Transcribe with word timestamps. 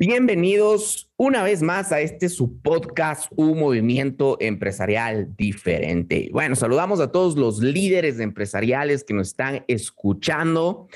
Bienvenidos 0.00 1.10
una 1.16 1.42
vez 1.42 1.60
más 1.60 1.90
a 1.90 2.00
este 2.00 2.28
su 2.28 2.60
podcast, 2.62 3.32
Un 3.34 3.58
Movimiento 3.58 4.36
Empresarial 4.38 5.34
Diferente. 5.36 6.28
Bueno, 6.30 6.54
saludamos 6.54 7.00
a 7.00 7.10
todos 7.10 7.36
los 7.36 7.58
líderes 7.58 8.20
empresariales 8.20 9.02
que 9.02 9.14
nos 9.14 9.30
están 9.30 9.64
escuchando. 9.66 10.86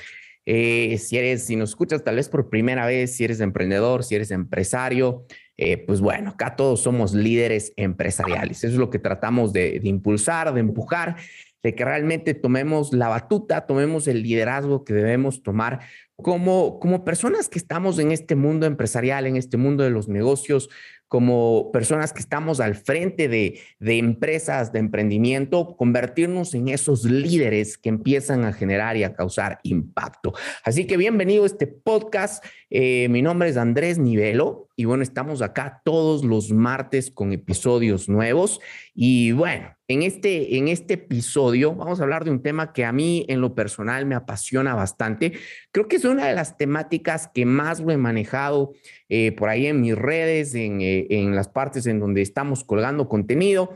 Eh, 0.45 0.97
si 0.99 1.17
eres, 1.17 1.43
si 1.43 1.57
nos 1.57 1.71
escuchas 1.71 2.05
tal 2.05 2.15
vez 2.15 2.29
por 2.29 2.49
primera 2.49 2.85
vez, 2.85 3.13
si 3.13 3.25
eres 3.25 3.41
emprendedor, 3.41 4.05
si 4.05 4.15
eres 4.15 4.31
empresario, 4.31 5.25
eh, 5.57 5.79
pues 5.79 5.99
bueno, 5.99 6.29
acá 6.29 6.55
todos 6.55 6.79
somos 6.79 7.13
líderes 7.13 7.73
empresariales. 7.75 8.59
Eso 8.59 8.71
es 8.71 8.79
lo 8.79 8.89
que 8.89 8.99
tratamos 8.99 9.51
de, 9.51 9.81
de 9.81 9.89
impulsar, 9.89 10.53
de 10.53 10.61
empujar 10.61 11.17
de 11.63 11.73
que 11.73 11.85
realmente 11.85 12.33
tomemos 12.33 12.93
la 12.93 13.07
batuta, 13.07 13.65
tomemos 13.65 14.07
el 14.07 14.21
liderazgo 14.21 14.83
que 14.83 14.93
debemos 14.93 15.41
tomar 15.41 15.79
como, 16.17 16.79
como 16.79 17.05
personas 17.05 17.49
que 17.49 17.57
estamos 17.57 17.97
en 17.99 18.11
este 18.11 18.35
mundo 18.35 18.65
empresarial, 18.65 19.25
en 19.25 19.37
este 19.37 19.57
mundo 19.57 19.83
de 19.83 19.89
los 19.89 20.07
negocios, 20.09 20.69
como 21.07 21.71
personas 21.71 22.11
que 22.11 22.21
estamos 22.21 22.59
al 22.59 22.73
frente 22.73 23.27
de, 23.27 23.59
de, 23.79 23.97
empresas, 23.99 24.73
de 24.73 24.79
emprendimiento, 24.79 25.75
convertirnos 25.77 26.55
en 26.55 26.69
esos 26.69 27.05
líderes 27.05 27.77
que 27.77 27.89
empiezan 27.89 28.45
a 28.45 28.53
generar 28.53 28.97
y 28.97 29.03
a 29.03 29.13
causar 29.13 29.59
impacto. 29.61 30.33
Así 30.63 30.87
que 30.87 30.97
bienvenido 30.97 31.43
a 31.43 31.45
este 31.45 31.67
podcast. 31.67 32.43
Eh, 32.71 33.09
mi 33.09 33.21
nombre 33.21 33.49
es 33.49 33.57
Andrés 33.57 33.99
Nivelo 33.99 34.69
y 34.75 34.85
bueno, 34.85 35.03
estamos 35.03 35.43
acá 35.43 35.81
todos 35.85 36.25
los 36.25 36.51
martes 36.51 37.11
con 37.11 37.31
episodios 37.31 38.09
nuevos. 38.09 38.59
Y 38.95 39.33
bueno, 39.33 39.75
en 39.87 40.01
este, 40.01 40.57
en 40.57 40.69
este 40.69 40.93
episodio 40.93 41.75
vamos 41.75 41.99
a 41.99 42.03
hablar 42.03 42.23
de 42.23 42.31
un 42.31 42.41
tema 42.41 42.71
que 42.71 42.85
a 42.85 42.93
mí 42.93 43.25
en 43.27 43.41
lo 43.41 43.53
personal 43.53 44.05
me 44.05 44.15
apasiona 44.15 44.75
bastante. 44.75 45.33
Creo 45.71 45.87
que 45.87 45.97
es 45.97 46.05
una 46.05 46.27
de 46.27 46.35
las 46.35 46.57
temáticas 46.57 47.29
que 47.33 47.45
más 47.45 47.81
lo 47.81 47.91
he 47.91 47.97
manejado 47.97 48.73
eh, 49.09 49.33
por 49.33 49.49
ahí 49.49 49.67
en 49.67 49.81
mis 49.81 49.95
redes, 49.95 50.55
en, 50.55 50.81
eh, 50.81 51.07
en 51.09 51.35
las 51.35 51.49
partes 51.49 51.85
en 51.85 51.99
donde 51.99 52.21
estamos 52.21 52.63
colgando 52.63 53.09
contenido. 53.09 53.73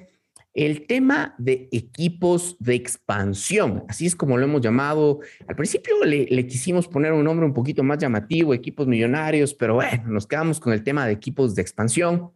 El 0.54 0.88
tema 0.88 1.36
de 1.38 1.70
equipos 1.72 2.56
de 2.60 2.74
expansión, 2.74 3.84
así 3.90 4.08
es 4.08 4.16
como 4.16 4.38
lo 4.38 4.46
hemos 4.46 4.62
llamado. 4.62 5.20
Al 5.48 5.56
principio 5.56 6.04
le, 6.04 6.26
le, 6.26 6.48
quisimos 6.48 6.88
poner 6.88 7.12
un 7.12 7.26
nombre 7.26 7.46
un 7.46 7.54
poquito 7.54 7.84
más 7.84 8.00
llamativo, 8.00 8.56
equipos 8.56 8.88
millonarios, 8.88 9.54
pero 9.54 9.76
bueno, 9.76 10.06
nos 10.08 10.26
quedamos 10.26 10.60
con 10.60 10.74
el 10.74 10.84
tema 10.84 11.06
de 11.06 11.14
equipos 11.14 11.54
de 11.54 11.62
expansión. 11.62 12.32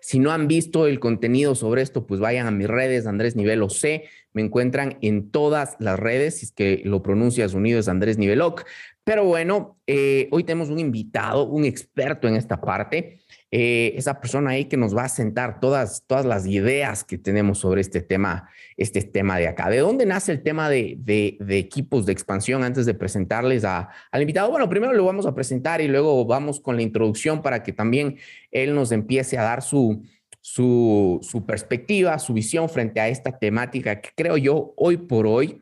Si 0.00 0.18
no 0.18 0.30
han 0.30 0.48
visto 0.48 0.86
el 0.86 0.98
contenido 1.00 1.54
sobre 1.54 1.82
esto, 1.82 2.06
pues 2.06 2.20
vayan 2.20 2.46
a 2.46 2.50
mis 2.50 2.68
redes, 2.68 3.06
Andrés 3.06 3.36
Nivelo 3.36 3.68
C. 3.68 4.04
Me 4.32 4.42
encuentran 4.42 4.98
en 5.02 5.30
todas 5.30 5.76
las 5.80 5.98
redes, 5.98 6.38
si 6.38 6.46
es 6.46 6.52
que 6.52 6.82
lo 6.84 7.02
pronuncias 7.02 7.54
unido 7.54 7.80
es 7.80 7.88
Andrés 7.88 8.16
Niveloc. 8.18 8.64
Pero 9.04 9.24
bueno, 9.24 9.78
eh, 9.86 10.28
hoy 10.30 10.44
tenemos 10.44 10.68
un 10.68 10.78
invitado, 10.78 11.44
un 11.44 11.64
experto 11.64 12.28
en 12.28 12.36
esta 12.36 12.60
parte. 12.60 13.18
Eh, 13.52 13.94
esa 13.96 14.20
persona 14.20 14.50
ahí 14.50 14.66
que 14.66 14.76
nos 14.76 14.96
va 14.96 15.04
a 15.04 15.08
sentar 15.08 15.58
todas, 15.58 16.04
todas 16.06 16.24
las 16.24 16.46
ideas 16.46 17.02
que 17.02 17.18
tenemos 17.18 17.58
sobre 17.58 17.80
este 17.80 18.00
tema, 18.00 18.48
este 18.76 19.02
tema 19.02 19.38
de 19.38 19.48
acá. 19.48 19.68
¿De 19.68 19.78
dónde 19.78 20.06
nace 20.06 20.30
el 20.30 20.42
tema 20.42 20.70
de, 20.70 20.96
de, 20.98 21.58
equipos 21.58 22.06
de 22.06 22.12
expansión 22.12 22.62
antes 22.62 22.86
de 22.86 22.94
presentarles 22.94 23.64
a, 23.64 23.90
al 24.12 24.22
invitado? 24.22 24.50
Bueno, 24.50 24.68
primero 24.68 24.92
lo 24.92 25.04
vamos 25.04 25.26
a 25.26 25.34
presentar 25.34 25.80
y 25.80 25.88
luego 25.88 26.24
vamos 26.24 26.60
con 26.60 26.76
la 26.76 26.82
introducción 26.82 27.42
para 27.42 27.64
que 27.64 27.72
también 27.72 28.18
él 28.52 28.74
nos 28.74 28.92
empiece 28.92 29.36
a 29.36 29.42
dar 29.42 29.62
su, 29.62 30.02
su, 30.40 31.18
su 31.22 31.44
perspectiva, 31.44 32.18
su 32.20 32.32
visión 32.32 32.68
frente 32.68 33.00
a 33.00 33.08
esta 33.08 33.36
temática 33.36 34.00
que 34.00 34.10
creo 34.14 34.36
yo 34.36 34.74
hoy 34.76 34.96
por 34.96 35.26
hoy 35.26 35.60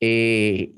eh, 0.00 0.74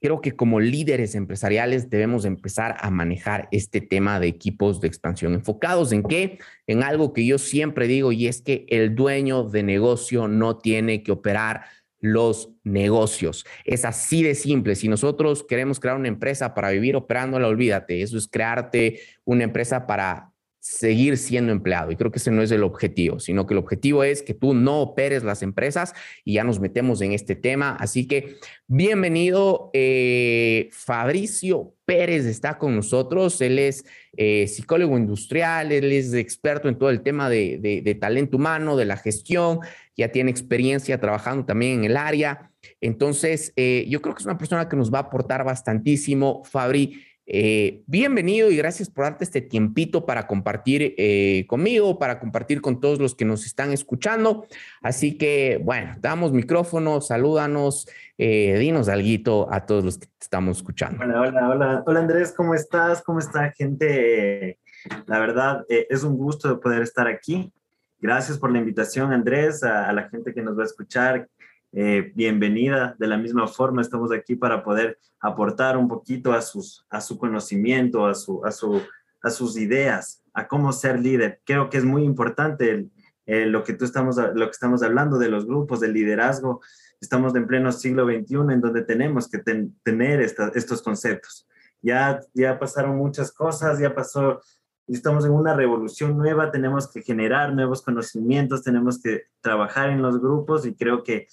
creo 0.00 0.20
que 0.20 0.32
como 0.32 0.60
líderes 0.60 1.14
empresariales 1.14 1.90
debemos 1.90 2.24
empezar 2.24 2.76
a 2.80 2.90
manejar 2.90 3.48
este 3.50 3.80
tema 3.80 4.20
de 4.20 4.28
equipos 4.28 4.80
de 4.80 4.88
expansión 4.88 5.34
enfocados 5.34 5.92
en 5.92 6.02
qué? 6.02 6.38
En 6.66 6.82
algo 6.82 7.12
que 7.12 7.26
yo 7.26 7.38
siempre 7.38 7.86
digo 7.86 8.12
y 8.12 8.28
es 8.28 8.42
que 8.42 8.66
el 8.68 8.94
dueño 8.94 9.44
de 9.44 9.62
negocio 9.62 10.28
no 10.28 10.58
tiene 10.58 11.02
que 11.02 11.12
operar 11.12 11.62
los 12.00 12.50
negocios. 12.62 13.44
Es 13.64 13.84
así 13.84 14.22
de 14.22 14.34
simple. 14.34 14.76
Si 14.76 14.88
nosotros 14.88 15.44
queremos 15.48 15.80
crear 15.80 15.96
una 15.96 16.08
empresa 16.08 16.54
para 16.54 16.70
vivir 16.70 16.96
operándola, 16.96 17.48
olvídate. 17.48 18.02
Eso 18.02 18.16
es 18.16 18.28
crearte 18.28 19.00
una 19.24 19.44
empresa 19.44 19.86
para 19.86 20.27
seguir 20.60 21.16
siendo 21.16 21.52
empleado. 21.52 21.90
Y 21.90 21.96
creo 21.96 22.10
que 22.10 22.18
ese 22.18 22.30
no 22.30 22.42
es 22.42 22.50
el 22.50 22.62
objetivo, 22.62 23.20
sino 23.20 23.46
que 23.46 23.54
el 23.54 23.58
objetivo 23.58 24.04
es 24.04 24.22
que 24.22 24.34
tú 24.34 24.54
no 24.54 24.80
operes 24.80 25.22
las 25.22 25.42
empresas 25.42 25.94
y 26.24 26.34
ya 26.34 26.44
nos 26.44 26.60
metemos 26.60 27.00
en 27.00 27.12
este 27.12 27.36
tema. 27.36 27.76
Así 27.78 28.06
que 28.06 28.36
bienvenido, 28.66 29.70
eh, 29.72 30.68
Fabricio 30.72 31.74
Pérez 31.84 32.26
está 32.26 32.58
con 32.58 32.74
nosotros. 32.74 33.40
Él 33.40 33.58
es 33.58 33.84
eh, 34.16 34.46
psicólogo 34.46 34.98
industrial, 34.98 35.72
él 35.72 35.92
es 35.92 36.12
experto 36.12 36.68
en 36.68 36.76
todo 36.76 36.90
el 36.90 37.02
tema 37.02 37.30
de, 37.30 37.98
talento 38.00 38.36
humano, 38.36 38.76
de 38.76 38.84
la 38.84 38.96
gestión, 38.96 39.60
ya 39.96 40.12
tiene 40.12 40.30
experiencia 40.30 41.00
trabajando 41.00 41.44
también 41.44 41.78
en 41.78 41.84
el 41.84 41.96
área. 41.96 42.50
Entonces, 42.80 43.52
eh, 43.56 43.86
yo 43.88 44.02
creo 44.02 44.14
que 44.14 44.20
es 44.20 44.26
una 44.26 44.38
persona 44.38 44.68
que 44.68 44.76
nos 44.76 44.92
va 44.92 44.98
a 44.98 45.02
aportar 45.02 45.44
bastantísimo. 45.44 46.42
Fabri, 46.44 47.04
eh, 47.30 47.82
bienvenido 47.86 48.50
y 48.50 48.56
gracias 48.56 48.88
por 48.88 49.04
darte 49.04 49.22
este 49.22 49.42
tiempito 49.42 50.06
para 50.06 50.26
compartir 50.26 50.94
eh, 50.96 51.44
conmigo, 51.46 51.98
para 51.98 52.18
compartir 52.20 52.62
con 52.62 52.80
todos 52.80 52.98
los 52.98 53.14
que 53.14 53.26
nos 53.26 53.44
están 53.44 53.70
escuchando. 53.70 54.46
Así 54.80 55.18
que, 55.18 55.60
bueno, 55.62 55.94
damos 56.00 56.32
micrófono, 56.32 57.02
salúdanos, 57.02 57.86
eh, 58.16 58.56
dinos 58.58 58.88
algo 58.88 59.52
a 59.52 59.66
todos 59.66 59.84
los 59.84 59.98
que 59.98 60.06
te 60.06 60.12
estamos 60.22 60.56
escuchando. 60.56 61.04
Hola, 61.04 61.20
hola, 61.20 61.48
hola. 61.50 61.82
Hola 61.86 62.00
Andrés, 62.00 62.32
¿cómo 62.34 62.54
estás? 62.54 63.02
¿Cómo 63.02 63.18
está 63.18 63.52
gente? 63.52 64.58
La 65.06 65.18
verdad, 65.18 65.66
eh, 65.68 65.86
es 65.90 66.04
un 66.04 66.16
gusto 66.16 66.48
de 66.48 66.56
poder 66.56 66.82
estar 66.82 67.06
aquí. 67.06 67.52
Gracias 68.00 68.38
por 68.38 68.50
la 68.50 68.58
invitación, 68.58 69.12
Andrés, 69.12 69.62
a, 69.62 69.88
a 69.88 69.92
la 69.92 70.08
gente 70.08 70.32
que 70.32 70.40
nos 70.42 70.56
va 70.56 70.62
a 70.62 70.66
escuchar. 70.66 71.28
Eh, 71.72 72.12
bienvenida. 72.14 72.96
De 72.98 73.06
la 73.06 73.18
misma 73.18 73.46
forma, 73.46 73.82
estamos 73.82 74.10
aquí 74.12 74.36
para 74.36 74.62
poder 74.62 74.98
aportar 75.20 75.76
un 75.76 75.86
poquito 75.88 76.32
a, 76.32 76.40
sus, 76.40 76.86
a 76.88 77.00
su 77.00 77.18
conocimiento, 77.18 78.06
a, 78.06 78.14
su, 78.14 78.44
a, 78.44 78.50
su, 78.50 78.80
a 79.22 79.30
sus 79.30 79.56
ideas, 79.58 80.22
a 80.32 80.48
cómo 80.48 80.72
ser 80.72 80.98
líder. 80.98 81.40
Creo 81.44 81.68
que 81.68 81.78
es 81.78 81.84
muy 81.84 82.04
importante 82.04 82.88
lo, 83.26 83.62
que 83.64 83.74
tú 83.74 83.84
estamos, 83.84 84.16
lo 84.16 84.46
que 84.46 84.52
estamos 84.52 84.82
hablando 84.82 85.18
de 85.18 85.28
los 85.28 85.46
grupos, 85.46 85.80
del 85.80 85.92
liderazgo. 85.92 86.60
Estamos 87.00 87.34
en 87.34 87.46
pleno 87.46 87.70
siglo 87.70 88.06
XXI 88.06 88.36
en 88.50 88.60
donde 88.60 88.82
tenemos 88.82 89.28
que 89.28 89.38
ten, 89.38 89.76
tener 89.82 90.20
estos 90.20 90.82
conceptos. 90.82 91.46
Ya, 91.82 92.20
ya 92.34 92.58
pasaron 92.58 92.96
muchas 92.96 93.30
cosas, 93.30 93.78
ya 93.78 93.94
pasó 93.94 94.40
estamos 94.88 95.24
en 95.26 95.32
una 95.32 95.54
revolución 95.54 96.16
nueva, 96.16 96.50
tenemos 96.50 96.90
que 96.90 97.02
generar 97.02 97.54
nuevos 97.54 97.82
conocimientos, 97.82 98.62
tenemos 98.62 99.00
que 99.00 99.24
trabajar 99.40 99.90
en 99.90 100.00
los 100.00 100.18
grupos 100.18 100.64
y 100.64 100.74
creo 100.74 101.02
que 101.02 101.26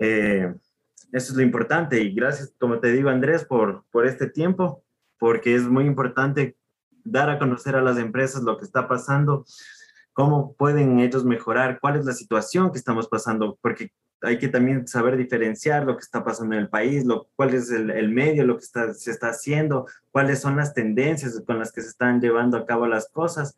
eh, 0.00 0.52
eso 1.12 1.32
es 1.32 1.36
lo 1.36 1.42
importante 1.42 2.00
y 2.00 2.12
gracias, 2.14 2.54
como 2.58 2.80
te 2.80 2.90
digo, 2.90 3.10
Andrés, 3.10 3.44
por, 3.44 3.84
por 3.90 4.06
este 4.06 4.26
tiempo, 4.28 4.82
porque 5.18 5.54
es 5.54 5.62
muy 5.62 5.84
importante 5.84 6.56
dar 7.04 7.30
a 7.30 7.38
conocer 7.38 7.76
a 7.76 7.82
las 7.82 7.98
empresas 7.98 8.42
lo 8.42 8.58
que 8.58 8.64
está 8.64 8.88
pasando, 8.88 9.44
cómo 10.12 10.54
pueden 10.54 11.00
ellos 11.00 11.24
mejorar, 11.24 11.78
cuál 11.80 11.96
es 11.96 12.04
la 12.04 12.12
situación 12.12 12.72
que 12.72 12.78
estamos 12.78 13.08
pasando, 13.08 13.58
porque 13.60 13.92
hay 14.22 14.38
que 14.38 14.48
también 14.48 14.86
saber 14.86 15.16
diferenciar 15.16 15.84
lo 15.84 15.96
que 15.96 16.02
está 16.02 16.24
pasando 16.24 16.54
en 16.54 16.62
el 16.62 16.68
país, 16.68 17.04
lo, 17.04 17.28
cuál 17.36 17.54
es 17.54 17.70
el, 17.70 17.90
el 17.90 18.10
medio, 18.10 18.44
lo 18.44 18.56
que 18.56 18.64
está, 18.64 18.92
se 18.94 19.10
está 19.10 19.28
haciendo, 19.28 19.86
cuáles 20.10 20.40
son 20.40 20.56
las 20.56 20.74
tendencias 20.74 21.42
con 21.46 21.58
las 21.58 21.72
que 21.72 21.82
se 21.82 21.88
están 21.88 22.20
llevando 22.20 22.56
a 22.56 22.66
cabo 22.66 22.86
las 22.86 23.08
cosas. 23.08 23.56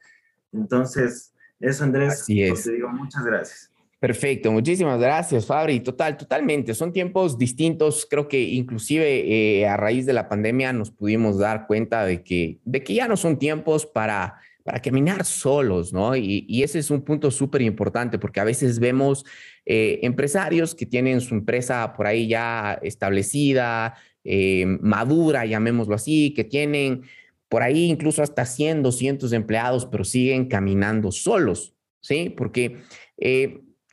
Entonces, 0.53 1.32
eso, 1.60 1.84
Andrés, 1.84 2.22
Así 2.22 2.42
es. 2.42 2.64
te 2.64 2.72
digo 2.72 2.88
muchas 2.88 3.24
gracias. 3.24 3.72
Perfecto, 4.02 4.50
muchísimas 4.50 4.98
gracias, 4.98 5.46
Fabri. 5.46 5.78
Total, 5.78 6.16
totalmente. 6.16 6.74
Son 6.74 6.92
tiempos 6.92 7.38
distintos. 7.38 8.04
Creo 8.10 8.27
que 8.27 8.41
inclusive 8.41 9.60
eh, 9.60 9.65
a 9.65 9.77
raíz 9.77 10.06
de 10.06 10.12
la 10.12 10.28
pandemia 10.28 10.72
nos 10.72 10.91
pudimos 10.91 11.38
dar 11.38 11.68
cuenta 11.68 12.04
de 12.04 12.24
que, 12.24 12.59
de 12.65 12.82
que 12.82 12.94
ya 12.94 13.06
no 13.06 13.16
son 13.16 13.38
tiempos 13.38 13.86
para, 13.86 14.41
para 14.65 14.82
caminar 14.82 15.24
solos, 15.24 15.92
¿no? 15.92 16.16
Y, 16.16 16.65
ese 16.65 16.80
es 16.80 16.91
un 16.91 17.03
punto 17.03 17.30
súper 17.30 17.62
importante 17.62 18.18
porque 18.18 18.41
a 18.41 18.44
veces 18.44 18.80
vemos 18.80 19.24
eh, 19.66 20.00
empresarios 20.03 20.74
que 20.74 20.84
tienen 20.84 21.21
su 21.21 21.36
empresa 21.36 21.92
por 21.97 22.09
ahí 22.09 22.27
ya 22.27 22.80
establecida, 22.82 23.94
eh, 24.24 24.66
madura, 24.80 25.47
llamémoslo 25.47 25.94
así, 25.94 26.34
que 26.34 26.42
tienen 26.42 27.03
por 27.48 27.62
ahí 27.62 27.84
incluso 27.84 28.21
hasta 28.21 28.47
100, 28.47 28.82
200 28.82 29.32
empleados, 29.32 29.86
pero 29.86 30.03
siguen 30.03 30.47
caminando 30.47 31.12
solos, 31.12 31.77
¿sí? 32.00 32.34
Porque... 32.36 32.78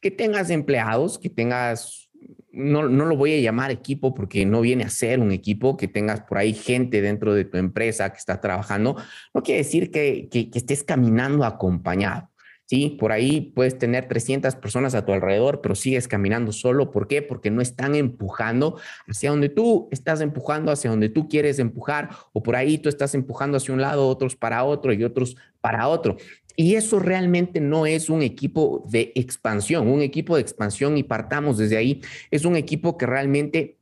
que 0.01 0.11
tengas 0.11 0.49
empleados, 0.49 1.19
que 1.19 1.29
tengas, 1.29 2.09
no, 2.51 2.87
no 2.87 3.05
lo 3.05 3.15
voy 3.15 3.33
a 3.33 3.41
llamar 3.41 3.71
equipo 3.71 4.13
porque 4.13 4.45
no 4.45 4.61
viene 4.61 4.83
a 4.83 4.89
ser 4.89 5.19
un 5.19 5.31
equipo, 5.31 5.77
que 5.77 5.87
tengas 5.87 6.21
por 6.21 6.37
ahí 6.37 6.53
gente 6.53 7.01
dentro 7.01 7.33
de 7.33 7.45
tu 7.45 7.57
empresa 7.57 8.11
que 8.11 8.17
está 8.17 8.41
trabajando, 8.41 8.95
no 9.33 9.43
quiere 9.43 9.59
decir 9.59 9.91
que, 9.91 10.27
que, 10.31 10.49
que 10.49 10.57
estés 10.57 10.83
caminando 10.83 11.45
acompañado. 11.45 12.29
Sí, 12.69 12.97
por 12.99 13.11
ahí 13.11 13.51
puedes 13.55 13.79
tener 13.79 14.07
300 14.07 14.53
personas 14.57 14.93
a 14.93 15.03
tu 15.03 15.11
alrededor, 15.11 15.59
pero 15.59 15.73
sigues 15.73 16.07
caminando 16.07 16.51
solo. 16.51 16.91
¿Por 16.91 17.07
qué? 17.07 17.23
Porque 17.23 17.49
no 17.49 17.61
están 17.61 17.95
empujando 17.95 18.77
hacia 19.07 19.31
donde 19.31 19.49
tú 19.49 19.89
estás 19.91 20.21
empujando, 20.21 20.71
hacia 20.71 20.91
donde 20.91 21.09
tú 21.09 21.27
quieres 21.27 21.57
empujar, 21.57 22.09
o 22.31 22.43
por 22.43 22.55
ahí 22.55 22.77
tú 22.77 22.87
estás 22.87 23.15
empujando 23.15 23.57
hacia 23.57 23.73
un 23.73 23.81
lado, 23.81 24.07
otros 24.07 24.35
para 24.35 24.63
otro 24.63 24.93
y 24.93 25.03
otros 25.03 25.35
para 25.61 25.87
otro. 25.87 26.17
Y 26.59 26.75
eso 26.75 26.99
realmente 26.99 27.61
no 27.61 27.85
es 27.85 28.09
un 28.09 28.21
equipo 28.21 28.83
de 28.89 29.13
expansión, 29.15 29.87
un 29.87 30.01
equipo 30.01 30.35
de 30.35 30.41
expansión 30.41 30.97
y 30.97 31.03
partamos 31.03 31.57
desde 31.57 31.77
ahí. 31.77 32.01
Es 32.31 32.43
un 32.43 32.57
equipo 32.57 32.97
que 32.97 33.05
realmente 33.05 33.77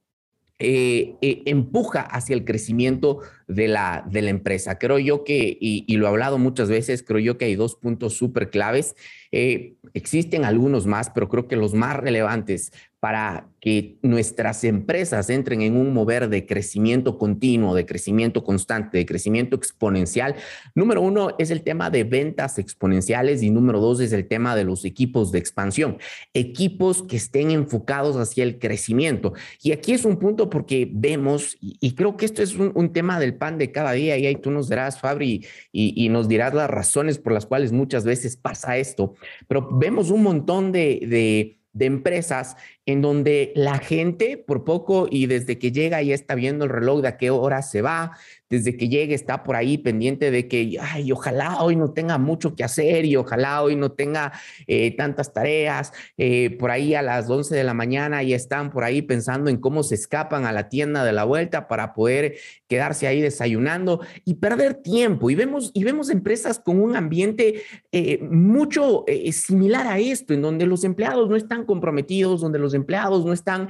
eh, 0.60 1.16
eh, 1.22 1.42
empuja 1.48 2.02
hacia 2.02 2.36
el 2.36 2.46
crecimiento 2.46 3.22
de 3.48 3.68
la, 3.68 4.06
de 4.08 4.22
la 4.22 4.30
empresa. 4.30 4.78
Creo 4.78 5.00
yo 5.00 5.24
que, 5.24 5.58
y, 5.60 5.92
lo 5.98 6.06
he 6.06 6.10
hablado 6.10 6.38
muchas 6.38 6.70
veces, 6.70 7.02
creo 7.02 7.18
yo 7.18 7.40
que 7.40 7.46
hay 7.46 7.56
dos 7.56 7.74
puntos 7.74 8.14
súper 8.14 8.52
claves. 8.52 8.96
Eh, 9.32 9.78
existen 9.96 10.46
algunos 10.46 10.86
más, 10.86 11.10
pero 11.10 11.30
creo 11.30 11.48
que 11.48 11.56
los 11.56 11.74
más 11.74 11.98
relevantes 11.98 12.74
para 13.08 13.48
que 13.62 14.00
nuestras 14.02 14.66
empresas 14.66 15.30
entren 15.30 15.62
en 15.62 15.78
un 15.78 15.94
mover 15.94 16.28
de 16.28 16.46
crecimiento 16.46 17.18
continuo, 17.18 17.74
de 17.74 17.86
crecimiento 17.86 18.44
constante, 18.44 18.98
de 18.98 19.06
crecimiento 19.06 19.56
exponencial. 19.56 20.36
Número 20.76 21.02
uno 21.02 21.30
es 21.40 21.50
el 21.50 21.62
tema 21.64 21.90
de 21.90 22.04
ventas 22.04 22.60
exponenciales 22.60 23.42
y 23.44 23.50
número 23.50 23.80
dos 23.80 24.02
es 24.02 24.12
el 24.12 24.28
tema 24.28 24.58
de 24.58 24.66
los 24.66 24.84
equipos 24.84 25.32
de 25.32 25.40
expansión, 25.40 26.00
equipos 26.34 27.02
que 27.02 27.16
estén 27.16 27.50
enfocados 27.50 28.18
hacia 28.18 28.44
el 28.44 28.60
crecimiento. 28.60 29.32
Y 29.64 29.72
aquí 29.72 29.94
es 29.94 30.04
un 30.04 30.18
punto 30.18 30.50
porque 30.50 30.90
vemos, 30.92 31.56
y, 31.62 31.96
creo 31.96 32.18
que 32.18 32.26
esto 32.26 32.44
es 32.44 32.56
un, 32.56 32.92
tema 32.92 33.22
del 33.22 33.36
pan 33.36 33.58
de 33.58 33.72
cada 33.72 33.94
día, 33.94 34.18
y 34.18 34.26
ahí 34.26 34.36
tú 34.36 34.52
nos 34.52 34.68
dirás, 34.68 35.00
Fabri, 35.00 35.46
y, 35.72 36.10
nos 36.10 36.28
dirás 36.28 36.54
las 36.54 36.70
razones 36.70 37.20
por 37.20 37.32
las 37.32 37.46
cuales 37.46 37.72
muchas 37.72 38.04
veces 38.04 38.36
pasa 38.36 38.76
esto, 38.76 39.14
pero 39.48 39.70
vemos 39.72 40.12
un 40.12 40.24
montón 40.24 40.74
de, 40.74 41.00
de 41.08 41.58
de 41.78 41.86
empresas 41.86 42.56
en 42.88 43.02
donde 43.02 43.52
la 43.54 43.78
gente 43.80 44.38
por 44.38 44.64
poco 44.64 45.08
y 45.12 45.28
desde 45.28 45.60
que 45.60 45.74
llega 45.74 46.02
ya 46.02 46.16
está 46.16 46.36
viendo 46.36 46.64
el 46.64 46.72
reloj 46.72 47.02
de 47.02 47.10
a 47.10 47.18
qué 47.18 47.30
hora 47.30 47.62
se 47.62 47.82
va, 47.82 48.14
desde 48.50 48.78
que 48.78 48.88
llegue 48.88 49.14
está 49.14 49.44
por 49.44 49.56
ahí 49.56 49.78
pendiente 49.78 50.32
de 50.32 50.48
que, 50.48 50.78
ay, 50.80 51.12
ojalá 51.12 51.62
hoy 51.62 51.76
no 51.76 51.92
tenga 51.92 52.18
mucho 52.18 52.56
que 52.56 52.64
hacer 52.64 53.06
y 53.06 53.16
ojalá 53.18 53.62
hoy 53.62 53.76
no 53.76 53.92
tenga 53.92 54.32
eh, 54.68 54.96
tantas 54.96 55.34
tareas. 55.34 55.92
Eh, 56.18 56.56
por 56.58 56.72
ahí 56.72 56.96
a 56.96 57.02
las 57.02 57.30
11 57.30 57.54
de 57.54 57.64
la 57.66 57.74
mañana 57.74 58.24
ya 58.24 58.36
están 58.36 58.72
por 58.72 58.84
ahí 58.86 59.02
pensando 59.02 59.50
en 59.50 59.58
cómo 59.58 59.84
se 59.84 59.96
escapan 59.96 60.46
a 60.46 60.54
la 60.54 60.70
tienda 60.70 61.04
de 61.04 61.12
la 61.12 61.26
vuelta 61.26 61.68
para 61.68 61.94
poder 61.94 62.36
quedarse 62.70 63.08
ahí 63.08 63.22
desayunando 63.22 64.00
y 64.24 64.36
perder 64.36 64.76
tiempo. 64.76 65.30
Y 65.30 65.36
vemos, 65.36 65.72
y 65.74 65.84
vemos 65.84 66.10
empresas 66.10 66.60
con 66.60 66.80
un 66.80 66.96
ambiente 66.96 67.64
eh, 67.92 68.20
mucho 68.24 69.04
similar 69.32 69.88
a 69.88 70.00
esto, 70.00 70.34
en 70.34 70.42
donde 70.42 70.66
los 70.66 70.86
empleados 70.86 71.30
no 71.30 71.36
están 71.36 71.66
comprometidos, 71.66 72.40
donde 72.40 72.60
los 72.60 72.74
empleados 72.78 73.26
no 73.26 73.34
están 73.34 73.68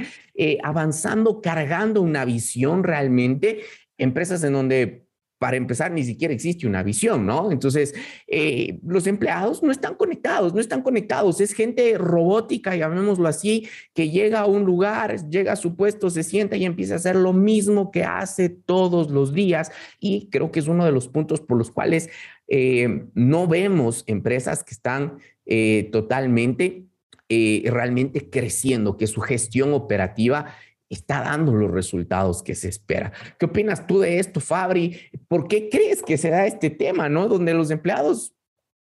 avanzando, 0.64 1.42
cargando 1.42 2.04
una 2.04 2.24
visión 2.26 2.84
realmente 2.84 3.62
empresas 3.98 4.44
en 4.44 4.54
donde 4.54 5.08
para 5.40 5.56
empezar, 5.56 5.92
ni 5.92 6.04
siquiera 6.04 6.34
existe 6.34 6.66
una 6.66 6.82
visión, 6.82 7.26
¿no? 7.26 7.52
Entonces, 7.52 7.94
eh, 8.28 8.80
los 8.84 9.06
empleados 9.06 9.62
no 9.62 9.72
están 9.72 9.94
conectados, 9.94 10.54
no 10.54 10.60
están 10.60 10.82
conectados. 10.82 11.40
Es 11.42 11.54
gente 11.54 11.96
robótica, 11.98 12.76
llamémoslo 12.76 13.28
así, 13.28 13.68
que 13.94 14.10
llega 14.10 14.40
a 14.40 14.46
un 14.48 14.64
lugar, 14.64 15.30
llega 15.30 15.54
a 15.54 15.56
su 15.56 15.76
puesto, 15.76 16.10
se 16.10 16.24
sienta 16.24 16.58
y 16.58 16.66
empieza 16.66 16.94
a 16.94 16.98
hacer 16.98 17.16
lo 17.16 17.34
mismo 17.34 17.92
que 17.92 18.04
hace 18.04 18.50
todos 18.50 19.12
los 19.12 19.32
días. 19.32 19.72
Y 20.00 20.28
creo 20.32 20.52
que 20.52 20.60
es 20.60 20.68
uno 20.68 20.86
de 20.86 20.92
los 20.92 21.08
puntos 21.08 21.40
por 21.40 21.58
los 21.58 21.70
cuales 21.70 22.10
eh, 22.48 23.06
no 23.14 23.48
vemos 23.48 24.04
empresas 24.08 24.64
que 24.64 24.74
están 24.74 25.20
eh, 25.46 25.90
totalmente, 25.92 26.88
realmente 27.30 28.30
creciendo, 28.30 28.98
que 28.98 29.08
su 29.08 29.22
gestión 29.22 29.74
operativa 29.74 30.54
está 30.90 31.22
dando 31.22 31.54
los 31.54 31.72
resultados 31.72 32.44
que 32.44 32.56
se 32.56 32.70
espera. 32.70 33.12
¿Qué 33.38 33.46
opinas 33.46 33.88
tú 33.88 34.00
de 34.00 34.20
esto, 34.20 34.40
Fabri? 34.40 35.00
¿Por 35.28 35.48
qué 35.48 35.70
crees 35.70 36.02
que 36.02 36.18
se 36.18 36.30
da 36.30 36.46
este 36.46 36.70
tema, 36.70 37.10
no? 37.10 37.28
Donde 37.28 37.54
los 37.54 37.72
empleados 37.72 38.34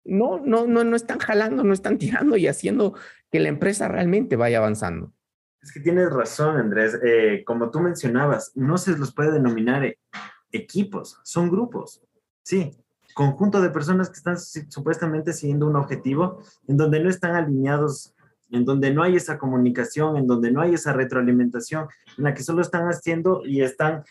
no, 0.05 0.41
no, 0.45 0.67
no, 0.67 0.85
no 0.85 0.97
están 0.97 1.19
jalando, 1.19 1.65
no 1.65 1.73
están 1.73 1.99
tirando 1.99 2.37
y 2.37 2.47
haciendo 2.47 2.95
que 3.31 3.41
la 3.41 3.49
empresa 3.49 3.89
realmente 3.89 4.37
vaya 4.37 4.59
avanzando. 4.59 5.13
Es 5.61 5.73
que 5.73 5.81
tienes 5.81 6.11
razón, 6.13 6.59
Andrés. 6.59 6.97
Eh, 7.05 7.43
como 7.45 7.71
tú 7.71 7.81
mencionabas, 7.81 8.53
no 8.55 8.79
se 8.79 8.97
los 8.97 9.13
puede 9.13 9.33
denominar 9.33 9.85
eh, 9.85 9.99
equipos, 10.53 11.19
son 11.25 11.51
grupos. 11.51 12.01
Sí, 12.45 12.71
conjunto 13.15 13.61
de 13.61 13.71
personas 13.71 14.09
que 14.09 14.17
están 14.17 14.39
supuestamente 14.39 15.33
siguiendo 15.33 15.67
un 15.67 15.75
objetivo 15.75 16.41
en 16.69 16.77
donde 16.77 17.01
no 17.01 17.11
están 17.11 17.35
alineados 17.35 18.15
en 18.51 18.65
donde 18.65 18.93
no 18.93 19.03
hay 19.03 19.17
esa 19.17 19.39
comunicación, 19.39 20.17
en 20.17 20.27
donde 20.27 20.51
no 20.51 20.61
hay 20.61 20.75
esa 20.75 20.93
retroalimentación, 20.93 21.89
en 22.17 22.25
la 22.25 22.35
que 22.35 22.43
solo 22.43 22.63
están 22.63 22.87
haciendo 22.87 23.43
y 23.45 23.63
están 23.63 24.05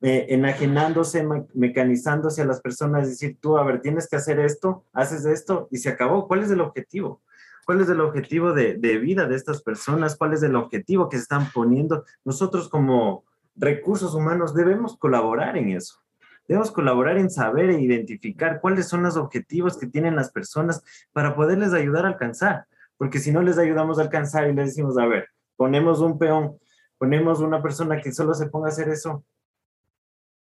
eh, 0.00 0.26
enajenándose, 0.30 1.26
mecanizándose 1.54 2.42
a 2.42 2.46
las 2.46 2.60
personas, 2.60 3.08
decir, 3.08 3.38
tú, 3.40 3.58
a 3.58 3.64
ver, 3.64 3.80
tienes 3.80 4.08
que 4.08 4.16
hacer 4.16 4.40
esto, 4.40 4.84
haces 4.92 5.24
esto 5.24 5.68
y 5.70 5.78
se 5.78 5.88
acabó. 5.88 6.28
¿Cuál 6.28 6.42
es 6.42 6.50
el 6.50 6.60
objetivo? 6.60 7.22
¿Cuál 7.66 7.80
es 7.80 7.88
el 7.88 8.00
objetivo 8.00 8.52
de, 8.52 8.74
de 8.74 8.98
vida 8.98 9.26
de 9.26 9.36
estas 9.36 9.62
personas? 9.62 10.16
¿Cuál 10.16 10.32
es 10.32 10.42
el 10.42 10.56
objetivo 10.56 11.08
que 11.08 11.16
se 11.16 11.24
están 11.24 11.50
poniendo? 11.52 12.04
Nosotros 12.24 12.68
como 12.68 13.24
recursos 13.56 14.14
humanos 14.14 14.54
debemos 14.54 14.96
colaborar 14.96 15.56
en 15.56 15.70
eso. 15.70 16.00
Debemos 16.46 16.70
colaborar 16.70 17.18
en 17.18 17.28
saber 17.28 17.68
e 17.68 17.80
identificar 17.80 18.60
cuáles 18.60 18.88
son 18.88 19.02
los 19.02 19.16
objetivos 19.16 19.76
que 19.76 19.86
tienen 19.86 20.16
las 20.16 20.30
personas 20.30 20.82
para 21.12 21.34
poderles 21.34 21.74
ayudar 21.74 22.06
a 22.06 22.08
alcanzar 22.08 22.66
porque 22.98 23.20
si 23.20 23.30
no 23.30 23.40
les 23.40 23.56
ayudamos 23.56 23.98
a 23.98 24.02
alcanzar 24.02 24.50
y 24.50 24.54
les 24.54 24.66
decimos, 24.66 24.98
a 24.98 25.06
ver, 25.06 25.28
ponemos 25.56 26.00
un 26.00 26.18
peón, 26.18 26.58
ponemos 26.98 27.40
una 27.40 27.62
persona 27.62 28.00
que 28.00 28.12
solo 28.12 28.34
se 28.34 28.48
ponga 28.48 28.66
a 28.66 28.72
hacer 28.72 28.88
eso, 28.88 29.24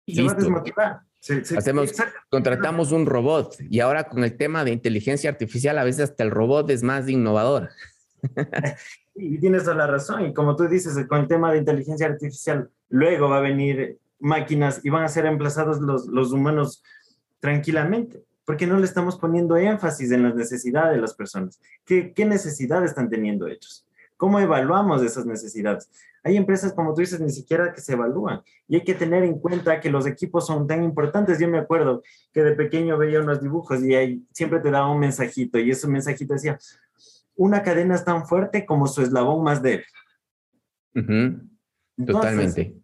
se 0.07 0.23
va 0.23 0.31
a 0.31 0.35
desmotivar. 0.35 1.00
Hacemos, 1.57 1.94
contratamos 2.29 2.91
un 2.91 3.05
robot 3.05 3.55
y 3.69 3.79
ahora 3.79 4.03
con 4.03 4.23
el 4.23 4.35
tema 4.35 4.65
de 4.65 4.71
inteligencia 4.71 5.29
artificial 5.29 5.77
a 5.77 5.85
veces 5.85 6.09
hasta 6.09 6.23
el 6.23 6.31
robot 6.31 6.69
es 6.69 6.83
más 6.83 7.09
innovador. 7.09 7.69
y 9.15 9.38
tienes 9.39 9.63
toda 9.63 9.77
la 9.77 9.88
razón. 9.88 10.25
Y 10.25 10.33
como 10.33 10.55
tú 10.55 10.67
dices, 10.67 10.95
con 11.07 11.21
el 11.21 11.27
tema 11.27 11.51
de 11.51 11.59
inteligencia 11.59 12.07
artificial, 12.07 12.69
luego 12.89 13.29
va 13.29 13.38
a 13.38 13.41
venir 13.41 14.00
máquinas 14.19 14.81
y 14.83 14.89
van 14.89 15.03
a 15.03 15.07
ser 15.07 15.25
emplazados 15.25 15.79
los, 15.79 16.07
los 16.07 16.33
humanos 16.33 16.83
tranquilamente 17.39 18.23
porque 18.45 18.67
no 18.67 18.77
le 18.77 18.85
estamos 18.85 19.17
poniendo 19.17 19.57
énfasis 19.57 20.11
en 20.11 20.23
las 20.23 20.35
necesidades 20.35 20.95
de 20.95 21.01
las 21.01 21.13
personas. 21.13 21.59
¿Qué, 21.85 22.13
qué 22.13 22.25
necesidades 22.25 22.89
están 22.89 23.09
teniendo 23.09 23.47
ellos? 23.47 23.87
¿Cómo 24.17 24.39
evaluamos 24.39 25.01
esas 25.01 25.25
necesidades? 25.25 25.89
Hay 26.23 26.37
empresas, 26.37 26.73
como 26.73 26.93
tú 26.93 27.01
dices, 27.01 27.19
ni 27.19 27.31
siquiera 27.31 27.73
que 27.73 27.81
se 27.81 27.93
evalúan. 27.93 28.41
Y 28.67 28.75
hay 28.75 28.83
que 28.83 28.93
tener 28.93 29.23
en 29.23 29.39
cuenta 29.39 29.79
que 29.81 29.89
los 29.89 30.07
equipos 30.07 30.47
son 30.47 30.67
tan 30.67 30.83
importantes. 30.83 31.39
Yo 31.39 31.50
me 31.50 31.57
acuerdo 31.57 32.03
que 32.31 32.43
de 32.43 32.53
pequeño 32.53 32.97
veía 32.97 33.19
unos 33.19 33.41
dibujos 33.41 33.83
y 33.83 33.95
ahí 33.95 34.25
siempre 34.31 34.59
te 34.59 34.71
daba 34.71 34.91
un 34.91 35.00
mensajito 35.00 35.59
y 35.59 35.71
ese 35.71 35.88
mensajito 35.88 36.33
decía, 36.33 36.57
una 37.35 37.63
cadena 37.63 37.95
es 37.95 38.05
tan 38.05 38.25
fuerte 38.25 38.65
como 38.65 38.88
su 38.88 39.01
eslabón 39.01 39.43
más 39.43 39.62
débil. 39.62 39.85
Totalmente 42.05 42.82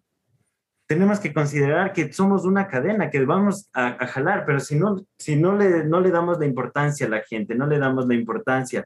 tenemos 0.89 1.19
que 1.19 1.31
considerar 1.31 1.93
que 1.93 2.12
somos 2.12 2.46
una 2.46 2.67
cadena, 2.67 3.12
que 3.12 3.24
vamos 3.24 3.69
a, 3.74 4.08
jalar, 4.08 4.43
pero 4.48 4.60
si 4.60 4.75
no, 4.75 5.05
si 5.19 5.36
no 5.36 5.55
le, 5.55 5.84
no 5.84 6.01
le 6.01 6.10
damos 6.10 6.39
la 6.39 6.48
importancia 6.48 7.05
a 7.05 7.10
la 7.10 7.22
gente, 7.22 7.53
no 7.53 7.67
le 7.67 7.77
damos 7.77 8.08
la 8.08 8.15
importancia 8.15 8.84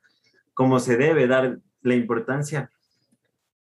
como 0.54 0.82
se 0.82 0.98
debe 0.98 1.28
dar 1.28 1.60
la 1.82 1.96
importancia, 1.96 2.70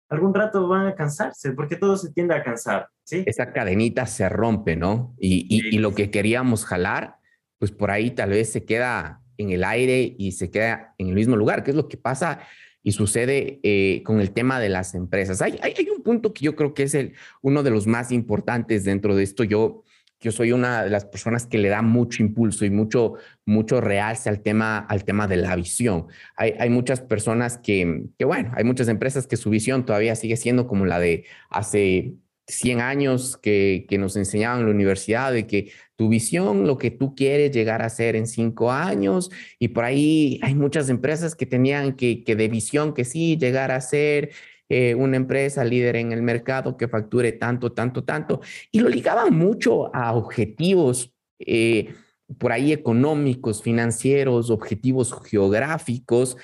algún 0.08 0.34
rato 0.34 0.66
van 0.66 0.88
a 0.88 0.96
cansarse, 0.96 1.52
porque 1.52 1.76
todo 1.76 1.96
se 1.96 2.12
tiende 2.12 2.34
a 2.34 2.42
cansar, 2.42 2.88
¿sí? 3.04 3.22
Esa 3.24 3.52
cadenita 3.52 4.04
se 4.04 4.28
rompe, 4.28 4.74
¿no? 4.74 5.14
Y, 5.16 5.46
y, 5.48 5.76
y 5.76 5.78
lo 5.78 5.94
que 5.94 6.10
queríamos 6.10 6.64
jalar, 6.64 7.18
pues 7.60 7.70
por 7.70 7.92
ahí 7.92 8.10
tal 8.10 8.30
vez 8.30 8.50
se 8.50 8.64
queda 8.64 9.20
en 9.38 9.50
el 9.50 9.62
aire 9.62 10.12
y 10.18 10.32
se 10.32 10.50
queda 10.50 10.92
en 10.98 11.06
el 11.06 11.14
mismo 11.14 11.36
lugar, 11.36 11.62
que 11.62 11.70
es 11.70 11.76
lo 11.76 11.88
que 11.88 11.98
pasa 11.98 12.40
y 12.84 12.92
sucede 12.92 13.60
eh, 13.62 14.02
con 14.04 14.20
el 14.20 14.30
tema 14.30 14.60
de 14.60 14.68
las 14.68 14.94
empresas. 14.94 15.42
Hay, 15.42 15.58
un 15.96 16.02
punto 16.02 16.34
que 16.34 16.44
yo 16.44 16.54
creo 16.54 16.74
que 16.74 16.84
es 16.84 16.96
uno 17.40 17.62
de 17.62 17.70
los 17.70 17.86
más 17.86 18.12
importantes 18.12 18.84
dentro 18.84 19.16
de 19.16 19.22
esto. 19.22 19.42
Yo, 19.42 19.82
yo 20.20 20.30
soy 20.30 20.52
una 20.52 20.84
de 20.84 20.90
las 20.90 21.06
personas 21.06 21.46
que 21.46 21.56
le 21.56 21.70
da 21.70 21.80
mucho 21.80 22.22
impulso 22.22 22.66
y 22.66 22.70
mucho, 22.70 23.14
mucho 23.46 23.80
realce 23.80 24.28
al 24.28 24.42
tema, 24.42 24.78
al 24.78 25.04
tema 25.04 25.26
de 25.26 25.38
la 25.38 25.56
visión. 25.56 26.08
Hay, 26.36 26.52
hay 26.58 26.68
muchas 26.68 27.00
personas 27.00 27.56
que, 27.56 28.04
que, 28.18 28.26
bueno, 28.26 28.52
hay 28.54 28.64
muchas 28.64 28.88
empresas 28.88 29.26
que 29.26 29.38
su 29.38 29.48
visión 29.48 29.86
todavía 29.86 30.14
sigue 30.14 30.36
siendo 30.36 30.66
como 30.66 30.84
la 30.84 30.98
de 30.98 31.24
hace 31.48 32.12
100 32.46 32.80
años 32.80 33.36
que, 33.36 33.86
que, 33.88 33.98
nos 33.98 34.16
enseñaban 34.16 34.60
en 34.60 34.66
la 34.66 34.72
universidad 34.72 35.32
de 35.32 35.46
que 35.46 35.72
tu 35.96 36.08
visión, 36.08 36.66
lo 36.66 36.76
que 36.78 36.90
tú 36.90 37.14
quieres 37.14 37.52
llegar 37.52 37.82
a 37.82 37.88
ser 37.88 38.16
en 38.16 38.26
cinco 38.26 38.70
años, 38.70 39.30
y 39.58 39.68
por 39.68 39.84
ahí 39.84 40.40
hay 40.42 40.54
muchas 40.54 40.88
empresas 40.88 41.34
que 41.34 41.46
tenían 41.46 41.96
que, 41.96 42.24
que 42.24 42.36
de 42.36 42.48
visión 42.48 42.94
que 42.94 43.04
sí, 43.04 43.36
llegar 43.36 43.70
a 43.70 43.80
ser 43.80 44.30
eh, 44.68 44.94
una 44.94 45.16
empresa 45.16 45.64
líder 45.64 45.96
en 45.96 46.12
el 46.12 46.22
mercado 46.22 46.76
que 46.76 46.88
facture 46.88 47.32
tanto, 47.32 47.72
tanto, 47.72 48.04
tanto, 48.04 48.40
y 48.70 48.80
lo 48.80 48.88
ligaban 48.88 49.34
mucho 49.36 49.94
a 49.94 50.12
objetivos. 50.14 51.12
Eh, 51.38 51.94
por 52.38 52.52
ahí 52.52 52.72
económicos, 52.72 53.62
financieros, 53.62 54.50
objetivos 54.50 55.14
geográficos. 55.24 56.36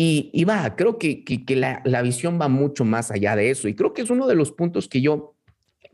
Y, 0.00 0.44
va, 0.44 0.76
creo 0.76 0.96
que, 0.96 1.24
que, 1.24 1.56
la, 1.56 1.82
la 1.84 2.02
visión 2.02 2.40
va 2.40 2.46
mucho 2.48 2.84
más 2.84 3.10
allá 3.10 3.34
de 3.34 3.50
eso. 3.50 3.66
Y 3.66 3.74
creo 3.74 3.94
que 3.94 4.02
es 4.02 4.10
uno 4.10 4.28
de 4.28 4.36
los 4.36 4.52
puntos 4.52 4.88
que 4.88 5.00
yo 5.00 5.37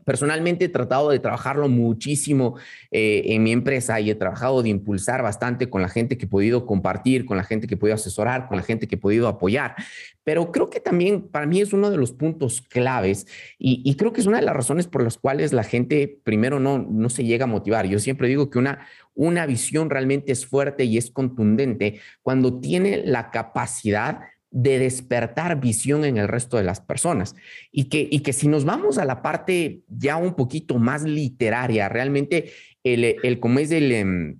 Personalmente 0.05 0.65
he 0.65 0.69
tratado 0.69 1.09
de 1.09 1.19
trabajarlo 1.19 1.67
muchísimo 1.67 2.55
eh, 2.91 3.23
en 3.25 3.43
mi 3.43 3.51
empresa 3.51 3.99
y 3.99 4.11
he 4.11 4.15
trabajado 4.15 4.63
de 4.63 4.69
impulsar 4.69 5.23
bastante 5.23 5.69
con 5.69 5.81
la 5.81 5.89
gente 5.89 6.17
que 6.17 6.25
he 6.25 6.29
podido 6.29 6.65
compartir, 6.65 7.25
con 7.25 7.37
la 7.37 7.43
gente 7.43 7.67
que 7.67 7.73
he 7.73 7.77
podido 7.77 7.95
asesorar, 7.95 8.47
con 8.47 8.57
la 8.57 8.63
gente 8.63 8.87
que 8.87 8.95
he 8.95 8.99
podido 8.99 9.27
apoyar. 9.27 9.75
Pero 10.23 10.51
creo 10.51 10.69
que 10.69 10.79
también 10.79 11.27
para 11.27 11.45
mí 11.45 11.59
es 11.59 11.73
uno 11.73 11.91
de 11.91 11.97
los 11.97 12.11
puntos 12.11 12.61
claves 12.61 13.27
y, 13.59 13.95
creo 13.95 14.13
que 14.13 14.21
es 14.21 14.27
una 14.27 14.39
de 14.39 14.45
las 14.45 14.55
razones 14.55 14.87
por 14.87 15.03
las 15.03 15.17
cuales 15.17 15.53
la 15.53 15.63
gente 15.63 16.19
primero 16.23 16.59
no, 16.59 16.79
no 16.79 17.09
se 17.09 17.23
llega 17.23 17.45
a 17.45 17.47
motivar. 17.47 17.85
Yo 17.87 17.99
siempre 17.99 18.27
digo 18.27 18.49
que 18.49 18.57
una, 18.57 18.87
una 19.13 19.45
visión 19.45 19.89
realmente 19.89 20.31
es 20.31 20.45
fuerte 20.45 20.83
y 20.85 20.97
es 20.97 21.11
contundente 21.11 21.99
cuando 22.21 22.59
tiene 22.59 23.03
la 23.05 23.31
capacidad 23.31 24.21
de 24.55 24.79
despertar 24.79 25.59
visión 25.59 26.05
en 26.05 26.15
el 26.15 26.29
resto 26.29 26.55
de 26.55 26.63
las 26.63 26.79
personas. 26.79 27.35
Y 27.73 27.89
que, 27.89 28.07
y 28.09 28.21
que 28.21 28.31
si 28.31 28.47
nos 28.47 28.63
vamos 28.63 28.97
a 28.97 29.03
la 29.03 29.21
parte 29.21 29.81
ya 29.89 30.15
un 30.15 30.33
poquito 30.35 30.79
más 30.79 31.03
literaria, 31.03 31.89
realmente 31.89 32.53
el, 32.81 33.17
el 33.21 33.39
como 33.41 33.59
es 33.59 33.71
el, 33.71 33.91
em, 33.91 34.39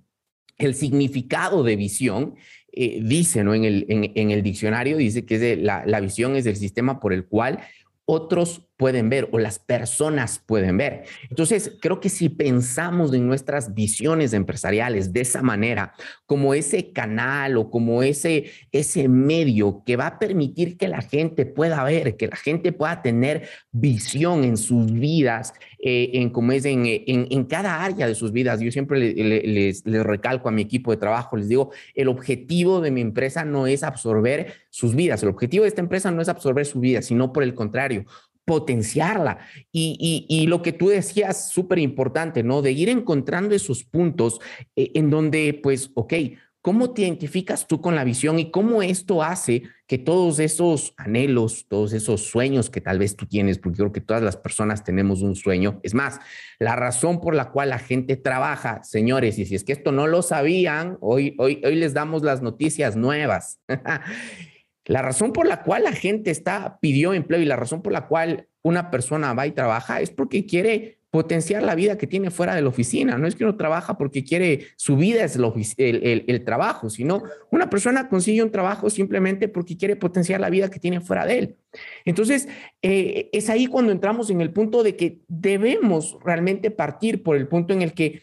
el 0.57 0.73
significado 0.73 1.63
de 1.63 1.75
visión, 1.75 2.35
eh, 2.71 3.01
dice 3.03 3.43
¿no? 3.43 3.53
en, 3.53 3.65
el, 3.65 3.85
en, 3.89 4.31
el 4.31 4.41
diccionario, 4.41 4.95
dice 4.95 5.25
que 5.25 5.57
la, 5.57 5.85
la 5.85 5.99
visión 5.99 6.37
es 6.37 6.45
el 6.45 6.55
sistema 6.55 7.01
por 7.01 7.11
el 7.11 7.25
cual 7.25 7.59
otros 8.05 8.64
pueden 8.77 9.09
ver 9.09 9.29
o 9.31 9.39
las 9.39 9.59
personas 9.59 10.41
pueden 10.45 10.77
ver. 10.77 11.03
Entonces, 11.29 11.77
creo 11.81 11.99
que 11.99 12.09
si 12.09 12.29
pensamos 12.29 13.13
en 13.13 13.25
nuestras 13.27 13.73
visiones 13.73 14.33
empresariales 14.33 15.13
de 15.13 15.21
esa 15.21 15.41
manera, 15.41 15.93
como 16.25 16.53
ese 16.53 16.91
canal 16.91 17.57
o 17.57 17.69
como 17.69 18.03
ese, 18.03 18.51
ese 18.71 19.07
medio 19.07 19.83
que 19.85 19.95
va 19.95 20.07
a 20.07 20.19
permitir 20.19 20.77
que 20.77 20.87
la 20.87 21.01
gente 21.01 21.45
pueda 21.45 21.83
ver, 21.83 22.17
que 22.17 22.27
la 22.27 22.35
gente 22.35 22.73
pueda 22.73 23.01
tener 23.01 23.47
visión 23.71 24.43
en 24.43 24.57
sus 24.57 24.91
vidas, 24.91 25.53
eh, 25.79 26.11
en 26.13 26.29
como 26.29 26.51
es 26.51 26.65
en, 26.65 26.85
en, 26.85 27.45
cada 27.45 27.83
área 27.83 28.07
de 28.07 28.15
sus 28.15 28.31
vidas. 28.31 28.59
Yo 28.59 28.71
siempre 28.71 28.99
les, 28.99 29.85
les 29.85 30.03
recalco 30.03 30.49
a 30.49 30.51
mi 30.51 30.61
equipo 30.61 30.91
de 30.91 30.97
trabajo, 30.97 31.37
les 31.37 31.47
digo, 31.47 31.71
el 31.93 32.09
objetivo 32.09 32.81
de 32.81 32.91
mi 32.91 33.01
empresa 33.01 33.45
no 33.45 33.67
es 33.67 33.83
absorber 33.83 34.53
sus 34.69 34.95
vidas, 34.95 35.23
el 35.23 35.29
objetivo 35.29 35.63
de 35.63 35.69
esta 35.69 35.81
empresa 35.81 36.11
no 36.11 36.21
es 36.21 36.27
absorber 36.27 36.65
su 36.65 36.79
vida, 36.79 37.01
sino 37.01 37.31
por 37.31 37.43
el 37.43 37.53
contrario, 37.53 38.05
potenciarla. 38.45 39.39
Y, 39.71 40.45
lo 40.47 40.61
que 40.61 40.71
tú 40.71 40.89
decías, 40.89 41.49
súper 41.49 41.79
importante, 41.79 42.43
¿no? 42.43 42.61
De 42.61 42.71
ir 42.71 42.89
encontrando 42.89 43.55
esos 43.55 43.83
puntos 43.83 44.39
eh, 44.75 44.91
en 44.93 45.09
donde, 45.09 45.59
pues, 45.61 45.91
ok, 45.95 46.13
¿cómo 46.61 46.91
te 46.91 47.01
identificas 47.01 47.67
tú 47.67 47.81
con 47.81 47.95
la 47.95 48.03
visión 48.03 48.39
y 48.39 48.51
cómo 48.51 48.81
esto 48.81 49.21
hace 49.21 49.63
que 49.87 49.97
todos 49.97 50.39
esos 50.39 50.93
anhelos, 50.97 51.67
todos 51.67 51.93
esos 51.93 52.21
sueños 52.21 52.69
que 52.69 52.81
tal 52.81 52.97
vez 52.97 53.15
tú 53.15 53.27
tienes, 53.27 53.59
porque 53.59 53.77
creo 53.77 53.91
que 53.91 54.01
todas 54.01 54.23
las 54.23 54.37
personas 54.37 54.83
tenemos 54.83 55.21
un 55.21 55.35
sueño, 55.35 55.79
es 55.83 55.93
más, 55.93 56.19
la 56.57 56.75
razón 56.75 57.21
por 57.21 57.35
la 57.35 57.51
cual 57.51 57.69
la 57.69 57.77
gente 57.77 58.15
trabaja, 58.15 58.83
señores, 58.83 59.37
y 59.37 59.45
si 59.45 59.53
es 59.53 59.63
que 59.63 59.73
esto 59.73 59.91
no 59.91 60.07
lo 60.07 60.23
sabían, 60.23 60.97
hoy, 61.01 61.35
hoy, 61.37 61.61
hoy 61.63 61.75
les 61.75 61.93
damos 61.93 62.23
las 62.23 62.41
noticias 62.41 62.95
nuevas. 62.95 63.59
La 64.85 65.01
razón 65.01 65.33
por 65.33 65.47
la 65.47 65.63
cual 65.63 65.83
la 65.83 65.93
gente 65.93 66.31
está 66.31 66.77
pidió 66.79 67.13
empleo 67.13 67.41
y 67.41 67.45
la 67.45 67.55
razón 67.55 67.81
por 67.81 67.91
la 67.91 68.07
cual 68.07 68.47
una 68.61 68.91
persona 68.91 69.33
va 69.33 69.47
y 69.47 69.51
trabaja 69.51 70.01
es 70.01 70.11
porque 70.11 70.45
quiere 70.45 70.99
potenciar 71.15 71.63
la 71.63 71.75
vida 71.75 71.97
que 71.97 72.07
tiene 72.07 72.29
fuera 72.29 72.55
de 72.55 72.61
la 72.61 72.67
oficina. 72.67 73.17
No 73.17 73.25
es 73.25 73.35
que 73.35 73.45
uno 73.45 73.55
trabaja 73.55 73.97
porque 73.97 74.25
quiere, 74.25 74.67
su 74.75 74.97
vida 74.97 75.23
es 75.23 75.37
el, 75.37 76.43
trabajo, 76.43 76.89
sino 76.89 77.23
una 77.51 77.69
persona 77.69 78.09
consigue 78.09 78.43
un 78.43 78.51
trabajo 78.51 78.89
simplemente 78.89 79.47
porque 79.47 79.77
quiere 79.77 79.95
potenciar 79.95 80.41
la 80.41 80.49
vida 80.49 80.69
que 80.69 80.77
tiene 80.77 80.99
fuera 80.99 81.25
de 81.25 81.39
él. 81.39 81.55
Entonces, 82.03 82.49
eh, 82.81 83.29
es 83.31 83.49
ahí 83.49 83.67
cuando 83.67 83.93
entramos 83.93 84.29
en 84.29 84.41
el 84.41 84.51
punto 84.51 84.83
de 84.83 84.97
que 84.97 85.21
debemos 85.29 86.17
realmente 86.21 86.69
partir 86.69 87.23
por 87.23 87.37
el 87.37 87.47
punto 87.47 87.73
en 87.73 87.81
el 87.81 87.93
que 87.93 88.21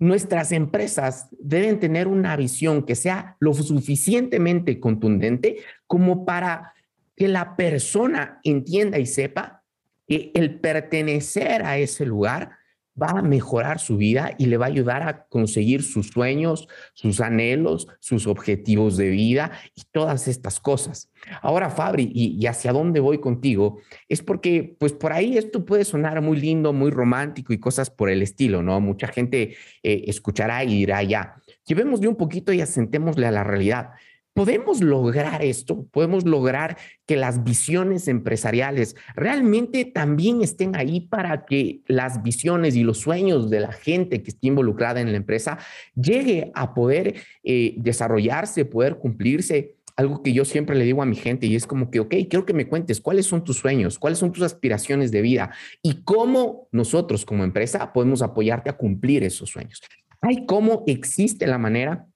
nuestras 0.00 0.50
empresas 0.50 1.28
deben 1.38 1.78
tener 1.78 2.08
una 2.08 2.34
visión 2.34 2.82
que 2.82 2.96
sea 2.96 3.36
lo 3.38 3.54
suficientemente 3.54 4.80
contundente 4.80 5.58
como 5.92 6.24
para 6.24 6.72
que 7.14 7.28
la 7.28 7.54
persona 7.54 8.40
entienda 8.44 8.98
y 8.98 9.04
sepa 9.04 9.62
que 10.08 10.30
el 10.32 10.58
pertenecer 10.58 11.66
a 11.66 11.76
ese 11.76 12.06
lugar 12.06 12.52
va 13.00 13.18
a 13.18 13.22
mejorar 13.22 13.78
su 13.78 13.98
vida 13.98 14.34
y 14.38 14.46
le 14.46 14.56
va 14.56 14.64
a 14.64 14.68
ayudar 14.70 15.02
a 15.02 15.26
conseguir 15.26 15.82
sus 15.82 16.08
sueños, 16.08 16.66
sus 16.94 17.20
anhelos, 17.20 17.88
sus 18.00 18.26
objetivos 18.26 18.96
de 18.96 19.10
vida 19.10 19.52
y 19.74 19.82
todas 19.92 20.28
estas 20.28 20.60
cosas. 20.60 21.10
Ahora, 21.42 21.68
Fabri, 21.68 22.10
y, 22.14 22.46
hacia 22.46 22.72
dónde 22.72 23.00
voy 23.00 23.18
contigo, 23.18 23.78
es 24.08 24.22
porque, 24.22 24.74
pues 24.80 24.94
por 24.94 25.12
ahí 25.12 25.36
esto 25.36 25.66
puede 25.66 25.84
sonar 25.84 26.22
muy 26.22 26.40
lindo, 26.40 26.72
muy 26.72 26.90
romántico 26.90 27.52
y 27.52 27.60
cosas 27.60 27.90
por 27.90 28.08
el 28.08 28.22
estilo, 28.22 28.62
¿no? 28.62 28.80
Mucha 28.80 29.08
gente 29.08 29.56
eh, 29.82 30.04
escuchará 30.06 30.64
y 30.64 30.68
dirá, 30.68 31.02
ya, 31.02 31.36
llevémosle 31.66 32.08
un 32.08 32.16
poquito 32.16 32.50
y 32.50 32.62
asentémosle 32.62 33.26
a 33.26 33.30
la 33.30 33.44
realidad. 33.44 33.90
¿Podemos 34.34 34.80
lograr 34.80 35.42
esto? 35.42 35.86
¿Podemos 35.90 36.24
lograr 36.24 36.78
que 37.04 37.16
las 37.16 37.44
visiones 37.44 38.08
empresariales 38.08 38.96
realmente 39.14 39.84
también 39.84 40.40
estén 40.40 40.74
ahí 40.74 41.02
para 41.02 41.44
que 41.44 41.82
las 41.86 42.22
visiones 42.22 42.74
y 42.74 42.82
los 42.82 42.96
sueños 42.98 43.50
de 43.50 43.60
la 43.60 43.72
gente 43.72 44.22
que 44.22 44.30
esté 44.30 44.46
involucrada 44.46 45.02
en 45.02 45.10
la 45.10 45.18
empresa 45.18 45.58
llegue 45.94 46.50
a 46.54 46.72
poder 46.72 47.16
eh, 47.44 47.74
desarrollarse, 47.76 48.64
poder 48.64 48.96
cumplirse? 48.96 49.76
Algo 49.96 50.22
que 50.22 50.32
yo 50.32 50.46
siempre 50.46 50.76
le 50.76 50.86
digo 50.86 51.02
a 51.02 51.06
mi 51.06 51.16
gente 51.16 51.46
y 51.46 51.54
es 51.54 51.66
como 51.66 51.90
que, 51.90 52.00
ok, 52.00 52.14
quiero 52.30 52.46
que 52.46 52.54
me 52.54 52.66
cuentes 52.66 53.02
cuáles 53.02 53.26
son 53.26 53.44
tus 53.44 53.58
sueños, 53.58 53.98
cuáles 53.98 54.18
son 54.18 54.32
tus 54.32 54.44
aspiraciones 54.44 55.12
de 55.12 55.20
vida 55.20 55.52
y 55.82 56.04
cómo 56.04 56.68
nosotros 56.72 57.26
como 57.26 57.44
empresa 57.44 57.92
podemos 57.92 58.22
apoyarte 58.22 58.70
a 58.70 58.78
cumplir 58.78 59.24
esos 59.24 59.50
sueños. 59.50 59.82
Hay 60.22 60.46
cómo 60.46 60.84
existe 60.86 61.46
la 61.46 61.58
manera 61.58 62.06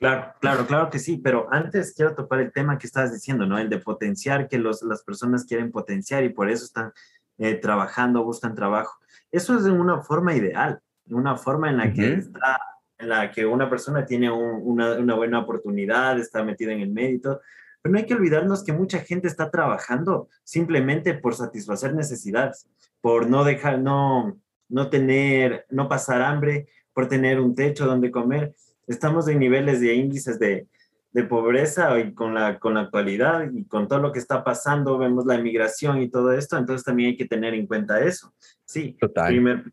Claro, 0.00 0.32
claro, 0.40 0.66
claro 0.66 0.88
que 0.88 0.98
sí, 0.98 1.18
pero 1.18 1.46
antes 1.52 1.92
quiero 1.94 2.14
topar 2.14 2.40
el 2.40 2.52
tema 2.52 2.78
que 2.78 2.86
estabas 2.86 3.12
diciendo, 3.12 3.44
¿no? 3.44 3.58
El 3.58 3.68
de 3.68 3.78
potenciar, 3.80 4.48
que 4.48 4.56
los, 4.56 4.82
las 4.82 5.02
personas 5.02 5.44
quieren 5.44 5.70
potenciar 5.70 6.24
y 6.24 6.30
por 6.30 6.48
eso 6.48 6.64
están 6.64 6.94
eh, 7.36 7.56
trabajando, 7.56 8.24
buscan 8.24 8.54
trabajo. 8.54 8.98
Eso 9.30 9.58
es 9.58 9.64
de 9.64 9.70
una 9.70 10.00
forma 10.00 10.34
ideal, 10.34 10.80
una 11.10 11.36
forma 11.36 11.68
en 11.68 11.76
la 11.76 11.92
que 11.92 12.14
está, 12.14 12.58
en 12.96 13.10
la 13.10 13.30
que 13.30 13.44
una 13.44 13.68
persona 13.68 14.06
tiene 14.06 14.30
una, 14.30 14.94
una, 14.94 15.14
buena 15.14 15.40
oportunidad, 15.40 16.18
está 16.18 16.42
metida 16.42 16.72
en 16.72 16.80
el 16.80 16.90
mérito, 16.90 17.42
pero 17.82 17.92
no 17.92 17.98
hay 17.98 18.06
que 18.06 18.14
olvidarnos 18.14 18.64
que 18.64 18.72
mucha 18.72 19.00
gente 19.00 19.28
está 19.28 19.50
trabajando 19.50 20.30
simplemente 20.44 21.12
por 21.12 21.34
satisfacer 21.34 21.94
necesidades, 21.94 22.66
por 23.02 23.28
no 23.28 23.44
dejar, 23.44 23.78
no, 23.78 24.40
no 24.70 24.88
tener, 24.88 25.66
no 25.68 25.90
pasar 25.90 26.22
hambre, 26.22 26.68
por 26.94 27.06
tener 27.06 27.38
un 27.38 27.54
techo 27.54 27.84
donde 27.84 28.10
comer 28.10 28.54
estamos 28.90 29.28
en 29.28 29.38
niveles 29.38 29.80
de 29.80 29.94
índices 29.94 30.38
de, 30.38 30.66
de 31.12 31.24
pobreza 31.24 31.98
y 31.98 32.12
con 32.12 32.34
la, 32.34 32.58
con 32.58 32.74
la 32.74 32.82
actualidad 32.82 33.50
y 33.52 33.64
con 33.64 33.88
todo 33.88 33.98
lo 33.98 34.12
que 34.12 34.18
está 34.18 34.44
pasando, 34.44 34.98
vemos 34.98 35.26
la 35.26 35.36
emigración 35.36 36.00
y 36.02 36.08
todo 36.08 36.32
esto, 36.32 36.56
entonces 36.56 36.84
también 36.84 37.10
hay 37.10 37.16
que 37.16 37.26
tener 37.26 37.54
en 37.54 37.66
cuenta 37.66 38.00
eso. 38.00 38.32
Sí, 38.64 38.96
total. 39.00 39.64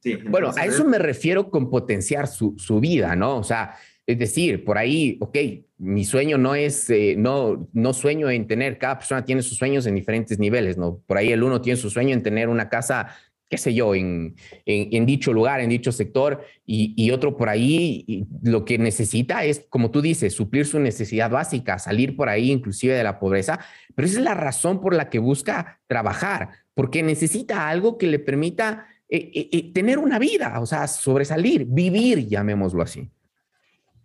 sí, 0.00 0.16
bueno, 0.28 0.50
a 0.56 0.66
eso 0.66 0.84
me 0.84 0.98
refiero 0.98 1.50
con 1.50 1.70
potenciar 1.70 2.26
su, 2.26 2.54
su, 2.58 2.80
vida, 2.80 3.16
¿no? 3.16 3.38
O 3.38 3.42
sea, 3.42 3.74
es 4.06 4.18
decir, 4.18 4.64
por 4.64 4.76
ahí, 4.76 5.16
ok, 5.20 5.38
mi 5.78 6.04
sueño 6.04 6.36
no 6.36 6.54
es, 6.54 6.90
eh, 6.90 7.14
no, 7.16 7.68
no 7.72 7.94
sueño 7.94 8.28
en 8.28 8.46
tener, 8.46 8.78
cada 8.78 8.98
persona 8.98 9.24
tiene 9.24 9.40
sus 9.40 9.56
sueños 9.56 9.86
en 9.86 9.94
diferentes 9.94 10.38
niveles, 10.38 10.76
¿no? 10.76 11.00
Por 11.06 11.16
ahí 11.16 11.32
el 11.32 11.42
uno 11.42 11.62
tiene 11.62 11.78
su 11.78 11.88
sueño 11.88 12.12
en 12.12 12.22
tener 12.22 12.50
una 12.50 12.68
casa 12.68 13.16
qué 13.54 13.58
sé 13.58 13.72
yo, 13.72 13.94
en, 13.94 14.34
en, 14.66 15.06
dicho 15.06 15.32
lugar, 15.32 15.60
en 15.60 15.70
dicho 15.70 15.92
sector, 15.92 16.42
y, 16.66 17.08
otro 17.12 17.36
por 17.36 17.48
ahí, 17.48 18.26
lo 18.42 18.64
que 18.64 18.78
necesita 18.78 19.44
es, 19.44 19.64
como 19.68 19.92
tú 19.92 20.02
dices, 20.02 20.34
suplir 20.34 20.66
su 20.66 20.80
necesidad 20.80 21.30
básica, 21.30 21.78
salir 21.78 22.16
por 22.16 22.28
ahí 22.28 22.50
inclusive 22.50 22.94
de 22.94 23.04
la 23.04 23.20
pobreza, 23.20 23.60
pero 23.94 24.06
esa 24.06 24.18
es 24.18 24.24
la 24.24 24.34
razón 24.34 24.80
por 24.80 24.92
la 24.92 25.08
que 25.08 25.20
busca 25.20 25.78
trabajar, 25.86 26.48
porque 26.74 27.04
necesita 27.04 27.68
algo 27.68 27.96
que 27.96 28.08
le 28.08 28.18
permita 28.18 28.88
eh, 29.08 29.30
eh, 29.32 29.48
eh, 29.52 29.72
tener 29.72 29.98
una 29.98 30.18
vida, 30.18 30.58
o 30.58 30.66
sea, 30.66 30.88
sobresalir, 30.88 31.64
vivir, 31.64 32.26
llamémoslo 32.26 32.82
así. 32.82 33.08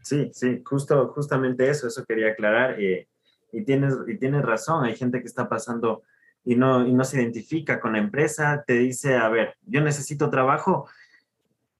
Sí, 0.04 0.30
sí, 0.32 0.62
justo, 0.64 1.08
justamente 1.16 1.68
eso, 1.68 1.88
eso 1.88 2.06
quería 2.06 2.34
aclarar. 2.34 2.80
y, 2.80 3.64
tienes, 3.66 3.96
y 4.08 4.16
tienes 4.20 4.44
razón, 4.44 4.86
hay 4.86 4.96
gente 4.96 5.22
que 5.22 5.28
está 5.28 5.50
pasando 5.50 6.04
y 6.50 6.56
no, 6.56 6.84
y 6.84 6.92
no 6.94 7.04
se 7.04 7.22
identifica 7.22 7.80
con 7.80 7.94
la 7.94 8.00
empresa, 8.00 8.64
te 8.66 8.74
dice, 8.74 9.16
a 9.16 9.30
ver, 9.30 9.56
yo 9.68 9.82
necesito 9.82 10.32
trabajo, 10.32 10.90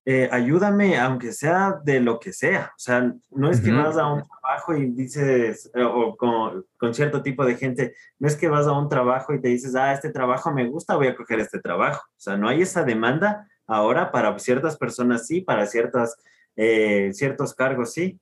eh, 0.06 0.30
ayúdame, 0.32 1.00
aunque 1.00 1.34
sea 1.34 1.80
de 1.84 2.00
lo 2.00 2.20
que 2.20 2.34
sea. 2.34 2.72
O 2.76 2.80
sea, 2.80 3.12
no 3.32 3.50
es 3.50 3.62
que 3.62 3.72
vas 3.72 3.98
a 3.98 4.06
un 4.06 4.24
trabajo 4.28 4.76
y 4.76 4.92
dices, 4.92 5.72
eh, 5.74 5.82
o 5.84 6.16
con, 6.16 6.68
con, 6.78 6.94
cierto 6.94 7.24
tipo 7.24 7.44
de 7.46 7.56
gente, 7.56 7.96
no 8.20 8.28
es 8.28 8.36
que 8.36 8.48
vas 8.48 8.68
a 8.68 8.74
un 8.74 8.90
trabajo 8.90 9.34
y 9.34 9.42
te 9.42 9.48
dices, 9.48 9.74
ah, 9.74 9.92
este 9.92 10.12
trabajo 10.12 10.54
me 10.54 10.68
gusta, 10.68 10.96
voy 10.96 11.08
a 11.08 11.16
coger 11.16 11.40
este 11.40 11.60
trabajo. 11.60 12.06
O 12.08 12.20
sea, 12.20 12.38
no 12.38 12.48
hay 12.48 12.62
esa 12.62 12.84
demanda 12.84 13.48
ahora 13.66 14.12
para 14.12 14.38
ciertas 14.38 14.78
personas 14.78 15.26
sí, 15.26 15.42
para 15.42 15.66
ciertas 15.66 16.16
eh, 16.56 17.10
ciertos 17.14 17.56
cargos, 17.56 17.94
sí, 17.94 18.20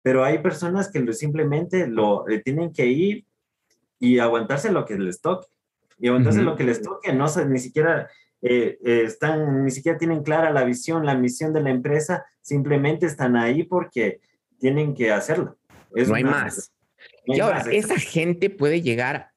pero 0.00 0.24
hay 0.24 0.38
personas 0.38 0.90
que 0.90 1.12
simplemente 1.12 1.86
lo 1.88 2.26
eh, 2.26 2.40
tienen 2.42 2.72
que 2.72 2.86
ir 2.86 3.26
y 4.02 4.18
aguantarse 4.18 4.72
lo 4.72 4.84
que 4.84 4.98
les 4.98 5.20
toque. 5.20 5.46
Y 5.96 6.08
aguantarse 6.08 6.42
lo 6.42 6.56
que 6.56 6.64
les 6.64 6.82
toque, 6.82 7.12
no 7.12 7.26
ni 7.48 7.60
siquiera 7.60 8.10
eh, 8.40 8.76
están, 8.82 9.64
ni 9.64 9.70
siquiera 9.70 9.96
tienen 9.96 10.24
clara 10.24 10.50
la 10.50 10.64
visión, 10.64 11.06
la 11.06 11.14
misión 11.14 11.52
de 11.52 11.62
la 11.62 11.70
empresa, 11.70 12.26
simplemente 12.40 13.06
están 13.06 13.36
ahí 13.36 13.62
porque 13.62 14.20
tienen 14.58 14.94
que 14.94 15.12
hacerlo. 15.12 15.56
no 15.94 16.14
hay 16.16 16.24
más. 16.24 16.72
y 17.26 17.38
ahora, 17.38 17.60
esa 17.70 17.96
gente 17.96 18.50
puede 18.50 18.82
llegar 18.82 19.30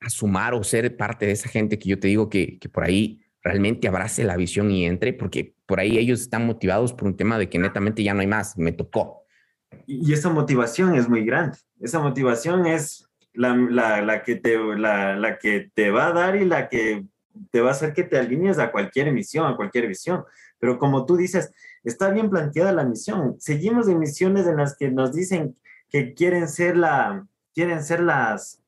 a 0.00 0.10
sumar 0.10 0.54
o 0.54 0.64
ser 0.64 0.96
parte 0.96 1.26
de 1.26 1.32
esa 1.32 1.48
gente 1.48 1.78
que 1.78 1.88
yo 1.88 2.00
te 2.00 2.08
digo 2.08 2.28
que, 2.28 2.58
que 2.58 2.68
por 2.68 2.82
ahí 2.82 3.22
realmente 3.44 3.86
abrace 3.86 4.24
la 4.24 4.36
visión 4.36 4.72
y 4.72 4.86
entre, 4.86 5.12
porque 5.12 5.54
por 5.66 5.78
ahí 5.78 5.98
ellos 5.98 6.20
están 6.20 6.44
motivados 6.46 6.92
por 6.92 7.06
un 7.06 7.16
tema 7.16 7.38
de 7.38 7.48
que 7.48 7.60
netamente 7.60 8.02
ya 8.02 8.12
no 8.12 8.22
hay 8.22 8.26
más, 8.26 8.58
me 8.58 8.72
tocó. 8.72 9.22
Y 9.86 10.12
esa 10.12 10.30
motivación 10.30 10.96
es 10.96 11.08
muy 11.08 11.24
grande. 11.24 11.58
Esa 11.78 12.00
motivación 12.00 12.66
es 12.66 13.08
la, 13.34 13.54
la, 13.54 14.00
la 14.02 14.22
que, 14.22 14.36
te, 14.36 14.56
la, 14.56 15.16
la, 15.16 15.38
que 15.38 15.70
te 15.74 15.90
va 15.90 16.08
a 16.08 16.12
dar 16.12 16.36
y 16.36 16.44
la 16.44 16.68
que 16.68 17.04
te 17.50 17.60
va 17.60 17.70
a 17.70 17.72
hacer 17.72 17.92
que 17.92 18.04
te 18.04 18.18
alinees 18.18 18.58
a 18.58 18.70
cualquier 18.70 19.12
misión, 19.12 19.46
a 19.46 19.56
cualquier 19.56 19.88
visión. 19.88 20.24
Pero 20.58 20.78
como 20.78 21.04
tú 21.04 21.16
dices, 21.16 21.52
está 21.82 22.10
bien 22.10 22.30
planteada 22.30 22.72
la 22.72 22.84
misión. 22.84 23.36
Seguimos 23.38 23.88
en 23.88 23.98
misiones 23.98 24.46
en 24.46 24.56
las 24.56 24.76
que 24.76 24.90
nos 24.90 25.12
dicen 25.12 25.56
que 25.90 26.14
quieren 26.14 26.48
ser, 26.48 26.76
la, 26.76 27.26
quieren 27.54 27.82
ser 27.82 28.00
las, 28.00 28.60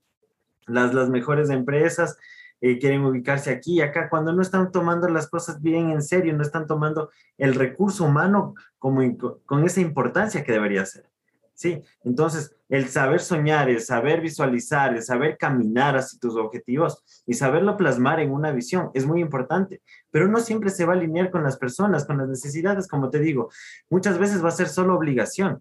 las, 0.66 0.92
las 0.94 1.08
mejores 1.08 1.50
empresas, 1.50 2.18
eh, 2.60 2.78
quieren 2.78 3.04
ubicarse 3.04 3.50
aquí 3.50 3.74
y 3.74 3.80
acá, 3.82 4.08
cuando 4.08 4.32
no 4.32 4.42
están 4.42 4.72
tomando 4.72 5.08
las 5.08 5.28
cosas 5.28 5.60
bien 5.60 5.90
en 5.90 6.02
serio, 6.02 6.34
no 6.34 6.42
están 6.42 6.66
tomando 6.66 7.10
el 7.38 7.54
recurso 7.54 8.04
humano 8.04 8.54
como 8.78 9.02
con 9.44 9.64
esa 9.64 9.80
importancia 9.80 10.42
que 10.42 10.52
debería 10.52 10.84
ser. 10.86 11.08
¿Sí? 11.56 11.82
Entonces, 12.04 12.54
el 12.68 12.86
saber 12.86 13.18
soñar, 13.18 13.68
el 13.68 13.80
saber 13.80 14.20
visualizar, 14.20 14.94
el 14.94 15.02
saber 15.02 15.36
caminar 15.36 15.96
hacia 15.96 16.20
tus 16.20 16.36
objetivos 16.36 17.02
y 17.26 17.34
saberlo 17.34 17.76
plasmar 17.76 18.20
en 18.20 18.30
una 18.30 18.52
visión 18.52 18.92
es 18.94 19.04
muy 19.04 19.20
importante, 19.20 19.82
pero 20.12 20.28
no 20.28 20.38
siempre 20.38 20.70
se 20.70 20.84
va 20.84 20.92
a 20.92 20.96
alinear 20.96 21.32
con 21.32 21.42
las 21.42 21.56
personas, 21.56 22.04
con 22.04 22.18
las 22.18 22.28
necesidades, 22.28 22.86
como 22.86 23.10
te 23.10 23.18
digo. 23.18 23.50
Muchas 23.90 24.18
veces 24.18 24.44
va 24.44 24.50
a 24.50 24.52
ser 24.52 24.68
solo 24.68 24.94
obligación, 24.94 25.60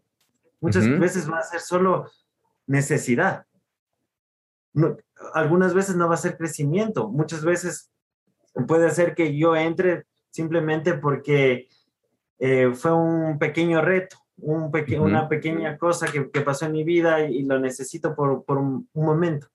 muchas 0.62 0.88
veces 1.00 1.28
va 1.28 1.40
a 1.40 1.44
ser 1.44 1.62
solo 1.62 2.06
necesidad 2.68 3.48
algunas 5.34 5.74
veces 5.74 5.96
no 5.96 6.08
va 6.08 6.16
a 6.16 6.20
ser 6.20 6.38
crecimiento, 6.38 7.10
muchas 7.10 7.44
veces 7.44 7.92
puede 8.68 8.92
ser 8.92 9.16
que 9.16 9.38
yo 9.38 9.56
entre 9.56 10.06
simplemente 10.30 10.96
porque 10.96 11.68
eh, 12.40 12.72
fue 12.74 12.94
un 12.94 13.40
pequeño 13.40 13.82
reto, 13.82 14.18
un 14.38 14.72
una 15.00 15.30
pequeña 15.30 15.78
cosa 15.78 16.08
que, 16.08 16.42
pasó 16.42 16.66
en 16.66 16.74
mi 16.74 16.84
vida 16.84 17.22
y, 17.22 17.44
lo 17.44 17.60
necesito 17.60 18.16
por, 18.16 18.58
un, 18.58 18.90
momento. 18.94 19.48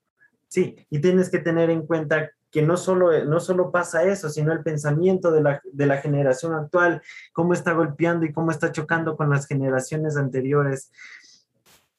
Sí, 0.47 0.75
y 0.89 0.99
tienes 0.99 1.29
que 1.29 1.39
tener 1.39 1.69
en 1.69 1.85
cuenta 1.85 2.31
que 2.49 2.61
no 2.61 2.75
solo, 2.75 3.23
no 3.25 3.39
solo 3.39 3.71
pasa 3.71 4.03
eso, 4.03 4.29
sino 4.29 4.51
el 4.51 4.63
pensamiento 4.63 5.31
de 5.31 5.41
la, 5.41 5.61
de 5.71 5.85
la 5.85 5.97
generación 5.97 6.53
actual, 6.53 7.01
cómo 7.31 7.53
está 7.53 7.73
golpeando 7.73 8.25
y 8.25 8.33
cómo 8.33 8.51
está 8.51 8.71
chocando 8.71 9.15
con 9.15 9.29
las 9.29 9.47
generaciones 9.47 10.17
anteriores, 10.17 10.91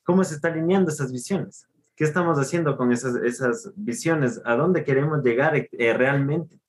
cómo 0.02 0.24
se 0.24 0.34
está 0.34 0.48
alineando 0.48 0.90
esas 0.90 1.10
visiones. 1.10 1.66
¿Qué 1.94 2.04
estamos 2.04 2.38
haciendo 2.38 2.76
con 2.76 2.92
esas, 2.92 3.16
esas 3.16 3.72
visiones? 3.76 4.42
¿A 4.44 4.56
dónde 4.56 4.84
queremos 4.84 5.22
llegar 5.22 5.54
eh, 5.56 5.94
realmente? 5.94 6.61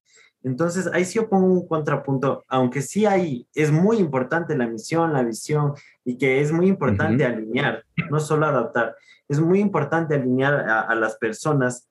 Entonces, 0.44 0.90
ahí 0.94 1.06
sí 1.06 1.16
yo 1.16 1.30
pongo 1.30 1.48
un 1.48 1.68
contrapunto, 1.68 2.44
aunque 2.48 2.82
sí 2.82 3.06
hay, 3.06 3.48
es 3.56 3.72
muy 3.72 3.98
importante 3.98 4.58
la 4.58 4.68
misión, 4.68 5.14
la 5.14 5.24
visión, 5.24 5.74
y 6.04 6.18
que 6.18 6.42
es 6.42 6.52
muy 6.52 6.68
importante 6.68 7.26
alinear, 7.26 7.86
no 8.12 8.20
solo 8.20 8.46
adaptar, 8.46 8.96
es 9.30 9.40
muy 9.40 9.60
importante 9.60 10.16
alinear 10.16 10.54
a, 10.70 10.94
las 10.96 11.16
personas 11.16 11.90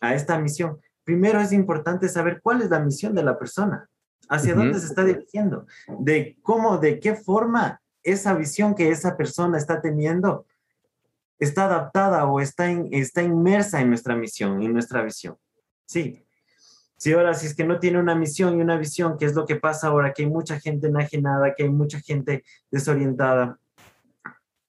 a 0.00 0.14
esta 0.14 0.38
misión. 0.38 0.78
Primero 1.04 1.40
es 1.40 1.52
importante 1.52 2.08
saber 2.08 2.40
cuál 2.42 2.62
es 2.62 2.70
la 2.70 2.80
misión 2.80 3.14
de 3.14 3.22
la 3.22 3.38
persona, 3.38 3.88
hacia 4.28 4.54
dónde 4.54 4.80
se 4.80 4.86
está 4.86 5.04
dirigiendo, 5.04 5.66
de 6.00 6.36
cómo, 6.42 6.78
de 6.78 6.98
qué 6.98 7.14
forma 7.14 7.80
esa 8.02 8.34
visión 8.34 8.74
que 8.74 8.90
esa 8.90 9.16
persona 9.16 9.56
está 9.56 9.80
teniendo 9.80 10.46
está 11.38 11.66
adaptada 11.66 12.26
o 12.26 12.40
está, 12.40 12.70
está 12.90 13.22
inmersa 13.22 13.80
en 13.80 13.88
nuestra 13.88 14.16
misión, 14.16 14.62
en 14.62 14.72
nuestra 14.72 15.02
visión. 15.02 15.36
Sí. 15.86 16.23
Si 17.04 17.12
ahora, 17.12 17.34
si 17.34 17.48
es 17.48 17.54
que 17.54 17.64
no 17.64 17.78
tiene 17.78 17.98
una 17.98 18.14
misión 18.14 18.56
y 18.56 18.62
una 18.62 18.78
visión, 18.78 19.18
¿qué 19.18 19.26
es 19.26 19.34
lo 19.34 19.44
que 19.44 19.56
pasa 19.56 19.88
ahora? 19.88 20.14
Que 20.14 20.22
hay 20.22 20.30
mucha 20.30 20.58
gente 20.58 20.86
enajenada, 20.86 21.54
que 21.54 21.64
hay 21.64 21.68
mucha 21.68 22.00
gente 22.00 22.44
desorientada. 22.70 23.58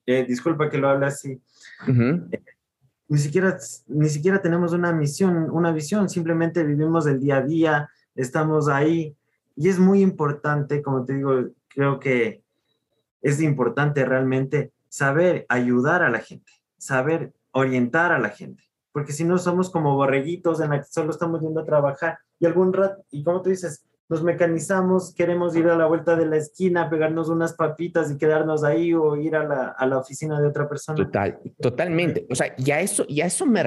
Eh, 0.05 0.25
disculpa 0.27 0.69
que 0.69 0.77
lo 0.77 0.89
hable 0.89 1.05
así. 1.05 1.41
Eh, 1.87 2.43
ni, 3.07 3.17
siquiera, 3.19 3.57
ni 3.87 4.09
siquiera 4.09 4.41
tenemos 4.41 4.73
una 4.73 4.91
misión, 4.91 5.49
una 5.49 5.71
visión, 5.71 6.09
simplemente 6.09 6.65
vivimos 6.65 7.07
el 7.07 7.21
día 7.21 7.37
a 7.37 7.41
día, 7.41 7.89
estamos 8.15 8.67
ahí. 8.67 9.15
Y 9.55 9.69
es 9.69 9.79
muy 9.79 10.01
importante, 10.01 10.81
como 10.81 11.05
te 11.05 11.13
digo, 11.13 11.45
creo 11.69 12.01
que 12.01 12.43
es 13.21 13.41
importante 13.41 14.03
realmente 14.03 14.73
saber 14.89 15.45
ayudar 15.47 16.03
a 16.03 16.09
la 16.09 16.19
gente 16.19 16.51
saber 16.77 17.33
orientar 17.51 18.11
a 18.11 18.19
la 18.19 18.29
gente, 18.29 18.63
porque 18.91 19.13
si 19.13 19.23
no 19.23 19.37
somos 19.37 19.71
como 19.71 19.95
borreguitos 19.95 20.59
en 20.59 20.71
la 20.71 20.81
que 20.81 20.85
solo 20.85 21.11
estamos 21.11 21.41
yendo 21.41 21.61
a 21.61 21.65
trabajar 21.65 22.19
y 22.39 22.45
algún 22.45 22.73
rato, 22.73 23.03
y 23.11 23.23
como 23.23 23.41
tú 23.41 23.49
dices, 23.49 23.85
nos 24.07 24.23
mecanizamos, 24.23 25.13
queremos 25.15 25.55
ir 25.55 25.67
a 25.67 25.75
la 25.75 25.87
vuelta 25.87 26.15
de 26.15 26.27
la 26.27 26.37
esquina, 26.37 26.89
pegarnos 26.89 27.29
unas 27.29 27.53
papitas 27.53 28.11
y 28.11 28.17
quedarnos 28.17 28.63
ahí 28.63 28.93
o 28.93 29.15
ir 29.15 29.35
a 29.35 29.43
la, 29.43 29.67
a 29.69 29.85
la 29.87 29.97
oficina 29.97 30.39
de 30.39 30.47
otra 30.47 30.69
persona. 30.69 30.95
Total, 30.95 31.39
totalmente. 31.59 32.27
O 32.29 32.35
sea, 32.35 32.55
ya 32.57 32.81
eso, 32.81 33.05
ya 33.07 33.25
eso 33.25 33.47
me, 33.47 33.63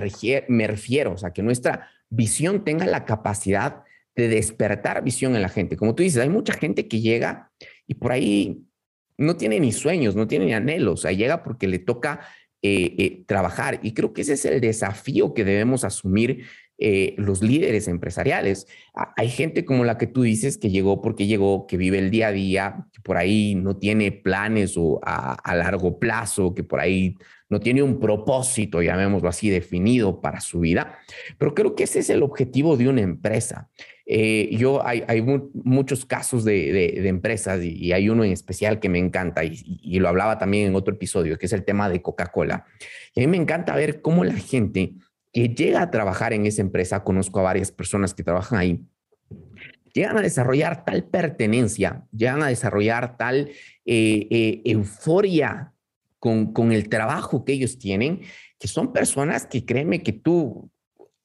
me 0.49 0.67
refiero, 0.69 1.13
o 1.13 1.17
sea, 1.17 1.33
que 1.33 1.43
nuestra 1.43 1.89
visión 2.09 2.65
tenga 2.65 2.87
la 2.87 3.05
capacidad 3.05 3.83
de 4.15 4.29
despertar 4.29 5.03
visión 5.03 5.35
en 5.35 5.43
la 5.43 5.49
gente. 5.49 5.77
Como 5.77 5.95
tú 5.95 6.03
dices, 6.03 6.23
hay 6.23 6.29
mucha 6.29 6.53
gente 6.53 6.87
que 6.87 7.01
llega 7.01 7.51
y 7.87 7.95
por 7.95 8.13
ahí 8.13 8.65
no 9.17 9.37
tiene 9.37 9.59
ni 9.59 9.73
sueños, 9.73 10.15
no 10.15 10.29
tiene 10.29 10.47
ni 10.47 10.55
anhelos, 10.55 11.01
o 11.01 11.03
sea, 11.03 11.13
llega 11.13 11.43
porque 11.43 11.67
le 11.67 11.81
toca 11.81 12.21
eh, 12.63 12.95
eh, 12.99 13.25
trabajar. 13.27 13.81
Y 13.83 13.93
creo 13.93 14.13
que 14.13 14.23
ese 14.23 14.35
es 14.35 14.45
el 14.45 14.61
desafío 14.61 15.35
que 15.35 15.45
debemos 15.45 15.85
asumir 15.85 16.47
eh, 16.81 17.17
los 17.19 17.43
líderes 17.43 17.89
empresariales. 17.89 18.69
Hay 19.17 19.31
gente 19.31 19.65
como 19.65 19.85
la 19.85 19.99
que 19.99 20.07
tú 20.07 20.23
dices 20.23 20.59
que 20.59 20.71
llegó 20.71 21.03
porque 21.03 21.27
llegó, 21.27 21.67
que 21.67 21.77
vive 21.77 21.99
el 21.99 22.13
día 22.13 22.29
a 22.29 22.33
día, 22.33 22.87
que 22.93 23.01
por 23.01 23.17
ahí 23.17 23.57
no 23.57 23.77
tiene 23.77 24.13
planes 24.13 24.75
o 24.77 25.01
a, 25.03 25.57
largo 25.57 25.99
plazo, 25.99 26.55
que 26.55 26.63
por 26.63 26.79
ahí 26.79 27.17
no 27.49 27.59
tiene 27.59 27.83
un 27.83 27.99
propósito, 27.99 28.81
llamémoslo 28.81 29.29
así, 29.29 29.51
definido 29.51 30.21
para 30.21 30.41
su 30.41 30.61
vida. 30.61 31.01
Pero 31.37 31.53
creo 31.53 31.75
que 31.75 31.83
ese 31.83 31.99
es 31.99 32.11
el 32.11 32.23
objetivo 32.23 32.77
de 32.77 32.89
una 32.89 33.01
empresa. 33.01 33.69
Eh, 34.07 34.49
yo 34.53 34.87
hay, 34.87 35.03
hay 35.09 35.21
muchos 35.53 36.07
casos 36.07 36.45
de, 36.45 36.73
de, 36.73 37.09
empresas 37.09 37.61
y, 37.63 37.93
hay 37.93 38.09
uno 38.09 38.25
en 38.25 38.33
especial 38.33 38.79
que 38.79 38.89
me 38.89 38.99
encanta 38.99 39.45
y, 39.45 39.61
y, 39.65 39.99
lo 39.99 40.09
hablaba 40.09 40.39
también 40.39 40.69
en 40.69 40.77
otro 40.77 40.95
episodio, 40.95 41.37
que 41.39 41.47
es 41.47 41.53
el 41.53 41.65
tema 41.65 41.91
de 41.91 42.01
Coca-Cola. 42.03 42.65
Y 43.15 43.21
a 43.21 43.27
mí 43.27 43.27
me 43.27 43.37
encanta 43.37 43.75
ver 43.75 44.01
cómo 44.01 44.25
la 44.25 44.35
gente 44.35 44.95
que 45.33 45.49
llega 45.49 45.83
a 45.83 45.91
trabajar 45.91 46.33
en 46.33 46.47
esa 46.47 46.63
empresa, 46.63 47.05
conozco 47.05 47.41
a 47.41 47.45
varias 47.45 47.71
personas 47.71 48.15
que 48.15 48.23
trabajan 48.23 48.59
ahí, 48.59 48.81
llegan 49.93 50.19
a 50.19 50.23
desarrollar 50.23 50.85
tal 50.85 51.05
pertenencia, 51.05 52.07
llegan 52.13 52.43
a 52.43 52.49
desarrollar 52.49 53.17
tal 53.17 53.51
eh, 53.85 54.27
eh, 54.31 54.63
euforia 54.65 55.73
con, 56.19 56.53
con 56.53 56.73
el 56.73 56.89
trabajo 56.89 57.45
que 57.45 57.53
ellos 57.53 57.79
tienen, 57.79 58.23
que 58.59 58.69
son 58.69 58.93
personas 58.93 59.47
que 59.47 59.65
créeme 59.65 60.03
que 60.03 60.13
tú 60.13 60.71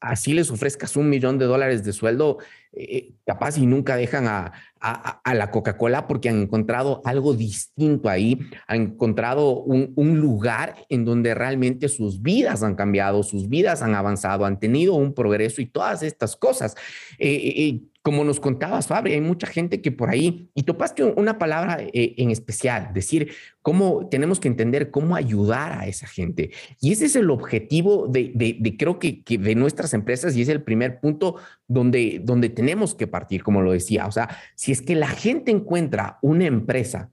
así 0.04 0.34
les 0.34 0.52
ofrezcas 0.52 0.98
un 0.98 1.10
millón 1.10 1.38
de 1.38 1.46
dólares 1.46 1.84
de 1.86 1.94
sueldo, 1.94 2.38
eh, 2.74 3.14
capaz 3.26 3.58
y 3.58 3.66
nunca 3.66 3.96
dejan 3.96 4.28
a, 4.28 4.52
a, 4.84 5.34
la 5.34 5.50
Coca-Cola 5.50 6.08
porque 6.08 6.30
han 6.30 6.42
encontrado 6.42 7.02
algo 7.06 7.34
distinto 7.34 8.10
ahí, 8.10 8.40
han 8.68 8.82
encontrado 8.82 9.62
un, 9.62 9.94
lugar 10.20 10.76
en 10.90 11.06
donde 11.06 11.34
realmente 11.34 11.88
sus 11.88 12.22
vidas 12.22 12.64
han 12.64 12.76
cambiado, 12.76 13.24
sus 13.24 13.48
vidas 13.48 13.82
han 13.82 13.96
avanzado, 13.96 14.46
han 14.46 14.60
tenido 14.60 14.96
un 14.96 15.14
progreso 15.14 15.62
y 15.62 15.66
todas 15.68 16.04
estas 16.04 16.36
cosas. 16.36 16.76
Eh, 17.18 17.54
eh, 17.56 17.82
como 18.04 18.26
nos 18.26 18.42
contabas, 18.42 18.88
Fabri, 18.88 19.14
hay 19.14 19.22
mucha 19.22 19.48
gente 19.48 19.82
que 19.82 19.90
por 19.90 20.10
ahí, 20.10 20.50
y 20.54 20.64
topaste 20.64 21.06
una 21.06 21.40
palabra 21.40 21.78
eh, 21.82 22.16
en 22.18 22.32
especial, 22.32 22.90
decir 22.94 23.32
cómo 23.62 24.10
tenemos 24.10 24.42
que 24.42 24.50
entender 24.50 24.92
cómo 24.92 25.16
ayudar 25.16 25.72
a 25.80 25.88
esa 25.88 26.06
gente. 26.06 26.52
Y 26.82 26.92
ese 26.92 27.06
es 27.06 27.16
el 27.16 27.30
objetivo 27.30 28.10
de, 28.10 28.76
creo 28.78 29.00
que, 29.00 29.24
que, 29.24 29.38
de 29.38 29.56
nuestras 29.56 29.94
empresas 29.94 30.36
y 30.36 30.42
es 30.42 30.50
el 30.50 30.62
primer 30.64 31.00
punto 31.00 31.38
donde, 31.66 32.20
donde 32.22 32.50
tenemos 32.50 32.94
que 32.94 33.08
partir, 33.08 33.42
como 33.42 33.62
lo 33.62 33.72
decía. 33.72 34.06
O 34.06 34.12
sea, 34.12 34.38
si 34.56 34.74
es 34.74 34.82
que 34.82 34.96
la 34.96 35.08
gente 35.08 35.52
encuentra 35.52 36.20
una 36.22 36.46
empresa 36.46 37.10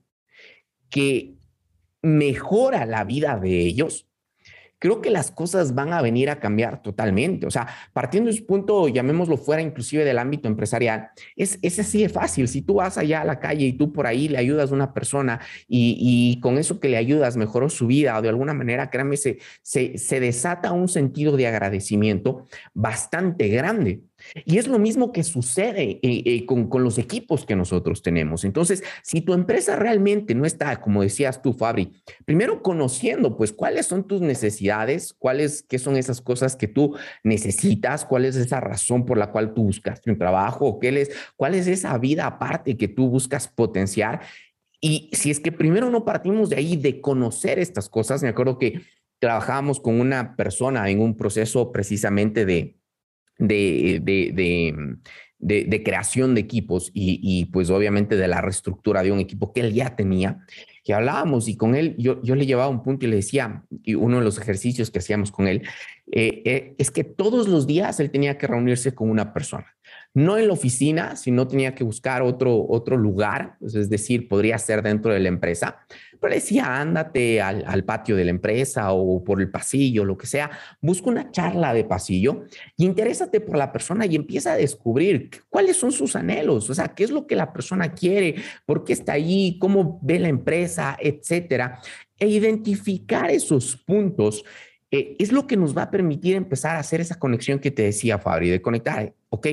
que 0.89 1.35
mejora 2.01 2.85
la 2.85 3.05
vida 3.05 3.39
de 3.39 3.61
ellos, 3.61 4.10
creo 4.81 4.99
que 4.99 5.11
las 5.11 5.29
cosas 5.29 5.75
van 5.75 5.93
a 5.93 6.01
venir 6.01 6.31
a 6.31 6.39
cambiar 6.39 6.81
totalmente. 6.81 7.45
O 7.45 7.51
sea, 7.51 7.67
partiendo 7.93 8.29
de 8.29 8.35
ese 8.35 8.43
punto, 8.43 8.87
llamémoslo 8.87 9.37
fuera 9.37 9.61
inclusive 9.61 10.03
del 10.03 10.17
ámbito 10.17 10.47
empresarial, 10.47 11.09
es, 11.35 11.59
es 11.61 11.77
así 11.77 12.01
de 12.01 12.09
fácil. 12.09 12.47
Si 12.47 12.63
tú 12.63 12.75
vas 12.75 12.97
allá 12.97 13.21
a 13.21 13.25
la 13.25 13.39
calle 13.39 13.67
y 13.67 13.73
tú 13.73 13.93
por 13.93 14.07
ahí 14.07 14.27
le 14.27 14.39
ayudas 14.39 14.71
a 14.71 14.73
una 14.73 14.91
persona 14.91 15.39
y, 15.67 15.97
y 15.99 16.39
con 16.41 16.57
eso 16.57 16.79
que 16.79 16.89
le 16.89 16.97
ayudas 16.97 17.37
mejoró 17.37 17.69
su 17.69 17.85
vida 17.85 18.17
o 18.17 18.23
de 18.23 18.29
alguna 18.29 18.55
manera, 18.55 18.89
créanme, 18.89 19.17
se, 19.17 19.37
se, 19.61 19.99
se 19.99 20.19
desata 20.19 20.71
un 20.71 20.87
sentido 20.87 21.37
de 21.37 21.45
agradecimiento 21.45 22.47
bastante 22.73 23.49
grande. 23.49 24.01
Y 24.45 24.57
es 24.57 24.67
lo 24.67 24.79
mismo 24.79 25.11
que 25.11 25.23
sucede 25.23 25.99
eh, 26.01 26.23
eh, 26.25 26.45
con, 26.45 26.69
los 26.83 26.97
equipos 26.97 27.45
que 27.45 27.55
nosotros 27.55 28.01
tenemos. 28.01 28.43
Entonces, 28.43 28.83
si 29.03 29.21
tu 29.21 29.33
empresa 29.33 29.75
realmente 29.75 30.35
no 30.35 30.45
está, 30.45 30.79
como 30.81 31.01
decías 31.01 31.41
tú, 31.41 31.53
Fabri, 31.53 31.91
primero 32.25 32.61
conociendo, 32.61 33.37
pues, 33.37 33.51
cuáles 33.51 33.85
son 33.87 34.07
tus 34.07 34.21
necesidades, 34.21 35.13
cuáles, 35.13 35.63
qué 35.63 35.79
son 35.79 35.97
esas 35.97 36.21
cosas 36.21 36.55
que 36.55 36.67
tú 36.67 36.95
necesitas, 37.23 38.05
cuál 38.05 38.25
es 38.25 38.35
esa 38.35 38.59
razón 38.59 39.05
por 39.05 39.17
la 39.17 39.31
cual 39.31 39.53
tú 39.53 39.63
buscas 39.63 40.01
un 40.05 40.17
trabajo, 40.17 40.79
qué 40.79 41.01
es, 41.01 41.11
cuál 41.35 41.55
es 41.55 41.67
esa 41.67 41.97
vida 41.97 42.25
aparte 42.25 42.77
que 42.77 42.87
tú 42.87 43.09
buscas 43.09 43.47
potenciar. 43.47 44.21
Y 44.79 45.09
si 45.13 45.29
es 45.29 45.39
que 45.39 45.51
primero 45.51 45.89
no 45.89 46.05
partimos 46.05 46.49
de 46.49 46.55
ahí, 46.55 46.75
de 46.75 47.01
conocer 47.01 47.59
estas 47.59 47.89
cosas, 47.89 48.23
me 48.23 48.29
acuerdo 48.29 48.57
que 48.57 48.81
trabajábamos 49.19 49.79
con 49.79 49.99
una 49.99 50.35
persona 50.35 50.89
en 50.89 50.99
un 50.99 51.15
proceso 51.15 51.71
precisamente 51.71 52.45
de, 52.45 52.80
de, 53.41 53.99
de, 55.39 55.83
creación 55.83 56.35
de 56.35 56.41
equipos 56.41 56.91
y, 56.93 57.45
pues 57.51 57.69
obviamente 57.69 58.15
de 58.15 58.27
la 58.27 58.41
reestructura 58.41 59.03
de 59.03 59.11
un 59.11 59.19
equipo 59.19 59.51
que 59.51 59.61
él 59.61 59.73
ya 59.73 59.95
tenía, 59.95 60.45
que 60.83 60.93
hablábamos 60.93 61.47
y 61.47 61.57
con 61.57 61.75
él 61.75 61.95
yo, 61.97 62.21
yo 62.23 62.35
le 62.35 62.45
llevaba 62.45 62.69
un 62.69 62.81
punto 62.81 63.05
y 63.05 63.09
le 63.09 63.17
decía, 63.17 63.63
y 63.83 63.95
uno 63.95 64.19
de 64.19 64.23
los 64.23 64.39
ejercicios 64.39 64.89
que 64.89 64.99
hacíamos 64.99 65.31
con 65.31 65.47
él, 65.47 65.63
eh, 66.11 66.41
eh, 66.45 66.75
es 66.77 66.91
que 66.91 67.03
todos 67.03 67.47
los 67.47 67.67
días 67.67 67.99
él 67.99 68.11
tenía 68.11 68.37
que 68.37 68.47
reunirse 68.47 68.93
con 68.93 69.09
una 69.09 69.33
persona. 69.33 69.67
No 70.13 70.37
en 70.37 70.47
la 70.47 70.53
oficina, 70.53 71.15
sino 71.15 71.47
tenía 71.47 71.73
que 71.73 71.83
buscar 71.83 72.21
otro, 72.21 72.65
otro 72.67 72.97
lugar, 72.97 73.55
pues, 73.59 73.75
es 73.75 73.89
decir, 73.89 74.27
podría 74.27 74.57
ser 74.57 74.81
dentro 74.81 75.13
de 75.13 75.21
la 75.21 75.29
empresa, 75.29 75.77
pero 76.21 76.35
decía, 76.35 76.79
ándate 76.79 77.41
al, 77.41 77.83
patio 77.83 78.15
de 78.15 78.25
la 78.25 78.29
empresa 78.29 78.93
o 78.93 79.23
por 79.23 79.41
el 79.41 79.49
pasillo, 79.49 80.05
lo 80.05 80.19
que 80.19 80.27
sea, 80.27 80.51
busca 80.79 81.09
una 81.09 81.31
charla 81.31 81.73
de 81.73 81.83
pasillo 81.83 82.45
y 82.77 82.85
interésate 82.85 83.41
por 83.41 83.57
la 83.57 83.71
persona 83.71 84.05
y 84.05 84.15
empieza 84.15 84.53
a 84.53 84.55
descubrir 84.55 85.31
cuáles 85.49 85.77
son 85.77 85.91
sus 85.91 86.15
anhelos, 86.15 86.69
o 86.69 86.75
sea, 86.75 86.89
qué 86.89 87.03
es 87.03 87.09
lo 87.09 87.25
que 87.25 87.35
la 87.35 87.51
persona 87.51 87.93
quiere, 87.93 88.35
por 88.67 88.83
qué 88.83 88.93
está 88.93 89.13
ahí, 89.13 89.57
cómo 89.59 89.99
ve 90.03 90.19
la 90.19 90.29
empresa, 90.29 90.95
etcétera, 90.99 91.81
e 92.19 92.27
identificar 92.27 93.31
esos 93.31 93.75
puntos 93.75 94.45
eh, 94.91 95.15
es 95.17 95.31
lo 95.31 95.47
que 95.47 95.57
nos 95.57 95.75
va 95.75 95.83
a 95.83 95.91
permitir 95.91 96.35
empezar 96.35 96.75
a 96.75 96.79
hacer 96.79 97.01
esa 97.01 97.17
conexión 97.17 97.57
que 97.57 97.71
te 97.71 97.81
decía 97.81 98.19
Fabri, 98.19 98.49
de 98.49 98.61
conectar, 98.61 99.11
ok, 99.29 99.47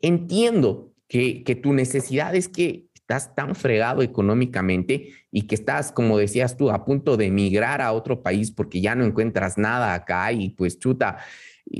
entiendo 0.00 0.92
que, 1.06 1.44
que 1.44 1.54
tu 1.54 1.72
necesidad 1.74 2.34
es 2.34 2.48
que 2.48 2.87
estás 3.08 3.34
tan 3.34 3.54
fregado 3.54 4.02
económicamente 4.02 5.14
y 5.32 5.46
que 5.46 5.54
estás, 5.54 5.92
como 5.92 6.18
decías 6.18 6.58
tú, 6.58 6.70
a 6.70 6.84
punto 6.84 7.16
de 7.16 7.26
emigrar 7.26 7.80
a 7.80 7.92
otro 7.92 8.22
país 8.22 8.50
porque 8.50 8.82
ya 8.82 8.94
no 8.94 9.06
encuentras 9.06 9.56
nada 9.56 9.94
acá 9.94 10.30
y 10.30 10.50
pues 10.50 10.78
chuta, 10.78 11.16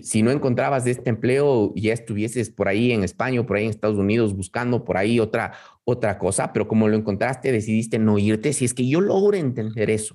si 0.03 0.23
no 0.23 0.31
encontrabas 0.31 0.87
este 0.87 1.11
empleo, 1.11 1.75
ya 1.77 1.93
estuvieses 1.93 2.49
por 2.49 2.67
ahí 2.67 2.93
en 2.93 3.05
España 3.05 3.43
o 3.43 3.47
por 3.47 3.59
ahí 3.59 3.65
en 3.65 3.71
Estados 3.71 3.99
Unidos 3.99 4.35
buscando 4.35 4.87
por 4.87 4.97
ahí 4.97 5.21
otra, 5.21 5.53
otra 5.85 6.19
cosa, 6.19 6.51
pero 6.51 6.67
como 6.67 6.89
lo 6.89 6.97
encontraste, 6.97 7.53
decidiste 7.53 7.99
no 7.99 8.19
irte. 8.19 8.55
Si 8.55 8.65
es 8.65 8.73
que 8.73 8.89
yo 8.89 9.03
logro 9.03 9.37
entender 9.37 9.91
eso, 9.91 10.15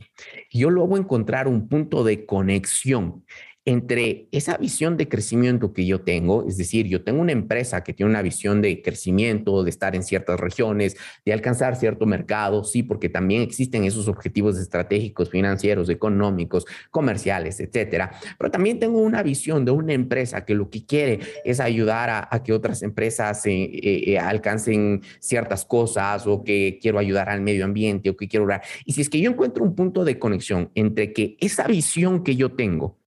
yo 0.51 0.71
logro 0.71 0.97
encontrar 0.97 1.47
un 1.47 1.67
punto 1.67 2.03
de 2.03 2.25
conexión 2.25 3.23
entre 3.65 4.27
esa 4.31 4.57
visión 4.57 4.97
de 4.97 5.07
crecimiento 5.07 5.71
que 5.71 5.85
yo 5.85 6.01
tengo, 6.01 6.45
es 6.47 6.57
decir, 6.57 6.87
yo 6.87 7.03
tengo 7.03 7.21
una 7.21 7.31
empresa 7.31 7.81
que 7.83 7.93
tiene 7.93 8.09
una 8.09 8.21
visión 8.21 8.61
de 8.61 8.81
crecimiento, 8.81 9.63
de 9.63 9.69
estar 9.69 9.95
en 9.95 10.03
ciertas 10.03 10.37
regiones, 10.39 10.97
de 11.25 11.31
alcanzar 11.31 11.77
cierto 11.77 12.05
mercado, 12.05 12.65
sí, 12.65 12.83
porque 12.83 13.07
también 13.07 13.41
existen 13.41 13.85
esos 13.85 14.09
objetivos 14.09 14.59
estratégicos, 14.59 15.29
financieros, 15.29 15.89
económicos, 15.89 16.65
comerciales, 16.91 17.61
etcétera. 17.61 18.11
Pero 18.37 18.51
también 18.51 18.79
tengo 18.79 18.99
una 18.99 19.23
visión 19.23 19.63
de 19.63 19.71
una 19.71 19.93
empresa 19.93 20.43
que 20.43 20.55
lo 20.55 20.69
que 20.69 20.85
quiere 20.85 21.19
es 21.45 21.61
ayudar 21.61 22.27
a, 22.29 22.43
que 22.43 22.51
otras 22.51 22.83
empresas 22.83 23.45
eh, 23.45 23.63
eh, 23.63 24.03
eh, 24.07 24.19
alcancen 24.19 25.01
ciertas 25.19 25.63
cosas 25.63 26.27
o 26.27 26.43
que 26.43 26.79
quiero 26.81 26.99
ayudar 26.99 27.29
al 27.29 27.39
medio 27.39 27.63
ambiente 27.63 28.09
o 28.09 28.17
que 28.17 28.27
quiero 28.27 28.43
orar. 28.43 28.61
Y 28.83 28.91
si 28.91 29.01
es 29.01 29.09
que 29.09 29.21
yo 29.21 29.29
encuentro 29.29 29.63
un 29.63 29.75
punto 29.75 30.03
de 30.03 30.19
conexión 30.19 30.69
entre 30.75 31.13
que 31.13 31.37
esa 31.39 31.65
visión 31.67 32.23
que 32.23 32.35
yo 32.35 32.51
tengo, 32.51 32.97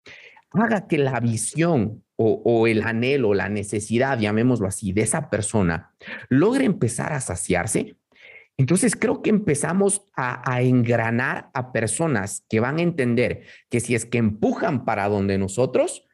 haga 0.53 0.87
que 0.87 0.99
la 0.99 1.21
visión 1.21 2.03
o, 2.19 2.67
el 2.67 2.83
anhelo, 2.83 3.35
la 3.35 3.51
necesidad, 3.51 4.19
llamémoslo 4.19 4.67
así, 4.67 4.93
de 4.93 5.03
esa 5.03 5.29
persona 5.29 5.93
logre 6.31 6.65
empezar 6.65 7.13
a 7.13 7.21
saciarse, 7.21 7.97
entonces 8.57 8.97
creo 8.97 9.21
que 9.21 9.29
empezamos 9.29 10.07
a, 10.17 10.51
a, 10.51 10.63
engranar 10.63 11.51
a 11.53 11.73
personas 11.73 12.43
que 12.49 12.59
van 12.59 12.79
a 12.79 12.83
entender 12.83 13.43
que 13.69 13.81
si 13.81 13.95
es 13.95 14.07
que 14.07 14.17
empujan 14.17 14.87
para 14.87 15.09
donde 15.11 15.37
nosotros, 15.37 16.07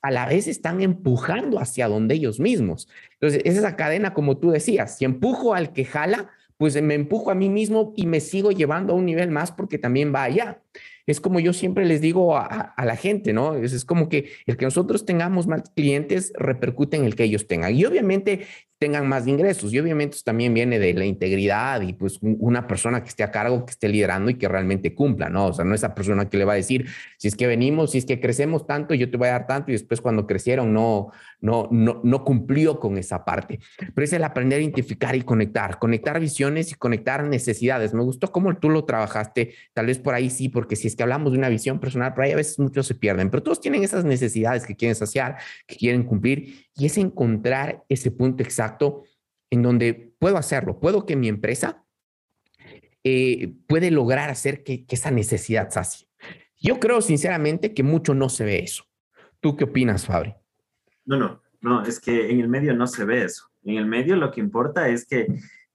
a 0.00 0.10
la 0.10 0.24
vez 0.24 0.46
están 0.46 0.80
empujando 0.80 1.58
hacia 1.58 1.88
donde 1.88 2.14
ellos 2.14 2.40
mismos. 2.40 2.88
Entonces, 3.12 3.42
es 3.44 3.58
esa 3.58 3.76
cadena, 3.76 4.14
como 4.14 4.38
tú 4.38 4.50
decías, 4.50 4.96
si 4.96 5.04
empujo 5.04 5.52
al 5.52 5.74
que 5.74 5.84
jala, 5.84 6.30
pues 6.56 6.80
me 6.82 6.94
empujo 6.94 7.30
a 7.30 7.34
mí 7.34 7.50
mismo 7.50 7.92
y 7.96 8.06
me 8.06 8.20
sigo 8.20 8.50
llevando 8.50 8.94
a 8.94 8.96
un 8.96 9.04
nivel 9.04 9.30
más 9.30 9.52
porque 9.52 9.76
también 9.76 10.14
va 10.14 10.22
allá 10.24 10.62
es 11.10 11.20
como 11.20 11.40
yo 11.40 11.52
siempre 11.52 11.84
les 11.84 12.00
digo 12.00 12.36
a, 12.36 12.74
la 12.76 12.96
gente, 12.96 13.32
¿no? 13.32 13.54
Es, 13.54 13.72
es, 13.72 13.84
como 13.84 14.08
que 14.08 14.30
el 14.46 14.56
que 14.56 14.64
nosotros 14.64 15.04
tengamos 15.04 15.46
más 15.46 15.70
clientes 15.74 16.32
repercute 16.36 16.96
en 16.96 17.04
el 17.04 17.14
que 17.14 17.24
ellos 17.24 17.46
tengan. 17.46 17.74
Y 17.74 17.84
obviamente 17.84 18.46
tengan 18.80 19.06
más 19.06 19.26
ingresos. 19.26 19.74
Y 19.74 19.78
obviamente 19.78 20.16
eso 20.16 20.24
también 20.24 20.54
viene 20.54 20.78
de 20.78 20.94
la 20.94 21.04
integridad 21.04 21.82
y 21.82 21.92
pues 21.92 22.18
una 22.22 22.66
persona 22.66 23.02
que 23.02 23.10
esté 23.10 23.22
a 23.22 23.30
cargo, 23.30 23.66
que 23.66 23.72
esté 23.72 23.90
liderando 23.90 24.30
y 24.30 24.34
que 24.38 24.48
realmente 24.48 24.94
cumpla, 24.94 25.28
¿no? 25.28 25.48
O 25.48 25.52
sea, 25.52 25.66
no 25.66 25.74
esa 25.74 25.94
persona 25.94 26.30
que 26.30 26.38
le 26.38 26.46
va 26.46 26.54
a 26.54 26.56
decir, 26.56 26.86
si 27.18 27.28
es 27.28 27.36
que 27.36 27.46
venimos, 27.46 27.90
si 27.90 27.98
es 27.98 28.06
que 28.06 28.20
crecemos 28.20 28.66
tanto, 28.66 28.94
yo 28.94 29.10
te 29.10 29.18
voy 29.18 29.28
a 29.28 29.32
dar 29.32 29.46
tanto 29.46 29.70
y 29.70 29.74
después 29.74 30.00
cuando 30.00 30.26
crecieron 30.26 30.72
no, 30.72 31.12
no, 31.40 31.68
no, 31.70 32.00
no 32.04 32.24
cumplió 32.24 32.78
con 32.78 32.98
esa 32.98 33.24
parte. 33.24 33.60
Pero 33.94 34.04
es 34.04 34.12
el 34.12 34.24
aprender 34.24 34.58
a 34.58 34.62
identificar 34.62 35.14
y 35.16 35.22
conectar, 35.22 35.78
conectar 35.78 36.18
visiones 36.20 36.72
y 36.72 36.74
conectar 36.74 37.24
necesidades. 37.24 37.94
Me 37.94 38.02
gustó 38.02 38.30
cómo 38.32 38.56
tú 38.56 38.70
lo 38.70 38.84
trabajaste, 38.84 39.54
tal 39.72 39.86
vez 39.86 39.98
por 39.98 40.14
ahí 40.14 40.30
sí, 40.30 40.48
porque 40.48 40.76
si 40.76 40.88
es 40.88 40.96
que 40.96 41.02
hablamos 41.02 41.32
de 41.32 41.38
una 41.38 41.48
visión 41.48 41.80
personal, 41.80 42.14
por 42.14 42.24
ahí 42.24 42.32
a 42.32 42.36
veces 42.36 42.58
muchos 42.58 42.86
se 42.86 42.94
pierden, 42.94 43.30
pero 43.30 43.42
todos 43.42 43.60
tienen 43.60 43.82
esas 43.82 44.04
necesidades 44.04 44.66
que 44.66 44.76
quieren 44.76 44.94
saciar, 44.94 45.38
que 45.66 45.76
quieren 45.76 46.04
cumplir 46.04 46.66
y 46.76 46.86
es 46.86 46.98
encontrar 46.98 47.84
ese 47.88 48.10
punto 48.10 48.42
exacto 48.42 49.04
en 49.50 49.62
donde 49.62 50.12
puedo 50.18 50.36
hacerlo, 50.36 50.78
puedo 50.78 51.06
que 51.06 51.16
mi 51.16 51.28
empresa 51.28 51.84
eh, 53.02 53.54
puede 53.66 53.90
lograr 53.90 54.30
hacer 54.30 54.62
que, 54.62 54.84
esa 54.88 55.10
necesidad 55.10 55.70
sacie. 55.70 56.06
Yo 56.58 56.78
creo 56.78 57.00
sinceramente 57.00 57.72
que 57.72 57.82
mucho 57.82 58.14
no 58.14 58.28
se 58.28 58.44
ve 58.44 58.58
eso. 58.58 58.84
¿Tú 59.40 59.56
qué 59.56 59.64
opinas, 59.64 60.04
Fabri? 60.04 60.34
No, 61.04 61.16
no, 61.16 61.40
no, 61.60 61.82
es 61.82 62.00
que 62.00 62.30
en 62.30 62.40
el 62.40 62.48
medio 62.48 62.74
no 62.74 62.86
se 62.86 63.04
ve 63.04 63.24
eso. 63.24 63.50
En 63.64 63.76
el 63.76 63.86
medio 63.86 64.16
lo 64.16 64.30
que 64.30 64.40
importa 64.40 64.88
es 64.88 65.06
que 65.06 65.26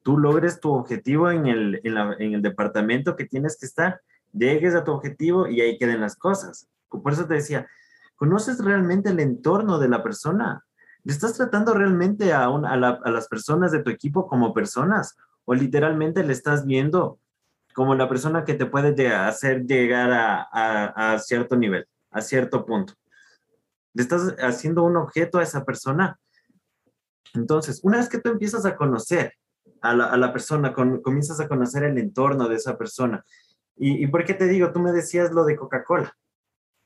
tú 0.01 0.17
logres 0.17 0.59
tu 0.59 0.71
objetivo 0.71 1.31
en 1.31 1.47
el, 1.47 1.81
en 1.83 2.33
el 2.33 2.41
departamento 2.41 3.15
que 3.15 3.25
tienes 3.25 3.57
que 3.59 3.65
estar, 3.65 4.01
llegues 4.33 4.75
a 4.75 4.83
tu 4.83 4.91
objetivo 4.91 5.47
y 5.47 5.61
ahí 5.61 5.77
queden 5.77 6.01
las 6.01 6.15
cosas. 6.15 6.67
Por 6.89 7.13
eso 7.13 7.25
te 7.25 7.35
decía, 7.35 7.67
¿conoces 8.15 8.63
realmente 8.63 9.09
el 9.09 9.19
entorno 9.19 9.79
de 9.79 9.89
la 9.89 10.03
persona? 10.03 10.63
¿Le 11.03 11.13
estás 11.13 11.33
tratando 11.33 11.73
realmente 11.73 12.33
a, 12.33 12.45
a, 12.45 12.77
las 12.77 13.27
personas 13.27 13.71
de 13.71 13.83
tu 13.83 13.89
equipo 13.89 14.27
como 14.27 14.53
personas? 14.53 15.17
¿O 15.45 15.53
literalmente 15.53 16.23
le 16.23 16.33
estás 16.33 16.65
viendo 16.65 17.19
como 17.73 17.93
la 17.93 18.09
persona 18.09 18.45
que 18.45 18.53
te 18.53 18.65
puede 18.65 19.07
hacer 19.13 19.65
llegar 19.65 20.09
a 20.11 21.19
cierto 21.19 21.55
nivel, 21.55 21.85
a 22.11 22.21
cierto 22.21 22.65
punto? 22.65 22.93
¿Le 23.95 24.03
estás 24.03 24.35
haciendo 24.37 24.83
un 24.83 24.97
objeto 24.97 25.39
a 25.39 25.43
esa 25.43 25.65
persona? 25.65 26.19
Entonces, 27.33 27.79
una 27.83 27.97
vez 27.97 28.07
que 28.07 28.19
tú 28.19 28.29
empiezas 28.29 28.67
a 28.67 28.75
conocer 28.75 29.33
a 29.81 29.95
la, 29.95 30.05
a 30.05 30.17
la 30.17 30.31
persona, 30.31 30.73
con, 30.73 31.01
comienzas 31.01 31.39
a 31.39 31.47
conocer 31.47 31.83
el 31.83 31.97
entorno 31.97 32.47
de 32.47 32.55
esa 32.55 32.77
persona. 32.77 33.25
¿Y, 33.75 34.03
¿Y 34.03 34.07
por 34.07 34.23
qué 34.23 34.35
te 34.35 34.47
digo? 34.47 34.71
Tú 34.71 34.79
me 34.79 34.91
decías 34.91 35.31
lo 35.31 35.43
de 35.43 35.55
Coca-Cola 35.55 36.15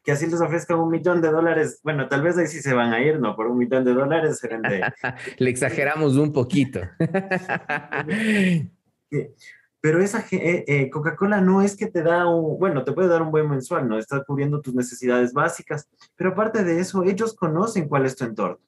que 0.03 0.11
así 0.11 0.27
les 0.27 0.41
ofrezcan 0.41 0.79
un 0.79 0.89
millón 0.89 1.21
de 1.21 1.29
dólares. 1.29 1.79
Bueno, 1.83 2.07
tal 2.07 2.21
vez 2.21 2.37
ahí 2.37 2.47
sí 2.47 2.61
se 2.61 2.73
van 2.73 2.93
a 2.93 3.01
ir, 3.01 3.19
¿no? 3.19 3.35
Por 3.35 3.47
un 3.47 3.57
millón 3.57 3.83
de 3.83 3.93
dólares 3.93 4.39
serán 4.39 4.61
de... 4.61 4.81
Le 5.37 5.49
exageramos 5.49 6.15
un 6.15 6.31
poquito. 6.31 6.81
Pero 9.81 10.01
esa 10.01 10.25
eh, 10.31 10.65
eh, 10.67 10.89
Coca-Cola 10.89 11.39
no 11.41 11.61
es 11.61 11.75
que 11.75 11.87
te 11.87 12.03
da 12.03 12.27
un, 12.27 12.59
bueno, 12.59 12.83
te 12.83 12.91
puede 12.91 13.07
dar 13.07 13.21
un 13.21 13.31
buen 13.31 13.49
mensual, 13.49 13.87
¿no? 13.87 13.97
Está 13.97 14.23
cubriendo 14.23 14.61
tus 14.61 14.73
necesidades 14.73 15.33
básicas, 15.33 15.87
pero 16.15 16.31
aparte 16.31 16.63
de 16.63 16.79
eso, 16.79 17.03
ellos 17.03 17.33
conocen 17.33 17.87
cuál 17.87 18.05
es 18.05 18.15
tu 18.15 18.25
entorno. 18.25 18.59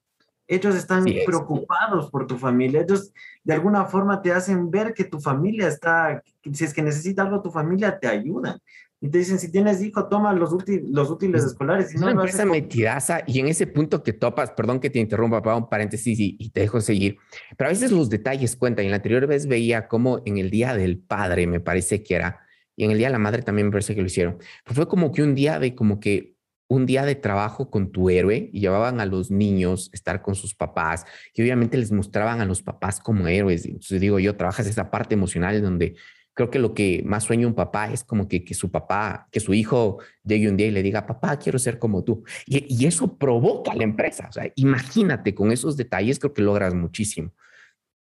Ellos 0.47 0.75
están 0.75 1.05
preocupados 1.25 2.09
por 2.11 2.27
tu 2.27 2.37
familia. 2.37 2.81
Ellos 2.81 3.13
de 3.43 3.53
alguna 3.53 3.85
forma 3.85 4.21
te 4.21 4.33
hacen 4.33 4.69
ver 4.69 4.93
que 4.93 5.05
tu 5.05 5.19
familia 5.19 5.67
está, 5.67 6.21
si 6.51 6.65
es 6.65 6.73
que 6.73 6.81
necesita 6.81 7.21
algo, 7.21 7.41
tu 7.41 7.51
familia 7.51 7.97
te 7.97 8.07
ayuda 8.07 8.59
y 9.03 9.09
te 9.09 9.17
dicen, 9.17 9.39
si 9.39 9.51
tienes 9.51 9.81
hijo, 9.81 10.07
toma 10.07 10.31
los, 10.31 10.55
los 10.89 11.09
útiles 11.09 11.43
escolares. 11.43 11.91
Y 11.93 11.97
no, 11.97 12.03
una 12.03 12.11
empresa 12.11 12.45
metidaza 12.45 13.23
y 13.25 13.39
en 13.39 13.47
ese 13.47 13.65
punto 13.65 14.03
que 14.03 14.13
topas, 14.13 14.51
perdón 14.51 14.79
que 14.79 14.91
te 14.91 14.99
interrumpa, 14.99 15.41
para 15.41 15.55
un 15.55 15.67
paréntesis 15.67 16.19
y, 16.19 16.35
y, 16.39 16.51
te 16.51 16.61
dejo 16.61 16.79
seguir, 16.81 17.17
pero 17.57 17.69
a 17.69 17.73
veces 17.73 17.91
los 17.91 18.11
detalles 18.11 18.55
cuentan. 18.55 18.85
Y 18.85 18.89
la 18.89 18.97
anterior 18.97 19.25
vez 19.25 19.47
veía 19.47 19.87
cómo 19.87 20.21
en 20.25 20.37
el 20.37 20.51
Día 20.51 20.75
del 20.75 20.99
Padre, 20.99 21.47
me 21.47 21.59
parece 21.59 22.03
que 22.03 22.13
era, 22.13 22.41
y 22.75 22.85
en 22.85 22.91
el 22.91 22.99
Día 22.99 23.07
de 23.07 23.13
la 23.13 23.19
Madre 23.19 23.41
también 23.41 23.67
me 23.67 23.71
parece 23.71 23.95
que 23.95 24.01
lo 24.01 24.07
hicieron, 24.07 24.37
pero 24.63 24.75
fue 24.75 24.87
como 24.87 25.11
que 25.11 25.23
un 25.23 25.33
día 25.33 25.57
de 25.57 25.73
como 25.73 25.99
que 25.99 26.35
un 26.67 26.85
día 26.85 27.03
de 27.03 27.15
trabajo 27.15 27.69
con 27.69 27.91
tu 27.91 28.09
héroe 28.09 28.49
y 28.53 28.61
llevaban 28.61 29.01
a 29.01 29.05
los 29.05 29.29
niños 29.29 29.89
a 29.93 29.95
estar 29.97 30.21
con 30.21 30.35
sus 30.35 30.55
papás 30.55 31.05
y 31.33 31.41
obviamente 31.41 31.75
les 31.75 31.91
mostraban 31.91 32.39
a 32.39 32.45
los 32.45 32.61
papás 32.61 33.01
como 33.01 33.27
héroes. 33.27 33.65
Entonces 33.65 33.99
digo 33.99 34.19
yo, 34.19 34.37
trabajas 34.37 34.67
esa 34.67 34.89
parte 34.89 35.15
emocional 35.15 35.61
donde 35.61 35.95
creo 36.33 36.49
que 36.49 36.59
lo 36.59 36.73
que 36.73 37.03
más 37.05 37.23
sueña 37.23 37.47
un 37.47 37.53
papá 37.53 37.91
es 37.91 38.03
como 38.03 38.27
que, 38.27 38.43
que 38.43 38.53
su 38.53 38.71
papá, 38.71 39.27
que 39.31 39.39
su 39.39 39.53
hijo 39.53 39.99
llegue 40.23 40.49
un 40.49 40.57
día 40.57 40.67
y 40.67 40.71
le 40.71 40.83
diga, 40.83 41.05
papá, 41.05 41.37
quiero 41.37 41.59
ser 41.59 41.79
como 41.79 42.03
tú. 42.03 42.23
Y, 42.45 42.65
y 42.73 42.85
eso 42.85 43.17
provoca 43.17 43.71
a 43.71 43.75
la 43.75 43.83
empresa. 43.83 44.27
O 44.29 44.31
sea, 44.31 44.51
imagínate 44.55 45.35
con 45.35 45.51
esos 45.51 45.77
detalles, 45.77 46.19
creo 46.19 46.33
que 46.33 46.41
logras 46.41 46.73
muchísimo. 46.73 47.31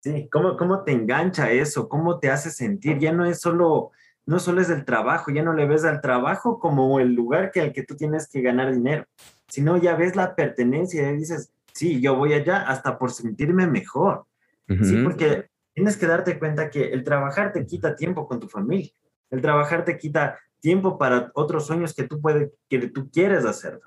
Sí, 0.01 0.27
¿cómo, 0.31 0.55
cómo 0.57 0.83
te 0.83 0.91
engancha 0.91 1.51
eso? 1.51 1.89
¿Cómo 1.89 2.19
te 2.19 2.29
hace 2.29 2.51
sentir? 2.51 2.99
Ya 2.99 3.11
no 3.11 3.25
es 3.25 3.39
solo 3.41 3.91
no 4.25 4.39
solo 4.39 4.61
es 4.61 4.69
el 4.69 4.85
trabajo, 4.85 5.31
ya 5.31 5.43
no 5.43 5.53
le 5.53 5.67
ves 5.67 5.85
al 5.85 6.01
trabajo 6.01 6.59
como 6.59 6.99
el 6.99 7.13
lugar 7.13 7.51
que 7.51 7.61
al 7.61 7.73
que 7.73 7.83
tú 7.83 7.95
tienes 7.95 8.27
que 8.27 8.41
ganar 8.41 8.73
dinero, 8.73 9.05
sino 9.47 9.77
ya 9.77 9.95
ves 9.95 10.15
la 10.15 10.35
pertenencia 10.35 11.09
y 11.09 11.17
dices, 11.17 11.51
sí, 11.73 12.01
yo 12.01 12.15
voy 12.15 12.33
allá 12.33 12.61
hasta 12.61 12.97
por 12.97 13.11
sentirme 13.11 13.67
mejor. 13.67 14.25
Sí, 14.67 14.97
porque 15.03 15.47
tienes 15.75 15.97
que 15.97 16.07
darte 16.07 16.39
cuenta 16.39 16.69
que 16.69 16.93
el 16.93 17.03
trabajar 17.03 17.51
te 17.51 17.65
quita 17.65 17.95
tiempo 17.95 18.27
con 18.27 18.39
tu 18.39 18.47
familia. 18.47 18.91
El 19.29 19.41
trabajar 19.41 19.83
te 19.83 19.97
quita 19.97 20.39
tiempo 20.61 20.97
para 20.97 21.31
otros 21.35 21.67
sueños 21.67 21.93
que 21.93 22.03
tú 22.03 22.21
puedes, 22.21 22.51
que 22.69 22.87
tú 22.87 23.11
quieres 23.11 23.45
hacer. 23.45 23.79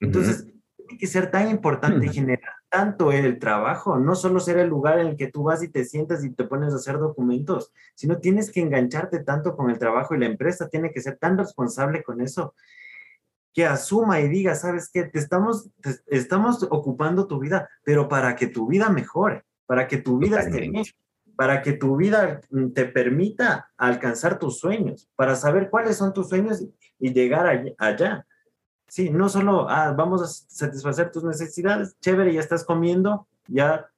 Entonces, 0.00 0.46
tiene 0.76 0.98
que 0.98 1.06
ser 1.06 1.30
tan 1.30 1.50
importante 1.50 2.08
generar 2.08 2.54
tanto 2.70 3.12
el 3.12 3.38
trabajo, 3.38 3.98
no 3.98 4.14
solo 4.14 4.40
ser 4.40 4.58
el 4.58 4.68
lugar 4.68 5.00
en 5.00 5.08
el 5.08 5.16
que 5.16 5.26
tú 5.26 5.42
vas 5.42 5.62
y 5.62 5.68
te 5.68 5.84
sientas 5.84 6.24
y 6.24 6.30
te 6.30 6.44
pones 6.44 6.72
a 6.72 6.76
hacer 6.76 6.98
documentos, 6.98 7.72
sino 7.94 8.18
tienes 8.18 8.50
que 8.50 8.60
engancharte 8.60 9.22
tanto 9.24 9.56
con 9.56 9.70
el 9.70 9.78
trabajo 9.78 10.14
y 10.14 10.18
la 10.18 10.26
empresa 10.26 10.68
tiene 10.68 10.92
que 10.92 11.02
ser 11.02 11.18
tan 11.18 11.36
responsable 11.36 12.02
con 12.02 12.20
eso 12.20 12.54
que 13.52 13.66
asuma 13.66 14.20
y 14.20 14.28
diga, 14.28 14.54
sabes 14.54 14.88
qué, 14.92 15.02
te 15.02 15.18
estamos, 15.18 15.68
estamos 16.06 16.66
ocupando 16.70 17.26
tu 17.26 17.40
vida, 17.40 17.68
pero 17.82 18.08
para 18.08 18.36
que 18.36 18.46
tu 18.46 18.68
vida 18.68 18.88
mejore, 18.88 19.44
para 19.66 19.88
que 19.88 19.98
tu 19.98 20.18
vida 20.18 20.40
esté 20.40 20.60
bien, 20.60 20.84
para 21.40 21.62
que 21.62 21.72
tu 21.72 21.96
vida 21.96 22.42
te 22.74 22.84
permita 22.84 23.70
alcanzar 23.78 24.38
tus 24.38 24.58
sueños, 24.58 25.08
para 25.16 25.34
saber 25.36 25.70
cuáles 25.70 25.96
son 25.96 26.12
tus 26.12 26.28
sueños 26.28 26.62
y 26.98 27.14
llegar 27.14 27.46
allá. 27.78 28.26
Sí, 28.86 29.08
no 29.08 29.30
solo 29.30 29.66
ah, 29.66 29.94
vamos 29.96 30.20
a 30.20 30.26
satisfacer 30.26 31.10
tus 31.10 31.24
necesidades, 31.24 31.96
chévere, 31.98 32.34
ya 32.34 32.40
estás 32.40 32.62
comiendo, 32.62 33.26
ya 33.48 33.88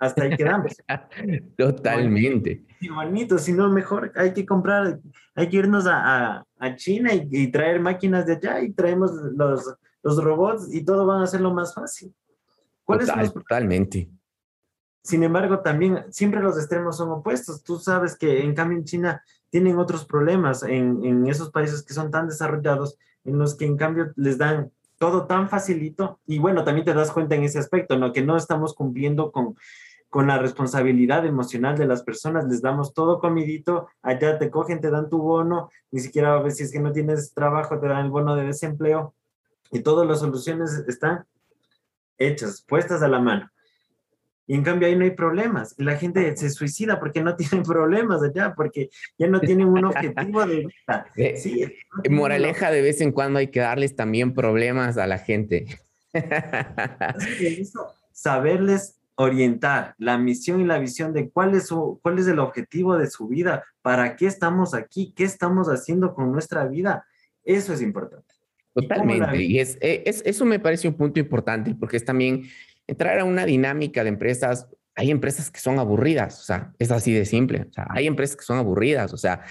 hasta 0.00 0.24
ahí 0.24 0.36
quedamos. 0.36 0.76
Totalmente. 1.56 2.66
Y 2.80 2.88
bonito, 2.88 3.38
sino 3.38 3.68
mejor 3.68 4.10
hay 4.16 4.32
que 4.32 4.44
comprar, 4.44 4.98
hay 5.36 5.48
que 5.48 5.58
irnos 5.58 5.86
a, 5.86 6.44
a, 6.58 6.74
China 6.74 7.12
y, 7.14 7.52
traer 7.52 7.78
máquinas 7.78 8.26
de 8.26 8.32
allá 8.32 8.60
y 8.62 8.72
traemos 8.72 9.12
los, 9.12 9.76
los 10.02 10.24
robots 10.24 10.74
y 10.74 10.84
todo 10.84 11.06
van 11.06 11.20
a 11.20 11.24
hacerlo 11.24 11.54
más 11.54 11.72
fácil. 11.72 12.12
¿Cuál 12.82 13.02
es 13.02 13.32
totalmente. 13.32 14.10
Sin 15.08 15.22
embargo, 15.22 15.60
también 15.60 16.04
siempre 16.10 16.42
los 16.42 16.58
extremos 16.58 16.98
son 16.98 17.10
opuestos. 17.10 17.62
Tú 17.62 17.78
sabes 17.78 18.14
que 18.14 18.42
en 18.42 18.54
cambio 18.54 18.76
en 18.76 18.84
China 18.84 19.24
tienen 19.48 19.78
otros 19.78 20.04
problemas 20.04 20.62
en, 20.62 21.26
esos 21.26 21.50
países 21.50 21.82
que 21.82 21.94
son 21.94 22.10
tan 22.10 22.28
desarrollados 22.28 22.98
en 23.24 23.38
los 23.38 23.56
que 23.56 23.64
en 23.64 23.78
cambio 23.78 24.12
les 24.16 24.36
dan 24.36 24.70
todo 24.98 25.26
tan 25.26 25.48
facilito 25.48 26.20
y 26.26 26.38
bueno, 26.38 26.62
también 26.62 26.84
te 26.84 26.92
das 26.92 27.10
cuenta 27.10 27.36
en 27.36 27.44
ese 27.44 27.58
aspecto, 27.58 27.96
¿no? 27.96 28.12
Que 28.12 28.20
no 28.20 28.36
estamos 28.36 28.74
cumpliendo 28.74 29.32
con, 29.32 29.56
la 30.26 30.36
responsabilidad 30.36 31.24
emocional 31.24 31.78
de 31.78 31.86
las 31.86 32.02
personas, 32.02 32.44
les 32.44 32.60
damos 32.60 32.92
todo 32.92 33.18
comidito, 33.18 33.88
allá 34.02 34.38
te 34.38 34.50
cogen, 34.50 34.82
te 34.82 34.90
dan 34.90 35.08
tu 35.08 35.22
bono, 35.22 35.70
ni 35.90 36.00
siquiera 36.00 36.34
a 36.34 36.42
ver 36.42 36.52
si 36.52 36.64
es 36.64 36.70
que 36.70 36.80
no 36.80 36.92
tienes 36.92 37.32
trabajo, 37.32 37.80
te 37.80 37.88
dan 37.88 38.04
el 38.04 38.10
bono 38.10 38.36
de 38.36 38.44
desempleo 38.44 39.14
y 39.70 39.80
todas 39.80 40.06
las 40.06 40.18
soluciones 40.18 40.84
están 40.86 41.24
hechas, 42.18 42.62
puestas 42.68 43.00
a 43.00 43.08
la 43.08 43.20
mano. 43.20 43.50
Y 44.48 44.54
en 44.54 44.62
cambio 44.62 44.88
ahí 44.88 44.96
no 44.96 45.04
hay 45.04 45.10
problemas. 45.10 45.74
La 45.76 45.96
gente 45.96 46.34
se 46.36 46.48
suicida 46.48 46.98
porque 46.98 47.22
no 47.22 47.36
tienen 47.36 47.62
problemas 47.62 48.22
allá, 48.22 48.54
porque 48.56 48.88
ya 49.18 49.28
no 49.28 49.40
tienen 49.40 49.68
un 49.68 49.84
objetivo 49.84 50.44
de 50.44 50.66
vida. 50.66 51.06
Sí, 51.36 51.64
Moraleja, 52.08 52.70
de 52.70 52.80
vez 52.80 53.00
en 53.02 53.12
cuando 53.12 53.38
hay 53.38 53.48
que 53.48 53.60
darles 53.60 53.94
también 53.94 54.32
problemas 54.32 54.96
a 54.96 55.06
la 55.06 55.18
gente. 55.18 55.66
saberles 58.12 58.98
orientar 59.16 59.94
la 59.98 60.16
misión 60.16 60.60
y 60.60 60.64
la 60.64 60.78
visión 60.78 61.12
de 61.12 61.28
cuál 61.28 61.54
es, 61.54 61.66
su, 61.66 62.00
cuál 62.02 62.18
es 62.18 62.26
el 62.26 62.38
objetivo 62.38 62.96
de 62.96 63.10
su 63.10 63.28
vida, 63.28 63.64
para 63.82 64.16
qué 64.16 64.26
estamos 64.26 64.74
aquí, 64.74 65.12
qué 65.14 65.24
estamos 65.24 65.68
haciendo 65.68 66.14
con 66.14 66.32
nuestra 66.32 66.64
vida. 66.66 67.04
Eso 67.44 67.74
es 67.74 67.82
importante. 67.82 68.32
Totalmente. 68.72 69.42
Y, 69.42 69.58
es, 69.58 69.76
es, 69.80 70.22
eso 70.24 70.44
me 70.46 70.58
parece 70.58 70.88
un 70.88 70.94
punto 70.94 71.20
importante 71.20 71.74
porque 71.74 71.96
es 71.96 72.04
también 72.04 72.44
entrar 72.88 73.20
a 73.20 73.24
una 73.24 73.46
dinámica 73.46 74.02
de 74.02 74.08
empresas, 74.08 74.66
hay 74.96 75.12
empresas 75.12 75.50
que 75.50 75.60
son 75.60 75.78
aburridas, 75.78 76.40
o 76.40 76.42
sea, 76.42 76.72
es 76.80 76.90
así 76.90 77.12
de 77.12 77.24
simple, 77.24 77.66
hay 77.90 78.08
empresas 78.08 78.36
que 78.36 78.44
son 78.44 78.58
aburridas, 78.58 79.12
o 79.12 79.16
sea, 79.16 79.42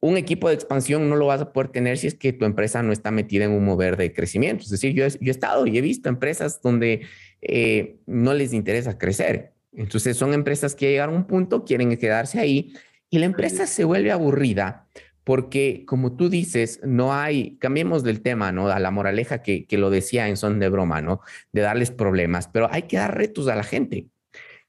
un 0.00 0.16
equipo 0.16 0.48
de 0.48 0.54
expansión 0.54 1.08
no 1.08 1.16
lo 1.16 1.26
vas 1.26 1.40
a 1.40 1.52
poder 1.52 1.70
tener 1.70 1.98
si 1.98 2.06
es 2.06 2.14
que 2.14 2.32
tu 2.32 2.44
empresa 2.44 2.82
no 2.82 2.92
está 2.92 3.10
metida 3.10 3.44
en 3.44 3.50
un 3.50 3.64
mover 3.64 3.96
de 3.96 4.12
crecimiento. 4.12 4.62
Es 4.62 4.70
decir, 4.70 4.92
yo 4.94 5.04
he, 5.04 5.30
estado 5.30 5.66
y 5.66 5.76
he 5.76 5.80
visto 5.80 6.08
empresas 6.08 6.62
donde 6.62 7.02
eh, 7.42 7.96
no 8.06 8.32
les 8.32 8.52
interesa 8.52 8.96
crecer. 8.96 9.54
Entonces 9.72 10.16
son 10.16 10.34
empresas 10.34 10.76
que 10.76 10.90
llegan 10.90 11.10
a 11.10 11.12
un 11.12 11.26
punto, 11.26 11.64
quieren 11.64 11.96
quedarse 11.96 12.38
ahí 12.38 12.72
y 13.10 13.18
la 13.18 13.26
empresa 13.26 13.66
se 13.66 13.84
vuelve 13.84 14.12
aburrida 14.12 14.86
porque 15.28 15.84
como 15.84 16.16
tú 16.16 16.30
dices, 16.30 16.80
no 16.82 17.12
hay, 17.12 17.58
cambiemos 17.58 18.02
del 18.02 18.22
tema, 18.22 18.50
¿no? 18.50 18.68
A 18.68 18.78
la 18.78 18.90
moraleja 18.90 19.42
que, 19.42 19.66
que 19.66 19.76
lo 19.76 19.90
decía 19.90 20.26
en 20.26 20.38
son 20.38 20.58
de 20.58 20.70
broma, 20.70 21.02
¿no? 21.02 21.20
De 21.52 21.60
darles 21.60 21.90
problemas, 21.90 22.48
pero 22.48 22.66
hay 22.72 22.84
que 22.84 22.96
dar 22.96 23.14
retos 23.14 23.46
a 23.48 23.54
la 23.54 23.62
gente. 23.62 24.06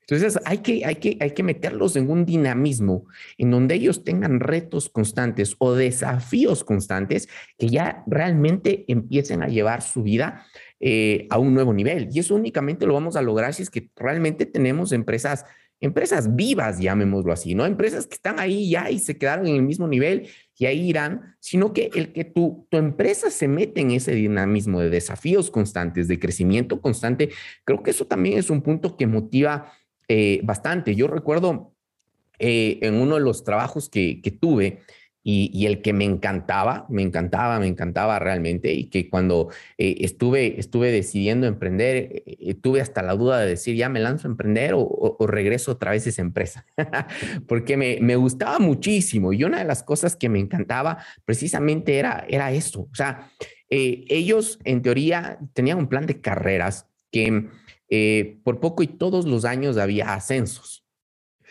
Entonces 0.02 0.38
hay 0.44 0.58
que, 0.58 0.86
hay, 0.86 0.96
que, 0.96 1.18
hay 1.22 1.32
que 1.32 1.44
meterlos 1.44 1.96
en 1.96 2.12
un 2.12 2.26
dinamismo 2.26 3.06
en 3.38 3.52
donde 3.52 3.76
ellos 3.76 4.04
tengan 4.04 4.42
retos 4.42 4.90
constantes 4.90 5.56
o 5.60 5.76
desafíos 5.76 6.66
constantes 6.66 7.30
que 7.58 7.70
ya 7.70 8.04
realmente 8.06 8.84
empiecen 8.90 9.44
a 9.44 9.48
llevar 9.48 9.82
su 9.82 10.04
vida 10.04 10.46
eh, 10.82 11.26
a 11.30 11.40
un 11.40 11.54
nuevo 11.54 11.74
nivel. 11.74 12.10
Y 12.12 12.20
eso 12.20 12.36
únicamente 12.36 12.86
lo 12.86 12.96
vamos 12.96 13.16
a 13.16 13.22
lograr 13.22 13.54
si 13.54 13.64
es 13.64 13.70
que 13.70 13.92
realmente 13.96 14.46
tenemos 14.46 14.92
empresas 14.92 15.46
empresas 15.82 16.36
vivas, 16.36 16.80
llamémoslo 16.80 17.32
así, 17.32 17.56
¿no? 17.56 17.66
Empresas 17.66 18.08
que 18.08 18.16
están 18.16 18.40
ahí 18.40 18.70
ya 18.70 18.90
y 18.92 19.00
se 19.00 19.18
quedaron 19.18 19.48
en 19.48 19.56
el 19.56 19.64
mismo 19.64 19.88
nivel 19.88 20.28
y 20.60 20.66
ahí 20.66 20.90
irán, 20.90 21.36
sino 21.40 21.72
que 21.74 21.90
el 21.96 22.12
que 22.12 22.26
tu, 22.26 22.68
tu 22.70 22.78
empresa 22.78 23.32
se 23.32 23.48
mete 23.48 23.80
en 23.80 23.92
ese 23.92 24.14
dinamismo 24.14 24.82
de 24.82 24.90
desafíos 24.90 25.50
constantes, 25.50 26.10
de 26.10 26.20
crecimiento 26.20 26.82
constante, 26.82 27.30
creo 27.64 27.82
que 27.82 27.92
eso 27.92 28.06
también 28.06 28.38
es 28.38 28.50
un 28.50 28.62
punto 28.62 28.98
que 28.98 29.08
motiva 29.08 29.72
eh, 30.10 30.42
bastante. 30.44 30.96
Yo 30.96 31.08
recuerdo 31.08 31.74
eh, 32.40 32.78
en 32.82 32.96
uno 32.96 33.16
de 33.16 33.22
los 33.22 33.46
trabajos 33.46 33.90
que, 33.90 34.22
que 34.22 34.32
tuve, 34.32 34.82
y, 35.22 35.66
el 35.66 35.82
que 35.82 35.94
me 35.94 36.06
encantaba, 36.06 36.86
me 36.90 37.02
encantaba, 37.02 37.60
me 37.60 37.68
encantaba 37.68 38.20
realmente 38.20 38.74
y 38.74 38.86
que 38.86 39.10
cuando 39.10 39.50
eh, 39.78 39.98
estuve, 40.00 40.60
estuve 40.60 40.92
decidiendo 40.92 41.46
emprender, 41.46 42.24
eh, 42.26 42.56
tuve 42.56 42.82
hasta 42.82 43.02
la 43.02 43.16
duda 43.16 43.40
de 43.40 43.48
decir, 43.48 43.76
ya 43.76 43.90
me 43.90 44.00
lanzo 44.00 44.28
a 44.28 44.32
emprender 44.32 44.74
o, 44.76 45.18
regreso 45.28 45.74
otra 45.74 45.92
vez 45.92 46.06
a 46.06 46.10
esa 46.10 46.22
empresa, 46.22 46.66
porque 47.48 47.78
me, 47.78 48.00
me, 48.02 48.16
gustaba 48.16 48.60
muchísimo 48.60 49.34
y 49.34 49.44
una 49.44 49.60
de 49.60 49.66
las 49.66 49.84
cosas 49.84 50.16
que 50.16 50.30
me 50.30 50.40
encantaba 50.40 50.98
precisamente 51.26 52.00
era, 52.00 52.26
era 52.28 52.52
esto, 52.52 52.88
o 52.92 52.96
sea, 52.96 53.30
eh, 53.70 54.06
ellos 54.10 54.60
en 54.64 54.82
teoría 54.82 55.38
tenían 55.54 55.78
un 55.78 55.88
plan 55.88 56.06
de 56.06 56.22
carreras 56.22 56.88
que 57.12 57.50
por 58.44 58.60
poco 58.60 58.84
y 58.84 58.88
todos 58.88 59.26
los 59.26 59.46
años 59.46 59.78
había 59.78 60.14
ascensos, 60.14 60.86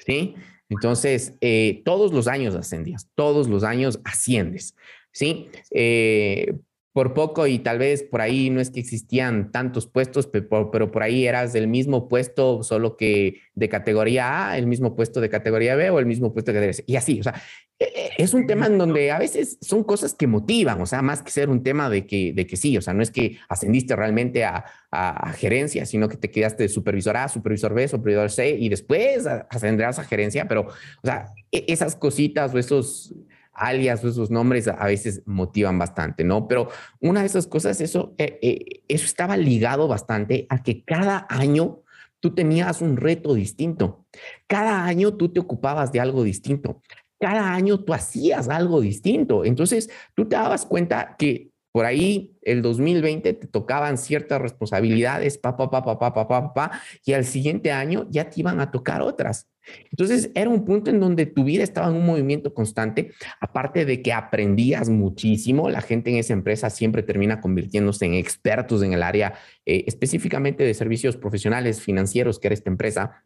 ¿sí? 0.07 0.37
Entonces, 0.68 1.35
eh, 1.40 1.83
todos 1.85 2.12
los 2.12 2.28
años 2.28 2.54
ascendías, 2.54 3.09
todos 3.14 3.48
los 3.48 3.64
años 3.64 4.00
asciendes, 4.04 4.74
¿sí? 5.12 5.48
Eh, 5.72 6.54
por 6.92 7.14
poco 7.14 7.46
y 7.46 7.61
tal 7.61 7.78
vez 7.78 8.02
por 8.02 8.20
ahí 8.20 8.50
no 8.50 8.61
es 8.61 8.70
que 8.70 8.81
existían 8.81 9.52
tantos 9.52 9.87
puestos, 9.87 10.26
pero, 10.26 10.90
por 10.90 11.02
ahí 11.02 11.26
eras 11.26 11.52
del 11.52 11.68
mismo 11.68 12.09
puesto, 12.09 12.62
solo 12.64 12.96
que 12.96 13.40
de 13.54 13.68
categoría 13.68 14.50
A, 14.50 14.59
el 14.59 14.66
mismo 14.66 14.96
puesto 14.96 15.20
de 15.20 15.31
categoría 15.31 15.76
B 15.76 15.90
o 15.90 16.00
el 16.00 16.07
mismo 16.07 16.33
puesto 16.33 16.50
de 16.50 16.57
categoría 16.57 16.74
C. 16.74 16.85
Y 16.87 16.96
así, 16.96 17.20
o 17.20 17.22
sea, 17.22 17.40
es 17.79 18.35
un 18.35 18.47
tema 18.47 18.67
en 18.67 18.77
donde 18.77 19.12
a 19.12 19.19
veces 19.19 19.57
son 19.61 19.85
cosas 19.85 20.12
que 20.12 20.27
motivan, 20.27 20.81
o 20.81 20.87
sea, 20.87 21.01
más 21.01 21.23
que 21.23 21.31
ser 21.31 21.49
un 21.49 21.62
tema 21.62 21.88
de 21.88 22.07
que, 22.07 22.33
de 22.33 22.47
que 22.47 22.57
sí, 22.57 22.77
o 22.77 22.83
sea, 22.83 22.93
no 22.93 23.03
es 23.03 23.12
que 23.12 23.38
ascendiste 23.49 23.95
realmente 23.95 24.45
a, 24.45 24.64
a, 24.91 25.33
gerencia, 25.33 25.87
sino 25.87 26.09
que 26.09 26.17
te 26.17 26.31
quedaste 26.31 26.64
de 26.64 26.69
supervisor 26.69 27.17
A, 27.17 27.29
supervisor 27.29 27.75
B, 27.75 27.87
supervisor 27.87 28.31
C 28.31 28.51
y 28.51 28.69
después 28.69 29.27
ascenderás 29.27 30.01
a 30.01 30.05
gerencia, 30.05 30.49
pero, 30.49 30.62
o 30.62 31.07
sea, 31.07 31.33
e, 31.53 31.67
esas 31.69 31.95
cositas 31.95 32.53
o 32.53 32.59
esos 32.59 33.14
alias 33.53 34.03
o 34.03 34.09
esos 34.09 34.31
nombres 34.31 34.67
a 34.67 34.87
veces 34.87 35.23
motivan 35.27 35.79
bastante, 35.79 36.25
¿no? 36.25 36.49
Pero 36.49 36.69
una 37.01 37.21
de 37.21 37.27
esas 37.27 37.47
cosas, 37.47 37.81
eso, 37.81 38.14
eh, 38.19 38.38
eh, 38.43 38.83
eso 38.88 39.05
estaba 39.05 39.37
ligado 39.37 39.87
bastante 39.88 40.47
a 40.49 40.62
que 40.62 40.85
cada 40.85 41.27
año 41.29 41.83
tú 42.21 42.35
tenías 42.35 42.81
un 42.81 42.97
reto 42.97 43.35
distinto. 43.35 44.07
Cada 44.47 44.85
año 44.85 45.14
tú 45.14 45.29
te 45.29 45.41
ocupabas 45.41 45.93
de 45.93 46.01
algo 46.01 46.25
distinto. 46.25 46.83
Cada 47.20 47.52
año 47.52 47.81
tú 47.81 47.92
hacías 47.92 48.48
algo 48.48 48.81
distinto. 48.81 49.44
Entonces, 49.44 49.90
tú 50.14 50.28
te 50.28 50.37
dabas 50.37 50.64
cuenta 50.64 51.16
que 51.18 51.50
por 51.72 51.85
ahí 51.85 52.37
el 52.42 52.62
2020 52.62 53.35
te 53.35 53.46
tocaban 53.46 53.98
ciertas 53.98 54.40
responsabilidades, 54.40 55.38
pa, 55.38 55.57
pa, 55.57 55.70
pa, 55.70 55.85
pa, 55.85 55.98
pa, 55.98 56.12
pa, 56.12 56.26
pa, 56.28 56.54
pa, 56.54 56.81
y 57.04 57.12
al 57.12 57.24
siguiente 57.24 57.72
año 57.72 58.07
ya 58.11 58.31
te 58.31 58.40
iban 58.40 58.61
a 58.61 58.70
tocar 58.70 59.02
otras. 59.02 59.48
Entonces 59.90 60.31
era 60.35 60.48
un 60.48 60.64
punto 60.64 60.90
en 60.90 60.98
donde 60.98 61.26
tu 61.26 61.44
vida 61.44 61.62
estaba 61.62 61.88
en 61.88 61.96
un 61.96 62.07
movimiento 62.07 62.54
constante, 62.54 63.12
aparte 63.40 63.85
de 63.85 64.02
que 64.02 64.12
aprendías 64.12 64.88
muchísimo, 64.88 65.68
la 65.68 65.83
gente 65.83 66.11
en 66.11 66.16
esa 66.16 66.33
empresa 66.33 66.70
siempre 66.70 67.02
termina 67.02 67.40
convirtiéndose 67.40 68.07
en 68.07 68.14
expertos 68.14 68.83
en 68.83 68.92
el 68.92 69.02
área 69.02 69.35
eh, 69.66 69.85
específicamente 69.87 70.64
de 70.64 70.74
servicios 70.74 71.16
profesionales 71.16 71.81
financieros 71.81 72.38
que 72.38 72.48
era 72.48 72.54
esta 72.54 72.70
empresa. 72.70 73.24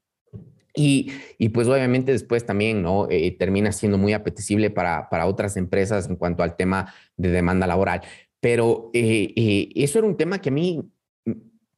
Y, 0.75 1.13
y, 1.37 1.51
pues 1.51 1.69
obviamente 1.69 2.13
después 2.13 2.47
también 2.47 2.83
¿no? 2.83 3.07
Eh, 3.11 3.37
termina 3.39 3.73
siendo 3.73 3.99
muy 3.99 4.15
apetecible 4.15 4.71
para, 4.71 5.11
para 5.11 5.27
otras 5.27 5.57
empresas 5.59 6.09
en 6.09 6.17
cuanto 6.17 6.43
al 6.43 6.57
tema 6.57 6.93
de 7.17 7.31
demanda 7.31 7.67
laboral. 7.67 8.01
Pero 8.41 8.91
eh, 8.95 9.69
eso 9.75 9.99
era 9.99 10.09
un 10.09 10.17
tema 10.17 10.41
que 10.41 10.49
a 10.49 10.53
mí, 10.53 10.83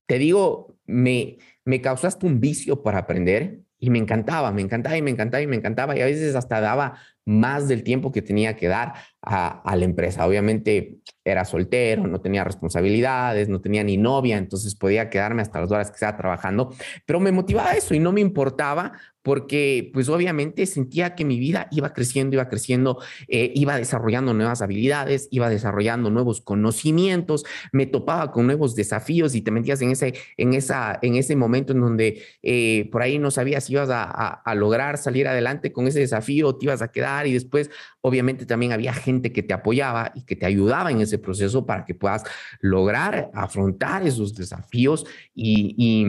te 0.06 0.18
digo, 0.18 0.76
me, 0.86 1.38
me 1.64 1.80
causaste 1.80 2.24
un 2.26 2.40
vicio 2.40 2.82
para 2.82 2.98
aprender 2.98 3.60
y 3.78 3.90
me 3.90 3.98
encantaba, 3.98 4.50
me 4.52 4.62
encantaba 4.62 4.96
y 4.96 5.02
me 5.02 5.10
encantaba 5.10 5.42
y 5.42 5.46
me 5.46 5.56
encantaba 5.56 5.96
y 5.96 6.00
a 6.00 6.06
veces 6.06 6.34
hasta 6.34 6.60
daba 6.60 6.98
más 7.24 7.68
del 7.68 7.82
tiempo 7.82 8.12
que 8.12 8.22
tenía 8.22 8.56
que 8.56 8.68
dar 8.68 8.94
a, 9.22 9.60
a, 9.62 9.76
la 9.76 9.84
empresa. 9.84 10.26
Obviamente 10.26 10.98
era 11.24 11.44
soltero, 11.44 12.06
no 12.06 12.20
tenía 12.20 12.44
responsabilidades, 12.44 13.48
no 13.48 13.60
tenía 13.60 13.82
ni 13.82 13.96
novia, 13.96 14.36
entonces 14.36 14.74
podía 14.74 15.08
quedarme 15.08 15.42
hasta 15.42 15.60
las 15.60 15.70
horas 15.70 15.90
que 15.90 15.94
estaba 15.94 16.16
trabajando, 16.16 16.74
pero 17.06 17.20
me 17.20 17.32
motivaba 17.32 17.72
eso 17.72 17.94
y 17.94 17.98
no 17.98 18.12
me 18.12 18.20
importaba 18.20 18.92
porque 19.22 19.90
pues 19.94 20.10
obviamente 20.10 20.66
sentía 20.66 21.14
que 21.14 21.24
mi 21.24 21.38
vida 21.38 21.66
iba 21.70 21.94
creciendo, 21.94 22.34
iba 22.34 22.50
creciendo, 22.50 22.98
eh, 23.26 23.52
iba 23.54 23.74
desarrollando 23.78 24.34
nuevas 24.34 24.60
habilidades, 24.60 25.28
iba 25.30 25.48
desarrollando 25.48 26.10
nuevos 26.10 26.42
conocimientos, 26.42 27.44
me 27.72 27.86
topaba 27.86 28.32
con 28.32 28.44
nuevos 28.44 28.74
desafíos 28.74 29.34
y 29.34 29.40
te 29.40 29.50
metías 29.50 29.80
en 29.80 29.92
ese, 29.92 30.12
en 30.36 30.52
esa, 30.52 30.98
en 31.00 31.14
ese 31.14 31.36
momento 31.36 31.72
en 31.72 31.80
donde 31.80 32.22
eh, 32.42 32.90
por 32.92 33.00
ahí 33.00 33.18
no 33.18 33.30
sabías 33.30 33.64
si 33.64 33.72
ibas 33.72 33.88
a, 33.88 34.02
a, 34.04 34.28
a 34.28 34.54
lograr 34.54 34.98
salir 34.98 35.26
adelante 35.26 35.72
con 35.72 35.86
ese 35.86 36.00
desafío, 36.00 36.56
te 36.56 36.66
ibas 36.66 36.82
a 36.82 36.88
quedar 36.88 37.13
y 37.26 37.32
después 37.32 37.70
obviamente 38.00 38.46
también 38.46 38.72
había 38.72 38.92
gente 38.92 39.32
que 39.32 39.42
te 39.42 39.54
apoyaba 39.54 40.12
y 40.14 40.22
que 40.24 40.36
te 40.36 40.46
ayudaba 40.46 40.90
en 40.90 41.00
ese 41.00 41.18
proceso 41.18 41.64
para 41.66 41.84
que 41.84 41.94
puedas 41.94 42.24
lograr 42.60 43.30
afrontar 43.34 44.06
esos 44.06 44.34
desafíos 44.34 45.06
y, 45.34 45.74
y 45.76 46.06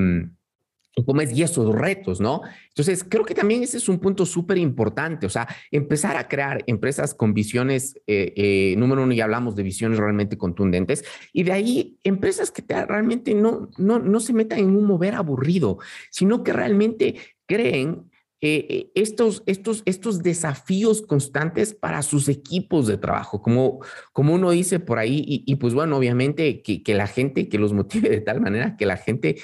es, 1.21 1.37
y 1.37 1.43
esos 1.43 1.75
retos, 1.75 2.21
¿no? 2.21 2.41
Entonces, 2.69 3.03
creo 3.03 3.25
que 3.25 3.35
también 3.35 3.63
ese 3.63 3.77
es 3.77 3.89
un 3.89 3.99
punto 3.99 4.25
súper 4.25 4.57
importante, 4.57 5.25
o 5.25 5.29
sea, 5.29 5.47
empezar 5.71 6.15
a 6.17 6.27
crear 6.27 6.63
empresas 6.67 7.13
con 7.13 7.33
visiones, 7.33 7.95
eh, 8.07 8.33
eh, 8.35 8.75
número 8.77 9.03
uno, 9.03 9.13
ya 9.13 9.25
hablamos 9.25 9.55
de 9.55 9.63
visiones 9.63 9.99
realmente 9.99 10.37
contundentes, 10.37 11.03
y 11.33 11.43
de 11.43 11.51
ahí 11.51 11.97
empresas 12.03 12.51
que 12.51 12.61
te, 12.61 12.85
realmente 12.85 13.33
no, 13.33 13.69
no, 13.77 13.99
no 13.99 14.19
se 14.19 14.33
metan 14.33 14.59
en 14.59 14.75
un 14.75 14.85
mover 14.85 15.15
aburrido, 15.15 15.79
sino 16.11 16.43
que 16.43 16.53
realmente 16.53 17.15
creen 17.45 18.09
eh, 18.41 18.91
estos, 18.95 19.43
estos, 19.45 19.81
estos 19.85 20.21
desafíos 20.21 21.01
constantes 21.01 21.73
para 21.73 22.01
sus 22.01 22.27
equipos 22.27 22.87
de 22.87 22.97
trabajo, 22.97 23.41
como, 23.41 23.79
como 24.13 24.33
uno 24.33 24.51
dice 24.51 24.79
por 24.79 24.99
ahí, 24.99 25.23
y, 25.25 25.43
y 25.45 25.55
pues 25.55 25.73
bueno, 25.73 25.97
obviamente 25.97 26.61
que, 26.61 26.83
que 26.83 26.93
la 26.93 27.07
gente, 27.07 27.49
que 27.49 27.57
los 27.57 27.73
motive 27.73 28.09
de 28.09 28.21
tal 28.21 28.41
manera 28.41 28.77
que 28.77 28.85
la 28.85 28.97
gente 28.97 29.37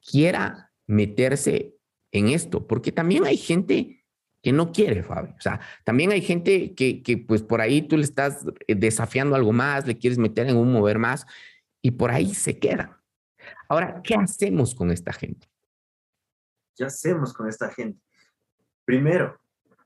quiera 0.00 0.72
meterse 0.86 1.76
en 2.12 2.28
esto, 2.28 2.66
porque 2.66 2.92
también 2.92 3.26
hay 3.26 3.36
gente 3.36 4.04
que 4.42 4.52
no 4.52 4.70
quiere, 4.70 5.02
Fabio. 5.02 5.34
O 5.36 5.40
sea, 5.40 5.60
también 5.84 6.12
hay 6.12 6.22
gente 6.22 6.72
que, 6.74 7.02
que 7.02 7.18
pues 7.18 7.42
por 7.42 7.60
ahí 7.60 7.82
tú 7.82 7.96
le 7.96 8.04
estás 8.04 8.46
eh, 8.68 8.76
desafiando 8.76 9.34
algo 9.34 9.52
más, 9.52 9.86
le 9.88 9.98
quieres 9.98 10.18
meter 10.18 10.46
en 10.46 10.56
un 10.56 10.72
mover 10.72 11.00
más 11.00 11.26
y 11.82 11.90
por 11.90 12.12
ahí 12.12 12.32
se 12.32 12.58
queda. 12.58 13.02
Ahora, 13.68 14.00
¿qué 14.04 14.14
hacemos 14.14 14.74
con 14.74 14.92
esta 14.92 15.12
gente? 15.12 15.48
¿Qué 16.76 16.84
hacemos 16.84 17.32
con 17.32 17.48
esta 17.48 17.70
gente? 17.70 18.00
Primero, 18.86 19.38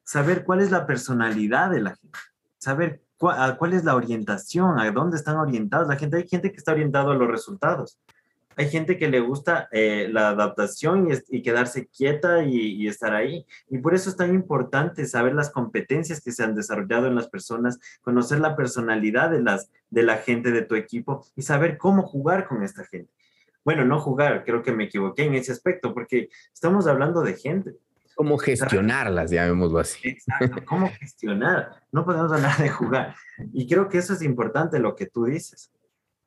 saber 0.05 0.45
cuál 0.45 0.61
es 0.61 0.71
la 0.71 0.87
personalidad 0.87 1.71
de 1.71 1.81
la 1.81 1.97
gente, 1.97 2.19
saber 2.59 3.03
cuál, 3.17 3.73
es 3.73 3.85
la 3.85 3.97
orientación, 3.97 4.79
a 4.79 4.89
dónde 4.93 5.17
están 5.17 5.37
orientados 5.37 5.89
la 5.89 5.97
gente. 5.97 6.19
Hay 6.19 6.29
gente 6.29 6.53
que 6.53 6.59
está 6.59 6.71
orientado 6.71 7.11
a 7.11 7.17
los 7.17 7.29
resultados 7.29 7.99
hay 8.61 8.69
gente 8.69 8.99
que 8.99 9.09
le 9.09 9.21
gusta 9.21 9.69
eh, 9.73 10.09
la 10.13 10.29
adaptación 10.29 11.09
y, 11.29 11.43
quedarse 11.43 11.87
quieta 11.87 12.45
y, 12.45 12.87
estar 12.89 13.15
ahí. 13.15 13.47
Y 13.71 13.79
por 13.79 13.95
eso 13.95 14.11
es 14.11 14.17
tan 14.17 14.35
importante 14.35 15.07
saber 15.07 15.35
las 15.35 15.51
competencias 15.51 16.21
que 16.21 16.31
se 16.31 16.43
han 16.43 16.55
desarrollado 16.55 17.07
en 17.07 17.15
las 17.15 17.29
personas, 17.29 17.79
conocer 18.03 18.39
la 18.39 18.57
personalidad 18.57 19.31
de, 19.31 19.41
las, 19.41 19.71
de 19.89 20.03
la 20.03 20.19
gente 20.19 20.51
de 20.51 20.61
tu 20.61 20.75
equipo 20.75 21.25
y 21.37 21.43
saber 21.43 21.79
cómo 21.79 22.03
jugar 22.03 22.47
con 22.47 22.63
esta 22.63 22.85
gente. 22.85 23.11
Bueno, 23.65 23.87
no 23.87 23.99
jugar, 23.99 24.45
creo 24.45 24.63
que 24.63 24.73
me 24.73 24.85
equivoqué 24.85 25.25
en 25.25 25.35
ese 25.35 25.53
aspecto, 25.53 25.95
porque 25.95 26.29
estamos 26.53 26.87
hablando 26.87 27.23
de 27.23 27.35
gente. 27.35 27.77
Cómo 28.21 28.37
gestionarlas, 28.37 29.31
llamémoslo 29.31 29.79
así. 29.79 30.11
Exacto, 30.11 30.63
cómo 30.67 30.91
gestionar. 30.91 31.81
No 31.91 32.05
podemos 32.05 32.31
hablar 32.31 32.59
de 32.59 32.69
jugar. 32.69 33.15
Y 33.55 33.67
creo 33.67 33.89
que 33.89 33.97
eso 33.97 34.13
es 34.13 34.21
importante 34.21 34.79
lo 34.79 34.95
que 34.95 35.07
tú 35.07 35.25
dices. 35.25 35.73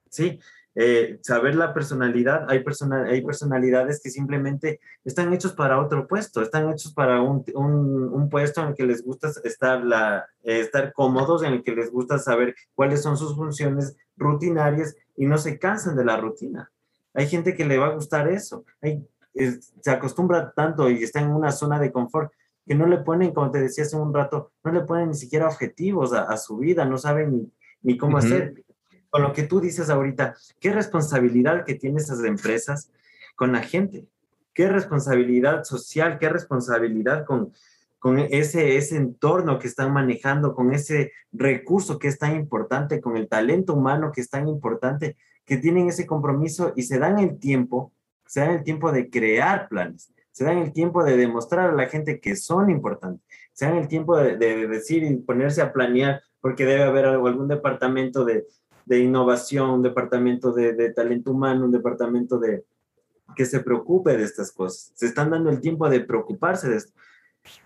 Sí, 0.10 0.40
eh, 0.74 1.20
saber 1.22 1.54
la 1.54 1.72
personalidad, 1.72 2.50
hay, 2.50 2.64
hay 3.08 3.22
personalidades 3.22 4.02
que 4.02 4.10
simplemente 4.10 4.80
están 5.06 5.32
hechos 5.34 5.54
para 5.54 5.80
otro 5.80 6.08
puesto, 6.08 6.42
están 6.42 6.68
hechos 6.72 6.96
para 6.96 7.22
un, 7.22 7.46
un, 7.54 8.28
puesto 8.28 8.64
en 8.64 8.70
el 8.70 8.74
que 8.74 8.88
les 8.88 9.04
gusta 9.04 9.32
estar, 9.44 9.86
la, 9.86 10.26
eh, 10.42 10.62
estar 10.62 10.94
cómodos, 10.94 11.44
en 11.44 11.54
el 11.54 11.64
que 11.64 11.76
les 11.76 11.92
gusta 11.92 12.18
saber 12.18 12.56
cuáles 12.74 13.04
son 13.04 13.18
sus 13.18 13.36
funciones 13.36 13.96
rutinarias 14.18 14.96
y 15.16 15.28
no 15.28 15.38
se 15.38 15.60
cansan 15.60 15.96
de 15.96 16.06
la 16.06 16.18
rutina. 16.18 16.72
Hay 17.14 17.28
gente 17.28 17.54
que 17.54 17.66
le 17.66 17.78
va 17.78 17.86
a 17.86 17.94
gustar 17.94 18.28
eso, 18.30 18.66
hay, 18.82 19.08
se 19.34 19.92
acostumbra 19.92 20.52
tanto 20.52 20.90
y 20.90 21.04
está 21.04 21.20
en 21.20 21.32
una 21.32 21.52
zona 21.52 21.80
de 21.80 21.92
confort 21.92 22.32
que 22.66 22.76
no 22.76 22.86
le 22.86 22.98
ponen, 23.00 23.34
como 23.34 23.52
te 23.52 23.60
decía 23.60 23.84
hace 23.84 23.98
un 23.98 24.14
rato, 24.14 24.52
no 24.64 24.72
le 24.72 24.82
ponen 24.82 25.10
ni 25.10 25.16
siquiera 25.16 25.48
objetivos 25.48 26.14
a, 26.14 26.38
su 26.38 26.58
vida, 26.58 26.86
no 26.86 26.98
saben 26.98 27.32
ni, 27.32 27.52
ni 27.82 27.98
cómo 27.98 28.18
hacer. 28.18 28.64
Con 29.10 29.22
lo 29.22 29.34
que 29.34 29.44
tú 29.44 29.60
dices 29.60 29.90
ahorita, 29.90 30.36
qué 30.60 30.72
responsabilidad 30.72 31.66
que 31.66 31.76
tienen 31.76 32.00
esas 32.00 32.24
empresas 32.24 32.90
con 33.36 33.52
la 33.52 33.62
gente, 33.62 34.08
qué 34.54 34.70
responsabilidad 34.70 35.64
social, 35.64 36.18
qué 36.20 36.30
responsabilidad 36.30 37.26
con, 37.26 37.52
con 38.00 38.20
ese, 38.20 38.78
ese 38.78 38.98
entorno 38.98 39.60
que 39.60 39.68
están 39.68 39.94
manejando, 39.94 40.54
con 40.54 40.74
ese 40.74 41.12
recurso 41.32 42.00
que 42.00 42.08
es 42.08 42.18
tan 42.18 42.36
importante, 42.36 43.02
con 43.02 43.18
el 43.18 43.28
talento 43.28 43.74
humano 43.74 44.12
que 44.12 44.22
es 44.22 44.30
tan 44.30 44.48
importante, 44.48 45.18
que 45.46 45.58
tienen 45.58 45.90
ese 45.90 46.06
compromiso 46.06 46.74
y 46.76 46.84
se 46.84 47.00
dan 47.00 47.20
el 47.20 47.40
tiempo, 47.40 47.92
se 48.26 48.42
dan 48.42 48.52
el 48.52 48.64
tiempo 48.64 48.92
de 48.92 49.10
crear 49.10 49.68
planes, 49.68 50.14
se 50.32 50.46
dan 50.46 50.58
el 50.58 50.74
tiempo 50.74 51.04
de 51.04 51.18
demostrar 51.18 51.70
a 51.70 51.74
la 51.74 51.88
gente 51.88 52.20
que 52.20 52.36
son 52.36 52.70
importantes, 52.70 53.26
se 53.54 53.66
dan 53.66 53.78
el 53.78 53.88
tiempo 53.88 54.18
de, 54.18 54.38
de 54.38 54.68
decir 54.68 55.04
y 55.04 55.16
ponerse 55.18 55.62
a 55.62 55.72
planear, 55.72 56.22
porque 56.42 56.66
debe 56.66 56.84
haber 56.84 57.06
algún 57.06 57.48
departamento 57.48 58.26
de, 58.26 58.46
de 58.86 59.00
innovación, 59.00 59.70
un 59.70 59.82
departamento 59.82 60.52
de, 60.52 60.74
de, 60.74 60.92
talento 60.92 61.32
humano, 61.32 61.66
un 61.66 61.72
departamento 61.72 62.38
de 62.38 62.66
que 63.36 63.46
se 63.46 63.62
preocupe 63.62 64.18
de 64.18 64.24
estas 64.24 64.52
cosas. 64.52 64.92
Se 64.96 65.06
están 65.06 65.32
dando 65.32 65.50
el 65.50 65.62
tiempo 65.62 65.90
de 65.90 66.02
preocuparse 66.02 66.70
de 66.70 66.78
esto. 66.78 66.94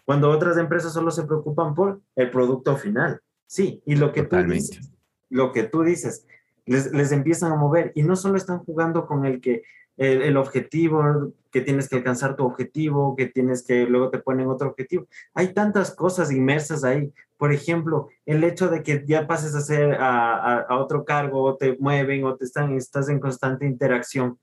Cuando 0.06 0.30
otras 0.30 0.58
empresas 0.58 0.94
solo 0.94 1.12
se 1.12 1.24
preocupan 1.24 1.74
por 1.76 2.02
el 2.16 2.30
producto 2.32 2.78
final. 2.78 3.22
Sí, 3.46 3.82
y 3.86 3.96
lo 3.96 4.12
que 4.12 4.24
tú 4.24 4.36
dices, 4.38 4.92
lo 5.30 5.52
que 5.52 5.64
tú 5.64 5.84
dices, 5.84 6.26
les, 6.66 6.92
les 6.92 7.12
empiezan 7.12 7.52
a 7.52 7.56
mover 7.56 7.92
y 7.96 8.04
no 8.04 8.16
solo 8.16 8.38
están 8.38 8.60
jugando 8.60 9.08
con 9.08 9.26
el 9.26 9.40
que 9.40 9.64
el, 9.98 10.38
objetivo, 10.38 11.34
que 11.52 11.62
tienes 11.62 11.90
que 11.90 11.96
alcanzar 11.96 12.36
tu 12.36 12.46
objetivo, 12.46 13.16
que 13.16 13.26
tienes 13.26 13.66
que 13.66 13.86
luego 13.86 14.10
te 14.10 14.20
ponen 14.20 14.48
otro 14.48 14.70
objetivo. 14.70 15.08
Hay 15.34 15.54
tantas 15.54 15.94
cosas 15.94 16.32
inmersas 16.32 16.84
ahí. 16.84 17.12
Por 17.36 17.52
ejemplo, 17.52 18.10
el 18.26 18.44
hecho 18.44 18.70
de 18.70 18.84
que 18.84 19.04
ya 19.08 19.28
pases 19.28 19.56
a 19.56 19.62
ser 19.62 19.96
a, 19.96 20.60
a, 20.62 20.80
otro 20.80 21.04
cargo 21.04 21.44
o 21.44 21.58
te 21.58 21.78
mueven 21.80 22.26
o 22.26 22.36
te 22.36 22.46
están, 22.46 22.76
estás 22.76 23.10
en 23.10 23.20
constante 23.20 23.66
interacción, 23.66 24.40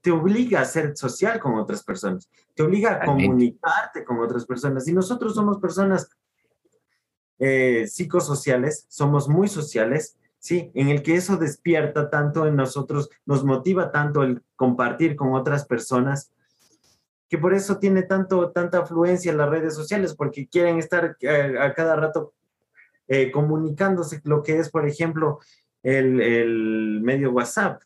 te 0.00 0.10
obliga 0.10 0.60
a 0.60 0.64
ser 0.64 0.96
social 0.96 1.38
con 1.40 1.54
otras 1.54 1.82
personas, 1.84 2.28
te 2.54 2.62
obliga 2.62 3.00
a 3.00 3.04
comunicarte 3.04 4.04
con 4.04 4.20
otras 4.20 4.44
personas. 4.46 4.86
Y 4.88 4.92
nosotros 4.92 5.34
somos 5.34 5.58
personas 5.58 6.08
eh, 7.38 7.86
psicosociales, 7.88 8.86
somos 8.88 9.28
muy 9.28 9.48
sociales, 9.48 10.16
¿sí? 10.42 10.72
En 10.74 10.88
el 10.88 11.02
que 11.02 11.14
eso 11.14 11.36
despierta 11.36 12.10
tanto 12.10 12.46
en 12.46 12.56
nosotros, 12.56 13.08
nos 13.24 13.44
motiva 13.44 13.92
tanto 13.92 14.24
el 14.24 14.42
compartir 14.56 15.14
con 15.14 15.34
otras 15.34 15.64
personas, 15.64 16.32
que 17.28 17.38
por 17.38 17.54
eso 17.54 17.78
tiene 17.78 18.02
tanto, 18.02 18.50
tanta 18.50 18.80
afluencia 18.80 19.30
en 19.30 19.38
las 19.38 19.48
redes 19.48 19.74
sociales, 19.74 20.14
porque 20.16 20.48
quieren 20.48 20.78
estar 20.78 21.16
eh, 21.20 21.56
a, 21.60 21.72
cada 21.74 21.94
rato 21.94 22.34
eh, 23.06 23.30
comunicándose, 23.30 24.20
lo 24.24 24.42
que 24.42 24.58
es, 24.58 24.68
por 24.68 24.86
ejemplo, 24.86 25.38
el, 25.84 26.20
el 26.20 27.00
medio 27.02 27.30
WhatsApp. 27.30 27.80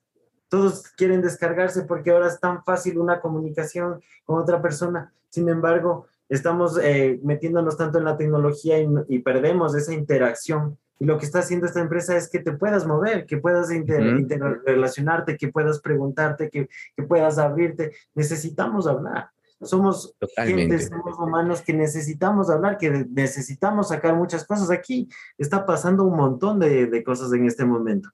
Todos 0.49 0.89
quieren 0.97 1.21
descargarse 1.21 1.83
porque 1.83 2.11
ahora 2.11 2.29
es 2.29 2.41
tan 2.41 2.65
fácil 2.65 2.99
una 2.99 3.21
comunicación 3.21 4.01
con 4.25 4.41
otra 4.41 4.63
persona. 4.63 5.13
Sin 5.29 5.49
embargo, 5.51 6.07
estamos 6.31 6.79
eh, 6.83 7.21
metiéndonos 7.23 7.77
tanto 7.77 7.99
en 7.99 8.05
la 8.05 8.17
tecnología 8.17 8.79
y, 8.81 9.19
perdemos 9.19 9.75
esa 9.75 9.93
interacción. 9.93 10.79
Y 10.99 11.05
lo 11.05 11.19
que 11.19 11.27
está 11.27 11.41
haciendo 11.41 11.67
esta 11.67 11.81
empresa 11.81 12.17
es 12.17 12.29
que 12.29 12.39
te 12.39 12.53
puedas 12.53 12.87
mover, 12.87 13.27
que 13.27 13.37
puedas 13.37 13.71
interrelacionarte, 13.71 15.37
que 15.37 15.49
puedas 15.49 15.81
preguntarte, 15.81 16.49
que, 16.49 16.69
que, 16.97 17.03
puedas 17.03 17.39
abrirte. 17.39 17.93
Necesitamos 18.15 18.87
hablar. 18.87 19.31
Somos 19.61 20.15
gente, 20.37 20.79
somos 20.81 21.19
humanos 21.19 21.63
que 21.63 21.73
necesitamos 21.73 22.51
hablar, 22.51 22.79
que 22.79 22.91
necesitamos 23.11 23.89
sacar 23.89 24.15
muchas 24.15 24.47
cosas. 24.47 24.71
Aquí 24.71 25.09
está 25.39 25.65
pasando 25.65 26.05
un 26.05 26.17
montón 26.17 26.59
de, 26.59 26.87
de 26.87 27.05
cosas 27.05 27.33
en 27.33 27.47
este 27.47 27.65
momento. 27.65 28.11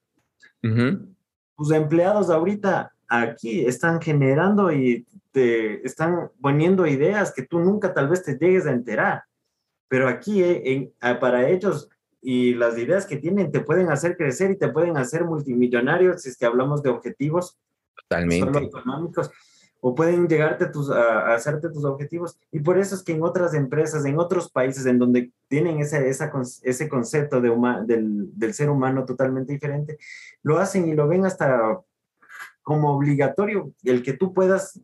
Tus 0.61 1.71
empleados 1.71 2.29
ahorita 2.29 2.93
aquí 3.07 3.65
están 3.65 4.01
generando 4.01 4.71
y 4.71 5.05
te 5.31 5.85
están 5.85 6.29
poniendo 6.41 6.87
ideas 6.87 7.33
que 7.33 7.43
tú 7.43 7.59
nunca 7.59 7.93
tal 7.93 8.07
vez 8.07 8.23
te 8.23 8.37
llegues 8.37 8.65
a 8.65 8.71
enterar. 8.71 9.23
Pero 9.89 10.07
aquí 10.07 10.41
eh, 10.41 10.91
ah, 11.01 11.19
para 11.19 11.49
ellos 11.49 11.89
y 12.23 12.53
las 12.53 12.77
ideas 12.77 13.05
que 13.05 13.17
tienen 13.17 13.51
te 13.51 13.59
pueden 13.59 13.91
hacer 13.91 14.15
crecer 14.15 14.49
y 14.51 14.57
te 14.57 14.69
pueden 14.69 14.95
hacer 14.95 15.25
multimillonarios 15.25 16.21
si 16.21 16.29
es 16.29 16.37
que 16.37 16.45
hablamos 16.45 16.81
de 16.81 16.89
objetivos 16.89 17.59
Totalmente. 17.95 18.59
económicos 18.59 19.29
o 19.85 19.93
pueden 19.93 20.29
llegarte 20.29 20.67
tus, 20.67 20.89
a, 20.89 21.33
hacerte 21.33 21.69
tus 21.69 21.83
objetivos. 21.83 22.39
Y 22.53 22.61
por 22.61 22.77
eso 22.77 22.95
es 22.95 23.03
que 23.03 23.11
en 23.11 23.21
otras 23.21 23.53
empresas, 23.53 24.05
en 24.05 24.17
otros 24.17 24.49
países 24.49 24.85
en 24.85 24.97
donde 24.97 25.33
tienen 25.49 25.79
ese, 25.79 26.07
esa, 26.07 26.31
ese 26.61 26.87
concepto 26.87 27.41
de 27.41 27.51
del, 27.85 28.29
del, 28.33 28.53
ser 28.53 28.69
humano 28.69 29.03
totalmente 29.03 29.51
diferente, 29.51 29.97
lo 30.41 30.57
hacen 30.57 30.87
y 30.87 30.93
lo 30.93 31.09
ven 31.09 31.25
hasta 31.25 31.81
como 32.61 32.95
obligatorio, 32.95 33.73
el 33.83 34.01
que 34.03 34.13
tú 34.13 34.33
puedas 34.33 34.79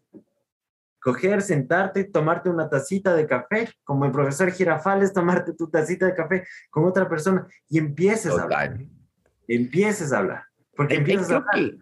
coger, 1.01 1.41
sentarte, 1.41 2.03
tomarte 2.03 2.49
una 2.49 2.69
tacita 2.69 3.15
de 3.15 3.25
café, 3.25 3.69
como 3.83 4.05
el 4.05 4.11
profesor 4.11 4.51
Girafales, 4.51 5.13
tomarte 5.13 5.53
tu 5.53 5.69
tacita 5.69 6.05
de 6.05 6.13
café 6.13 6.45
con 6.69 6.85
otra 6.85 7.07
persona 7.07 7.47
y 7.69 7.77
empieces 7.77 8.37
a 8.37 8.43
hablar. 8.43 8.79
Empieces 9.47 10.11
a 10.13 10.19
hablar. 10.19 10.43
Porque 10.75 10.95
empiezas 10.95 11.31
a 11.31 11.37
hablar. 11.37 11.75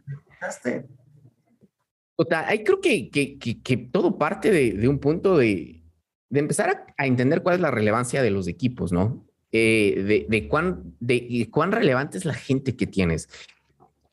Total, 2.16 2.46
ahí 2.48 2.64
creo 2.64 2.82
que, 2.82 3.10
que, 3.10 3.38
que, 3.38 3.78
todo 3.78 4.18
parte 4.18 4.52
de, 4.52 4.74
de 4.74 4.88
un 4.88 5.00
punto 5.00 5.38
de, 5.38 5.84
de 6.30 6.40
empezar 6.40 6.70
a, 6.70 6.86
a, 6.98 7.06
entender 7.06 7.44
cuál 7.44 7.56
es 7.56 7.62
la 7.62 7.70
relevancia 7.70 8.24
de 8.24 8.32
los 8.32 8.48
equipos, 8.48 8.92
¿no? 8.92 9.28
Eh, 9.52 10.04
de, 10.04 10.26
de, 10.28 10.48
cuán, 10.48 10.96
de 11.00 11.48
cuán 11.52 11.72
relevante 11.72 12.18
es 12.18 12.26
la 12.26 12.34
gente 12.34 12.76
que 12.76 12.88
tienes. 12.88 13.30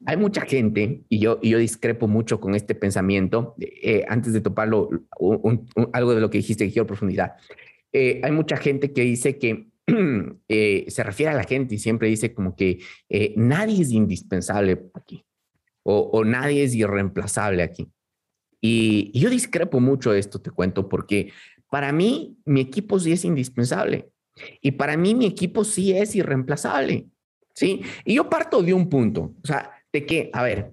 Hay 0.07 0.17
mucha 0.17 0.43
gente, 0.43 1.03
y 1.09 1.19
yo, 1.19 1.39
y 1.43 1.51
yo 1.51 1.59
discrepo 1.59 2.09
mucho 2.09 2.41
con 2.41 2.55
este 2.55 2.75
pensamiento, 2.75 3.55
eh, 3.59 4.05
antes 4.09 4.33
de 4.33 4.41
toparlo, 4.41 4.91
algo 5.93 6.15
de 6.15 6.21
lo 6.21 6.31
que 6.31 6.39
dijiste 6.39 6.67
que 6.67 6.73
quiero 6.73 6.87
profundidad. 6.87 7.33
Eh, 7.93 8.21
hay 8.23 8.33
mucha 8.33 8.57
gente 8.57 8.93
que 8.93 9.03
dice 9.03 9.39
que 9.39 9.69
se 10.89 11.03
refiere 11.03 11.33
a 11.33 11.37
la 11.37 11.45
gente 11.45 11.75
y 11.75 11.79
siempre 11.79 12.09
dice 12.09 12.35
como 12.35 12.57
que 12.57 12.81
nadie 13.37 13.83
es 13.83 13.93
indispensable 13.93 14.91
aquí 14.95 15.25
o, 15.83 15.99
o 15.99 16.25
nadie 16.25 16.65
es 16.65 16.75
irreemplazable 16.75 17.63
aquí. 17.63 17.91
Y, 18.67 19.13
yo 19.13 19.29
discrepo 19.29 19.79
mucho 19.79 20.13
de 20.13 20.19
esto, 20.19 20.41
te 20.41 20.51
cuento, 20.51 20.89
porque 20.89 21.31
para 21.69 21.93
mí 21.93 22.39
mi 22.47 22.63
equipo 22.63 22.99
sí 22.99 23.13
es 23.13 23.23
indispensable 23.27 24.09
y 24.63 24.71
para 24.71 24.97
mí 24.97 25.15
mi 25.15 25.27
equipo 25.27 25.65
sí 25.65 25.93
es 25.93 26.17
irreemplazable. 26.17 27.07
¿Sí? 27.53 27.83
Y 28.07 28.15
yo 28.15 28.29
parto 28.31 28.63
de 28.63 28.73
un 28.73 28.89
punto, 28.89 29.35
o 29.41 29.47
sea, 29.47 29.71
de 29.95 30.07
que, 30.07 30.29
a 30.33 30.43
ver, 30.43 30.73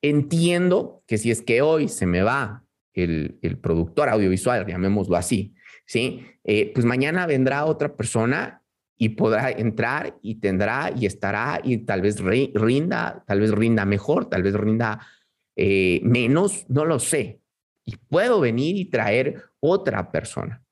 entiendo 0.00 1.04
que 1.06 1.18
si 1.18 1.30
es 1.30 1.42
que 1.42 1.60
hoy 1.60 1.88
se 1.88 2.06
me 2.06 2.22
va 2.22 2.64
el, 2.94 3.38
el 3.42 3.58
productor 3.58 4.08
audiovisual, 4.08 4.66
llamémoslo 4.66 5.14
así, 5.14 5.54
¿sí? 5.84 6.24
Eh, 6.44 6.72
pues 6.72 6.86
mañana 6.86 7.26
vendrá 7.26 7.66
otra 7.66 7.94
persona 7.94 8.62
y 8.96 9.10
podrá 9.10 9.50
entrar 9.50 10.16
y 10.22 10.36
tendrá 10.36 10.90
y 10.96 11.04
estará 11.04 11.60
y 11.62 11.78
tal 11.84 12.00
vez 12.00 12.18
rinda, 12.20 13.22
tal 13.26 13.40
vez 13.40 13.50
rinda 13.50 13.84
mejor, 13.84 14.30
tal 14.30 14.42
vez 14.42 14.54
rinda 14.54 15.06
eh, 15.54 16.00
menos, 16.02 16.64
no 16.68 16.86
lo 16.86 16.98
sé. 16.98 17.40
Y 17.84 17.96
puedo 17.96 18.40
venir 18.40 18.78
y 18.78 18.86
traer 18.86 19.42
otra 19.60 20.10
persona. 20.10 20.62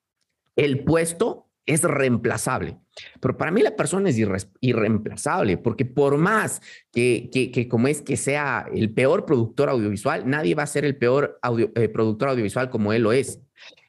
El 0.56 0.84
puesto 0.84 1.49
es 1.66 1.82
reemplazable, 1.82 2.78
pero 3.20 3.36
para 3.36 3.50
mí 3.50 3.62
la 3.62 3.76
persona 3.76 4.10
es 4.10 4.18
irreemplazable, 4.60 5.56
porque 5.56 5.84
por 5.84 6.16
más 6.18 6.60
que, 6.92 7.30
que, 7.32 7.68
como 7.68 7.88
es 7.88 8.02
que 8.02 8.16
sea 8.16 8.66
el 8.72 8.92
peor 8.92 9.24
productor 9.24 9.68
audiovisual, 9.68 10.28
nadie 10.28 10.54
va 10.54 10.64
a 10.64 10.66
ser 10.66 10.84
el 10.84 10.96
peor 10.96 11.38
eh, 11.74 11.88
productor 11.88 12.30
audiovisual 12.30 12.70
como 12.70 12.92
él 12.92 13.02
lo 13.02 13.12
es. 13.12 13.40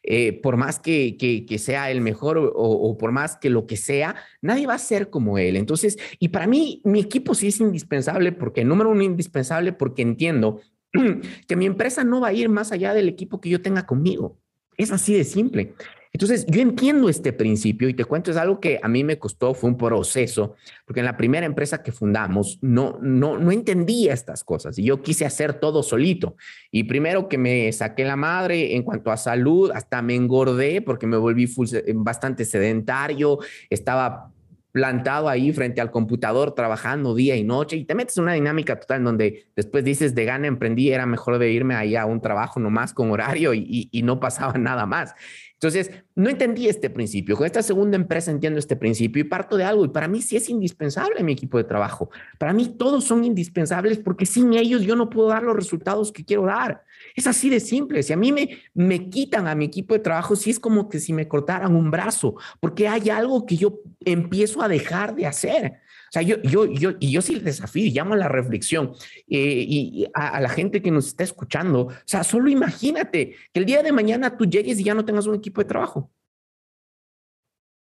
Eh, 0.04 0.42
por 0.42 0.58
más 0.58 0.80
que, 0.80 1.16
que, 1.16 1.60
sea 1.60 1.92
el 1.92 2.02
mejor 2.02 2.40
o, 2.40 2.52
o, 2.56 2.98
por 2.98 3.12
más 3.12 3.38
que 3.38 3.52
lo 3.52 3.68
que 3.68 3.78
sea, 3.78 4.16
nadie 4.42 4.66
va 4.66 4.74
a 4.74 4.80
ser 4.80 5.12
como 5.12 5.38
él. 5.38 5.56
Entonces, 5.56 5.98
y 6.18 6.30
para 6.30 6.48
mí, 6.48 6.82
mi 6.84 7.00
equipo 7.00 7.36
sí 7.36 7.50
es 7.50 7.60
indispensable 7.60 8.32
porque, 8.32 8.66
número 8.66 8.90
uno, 8.90 9.04
indispensable 9.04 9.74
porque 9.74 10.02
entiendo 10.02 10.60
que 11.48 11.56
mi 11.56 11.68
empresa 11.68 12.04
no 12.04 12.20
va 12.20 12.30
a 12.30 12.34
ir 12.34 12.50
más 12.50 12.72
allá 12.72 12.96
del 12.96 13.10
equipo 13.10 13.40
que 13.40 13.50
yo 13.50 13.62
tenga 13.62 13.86
conmigo. 13.86 14.40
Es 14.76 14.92
así 14.92 15.14
de 15.14 15.24
simple. 15.24 15.76
Entonces, 16.14 16.46
yo 16.48 16.62
entiendo 16.62 17.08
este 17.08 17.32
principio 17.32 17.88
y 17.88 17.94
te 17.94 18.04
cuento, 18.04 18.32
es 18.32 18.38
algo 18.38 18.60
que 18.60 18.80
a 18.84 18.88
mí 18.90 19.04
me 19.04 19.18
costó, 19.18 19.54
fue 19.54 19.70
un 19.70 19.78
proceso, 19.78 20.56
porque 20.86 21.00
en 21.00 21.06
la 21.06 21.16
primera 21.16 21.46
empresa 21.46 21.82
que 21.82 21.94
fundamos 21.94 22.60
no, 22.62 23.00
no, 23.02 23.38
no 23.38 23.52
entendía 23.52 24.14
estas 24.14 24.44
cosas 24.44 24.78
y 24.78 24.84
yo 24.84 25.02
quise 25.02 25.26
hacer 25.26 25.54
todo 25.54 25.84
solito. 25.84 26.36
Y 26.70 26.84
primero 26.84 27.30
que 27.30 27.38
me 27.38 27.72
saqué 27.72 28.04
la 28.04 28.18
madre 28.18 28.76
en 28.76 28.84
cuanto 28.84 29.10
a 29.10 29.18
salud, 29.18 29.72
hasta 29.74 30.02
me 30.02 30.16
engordé 30.16 30.82
porque 30.82 31.08
me 31.08 31.16
volví 31.16 31.50
bastante 31.96 32.44
sedentario, 32.44 33.40
estaba 33.70 34.32
plantado 34.74 35.28
ahí 35.28 35.52
frente 35.52 35.82
al 35.82 35.92
computador 35.92 36.56
trabajando 36.56 37.14
día 37.14 37.36
y 37.36 37.44
noche 37.44 37.76
y 37.76 37.84
te 37.84 37.94
metes 37.94 38.18
en 38.18 38.24
una 38.24 38.34
dinámica 38.34 38.80
total 38.80 39.04
donde 39.04 39.48
después 39.54 39.84
dices 39.84 40.16
de 40.16 40.24
gana 40.24 40.48
emprendí, 40.48 40.92
era 40.92 41.06
mejor 41.06 41.40
de 41.40 41.52
irme 41.52 41.76
ahí 41.76 41.98
a 41.98 42.06
un 42.06 42.22
trabajo 42.22 42.58
nomás 42.60 42.94
con 42.94 43.12
horario 43.12 43.54
y 43.54 44.02
no 44.04 44.20
pasaba 44.20 44.54
nada 44.58 44.86
más. 44.86 45.14
Entonces, 45.62 45.92
no 46.16 46.28
entendí 46.28 46.68
este 46.68 46.90
principio. 46.90 47.38
Con 47.38 47.46
esta 47.46 47.62
segunda 47.62 47.96
empresa 47.96 48.32
entiendo 48.32 48.58
este 48.58 48.76
principio 48.76 49.22
y 49.22 49.26
parto 49.26 49.58
de 49.58 49.64
algo. 49.64 49.86
Y 49.86 49.90
para 49.90 50.08
mí 50.08 50.20
sí 50.24 50.36
es 50.36 50.50
indispensable 50.50 51.24
mi 51.24 51.34
equipo 51.34 51.60
de 51.60 51.64
trabajo. 51.64 52.10
Para 52.40 52.52
mí 52.52 52.68
todos 52.80 53.04
son 53.04 53.24
indispensables 53.24 54.00
porque 54.00 54.26
sin 54.26 54.54
ellos 54.56 54.82
yo 54.82 54.96
no 54.96 55.12
puedo 55.12 55.28
dar 55.28 55.44
los 55.44 55.56
resultados 55.56 56.12
que 56.12 56.26
quiero 56.26 56.48
dar. 56.48 56.84
Es 57.16 57.28
así 57.28 57.48
de 57.52 57.60
simple. 57.60 58.02
Si 58.02 58.12
a 58.12 58.18
mí 58.18 58.32
me, 58.32 58.58
me 58.74 59.08
quitan 59.12 59.48
a 59.48 59.54
mi 59.54 59.66
equipo 59.66 59.94
de 59.94 60.00
trabajo, 60.00 60.36
sí 60.36 60.50
es 60.50 60.60
como 60.60 60.90
que 60.90 61.00
si 61.00 61.14
me 61.14 61.28
cortaran 61.28 61.76
un 61.76 61.92
brazo, 61.92 62.38
porque 62.60 62.88
hay 62.88 63.12
algo 63.12 63.46
que 63.46 63.56
yo 63.56 63.82
empiezo 64.04 64.64
a 64.64 64.68
dejar 64.68 65.14
de 65.14 65.28
hacer. 65.28 65.81
O 66.12 66.14
sea, 66.14 66.24
yo, 66.24 66.42
yo, 66.42 66.66
yo, 66.66 66.92
y 67.00 67.10
yo 67.10 67.22
sí 67.22 67.36
el 67.36 67.44
desafío, 67.46 67.90
llamo 67.90 68.16
a 68.16 68.18
la 68.18 68.28
reflexión 68.28 68.92
eh, 69.30 69.66
y 69.66 70.06
a, 70.14 70.42
la 70.42 70.50
gente 70.50 70.82
que 70.82 70.92
nos 70.92 71.08
está 71.08 71.24
escuchando. 71.24 71.84
O 71.88 71.94
sea, 72.04 72.26
solo 72.26 72.50
imagínate 72.50 73.38
que 73.54 73.60
el 73.62 73.66
día 73.66 73.82
de 73.82 73.94
mañana 73.94 74.36
tú 74.36 74.46
llegues 74.46 74.78
y 74.78 74.84
ya 74.84 74.94
no 74.94 75.06
tengas 75.06 75.26
un 75.26 75.36
equipo 75.36 75.62
de 75.62 75.70
trabajo. 75.70 76.12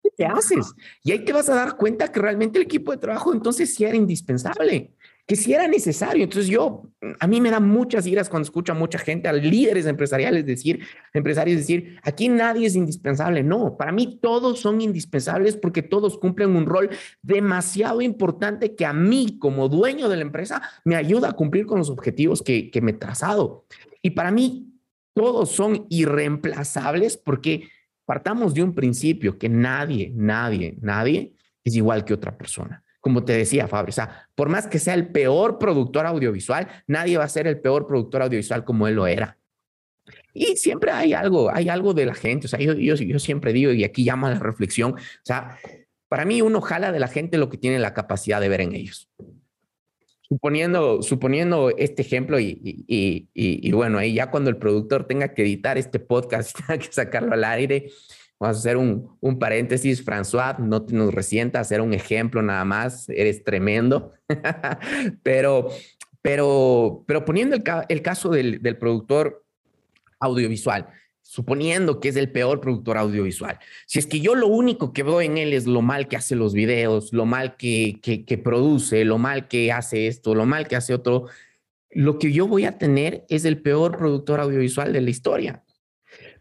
¿Qué 0.01 0.11
te 0.15 0.25
haces? 0.25 0.73
Y 1.03 1.11
ahí 1.11 1.25
te 1.25 1.33
vas 1.33 1.49
a 1.49 1.55
dar 1.55 1.75
cuenta 1.75 2.09
que 2.09 2.21
realmente 2.21 2.57
el 2.57 2.63
equipo 2.63 2.93
de 2.93 2.99
trabajo 2.99 3.33
entonces 3.33 3.75
sí 3.75 3.83
era 3.83 3.97
indispensable 3.97 4.93
que 5.31 5.37
si 5.37 5.53
era 5.53 5.65
necesario. 5.65 6.25
Entonces 6.25 6.49
yo, 6.49 6.91
a 7.21 7.25
mí 7.25 7.39
me 7.39 7.49
da 7.49 7.61
muchas 7.61 8.05
iras 8.05 8.27
cuando 8.27 8.43
escucho 8.43 8.73
a 8.73 8.75
mucha 8.75 8.99
gente, 8.99 9.29
a 9.29 9.31
líderes 9.31 9.85
empresariales 9.85 10.45
decir, 10.45 10.81
empresarios 11.13 11.55
decir, 11.55 11.97
aquí 12.03 12.27
nadie 12.27 12.67
es 12.67 12.75
indispensable. 12.75 13.41
No, 13.41 13.77
para 13.77 13.93
mí 13.93 14.19
todos 14.21 14.59
son 14.59 14.81
indispensables 14.81 15.55
porque 15.55 15.83
todos 15.83 16.17
cumplen 16.17 16.53
un 16.53 16.65
rol 16.65 16.89
demasiado 17.21 18.01
importante 18.01 18.75
que 18.75 18.85
a 18.85 18.91
mí 18.91 19.37
como 19.39 19.69
dueño 19.69 20.09
de 20.09 20.17
la 20.17 20.23
empresa 20.23 20.61
me 20.83 20.97
ayuda 20.97 21.29
a 21.29 21.31
cumplir 21.31 21.65
con 21.65 21.77
los 21.77 21.89
objetivos 21.89 22.41
que, 22.41 22.69
que 22.69 22.81
me 22.81 22.91
he 22.91 22.95
trazado. 22.95 23.63
Y 24.01 24.09
para 24.09 24.31
mí 24.31 24.75
todos 25.13 25.49
son 25.49 25.85
irreemplazables 25.87 27.15
porque 27.15 27.69
partamos 28.05 28.53
de 28.53 28.63
un 28.63 28.75
principio 28.75 29.37
que 29.37 29.47
nadie, 29.47 30.11
nadie, 30.13 30.75
nadie 30.81 31.35
es 31.63 31.73
igual 31.73 32.03
que 32.03 32.13
otra 32.13 32.37
persona 32.37 32.83
como 33.01 33.25
te 33.25 33.33
decía, 33.33 33.67
Fabio, 33.67 33.89
o 33.89 33.93
sea, 33.93 34.29
por 34.35 34.47
más 34.47 34.67
que 34.67 34.79
sea 34.79 34.93
el 34.93 35.07
peor 35.07 35.57
productor 35.57 36.05
audiovisual, 36.05 36.67
nadie 36.87 37.17
va 37.17 37.25
a 37.25 37.29
ser 37.29 37.47
el 37.47 37.59
peor 37.59 37.87
productor 37.87 38.21
audiovisual 38.21 38.63
como 38.63 38.87
él 38.87 38.95
lo 38.95 39.07
era. 39.07 39.37
Y 40.33 40.55
siempre 40.55 40.91
hay 40.91 41.13
algo, 41.13 41.53
hay 41.53 41.67
algo 41.67 41.93
de 41.93 42.05
la 42.05 42.13
gente, 42.13 42.45
o 42.45 42.49
sea, 42.49 42.59
yo, 42.59 43.19
siempre 43.19 43.53
digo, 43.53 43.71
y 43.71 43.83
aquí 43.83 44.03
llamo 44.03 44.27
a 44.27 44.31
la 44.31 44.39
reflexión, 44.39 44.93
o 44.93 45.25
sea, 45.25 45.57
para 46.07 46.25
mí 46.25 46.41
uno 46.41 46.61
jala 46.61 46.91
de 46.91 46.99
la 46.99 47.07
gente 47.07 47.37
lo 47.37 47.49
que 47.49 47.57
tiene 47.57 47.79
la 47.79 47.93
capacidad 47.93 48.39
de 48.39 48.49
ver 48.49 48.61
en 48.61 48.75
ellos. 48.75 49.09
Suponiendo, 50.21 51.01
suponiendo 51.01 51.71
este 51.75 52.03
ejemplo 52.03 52.39
y, 52.39 52.61
y, 52.63 53.27
y, 53.33 53.67
y 53.67 53.71
bueno, 53.73 53.97
ahí 53.97 54.13
ya 54.13 54.31
cuando 54.31 54.49
el 54.49 54.57
productor 54.57 55.05
tenga 55.05 55.33
que 55.33 55.41
editar 55.41 55.77
este 55.77 55.99
podcast, 55.99 56.55
tenga 56.67 56.77
que 56.77 56.91
sacarlo 56.91 57.33
al 57.33 57.43
aire, 57.43 57.91
Vamos 58.41 58.57
a 58.57 58.59
hacer 58.59 58.75
un, 58.75 59.07
un 59.21 59.37
paréntesis, 59.37 60.03
François, 60.03 60.57
no 60.57 60.81
te 60.81 60.95
nos 60.95 61.13
resienta 61.13 61.59
hacer 61.59 61.79
un 61.79 61.93
ejemplo 61.93 62.41
nada 62.41 62.65
más, 62.65 63.07
eres 63.09 63.43
tremendo, 63.43 64.13
pero, 65.21 65.69
pero, 66.23 67.03
pero 67.05 67.23
poniendo 67.23 67.55
el, 67.55 67.63
el 67.87 68.01
caso 68.01 68.29
del, 68.29 68.59
del 68.63 68.79
productor 68.79 69.45
audiovisual, 70.19 70.87
suponiendo 71.21 71.99
que 71.99 72.09
es 72.09 72.15
el 72.15 72.31
peor 72.31 72.61
productor 72.61 72.97
audiovisual. 72.97 73.59
Si 73.85 73.99
es 73.99 74.07
que 74.07 74.21
yo 74.21 74.33
lo 74.33 74.47
único 74.47 74.91
que 74.91 75.03
veo 75.03 75.21
en 75.21 75.37
él 75.37 75.53
es 75.53 75.67
lo 75.67 75.83
mal 75.83 76.07
que 76.07 76.17
hace 76.17 76.35
los 76.35 76.55
videos, 76.55 77.13
lo 77.13 77.27
mal 77.27 77.57
que, 77.57 77.99
que, 78.01 78.25
que, 78.25 78.39
produce, 78.39 79.05
lo 79.05 79.19
mal 79.19 79.49
que 79.49 79.71
hace 79.71 80.07
esto, 80.07 80.33
lo 80.33 80.47
mal 80.47 80.67
que 80.67 80.75
hace 80.75 80.95
otro, 80.95 81.27
lo 81.91 82.17
que 82.17 82.31
yo 82.31 82.47
voy 82.47 82.65
a 82.65 82.79
tener 82.79 83.23
es 83.29 83.45
el 83.45 83.61
peor 83.61 83.99
productor 83.99 84.39
audiovisual 84.39 84.93
de 84.93 85.01
la 85.01 85.11
historia. 85.11 85.63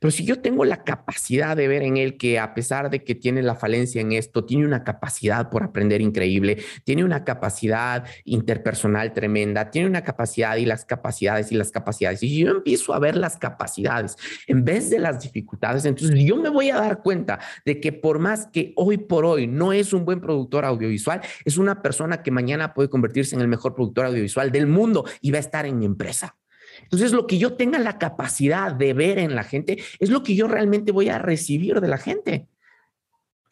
Pero 0.00 0.10
si 0.10 0.24
yo 0.24 0.40
tengo 0.40 0.64
la 0.64 0.82
capacidad 0.82 1.56
de 1.56 1.68
ver 1.68 1.82
en 1.82 1.96
él 1.96 2.16
que 2.16 2.38
a 2.38 2.54
pesar 2.54 2.90
de 2.90 3.04
que 3.04 3.14
tiene 3.14 3.42
la 3.42 3.54
falencia 3.54 4.00
en 4.00 4.12
esto, 4.12 4.44
tiene 4.44 4.64
una 4.64 4.82
capacidad 4.82 5.50
por 5.50 5.62
aprender 5.62 6.00
increíble, 6.00 6.58
tiene 6.84 7.04
una 7.04 7.24
capacidad 7.24 8.04
interpersonal 8.24 9.12
tremenda, 9.12 9.70
tiene 9.70 9.88
una 9.88 10.02
capacidad 10.02 10.56
y 10.56 10.64
las 10.64 10.84
capacidades 10.84 11.52
y 11.52 11.54
las 11.54 11.70
capacidades. 11.70 12.22
Y 12.22 12.38
yo 12.38 12.50
empiezo 12.50 12.94
a 12.94 12.98
ver 12.98 13.16
las 13.16 13.36
capacidades 13.36 14.16
en 14.46 14.64
vez 14.64 14.90
de 14.90 14.98
las 14.98 15.22
dificultades, 15.22 15.84
entonces 15.84 16.18
yo 16.24 16.36
me 16.36 16.48
voy 16.48 16.70
a 16.70 16.76
dar 16.76 17.02
cuenta 17.02 17.38
de 17.64 17.80
que 17.80 17.92
por 17.92 18.18
más 18.18 18.46
que 18.46 18.72
hoy 18.76 18.96
por 18.96 19.24
hoy 19.24 19.46
no 19.46 19.72
es 19.72 19.92
un 19.92 20.04
buen 20.04 20.20
productor 20.20 20.64
audiovisual, 20.64 21.20
es 21.44 21.58
una 21.58 21.82
persona 21.82 22.22
que 22.22 22.30
mañana 22.30 22.72
puede 22.72 22.88
convertirse 22.88 23.34
en 23.34 23.42
el 23.42 23.48
mejor 23.48 23.74
productor 23.74 24.06
audiovisual 24.06 24.50
del 24.50 24.66
mundo 24.66 25.04
y 25.20 25.30
va 25.30 25.36
a 25.36 25.40
estar 25.40 25.66
en 25.66 25.78
mi 25.78 25.84
empresa. 25.84 26.39
Entonces, 26.82 27.12
lo 27.12 27.26
que 27.26 27.38
yo 27.38 27.54
tenga 27.54 27.78
la 27.78 27.98
capacidad 27.98 28.72
de 28.72 28.92
ver 28.92 29.18
en 29.18 29.34
la 29.34 29.44
gente 29.44 29.78
es 29.98 30.10
lo 30.10 30.22
que 30.22 30.34
yo 30.34 30.48
realmente 30.48 30.92
voy 30.92 31.08
a 31.08 31.18
recibir 31.18 31.80
de 31.80 31.88
la 31.88 31.98
gente. 31.98 32.48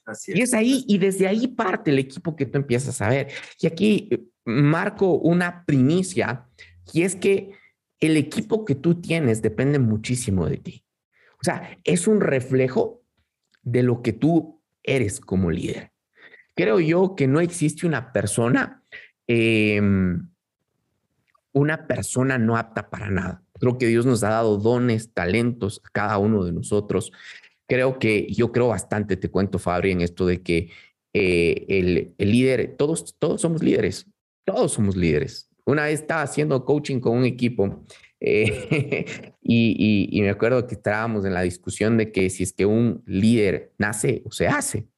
Así 0.04 0.32
es. 0.32 0.38
Y 0.38 0.42
es 0.42 0.54
ahí, 0.54 0.84
y 0.88 0.98
desde 0.98 1.26
ahí 1.28 1.48
parte 1.48 1.90
el 1.90 1.98
equipo 1.98 2.34
que 2.34 2.46
tú 2.46 2.58
empiezas 2.58 3.00
a 3.00 3.08
ver. 3.08 3.28
Y 3.60 3.66
aquí 3.66 4.08
eh, 4.10 4.22
marco 4.44 5.12
una 5.14 5.64
primicia, 5.64 6.46
y 6.92 7.02
es 7.02 7.14
que 7.16 7.52
el 8.00 8.16
equipo 8.16 8.64
que 8.64 8.74
tú 8.74 9.00
tienes 9.00 9.42
depende 9.42 9.78
muchísimo 9.78 10.48
de 10.48 10.56
ti. 10.56 10.84
O 11.40 11.44
sea, 11.44 11.78
es 11.84 12.06
un 12.06 12.20
reflejo 12.20 13.02
de 13.62 13.82
lo 13.82 14.02
que 14.02 14.12
tú 14.12 14.62
eres 14.82 15.20
como 15.20 15.50
líder. 15.50 15.92
Creo 16.54 16.80
yo 16.80 17.14
que 17.14 17.26
no 17.26 17.40
existe 17.40 17.86
una 17.86 18.12
persona 18.12 18.82
eh, 19.26 19.80
una 21.58 21.86
persona 21.86 22.38
no 22.38 22.56
apta 22.56 22.90
para 22.90 23.10
nada. 23.10 23.42
Creo 23.58 23.78
que 23.78 23.86
Dios 23.86 24.06
nos 24.06 24.22
ha 24.22 24.30
dado 24.30 24.56
dones, 24.56 25.12
talentos 25.12 25.80
a 25.84 25.88
cada 25.90 26.18
uno 26.18 26.44
de 26.44 26.52
nosotros. 26.52 27.12
Creo 27.66 27.98
que 27.98 28.26
yo 28.32 28.52
creo 28.52 28.68
bastante, 28.68 29.16
te 29.16 29.30
cuento, 29.30 29.58
Fabri, 29.58 29.90
en 29.90 30.00
esto 30.00 30.26
de 30.26 30.42
que 30.42 30.70
eh, 31.12 31.66
el, 31.68 32.14
el, 32.18 32.32
líder, 32.32 32.76
todos, 32.76 33.16
todos 33.18 33.40
somos 33.40 33.62
líderes, 33.62 34.06
todos 34.44 34.72
somos 34.72 34.96
líderes. 34.96 35.50
Una 35.64 35.84
vez 35.84 36.00
estaba 36.00 36.22
haciendo 36.22 36.64
coaching 36.64 37.00
con 37.00 37.16
un 37.18 37.24
equipo 37.24 37.84
eh, 38.20 39.04
y, 39.42 40.08
y, 40.12 40.18
y 40.18 40.22
me 40.22 40.30
acuerdo 40.30 40.66
que 40.66 40.74
estábamos 40.74 41.24
en 41.24 41.34
la 41.34 41.42
discusión 41.42 41.96
de 41.96 42.12
que 42.12 42.30
si 42.30 42.42
es 42.42 42.52
que 42.52 42.66
un 42.66 43.02
líder 43.06 43.72
nace 43.78 44.22
o 44.24 44.30
se 44.30 44.48
hace. 44.48 44.88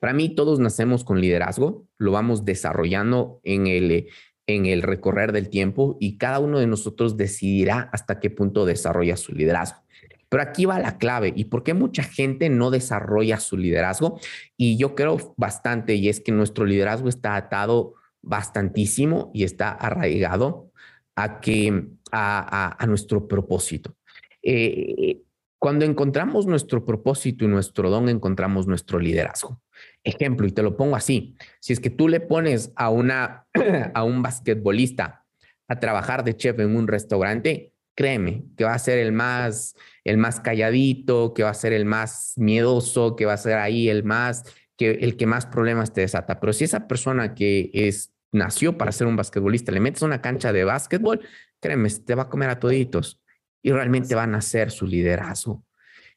Para 0.00 0.14
mí, 0.14 0.34
todos 0.34 0.58
nacemos 0.60 1.04
con 1.04 1.20
liderazgo, 1.20 1.86
lo 1.98 2.12
vamos 2.12 2.46
desarrollando 2.46 3.40
en 3.44 3.66
el, 3.66 4.08
en 4.46 4.66
el 4.66 4.82
recorrer 4.82 5.32
del 5.32 5.48
tiempo 5.48 5.96
y 6.00 6.18
cada 6.18 6.38
uno 6.38 6.58
de 6.58 6.66
nosotros 6.66 7.16
decidirá 7.16 7.88
hasta 7.92 8.20
qué 8.20 8.30
punto 8.30 8.64
desarrolla 8.64 9.16
su 9.16 9.32
liderazgo. 9.32 9.80
Pero 10.28 10.42
aquí 10.42 10.64
va 10.64 10.78
la 10.78 10.96
clave 10.96 11.32
y 11.34 11.46
por 11.46 11.64
qué 11.64 11.74
mucha 11.74 12.04
gente 12.04 12.48
no 12.50 12.70
desarrolla 12.70 13.40
su 13.40 13.56
liderazgo. 13.56 14.20
Y 14.56 14.76
yo 14.76 14.94
creo 14.94 15.34
bastante, 15.36 15.94
y 15.96 16.08
es 16.08 16.20
que 16.20 16.30
nuestro 16.30 16.64
liderazgo 16.64 17.08
está 17.08 17.34
atado 17.34 17.94
bastantísimo 18.22 19.30
y 19.34 19.42
está 19.44 19.70
arraigado 19.70 20.70
a, 21.16 21.40
que, 21.40 21.88
a, 22.12 22.76
a, 22.82 22.86
nuestro 22.86 23.26
propósito. 23.26 23.96
Eh, 24.42 25.20
cuando 25.60 25.84
encontramos 25.84 26.46
nuestro 26.46 26.86
propósito 26.86 27.44
y 27.44 27.48
nuestro 27.48 27.90
don, 27.90 28.08
encontramos 28.08 28.66
nuestro 28.66 28.98
liderazgo. 28.98 29.60
Ejemplo, 30.02 30.46
y 30.46 30.52
te 30.52 30.62
lo 30.62 30.74
pongo 30.74 30.96
así, 30.96 31.36
si 31.60 31.74
es 31.74 31.80
que 31.80 31.90
tú 31.90 32.08
le 32.08 32.20
pones 32.20 32.72
a, 32.76 32.88
una, 32.88 33.46
a 33.94 34.02
un 34.02 34.22
basquetbolista 34.22 35.26
a 35.68 35.78
trabajar 35.78 36.24
de 36.24 36.34
chef 36.34 36.58
en 36.60 36.74
un 36.74 36.88
restaurante, 36.88 37.74
créeme 37.94 38.44
que 38.56 38.64
va 38.64 38.72
a 38.72 38.78
ser 38.78 38.98
el 38.98 39.12
más, 39.12 39.74
el 40.02 40.16
más 40.16 40.40
calladito, 40.40 41.34
que 41.34 41.42
va 41.42 41.50
a 41.50 41.54
ser 41.54 41.74
el 41.74 41.84
más 41.84 42.32
miedoso, 42.36 43.14
que 43.14 43.26
va 43.26 43.34
a 43.34 43.36
ser 43.36 43.58
ahí 43.58 43.90
el 43.90 44.02
más, 44.02 44.44
que, 44.78 44.92
el 44.92 45.18
que 45.18 45.26
más 45.26 45.44
problemas 45.44 45.92
te 45.92 46.00
desata. 46.00 46.40
Pero 46.40 46.54
si 46.54 46.64
esa 46.64 46.88
persona 46.88 47.34
que 47.34 47.70
es, 47.74 48.14
nació 48.32 48.78
para 48.78 48.92
ser 48.92 49.06
un 49.06 49.16
basquetbolista, 49.16 49.72
le 49.72 49.80
metes 49.80 50.00
una 50.00 50.22
cancha 50.22 50.54
de 50.54 50.64
básquetbol, 50.64 51.20
créeme, 51.60 51.90
te 51.90 52.14
va 52.14 52.22
a 52.22 52.28
comer 52.30 52.48
a 52.48 52.58
toditos 52.58 53.19
y 53.62 53.72
realmente 53.72 54.14
van 54.14 54.34
a 54.34 54.40
ser 54.40 54.70
su 54.70 54.86
liderazgo. 54.86 55.64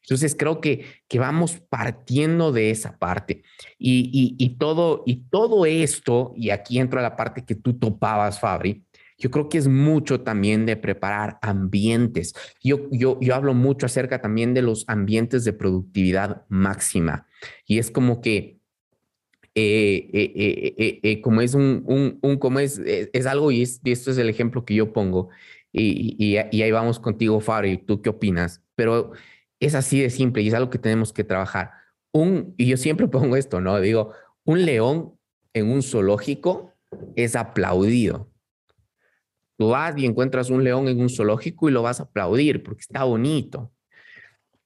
Entonces 0.02 0.36
creo 0.38 0.60
que, 0.60 0.84
que 1.08 1.18
vamos 1.18 1.62
partiendo 1.68 2.52
de 2.52 2.70
esa 2.70 2.98
parte 2.98 3.42
y, 3.78 4.36
y, 4.38 4.48
todo, 4.58 5.02
y 5.06 5.24
todo 5.30 5.64
esto, 5.64 6.34
y 6.36 6.50
aquí 6.50 6.78
entro 6.78 7.00
a 7.00 7.02
la 7.02 7.16
parte 7.16 7.44
que 7.44 7.54
tú 7.54 7.72
topabas, 7.78 8.38
Fabri, 8.38 8.84
yo 9.16 9.30
creo 9.30 9.48
que 9.48 9.56
es 9.56 9.66
mucho 9.66 10.20
también 10.20 10.66
de 10.66 10.76
preparar 10.76 11.38
ambientes. 11.40 12.34
Yo, 12.62 12.88
yo, 12.90 13.18
yo 13.20 13.34
hablo 13.34 13.54
mucho 13.54 13.86
acerca 13.86 14.20
también 14.20 14.52
de 14.52 14.60
los 14.60 14.84
ambientes 14.88 15.44
de 15.44 15.54
productividad 15.54 16.44
máxima 16.48 17.26
y 17.66 17.78
es 17.78 17.90
como 17.90 18.20
que 18.20 18.58
eh, 19.54 20.10
eh, 20.12 21.00
eh, 21.02 21.20
como 21.20 21.40
es 21.40 21.54
un, 21.54 21.84
un, 21.86 22.18
un 22.22 22.38
como 22.38 22.58
es, 22.58 22.78
es, 22.84 23.26
algo 23.26 23.52
y, 23.52 23.62
es, 23.62 23.80
y, 23.84 23.92
esto 23.92 24.10
es 24.10 24.18
el 24.18 24.28
ejemplo 24.28 24.64
que 24.64 24.74
yo 24.74 24.92
pongo 24.92 25.28
y, 25.76 26.38
y, 26.52 26.62
ahí 26.62 26.70
vamos 26.70 27.00
contigo, 27.00 27.40
Fabri, 27.40 27.78
¿tú 27.78 28.00
qué 28.00 28.10
opinas? 28.10 28.62
Pero 28.76 29.10
es 29.58 29.74
así 29.74 30.00
de 30.00 30.08
simple 30.08 30.42
y 30.42 30.48
es 30.48 30.54
algo 30.54 30.70
que 30.70 30.78
tenemos 30.78 31.12
que 31.12 31.24
trabajar. 31.24 31.72
Un, 32.12 32.54
y 32.56 32.66
yo 32.66 32.76
siempre 32.76 33.08
pongo 33.08 33.36
esto, 33.36 33.60
¿no? 33.60 33.80
Digo, 33.80 34.12
un 34.44 34.64
león 34.64 35.18
en 35.52 35.68
un 35.70 35.82
zoológico 35.82 36.72
es 37.16 37.34
aplaudido. 37.34 38.30
Tú 39.58 39.70
vas 39.70 39.94
y 39.98 40.06
encuentras 40.06 40.48
un 40.50 40.62
león 40.62 40.86
en 40.86 41.00
un 41.00 41.10
zoológico 41.10 41.68
y 41.68 41.72
lo 41.72 41.82
vas 41.82 41.98
a 41.98 42.04
aplaudir 42.04 42.62
porque 42.62 42.82
está 42.82 43.02
bonito. 43.02 43.72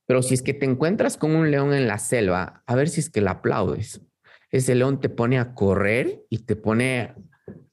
Pero 0.06 0.22
si 0.22 0.34
es 0.34 0.42
que 0.42 0.52
te 0.52 0.66
encuentras 0.66 1.16
con 1.16 1.34
un 1.34 1.50
león 1.50 1.72
en 1.72 1.86
la 1.86 1.98
selva, 1.98 2.62
a 2.66 2.74
ver 2.74 2.90
si 2.90 3.00
es 3.00 3.08
que 3.08 3.22
le 3.22 3.30
aplaudes. 3.30 4.02
Ese 4.50 4.74
león 4.74 5.00
te 5.00 5.08
pone 5.08 5.38
a 5.38 5.54
correr 5.54 6.22
y 6.28 6.38
te 6.38 6.54
pone 6.56 7.14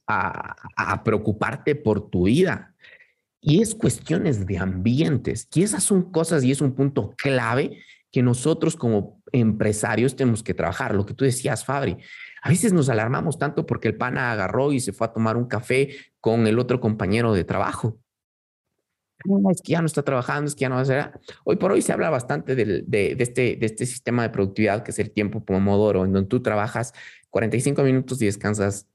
a 0.07 1.01
preocuparte 1.03 1.75
por 1.75 2.09
tu 2.09 2.25
vida. 2.25 2.74
Y 3.47 3.61
es 3.61 3.75
cuestiones 3.75 4.47
de 4.47 4.57
ambientes. 4.57 5.47
Y 5.53 5.61
esas 5.61 5.83
son 5.83 6.11
cosas 6.11 6.43
y 6.43 6.49
es 6.49 6.61
un 6.61 6.73
punto 6.73 7.13
clave 7.15 7.77
que 8.11 8.23
nosotros 8.23 8.75
como 8.75 9.21
empresarios 9.31 10.15
tenemos 10.15 10.41
que 10.41 10.55
trabajar. 10.55 10.95
Lo 10.95 11.05
que 11.05 11.13
tú 11.13 11.25
decías, 11.25 11.63
Fabri, 11.63 11.95
a 12.41 12.49
veces 12.49 12.73
nos 12.73 12.89
alarmamos 12.89 13.37
tanto 13.37 13.67
porque 13.67 13.89
el 13.89 13.97
pana 13.97 14.31
agarró 14.31 14.71
y 14.71 14.79
se 14.79 14.93
fue 14.93 15.05
a 15.05 15.13
tomar 15.13 15.37
un 15.37 15.45
café 15.45 15.95
con 16.19 16.47
el 16.47 16.57
otro 16.57 16.79
compañero 16.79 17.33
de 17.33 17.43
trabajo. 17.43 17.99
es 19.51 19.61
que 19.61 19.73
ya 19.73 19.81
no 19.81 19.85
está 19.85 20.01
trabajando, 20.01 20.47
es 20.47 20.55
que 20.55 20.61
ya 20.61 20.69
no 20.69 20.75
va 20.75 20.81
a 20.81 20.85
ser. 20.85 21.11
Hoy 21.43 21.57
por 21.57 21.71
hoy 21.71 21.83
se 21.83 21.93
habla 21.93 22.09
bastante 22.09 22.55
de, 22.55 22.65
de, 22.65 23.13
de, 23.13 23.15
este, 23.19 23.57
de 23.57 23.65
este 23.67 23.85
sistema 23.85 24.23
de 24.23 24.29
productividad 24.29 24.81
que 24.81 24.89
es 24.89 24.97
el 24.97 25.11
tiempo 25.11 25.45
Pomodoro, 25.45 26.03
en 26.03 26.13
donde 26.13 26.29
tú 26.29 26.41
trabajas 26.41 26.93
45 27.29 27.83
minutos 27.83 28.19
y 28.23 28.25
descansas 28.25 28.87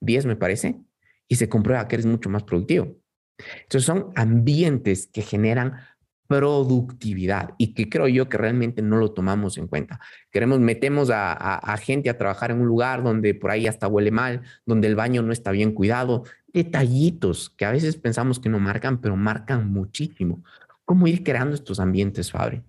10, 0.00 0.26
me 0.26 0.34
parece, 0.34 0.80
y 1.28 1.36
se 1.36 1.48
comprueba 1.48 1.86
que 1.86 1.94
eres 1.94 2.06
mucho 2.06 2.28
más 2.28 2.42
productivo. 2.42 2.97
Entonces 3.38 3.84
son 3.84 4.12
ambientes 4.14 5.06
que 5.06 5.22
generan 5.22 5.80
productividad 6.28 7.54
y 7.56 7.72
que 7.72 7.88
creo 7.88 8.06
yo 8.06 8.28
que 8.28 8.36
realmente 8.36 8.82
no 8.82 8.98
lo 8.98 9.12
tomamos 9.12 9.56
en 9.56 9.66
cuenta. 9.66 9.98
Queremos, 10.30 10.60
metemos 10.60 11.10
a, 11.10 11.32
a, 11.32 11.56
a, 11.56 11.76
gente 11.78 12.10
a 12.10 12.18
trabajar 12.18 12.50
en 12.50 12.60
un 12.60 12.66
lugar 12.66 13.02
donde 13.02 13.34
por 13.34 13.50
ahí 13.50 13.66
hasta 13.66 13.88
huele 13.88 14.10
mal, 14.10 14.42
donde 14.66 14.88
el 14.88 14.94
baño 14.94 15.22
no 15.22 15.32
está 15.32 15.50
bien 15.50 15.72
cuidado, 15.72 16.24
detallitos 16.52 17.50
que 17.56 17.64
a 17.64 17.72
veces 17.72 17.96
pensamos 17.96 18.38
que 18.38 18.50
no 18.50 18.58
marcan, 18.58 19.00
pero 19.00 19.16
marcan 19.16 19.72
muchísimo. 19.72 20.44
¿Cómo 20.84 21.06
ir 21.06 21.24
creando 21.24 21.54
estos 21.54 21.80
ambientes, 21.80 22.30
Fabri? 22.30 22.62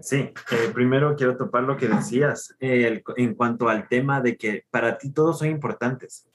Sí, 0.00 0.16
eh, 0.16 0.70
primero 0.72 1.16
quiero 1.16 1.36
topar 1.36 1.64
lo 1.64 1.76
que 1.76 1.88
decías 1.88 2.54
eh, 2.60 3.02
en 3.16 3.34
cuanto 3.34 3.68
al 3.68 3.88
tema 3.88 4.20
de 4.20 4.36
que 4.36 4.64
para 4.70 4.96
ti 4.96 5.10
todos 5.10 5.40
son 5.40 5.48
importantes 5.48 6.28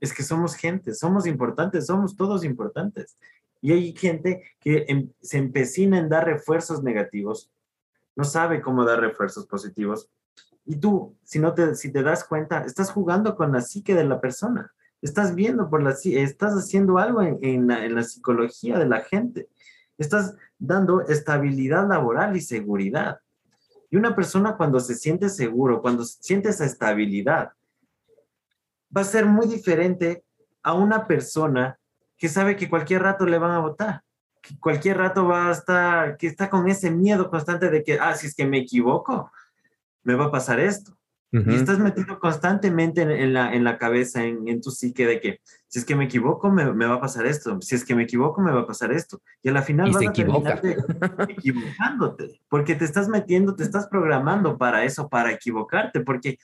es 0.00 0.12
que 0.12 0.22
somos 0.22 0.54
gente, 0.54 0.94
somos 0.94 1.26
importantes, 1.26 1.86
somos 1.86 2.16
todos 2.16 2.44
importantes. 2.44 3.16
Y 3.60 3.72
hay 3.72 3.94
gente 3.94 4.42
que 4.58 4.86
em, 4.88 5.10
se 5.20 5.38
empecina 5.38 5.98
en 5.98 6.08
dar 6.08 6.24
refuerzos 6.24 6.82
negativos, 6.82 7.50
no 8.16 8.24
sabe 8.24 8.60
cómo 8.60 8.84
dar 8.84 9.00
refuerzos 9.00 9.46
positivos. 9.46 10.08
Y 10.64 10.76
tú, 10.76 11.16
si, 11.24 11.38
no 11.38 11.54
te, 11.54 11.74
si 11.74 11.92
te 11.92 12.02
das 12.02 12.24
cuenta, 12.24 12.64
estás 12.64 12.90
jugando 12.90 13.36
con 13.36 13.52
la 13.52 13.60
psique 13.60 13.94
de 13.94 14.04
la 14.04 14.20
persona, 14.20 14.72
estás 15.02 15.34
viendo 15.34 15.68
por 15.68 15.82
la 15.82 15.90
estás 15.90 16.54
haciendo 16.54 16.98
algo 16.98 17.22
en, 17.22 17.38
en, 17.42 17.66
la, 17.66 17.84
en 17.84 17.94
la 17.94 18.02
psicología 18.02 18.78
de 18.78 18.86
la 18.86 19.00
gente, 19.00 19.48
estás 19.98 20.34
dando 20.58 21.02
estabilidad 21.02 21.88
laboral 21.88 22.36
y 22.36 22.40
seguridad. 22.40 23.20
Y 23.90 23.96
una 23.96 24.14
persona 24.14 24.56
cuando 24.56 24.80
se 24.80 24.94
siente 24.94 25.28
seguro, 25.28 25.82
cuando 25.82 26.04
siente 26.04 26.50
esa 26.50 26.64
estabilidad, 26.64 27.52
va 28.94 29.02
a 29.02 29.04
ser 29.04 29.26
muy 29.26 29.46
diferente 29.46 30.24
a 30.62 30.74
una 30.74 31.06
persona 31.06 31.78
que 32.16 32.28
sabe 32.28 32.56
que 32.56 32.68
cualquier 32.68 33.02
rato 33.02 33.24
le 33.24 33.38
van 33.38 33.52
a 33.52 33.60
votar, 33.60 34.02
que 34.42 34.58
cualquier 34.58 34.98
rato 34.98 35.26
va 35.26 35.48
a 35.48 35.52
estar, 35.52 36.16
que 36.16 36.26
está 36.26 36.50
con 36.50 36.68
ese 36.68 36.90
miedo 36.90 37.30
constante 37.30 37.70
de 37.70 37.82
que, 37.82 37.98
ah, 37.98 38.14
si 38.14 38.26
es 38.26 38.34
que 38.34 38.46
me 38.46 38.58
equivoco, 38.58 39.30
me 40.02 40.14
va 40.14 40.26
a 40.26 40.30
pasar 40.30 40.60
esto. 40.60 40.96
Y 41.32 41.54
estás 41.54 41.78
metido 41.78 42.18
constantemente 42.18 43.02
en, 43.02 43.32
la, 43.32 43.54
en 43.54 43.62
la 43.62 43.78
cabeza, 43.78 44.24
en, 44.24 44.48
en, 44.48 44.60
tu 44.60 44.72
psique, 44.72 45.06
de 45.06 45.20
que 45.20 45.40
si 45.68 45.78
es 45.78 45.84
que 45.84 45.94
me 45.94 46.06
equivoco, 46.06 46.50
me, 46.50 46.72
me, 46.72 46.86
va 46.86 46.96
a 46.96 47.00
pasar 47.00 47.24
esto. 47.24 47.60
Si 47.60 47.76
es 47.76 47.84
que 47.84 47.94
me 47.94 48.02
equivoco, 48.02 48.42
me 48.42 48.50
va 48.50 48.62
a 48.62 48.66
pasar 48.66 48.90
esto. 48.90 49.22
Y 49.40 49.48
a 49.48 49.52
la 49.52 49.62
final 49.62 49.92
vas 49.92 50.04
a 50.04 50.12
terminar 50.12 50.60
equivocándote, 51.28 52.40
porque 52.48 52.74
te 52.74 52.84
estás 52.84 53.08
metiendo, 53.08 53.54
te 53.54 53.62
estás 53.62 53.86
programando 53.86 54.58
para 54.58 54.82
eso, 54.82 55.08
para 55.08 55.30
equivocarte, 55.30 56.00
porque 56.00 56.40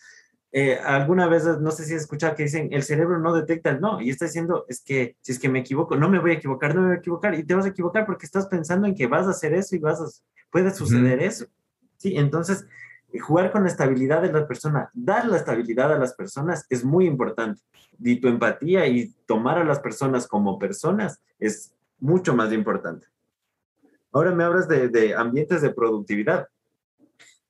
eh, 0.58 0.80
alguna 0.82 1.26
vez, 1.26 1.44
no 1.60 1.70
sé 1.70 1.84
si 1.84 1.92
has 1.92 2.00
escuchado 2.00 2.34
que 2.34 2.44
dicen, 2.44 2.70
el 2.72 2.82
cerebro 2.82 3.18
no 3.18 3.34
detecta 3.34 3.68
el 3.68 3.78
no, 3.78 4.00
y 4.00 4.08
está 4.08 4.24
diciendo, 4.24 4.64
es 4.68 4.80
que 4.80 5.14
si 5.20 5.32
es 5.32 5.38
que 5.38 5.50
me 5.50 5.58
equivoco, 5.58 5.96
no 5.96 6.08
me 6.08 6.18
voy 6.18 6.30
a 6.30 6.34
equivocar, 6.34 6.74
no 6.74 6.80
me 6.80 6.86
voy 6.86 6.96
a 6.96 7.00
equivocar, 7.00 7.34
y 7.34 7.44
te 7.44 7.54
vas 7.54 7.66
a 7.66 7.68
equivocar 7.68 8.06
porque 8.06 8.24
estás 8.24 8.46
pensando 8.46 8.86
en 8.86 8.94
que 8.94 9.06
vas 9.06 9.26
a 9.26 9.32
hacer 9.32 9.52
eso 9.52 9.76
y 9.76 9.80
vas 9.80 10.00
a, 10.00 10.06
puede 10.50 10.70
suceder 10.70 11.20
eso. 11.20 11.44
Sí, 11.98 12.16
entonces 12.16 12.66
jugar 13.20 13.52
con 13.52 13.64
la 13.64 13.68
estabilidad 13.68 14.22
de 14.22 14.32
la 14.32 14.48
persona, 14.48 14.90
dar 14.94 15.26
la 15.26 15.36
estabilidad 15.36 15.92
a 15.92 15.98
las 15.98 16.14
personas 16.14 16.64
es 16.70 16.82
muy 16.84 17.04
importante. 17.04 17.60
Y 17.98 18.16
tu 18.16 18.28
empatía 18.28 18.86
y 18.86 19.14
tomar 19.26 19.58
a 19.58 19.64
las 19.64 19.80
personas 19.80 20.26
como 20.26 20.58
personas 20.58 21.20
es 21.38 21.74
mucho 21.98 22.34
más 22.34 22.50
importante. 22.54 23.06
Ahora 24.10 24.34
me 24.34 24.42
hablas 24.42 24.68
de, 24.68 25.14
ambientes 25.14 25.60
de 25.60 25.68
productividad. 25.68 26.48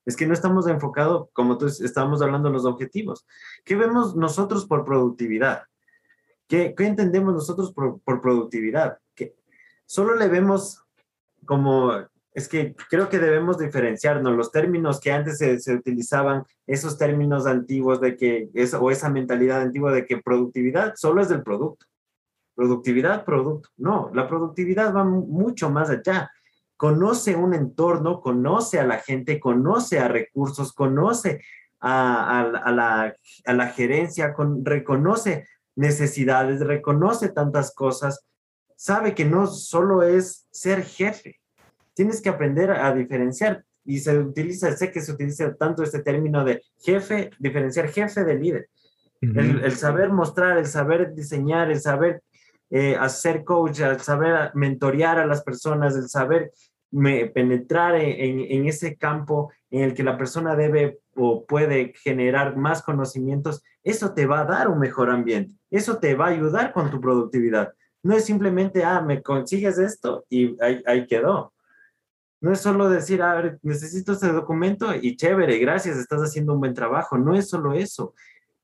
Es 0.07 0.17
que 0.17 0.27
no 0.27 0.33
estamos 0.33 0.67
enfocados, 0.69 1.29
como 1.33 1.59
tú 1.59 1.67
estábamos 1.67 2.23
hablando, 2.23 2.49
los 2.49 2.65
objetivos. 2.65 3.27
¿Qué 3.65 3.77
vemos 3.77 4.17
nosotros 4.17 4.65
por 4.65 4.85
productividad? 4.85 5.65
¿Qué, 6.49 6.75
qué 6.77 6.87
entendemos 6.87 7.35
nosotros 7.35 7.73
por, 7.73 8.01
por 8.01 8.21
productividad? 8.21 8.99
Que 9.15 9.35
solo 9.85 10.15
le 10.15 10.29
vemos 10.29 10.85
como 11.45 11.93
es 12.37 12.49
que 12.49 12.77
creo 12.91 13.09
que 13.09 13.19
debemos 13.19 13.57
diferenciarnos. 13.57 14.37
Los 14.37 14.53
términos 14.53 15.01
que 15.01 15.11
antes 15.11 15.39
se, 15.39 15.75
utilizaban, 15.75 16.45
esos 16.67 16.99
términos 16.99 17.47
antiguos 17.47 17.99
de 17.99 18.15
que, 18.15 18.51
es, 18.53 18.75
o 18.75 18.91
esa 18.91 19.09
mentalidad 19.09 19.63
antigua 19.63 19.91
de 19.91 20.05
que 20.05 20.19
productividad 20.19 20.93
solo 20.97 21.23
es 21.23 21.31
del 21.31 21.43
producto. 21.43 21.87
Productividad, 22.55 23.25
producto. 23.25 23.71
No, 23.79 24.11
la 24.13 24.29
productividad 24.29 24.95
va 24.95 25.03
mucho 25.03 25.71
más 25.71 25.89
allá. 25.89 26.31
Conoce 26.77 27.37
un 27.37 27.55
entorno, 27.55 28.21
conoce 28.21 28.79
a 28.79 28.87
la 28.87 28.99
gente, 28.99 29.41
conoce 29.41 29.99
a 29.99 30.09
recursos, 30.09 30.73
conoce 30.73 31.43
a, 31.81 32.71
la, 32.73 33.15
a 33.45 33.53
la, 33.53 33.69
gerencia, 33.69 34.35
con, 34.35 34.65
reconoce 34.65 35.47
necesidades, 35.75 36.61
reconoce 36.61 37.29
tantas 37.29 37.75
cosas, 37.75 38.27
sabe 38.77 39.15
que 39.15 39.25
no 39.25 39.47
solo 39.47 40.03
es 40.03 40.47
ser 40.51 40.83
jefe, 40.85 41.41
tienes 41.95 42.21
que 42.21 42.29
aprender 42.29 42.71
a 42.71 42.95
diferenciar. 42.95 43.65
Y 43.85 44.01
se 44.01 44.19
utiliza, 44.19 44.77
sé 44.77 44.91
que 44.91 45.01
se 45.01 45.13
utiliza 45.13 45.55
tanto 45.55 45.83
este 45.85 46.03
término 46.03 46.45
de 46.45 46.63
jefe, 46.81 47.31
diferenciar 47.39 47.89
jefe 47.89 48.25
de 48.25 48.35
líder. 48.35 48.69
el, 49.21 49.73
saber 49.77 50.11
mostrar, 50.11 50.59
el 50.59 50.67
saber 50.67 51.15
diseñar, 51.15 51.71
el 51.71 51.81
saber 51.81 52.23
eh, 52.71 52.97
hacer 52.99 53.45
coach, 53.45 53.81
el 53.81 54.01
saber 54.01 54.51
mentorear 54.55 55.19
a 55.19 55.27
las 55.27 55.43
personas, 55.43 55.95
el 55.95 56.09
saber 56.09 56.53
penetrar 56.91 57.97
en, 57.97 58.67
ese 58.67 58.97
campo 58.97 59.53
en 59.71 59.83
el 59.83 59.95
que 59.95 60.03
la 60.03 60.17
persona 60.17 60.57
debe 60.57 61.01
o 61.15 61.45
puede 61.45 61.93
generar 61.95 62.57
más 62.57 62.83
conocimientos, 62.83 63.63
eso 63.83 64.15
te 64.15 64.27
va 64.27 64.41
a 64.41 64.45
dar 64.45 64.69
un 64.69 64.79
mejor 64.79 65.11
ambiente, 65.11 65.55
eso 65.71 65.99
te 65.99 66.15
va 66.15 66.27
a 66.27 66.31
ayudar 66.31 66.73
con 66.73 66.91
tu 66.91 67.01
productividad. 67.01 67.73
No 68.03 68.15
es 68.15 68.25
simplemente, 68.25 68.85
ah, 68.85 69.01
me 69.01 69.23
consigues 69.23 69.79
esto 69.79 70.25
y 70.29 70.57
ahí, 70.63 70.83
ahí 70.87 71.07
quedó. 71.07 71.53
No 72.41 72.53
es 72.53 72.61
solo 72.61 72.89
decir, 72.89 73.23
a 73.23 73.35
ver, 73.35 73.59
necesito 73.63 74.13
este 74.13 74.29
documento 74.29 74.95
y 74.95 75.17
chévere, 75.17 75.59
gracias, 75.59 75.97
estás 75.97 76.21
haciendo 76.21 76.53
un 76.53 76.61
buen 76.61 76.75
trabajo. 76.75 77.19
No 77.19 77.35
es 77.35 77.49
solo 77.49 77.73
eso. 77.73 78.15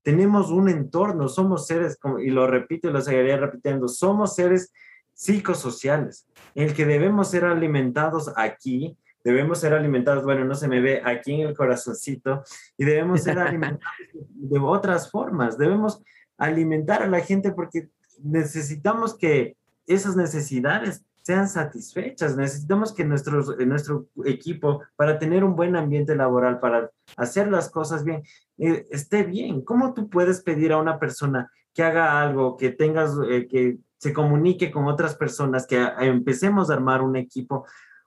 Tenemos 0.02 0.50
un 0.50 0.68
entorno, 0.68 1.28
somos 1.28 1.66
seres, 1.66 1.98
y 2.20 2.30
lo 2.30 2.46
repito 2.46 2.88
y 2.88 2.92
lo 2.92 3.00
seguiría 3.00 3.36
repitiendo, 3.36 3.88
somos 3.88 4.34
seres 4.34 4.72
psicosociales, 5.14 6.26
el 6.54 6.74
que 6.74 6.86
debemos 6.86 7.30
ser 7.30 7.44
alimentados 7.44 8.32
aquí, 8.36 8.96
debemos 9.24 9.58
ser 9.60 9.74
alimentados, 9.74 10.24
bueno, 10.24 10.44
no 10.44 10.54
se 10.54 10.68
me 10.68 10.80
ve 10.80 11.02
aquí 11.04 11.40
en 11.40 11.48
el 11.48 11.56
corazoncito, 11.56 12.42
y 12.76 12.84
debemos 12.84 13.22
ser 13.22 13.38
alimentados 13.38 13.96
de 14.12 14.58
otras 14.58 15.10
formas, 15.10 15.58
debemos 15.58 16.02
alimentar 16.38 17.02
a 17.02 17.08
la 17.08 17.20
gente 17.20 17.52
porque 17.52 17.88
necesitamos 18.22 19.16
que 19.16 19.56
esas 19.86 20.16
necesidades 20.16 21.04
sean 21.22 21.48
satisfechas. 21.48 22.36
Necesitamos 22.36 22.92
que 22.92 23.04
nuestros, 23.04 23.56
nuestro 23.58 24.06
equipo, 24.24 24.82
para 24.96 25.18
tener 25.18 25.44
un 25.44 25.56
buen 25.56 25.76
ambiente 25.76 26.14
laboral, 26.14 26.60
para 26.60 26.90
hacer 27.16 27.48
las 27.48 27.70
cosas 27.70 28.04
bien, 28.04 28.22
eh, 28.58 28.86
esté 28.90 29.22
bien. 29.22 29.62
¿Cómo 29.62 29.94
tú 29.94 30.08
puedes 30.10 30.42
pedir 30.42 30.72
a 30.72 30.78
una 30.78 30.98
persona 30.98 31.50
que 31.72 31.82
haga 31.82 32.20
algo, 32.20 32.56
que 32.56 32.70
tengas, 32.70 33.16
eh, 33.28 33.46
que 33.48 33.78
se 34.02 34.12
comunique 34.12 34.72
con 34.72 34.88
otras 34.88 35.14
personas, 35.14 35.64
que 35.64 35.80
empecemos 36.00 36.68
a 36.68 36.72
armar 36.74 37.02
un 37.02 37.14
equipo, 37.14 37.64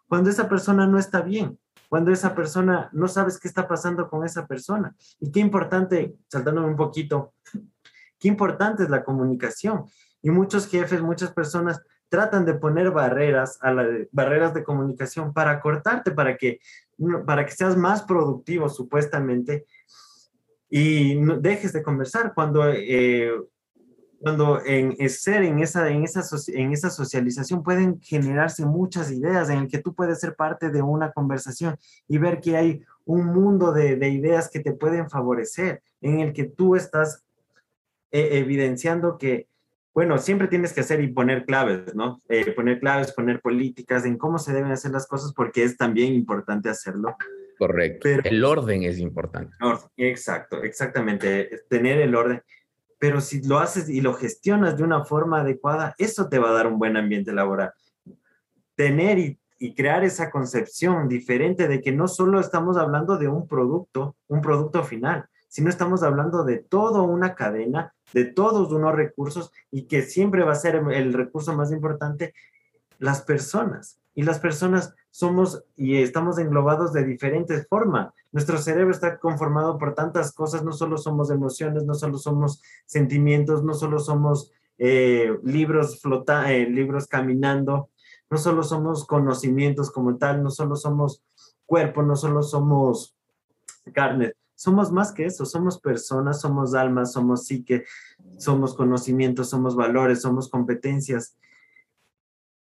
cuando 0.10 0.30
esa 0.30 0.50
persona 0.50 0.86
no 0.86 1.00
está 1.00 1.22
bien? 1.22 1.58
Cuando 1.88 2.12
esa 2.12 2.36
persona 2.36 2.90
no 2.92 3.08
sabes 3.08 3.40
qué 3.40 3.48
está 3.48 3.66
pasando 3.66 4.10
con 4.10 4.26
esa 4.26 4.46
persona. 4.46 4.94
Y 5.22 5.32
qué 5.32 5.40
importante, 5.40 6.18
saltándome 6.28 6.68
un 6.68 6.76
poquito, 6.76 7.34
qué 8.20 8.28
importante 8.28 8.84
es 8.84 8.90
la 8.90 9.06
comunicación. 9.06 9.86
Y 10.22 10.32
muchos 10.32 10.68
jefes, 10.68 11.02
muchas 11.02 11.32
personas 11.32 11.82
tratan 12.10 12.44
de 12.44 12.56
poner 12.56 12.92
barreras, 12.92 13.58
a 13.62 13.74
barreras 14.12 14.54
de 14.54 14.66
comunicación 14.66 15.32
para 15.32 15.62
cortarte, 15.62 16.12
para 16.12 16.36
que, 16.36 16.60
para 17.26 17.46
que 17.46 17.54
seas 17.54 17.78
más 17.78 18.04
productivo 18.04 18.68
supuestamente 18.68 19.66
y 20.70 21.16
dejes 21.40 21.72
de 21.72 21.84
conversar 21.84 22.34
cuando, 22.34 22.68
eh, 22.70 23.32
cuando 24.20 24.64
en 24.66 24.98
ser 25.10 25.44
en 25.44 25.60
esa, 25.60 25.90
en, 25.90 26.04
esa, 26.04 26.24
en 26.48 26.72
esa 26.72 26.90
socialización 26.90 27.64
pueden 27.64 28.00
generarse 28.02 28.66
muchas 28.66 29.12
ideas 29.12 29.50
en 29.50 29.68
que 29.68 29.80
tú 29.80 29.94
puedes 29.94 30.20
ser 30.20 30.36
parte 30.36 30.70
de 30.70 30.82
una 30.82 31.12
conversación 31.12 31.78
y 32.08 32.18
ver 32.18 32.42
que 32.42 32.58
hay 32.58 32.84
un 33.06 33.26
mundo 33.26 33.72
de, 33.72 33.96
de 33.96 34.10
ideas 34.10 34.50
que 34.50 34.60
te 34.60 34.74
pueden 34.74 35.10
favorecer, 35.10 35.82
en 36.02 36.20
el 36.20 36.34
que 36.34 36.46
tú 36.46 36.76
estás 36.76 37.24
eh, 38.12 38.40
evidenciando 38.40 39.18
que 39.18 39.48
bueno, 39.96 40.18
siempre 40.18 40.50
tienes 40.50 40.74
que 40.74 40.82
hacer 40.82 41.00
y 41.00 41.08
poner 41.08 41.46
claves, 41.46 41.96
¿no? 41.96 42.22
Eh, 42.28 42.52
poner 42.52 42.82
claves, 42.82 43.14
poner 43.14 43.40
políticas 43.40 44.06
en 44.06 44.18
cómo 44.18 44.40
se 44.40 44.52
deben 44.52 44.72
hacer 44.72 44.92
las 44.92 45.08
cosas 45.08 45.32
porque 45.34 45.64
es 45.64 45.78
también 45.78 46.14
importante 46.14 46.68
hacerlo. 46.68 47.16
Correcto. 47.58 48.10
el 48.10 48.44
orden 48.44 48.84
es 48.84 49.00
importante. 49.00 49.56
exacto, 49.96 50.62
exactamente. 50.64 51.64
Tener 51.70 52.02
el 52.02 52.14
orden. 52.14 52.42
Pero 52.98 53.22
si 53.22 53.42
lo 53.42 53.60
haces 53.60 53.90
y 53.90 54.02
lo 54.02 54.14
gestionas 54.14 54.78
de 54.78 54.84
una 54.84 55.04
forma 55.04 55.42
adecuada, 55.42 55.96
eso 55.98 56.30
te 56.30 56.40
va 56.40 56.50
a 56.50 56.54
dar 56.54 56.68
un 56.68 56.80
buen 56.80 56.98
ambiente 56.98 57.34
laboral. 57.34 57.74
Tener 58.76 59.20
y, 59.20 59.40
crear 59.76 60.04
esa 60.04 60.30
concepción 60.30 61.08
diferente 61.08 61.68
de 61.68 61.82
que 61.82 61.92
no 61.92 62.08
solo 62.08 62.40
estamos 62.40 62.78
hablando 62.78 63.18
de 63.18 63.28
un 63.28 63.48
producto, 63.48 64.16
un 64.28 64.40
producto 64.40 64.84
final, 64.84 65.26
sino 65.48 65.70
estamos 65.70 66.04
hablando 66.04 66.44
de 66.44 66.58
toda 66.58 67.02
una 67.02 67.34
cadena, 67.34 67.96
de 68.14 68.26
todos 68.26 68.72
unos 68.72 68.94
recursos 68.94 69.52
y 69.72 69.88
que 69.88 70.04
siempre 70.04 70.44
va 70.44 70.52
a 70.52 70.56
ser 70.56 70.76
el 70.76 71.14
recurso 71.14 71.56
más 71.56 71.72
importante, 71.72 72.36
las 73.00 73.22
personas. 73.24 74.00
Y 74.14 74.22
las 74.22 74.40
personas 74.40 74.94
somos 75.16 75.64
y 75.78 75.96
estamos 75.96 76.38
englobados 76.40 76.92
de 76.92 77.06
diferentes 77.06 77.66
formas. 77.70 78.14
Nuestro 78.34 78.58
cerebro 78.58 78.92
está 78.92 79.18
conformado 79.18 79.78
por 79.78 79.94
tantas 79.94 80.34
cosas, 80.34 80.62
no 80.66 80.74
solo 80.74 80.98
somos 80.98 81.32
emociones, 81.32 81.86
no 81.86 81.94
solo 81.94 82.18
somos 82.18 82.62
sentimientos, 82.86 83.64
no 83.64 83.74
solo 83.76 84.00
somos 84.00 84.52
eh, 84.78 85.34
libros 85.42 86.02
flota 86.02 86.52
eh, 86.52 86.70
libros 86.70 87.08
caminando, 87.08 87.92
no 88.30 88.38
solo 88.38 88.62
somos 88.62 89.06
conocimientos 89.06 89.90
como 89.90 90.18
tal, 90.18 90.44
no 90.44 90.50
solo 90.50 90.76
somos 90.76 91.24
cuerpo, 91.66 92.04
no 92.04 92.18
solo 92.18 92.44
somos 92.44 93.16
carne, 93.94 94.34
somos 94.54 94.92
más 94.92 95.14
que 95.14 95.28
eso, 95.28 95.46
somos 95.46 95.80
personas, 95.80 96.42
somos 96.42 96.76
almas, 96.76 97.14
somos 97.14 97.46
psique, 97.46 97.86
somos 98.38 98.76
conocimientos, 98.76 99.48
somos 99.48 99.78
valores, 99.78 100.22
somos 100.22 100.50
competencias. 100.50 101.38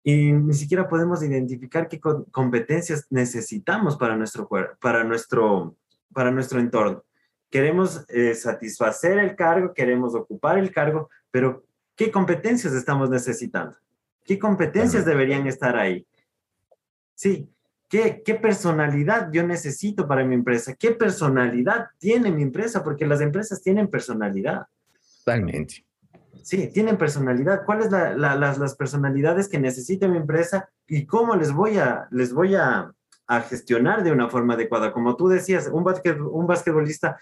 Y 0.03 0.31
ni 0.31 0.53
siquiera 0.53 0.87
podemos 0.89 1.21
identificar 1.21 1.87
qué 1.87 1.99
competencias 1.99 3.05
necesitamos 3.09 3.97
para 3.97 4.15
nuestro, 4.15 4.49
para 4.79 5.03
nuestro, 5.03 5.75
para 6.13 6.31
nuestro 6.31 6.59
entorno. 6.59 7.03
Queremos 7.49 8.05
eh, 8.07 8.33
satisfacer 8.33 9.19
el 9.19 9.35
cargo, 9.35 9.73
queremos 9.73 10.15
ocupar 10.15 10.57
el 10.57 10.71
cargo, 10.71 11.09
pero 11.29 11.63
¿qué 11.95 12.09
competencias 12.09 12.73
estamos 12.73 13.09
necesitando? 13.09 13.75
¿Qué 14.23 14.39
competencias 14.39 15.05
deberían 15.05 15.45
estar 15.47 15.75
ahí? 15.75 16.07
Sí, 17.13 17.47
¿Qué, 17.91 18.23
¿Qué 18.23 18.35
personalidad 18.35 19.29
yo 19.33 19.45
necesito 19.45 20.07
para 20.07 20.23
mi 20.23 20.33
empresa? 20.33 20.73
¿Qué 20.73 20.91
personalidad 20.91 21.87
tiene 21.97 22.31
mi 22.31 22.41
empresa? 22.41 22.85
Porque 22.85 23.05
las 23.05 23.19
empresas 23.19 23.61
tienen 23.61 23.89
personalidad. 23.89 24.65
Totalmente. 25.25 25.85
Sí, 26.43 26.67
tienen 26.71 26.97
personalidad. 26.97 27.65
¿Cuáles 27.65 27.91
la, 27.91 28.15
las, 28.15 28.57
las, 28.57 28.75
personalidades 28.75 29.47
que 29.47 29.59
necesita 29.59 30.07
mi 30.07 30.17
empresa 30.17 30.69
y 30.88 31.05
cómo 31.05 31.36
les 31.36 31.51
voy 31.51 31.77
a, 31.77 32.07
les 32.11 32.34
voy 32.34 32.55
a, 32.55 32.91
a 33.27 33.41
gestionar 33.41 34.03
de 34.03 34.11
una 34.11 34.29
forma 34.29 34.55
adecuada? 34.55 34.91
Como 34.91 35.15
tú 35.15 35.27
decías, 35.27 35.69
un, 35.71 35.84
basquet, 35.84 36.19
un 36.19 36.47
basquetbolista 36.47 37.19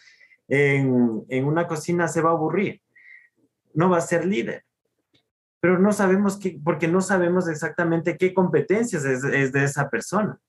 en, 0.48 1.24
en, 1.28 1.46
una 1.46 1.68
cocina 1.68 2.08
se 2.08 2.22
va 2.22 2.30
a 2.30 2.34
aburrir, 2.34 2.82
no 3.74 3.90
va 3.90 3.98
a 3.98 4.02
ser 4.02 4.26
líder. 4.26 4.64
Pero 5.60 5.78
no 5.78 5.92
sabemos 5.92 6.38
qué, 6.38 6.58
porque 6.64 6.88
no 6.88 7.02
sabemos 7.02 7.50
exactamente 7.50 8.18
qué 8.18 8.34
competencias 8.34 9.04
es, 9.04 9.24
es 9.26 9.52
de 9.52 9.66
esa 9.66 9.90
persona, 9.90 10.40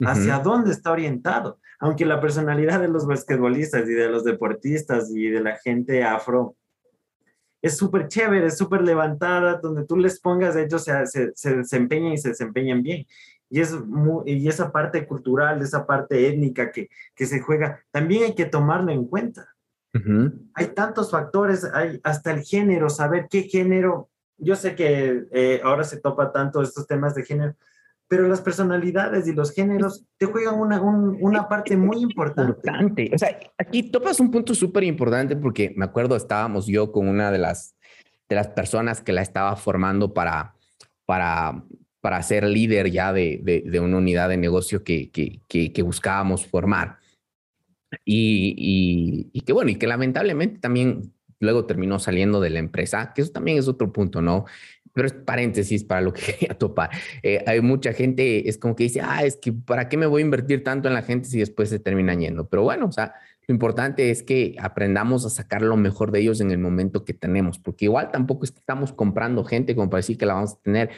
hacia 0.00 0.36
uh 0.36 0.40
-huh. 0.40 0.42
dónde 0.42 0.72
está 0.72 0.92
orientado. 0.92 1.58
Aunque 1.80 2.04
la 2.04 2.20
personalidad 2.20 2.80
de 2.80 2.88
los 2.88 3.06
basquetbolistas 3.06 3.88
y 3.88 3.94
de 3.94 4.08
los 4.08 4.24
deportistas 4.24 5.10
y 5.10 5.28
de 5.28 5.40
la 5.40 5.56
gente 5.56 6.04
afro 6.04 6.56
es 7.60 7.76
súper 7.76 8.08
chévere, 8.08 8.46
es 8.46 8.58
súper 8.58 8.82
levantada, 8.82 9.58
donde 9.60 9.84
tú 9.84 9.96
les 9.96 10.20
pongas, 10.20 10.56
ellos 10.56 10.84
se, 10.84 11.06
se, 11.06 11.32
se, 11.34 11.56
desempeñan 11.56 12.12
y 12.12 12.18
se 12.18 12.30
desempeñan 12.30 12.82
bien. 12.82 13.06
Y, 13.50 13.60
es 13.60 13.72
muy, 13.84 14.30
y 14.30 14.48
esa 14.48 14.70
parte 14.70 15.06
cultural, 15.06 15.62
esa 15.62 15.86
parte 15.86 16.28
étnica 16.28 16.70
que, 16.70 16.88
que 17.14 17.26
se 17.26 17.40
juega, 17.40 17.80
también 17.90 18.24
hay 18.24 18.34
que 18.34 18.44
tomarlo 18.44 18.92
en 18.92 19.06
cuenta. 19.06 19.54
Uh 19.94 19.98
-huh. 19.98 20.48
Hay 20.54 20.66
tantos 20.68 21.10
factores, 21.10 21.64
hay 21.64 22.00
hasta 22.04 22.30
el 22.30 22.42
género, 22.42 22.90
saber 22.90 23.26
qué 23.30 23.44
género. 23.44 24.10
Yo 24.36 24.54
sé 24.54 24.74
que 24.74 25.26
eh, 25.32 25.60
ahora 25.64 25.82
se 25.84 25.98
topa 26.00 26.30
tanto 26.30 26.62
estos 26.62 26.86
temas 26.86 27.14
de 27.14 27.24
género, 27.24 27.54
pero 28.08 28.26
las 28.26 28.40
personalidades 28.40 29.28
y 29.28 29.34
los 29.34 29.52
géneros 29.52 30.06
te 30.16 30.26
juegan 30.26 30.58
una, 30.58 30.80
un, 30.80 31.18
una 31.20 31.46
parte 31.46 31.76
muy 31.76 31.98
importante. 31.98 32.52
importante. 32.52 33.10
O 33.14 33.18
sea, 33.18 33.38
aquí 33.58 33.90
topas 33.90 34.18
un 34.18 34.30
punto 34.30 34.54
súper 34.54 34.84
importante 34.84 35.36
porque 35.36 35.74
me 35.76 35.84
acuerdo, 35.84 36.16
estábamos 36.16 36.66
yo 36.66 36.90
con 36.90 37.06
una 37.06 37.30
de 37.30 37.38
las, 37.38 37.76
de 38.28 38.36
las 38.36 38.48
personas 38.48 39.02
que 39.02 39.12
la 39.12 39.20
estaba 39.20 39.54
formando 39.56 40.14
para, 40.14 40.54
para, 41.04 41.62
para 42.00 42.22
ser 42.22 42.44
líder 42.44 42.90
ya 42.90 43.12
de, 43.12 43.40
de, 43.42 43.62
de 43.66 43.80
una 43.80 43.98
unidad 43.98 44.30
de 44.30 44.38
negocio 44.38 44.82
que, 44.82 45.10
que, 45.10 45.42
que, 45.46 45.72
que 45.72 45.82
buscábamos 45.82 46.46
formar. 46.46 46.98
Y, 48.04 48.54
y, 48.56 49.30
y, 49.32 49.40
que 49.42 49.52
bueno, 49.52 49.70
y 49.70 49.76
que 49.76 49.86
lamentablemente 49.86 50.60
también 50.60 51.12
luego 51.40 51.66
terminó 51.66 51.98
saliendo 51.98 52.40
de 52.40 52.50
la 52.50 52.58
empresa, 52.58 53.12
que 53.14 53.22
eso 53.22 53.32
también 53.32 53.58
es 53.58 53.68
otro 53.68 53.92
punto, 53.92 54.20
¿no? 54.20 54.44
Pero 54.92 55.06
es 55.06 55.12
paréntesis 55.12 55.84
para 55.84 56.00
lo 56.00 56.12
que 56.12 56.20
quería 56.38 56.56
topar. 56.56 56.90
Eh, 57.22 57.42
hay 57.46 57.60
mucha 57.60 57.92
gente, 57.92 58.48
es 58.48 58.58
como 58.58 58.76
que 58.76 58.84
dice, 58.84 59.00
ah, 59.02 59.24
es 59.24 59.36
que 59.36 59.52
¿para 59.52 59.88
qué 59.88 59.96
me 59.96 60.06
voy 60.06 60.22
a 60.22 60.24
invertir 60.24 60.64
tanto 60.64 60.88
en 60.88 60.94
la 60.94 61.02
gente 61.02 61.28
si 61.28 61.38
después 61.38 61.68
se 61.68 61.78
terminan 61.78 62.20
yendo? 62.20 62.48
Pero 62.48 62.62
bueno, 62.62 62.86
o 62.86 62.92
sea, 62.92 63.14
lo 63.46 63.54
importante 63.54 64.10
es 64.10 64.22
que 64.22 64.56
aprendamos 64.60 65.24
a 65.24 65.30
sacar 65.30 65.62
lo 65.62 65.76
mejor 65.76 66.12
de 66.12 66.20
ellos 66.20 66.40
en 66.40 66.50
el 66.50 66.58
momento 66.58 67.04
que 67.04 67.14
tenemos, 67.14 67.58
porque 67.58 67.86
igual 67.86 68.10
tampoco 68.10 68.44
estamos 68.44 68.92
comprando 68.92 69.42
gente 69.44 69.74
como 69.74 69.88
para 69.88 70.00
decir 70.00 70.18
que 70.18 70.26
la 70.26 70.34
vamos 70.34 70.52
a 70.52 70.60
tener 70.60 70.90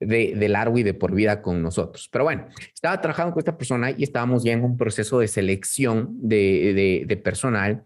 de, 0.00 0.34
de, 0.34 0.48
largo 0.48 0.78
y 0.78 0.82
de 0.82 0.94
por 0.94 1.14
vida 1.14 1.42
con 1.42 1.62
nosotros. 1.62 2.08
Pero 2.10 2.24
bueno, 2.24 2.46
estaba 2.72 3.00
trabajando 3.02 3.34
con 3.34 3.40
esta 3.40 3.58
persona 3.58 3.90
y 3.90 4.02
estábamos 4.02 4.42
ya 4.44 4.52
en 4.52 4.64
un 4.64 4.78
proceso 4.78 5.20
de 5.20 5.28
selección 5.28 6.08
de, 6.22 6.72
de, 6.74 7.04
de 7.06 7.16
personal 7.18 7.84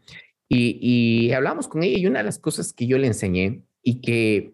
y, 0.48 0.78
y 0.80 1.32
hablamos 1.32 1.66
con 1.66 1.82
ella 1.82 1.98
y 1.98 2.06
una 2.06 2.20
de 2.20 2.26
las 2.26 2.38
cosas 2.38 2.72
que 2.72 2.86
yo 2.86 2.98
le 2.98 3.08
enseñé 3.08 3.62
y 3.82 4.00
que 4.00 4.53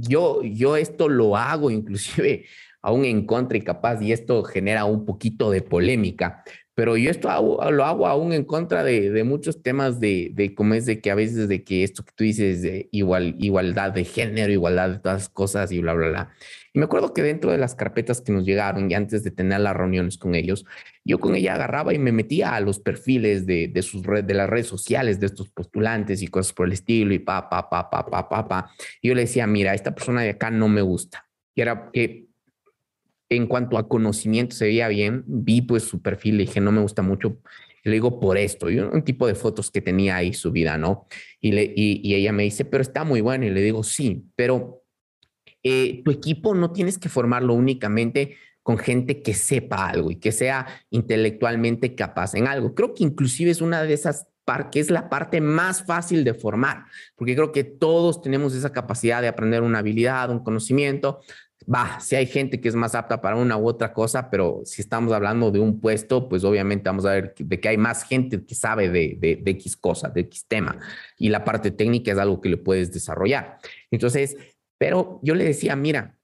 yo, 0.00 0.42
yo 0.42 0.76
esto 0.76 1.08
lo 1.08 1.36
hago 1.36 1.70
inclusive 1.70 2.44
aún 2.82 3.04
en 3.04 3.26
contra 3.26 3.58
y 3.58 3.62
capaz, 3.62 4.00
y 4.00 4.12
esto 4.12 4.44
genera 4.44 4.84
un 4.84 5.04
poquito 5.04 5.50
de 5.50 5.62
polémica, 5.62 6.44
pero 6.74 6.96
yo 6.96 7.10
esto 7.10 7.28
lo 7.72 7.84
hago 7.84 8.06
aún 8.06 8.32
en 8.32 8.44
contra 8.44 8.84
de, 8.84 9.10
de 9.10 9.24
muchos 9.24 9.62
temas 9.62 9.98
de, 9.98 10.30
de 10.32 10.54
cómo 10.54 10.74
es 10.74 10.86
de 10.86 11.00
que 11.00 11.10
a 11.10 11.16
veces 11.16 11.48
de 11.48 11.64
que 11.64 11.82
esto 11.82 12.04
que 12.04 12.12
tú 12.14 12.22
dices 12.22 12.62
de 12.62 12.88
igual, 12.92 13.34
igualdad 13.40 13.90
de 13.90 14.04
género, 14.04 14.52
igualdad 14.52 14.90
de 14.90 14.98
todas 15.00 15.22
las 15.22 15.28
cosas 15.28 15.72
y 15.72 15.80
bla, 15.80 15.94
bla, 15.94 16.08
bla. 16.08 16.30
Me 16.78 16.84
acuerdo 16.84 17.12
que 17.12 17.24
dentro 17.24 17.50
de 17.50 17.58
las 17.58 17.74
carpetas 17.74 18.20
que 18.20 18.30
nos 18.30 18.44
llegaron 18.44 18.88
y 18.88 18.94
antes 18.94 19.24
de 19.24 19.32
tener 19.32 19.58
las 19.58 19.76
reuniones 19.76 20.16
con 20.16 20.36
ellos, 20.36 20.64
yo 21.04 21.18
con 21.18 21.34
ella 21.34 21.54
agarraba 21.54 21.92
y 21.92 21.98
me 21.98 22.12
metía 22.12 22.54
a 22.54 22.60
los 22.60 22.78
perfiles 22.78 23.46
de, 23.46 23.66
de 23.66 23.82
sus 23.82 24.06
red, 24.06 24.22
de 24.22 24.34
las 24.34 24.48
redes 24.48 24.68
sociales 24.68 25.18
de 25.18 25.26
estos 25.26 25.48
postulantes 25.48 26.22
y 26.22 26.28
cosas 26.28 26.52
por 26.52 26.68
el 26.68 26.74
estilo 26.74 27.12
y 27.12 27.18
pa, 27.18 27.50
pa, 27.50 27.68
pa, 27.68 27.90
pa, 27.90 28.06
pa, 28.06 28.28
pa, 28.28 28.46
pa. 28.46 28.70
Y 29.02 29.08
yo 29.08 29.16
le 29.16 29.22
decía, 29.22 29.44
mira, 29.48 29.74
esta 29.74 29.92
persona 29.92 30.22
de 30.22 30.30
acá 30.30 30.52
no 30.52 30.68
me 30.68 30.80
gusta. 30.80 31.26
Y 31.52 31.62
era 31.62 31.90
que 31.92 32.28
en 33.28 33.48
cuanto 33.48 33.76
a 33.76 33.88
conocimiento 33.88 34.54
se 34.54 34.66
veía 34.66 34.86
bien, 34.86 35.24
vi 35.26 35.62
pues 35.62 35.82
su 35.82 36.00
perfil 36.00 36.36
y 36.36 36.46
dije, 36.46 36.60
no 36.60 36.70
me 36.70 36.80
gusta 36.80 37.02
mucho. 37.02 37.38
Le 37.82 37.90
digo, 37.94 38.20
por 38.20 38.38
esto, 38.38 38.70
y 38.70 38.78
un 38.78 39.02
tipo 39.02 39.26
de 39.26 39.34
fotos 39.34 39.72
que 39.72 39.80
tenía 39.80 40.14
ahí 40.14 40.32
subida, 40.32 40.78
¿no? 40.78 41.08
Y, 41.40 41.50
le, 41.50 41.64
y, 41.64 42.00
y 42.04 42.14
ella 42.14 42.30
me 42.30 42.44
dice, 42.44 42.64
pero 42.64 42.82
está 42.82 43.02
muy 43.02 43.20
bueno. 43.20 43.46
Y 43.46 43.50
le 43.50 43.62
digo, 43.62 43.82
sí, 43.82 44.26
pero 44.36 44.77
eh, 45.62 46.02
tu 46.04 46.10
equipo 46.10 46.54
no 46.54 46.72
tienes 46.72 46.98
que 46.98 47.08
formarlo 47.08 47.54
únicamente 47.54 48.36
con 48.62 48.78
gente 48.78 49.22
que 49.22 49.34
sepa 49.34 49.88
algo 49.88 50.10
y 50.10 50.16
que 50.16 50.30
sea 50.30 50.66
intelectualmente 50.90 51.94
capaz 51.94 52.34
en 52.34 52.46
algo. 52.46 52.74
Creo 52.74 52.94
que 52.94 53.04
inclusive 53.04 53.50
es 53.50 53.60
una 53.60 53.82
de 53.82 53.94
esas 53.94 54.26
que 54.70 54.80
es 54.80 54.90
la 54.90 55.08
parte 55.10 55.40
más 55.40 55.84
fácil 55.84 56.24
de 56.24 56.34
formar, 56.34 56.84
porque 57.16 57.34
creo 57.34 57.52
que 57.52 57.64
todos 57.64 58.22
tenemos 58.22 58.54
esa 58.54 58.72
capacidad 58.72 59.20
de 59.20 59.28
aprender 59.28 59.62
una 59.62 59.80
habilidad, 59.80 60.30
un 60.30 60.42
conocimiento, 60.42 61.20
va, 61.72 62.00
si 62.00 62.16
hay 62.16 62.26
gente 62.26 62.60
que 62.60 62.68
es 62.68 62.74
más 62.74 62.94
apta 62.94 63.20
para 63.20 63.36
una 63.36 63.58
u 63.58 63.68
otra 63.68 63.92
cosa, 63.92 64.30
pero 64.30 64.62
si 64.64 64.80
estamos 64.80 65.12
hablando 65.12 65.50
de 65.50 65.60
un 65.60 65.80
puesto, 65.80 66.28
pues 66.28 66.44
obviamente 66.44 66.88
vamos 66.88 67.04
a 67.04 67.12
ver 67.12 67.34
de 67.38 67.60
que 67.60 67.68
hay 67.68 67.76
más 67.76 68.04
gente 68.04 68.42
que 68.44 68.54
sabe 68.54 68.88
de, 68.88 69.18
de, 69.20 69.36
de 69.36 69.50
X 69.50 69.76
cosa, 69.76 70.08
de 70.08 70.22
X 70.22 70.46
tema, 70.48 70.78
y 71.18 71.28
la 71.28 71.44
parte 71.44 71.70
técnica 71.70 72.12
es 72.12 72.18
algo 72.18 72.40
que 72.40 72.48
le 72.48 72.56
puedes 72.56 72.90
desarrollar. 72.90 73.58
Entonces, 73.90 74.36
pero 74.78 75.20
yo 75.22 75.34
le 75.34 75.44
decía, 75.44 75.76
mira, 75.76 76.16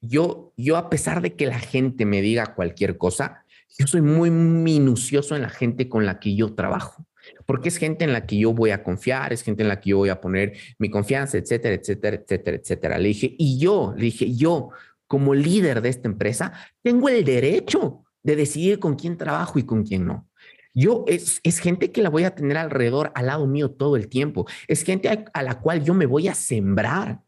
yo, 0.00 0.52
yo 0.56 0.76
a 0.76 0.90
pesar 0.90 1.22
de 1.22 1.34
que 1.34 1.46
la 1.46 1.58
gente 1.58 2.06
me 2.06 2.22
diga 2.22 2.54
cualquier 2.54 2.98
cosa, 2.98 3.44
yo 3.78 3.86
soy 3.86 4.02
muy 4.02 4.30
minucioso 4.30 5.34
en 5.34 5.42
la 5.42 5.48
gente 5.48 5.88
con 5.88 6.06
la 6.06 6.20
que 6.20 6.34
yo 6.34 6.54
trabajo 6.54 7.06
porque 7.46 7.68
es 7.68 7.76
gente 7.76 8.04
en 8.04 8.12
la 8.12 8.26
que 8.26 8.38
yo 8.38 8.52
voy 8.52 8.70
a 8.70 8.82
confiar, 8.82 9.32
es 9.32 9.42
gente 9.42 9.62
en 9.62 9.68
la 9.68 9.80
que 9.80 9.90
yo 9.90 9.98
voy 9.98 10.08
a 10.08 10.20
poner 10.20 10.54
mi 10.78 10.90
confianza, 10.90 11.38
etcétera, 11.38 11.74
etcétera, 11.74 12.16
etcétera, 12.16 12.56
etcétera. 12.56 12.98
Le 12.98 13.08
dije, 13.08 13.34
y 13.38 13.58
yo, 13.58 13.94
le 13.96 14.04
dije, 14.04 14.34
yo, 14.34 14.70
como 15.06 15.34
líder 15.34 15.82
de 15.82 15.88
esta 15.88 16.08
empresa, 16.08 16.52
tengo 16.82 17.08
el 17.08 17.24
derecho 17.24 18.04
de 18.22 18.36
decidir 18.36 18.78
con 18.78 18.96
quién 18.96 19.16
trabajo 19.16 19.58
y 19.58 19.64
con 19.64 19.84
quién 19.84 20.06
no. 20.06 20.28
Yo 20.74 21.04
es, 21.06 21.40
es 21.42 21.58
gente 21.58 21.92
que 21.92 22.02
la 22.02 22.08
voy 22.08 22.24
a 22.24 22.34
tener 22.34 22.56
alrededor, 22.56 23.12
al 23.14 23.26
lado 23.26 23.46
mío 23.46 23.70
todo 23.70 23.96
el 23.96 24.08
tiempo. 24.08 24.46
Es 24.68 24.82
gente 24.84 25.08
a, 25.08 25.24
a 25.34 25.42
la 25.42 25.60
cual 25.60 25.84
yo 25.84 25.92
me 25.92 26.06
voy 26.06 26.28
a 26.28 26.34
sembrar. 26.34 27.20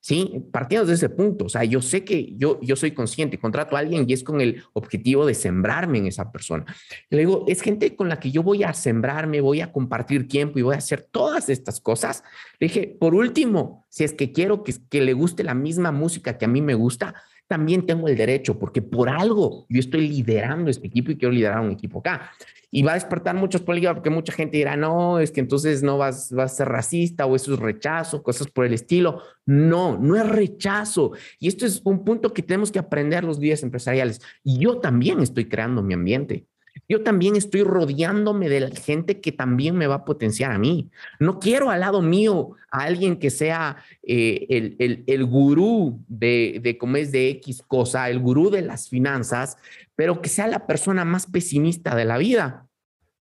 ¿Sí? 0.00 0.44
Partiendo 0.50 0.86
de 0.86 0.94
ese 0.94 1.08
punto, 1.08 1.44
o 1.44 1.48
sea, 1.48 1.64
yo 1.64 1.82
sé 1.82 2.04
que 2.04 2.34
yo, 2.36 2.58
yo 2.62 2.76
soy 2.76 2.92
consciente, 2.92 3.38
contrato 3.38 3.76
a 3.76 3.80
alguien 3.80 4.04
y 4.08 4.12
es 4.12 4.24
con 4.24 4.40
el 4.40 4.62
objetivo 4.72 5.26
de 5.26 5.34
sembrarme 5.34 5.98
en 5.98 6.06
esa 6.06 6.32
persona. 6.32 6.64
Le 7.10 7.18
digo, 7.18 7.44
es 7.46 7.60
gente 7.60 7.94
con 7.94 8.08
la 8.08 8.18
que 8.18 8.30
yo 8.30 8.42
voy 8.42 8.64
a 8.64 8.72
sembrarme, 8.72 9.40
voy 9.40 9.60
a 9.60 9.72
compartir 9.72 10.26
tiempo 10.28 10.58
y 10.58 10.62
voy 10.62 10.74
a 10.74 10.78
hacer 10.78 11.02
todas 11.02 11.48
estas 11.48 11.80
cosas. 11.80 12.24
Le 12.58 12.68
dije, 12.68 12.96
por 12.98 13.14
último, 13.14 13.86
si 13.88 14.04
es 14.04 14.12
que 14.12 14.32
quiero 14.32 14.64
que, 14.64 14.74
que 14.88 15.02
le 15.02 15.12
guste 15.12 15.44
la 15.44 15.54
misma 15.54 15.92
música 15.92 16.38
que 16.38 16.46
a 16.46 16.48
mí 16.48 16.62
me 16.62 16.74
gusta, 16.74 17.14
también 17.50 17.84
tengo 17.84 18.06
el 18.06 18.16
derecho, 18.16 18.60
porque 18.60 18.80
por 18.80 19.08
algo 19.08 19.66
yo 19.68 19.80
estoy 19.80 20.08
liderando 20.08 20.70
este 20.70 20.86
equipo 20.86 21.10
y 21.10 21.16
quiero 21.16 21.34
liderar 21.34 21.58
un 21.58 21.72
equipo 21.72 21.98
acá. 21.98 22.30
Y 22.70 22.84
va 22.84 22.92
a 22.92 22.94
despertar 22.94 23.34
muchos 23.34 23.60
políticos 23.60 23.96
porque 23.96 24.08
mucha 24.08 24.32
gente 24.32 24.56
dirá, 24.56 24.76
no, 24.76 25.18
es 25.18 25.32
que 25.32 25.40
entonces 25.40 25.82
no 25.82 25.98
vas, 25.98 26.32
vas 26.32 26.52
a 26.52 26.54
ser 26.54 26.68
racista 26.68 27.26
o 27.26 27.34
eso 27.34 27.54
es 27.54 27.58
rechazo, 27.58 28.22
cosas 28.22 28.46
por 28.46 28.66
el 28.66 28.72
estilo. 28.72 29.22
No, 29.46 29.98
no 29.98 30.14
es 30.14 30.28
rechazo. 30.28 31.10
Y 31.40 31.48
esto 31.48 31.66
es 31.66 31.80
un 31.82 32.04
punto 32.04 32.32
que 32.32 32.42
tenemos 32.42 32.70
que 32.70 32.78
aprender 32.78 33.24
los 33.24 33.40
días 33.40 33.64
empresariales. 33.64 34.20
Y 34.44 34.60
yo 34.60 34.78
también 34.78 35.18
estoy 35.18 35.46
creando 35.46 35.82
mi 35.82 35.94
ambiente. 35.94 36.46
Yo 36.88 37.02
también 37.02 37.36
estoy 37.36 37.62
rodeándome 37.62 38.48
de 38.48 38.60
la 38.60 38.70
gente 38.70 39.20
que 39.20 39.32
también 39.32 39.76
me 39.76 39.86
va 39.86 39.96
a 39.96 40.04
potenciar 40.04 40.52
a 40.52 40.58
mí. 40.58 40.90
No 41.18 41.38
quiero 41.38 41.70
al 41.70 41.80
lado 41.80 42.02
mío 42.02 42.56
a 42.70 42.82
alguien 42.82 43.18
que 43.18 43.30
sea 43.30 43.76
eh, 44.02 44.46
el, 44.50 44.76
el, 44.78 45.04
el, 45.06 45.24
gurú 45.24 46.04
de, 46.08 46.60
de 46.62 46.78
cómo 46.78 46.96
es 46.96 47.12
de 47.12 47.30
X 47.30 47.62
cosa, 47.66 48.10
el 48.10 48.18
gurú 48.18 48.50
de 48.50 48.62
las 48.62 48.88
finanzas, 48.88 49.56
pero 49.94 50.20
que 50.20 50.28
sea 50.28 50.46
la 50.46 50.66
persona 50.66 51.04
más 51.04 51.26
pesimista 51.26 51.94
de 51.94 52.04
la 52.04 52.18
vida. 52.18 52.66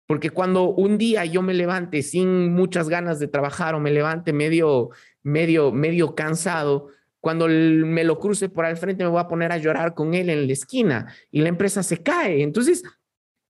Porque 0.07 0.30
cuando 0.30 0.68
un 0.68 0.99
día 0.99 1.24
yo 1.24 1.41
me 1.41 1.55
levante 1.55 2.03
sin 2.03 2.53
muchas 2.53 2.89
ganas 2.89 3.18
de 3.20 3.28
trabajar 3.28 3.74
o 3.74 3.80
me 3.80 3.91
levante 3.91 4.32
medio, 4.32 4.91
medio, 5.22 5.72
medio 5.72 6.14
cansado, 6.14 6.89
cuando 7.20 7.49
me 7.49 8.05
lo 8.05 8.18
cruce 8.18 8.51
por 8.51 8.66
al 8.66 8.76
frente 8.76 9.03
me 9.03 9.09
voy 9.09 9.20
a 9.20 9.28
poner 9.28 9.51
a 9.51 9.57
llorar 9.57 9.95
con 9.95 10.12
él 10.12 10.28
en 10.28 10.47
la 10.47 10.53
esquina 10.53 11.07
y 11.30 11.41
la 11.41 11.49
empresa 11.49 11.82
se 11.82 12.03
cae. 12.03 12.43
Entonces, 12.43 12.82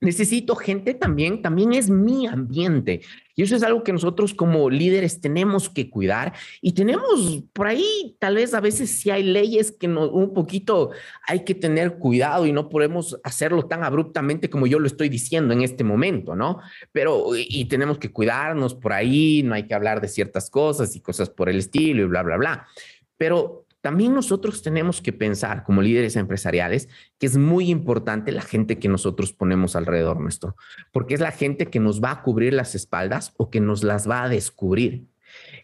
Necesito 0.01 0.55
gente 0.55 0.93
también, 0.93 1.41
también 1.41 1.73
es 1.73 1.89
mi 1.89 2.27
ambiente. 2.27 3.01
Y 3.37 3.43
eso 3.43 3.57
es 3.57 3.63
algo 3.63 3.83
que 3.83 3.93
nosotros 3.93 4.35
como 4.35 4.71
líderes 4.71 5.21
tenemos 5.21 5.69
que 5.69 5.91
cuidar. 5.91 6.35
Y 6.61 6.73
tenemos 6.73 7.43
por 7.53 7.67
ahí, 7.67 8.17
tal 8.19 8.37
vez 8.37 8.55
a 8.55 8.61
veces 8.61 8.91
si 8.91 9.11
hay 9.11 9.23
leyes 9.23 9.73
que 9.73 9.89
no, 9.89 10.09
un 10.11 10.35
poquito 10.35 10.91
hay 11.27 11.45
que 11.45 11.55
tener 11.55 11.99
cuidado 11.99 12.47
y 12.47 12.53
no 12.53 12.69
podemos 12.69 13.19
hacerlo 13.25 13.67
tan 13.67 13.83
abruptamente 13.83 14.51
como 14.51 14.67
yo 14.67 14.79
lo 14.79 14.87
estoy 14.87 15.09
diciendo 15.09 15.55
en 15.55 15.63
este 15.63 15.85
momento, 15.85 16.37
¿no? 16.37 16.61
Pero, 16.93 17.31
y 17.35 17.65
tenemos 17.65 17.99
que 17.99 18.13
cuidarnos 18.13 18.75
por 18.75 18.93
ahí, 18.93 19.43
no 19.43 19.55
hay 19.55 19.67
que 19.67 19.75
hablar 19.75 20.01
de 20.01 20.09
ciertas 20.09 20.51
cosas 20.51 20.95
y 20.95 21.01
cosas 21.01 21.31
por 21.31 21.49
el 21.49 21.59
estilo 21.59 22.03
y 22.03 22.07
bla, 22.07 22.23
bla, 22.23 22.37
bla. 22.37 22.67
Pero 23.17 23.64
también 23.85 24.15
nosotros 24.15 24.63
tenemos 24.63 25.03
que 25.03 25.13
pensar 25.13 25.63
como 25.63 25.83
líderes 25.83 26.17
empresariales 26.17 26.89
que 27.19 27.27
es 27.27 27.37
muy 27.37 27.69
importante 27.69 28.33
la 28.33 28.41
gente 28.41 28.79
que 28.79 28.89
nosotros 28.89 29.35
ponemos 29.35 29.77
alrededor 29.77 30.19
nuestro, 30.23 30.57
porque 30.91 31.13
es 31.13 31.21
la 31.21 31.33
gente 31.33 31.67
que 31.67 31.81
nos 31.81 32.03
va 32.03 32.13
a 32.13 32.23
cubrir 32.23 32.55
las 32.55 32.75
espaldas 32.75 33.35
o 33.37 33.51
que 33.51 33.61
nos 33.61 33.85
las 33.85 34.09
va 34.09 34.23
a 34.23 34.31
descubrir. 34.31 35.05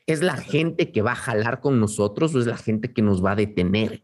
Es 0.07 0.21
la 0.21 0.37
gente 0.37 0.93
que 0.93 1.01
va 1.01 1.13
a 1.13 1.17
jalar 1.17 1.61
con 1.61 1.81
nosotros 1.81 2.35
o 2.35 2.41
es 2.41 2.47
la 2.47 2.59
gente 2.59 2.93
que 2.93 3.01
nos 3.01 3.25
va 3.25 3.31
a 3.31 3.37
detener. 3.37 4.03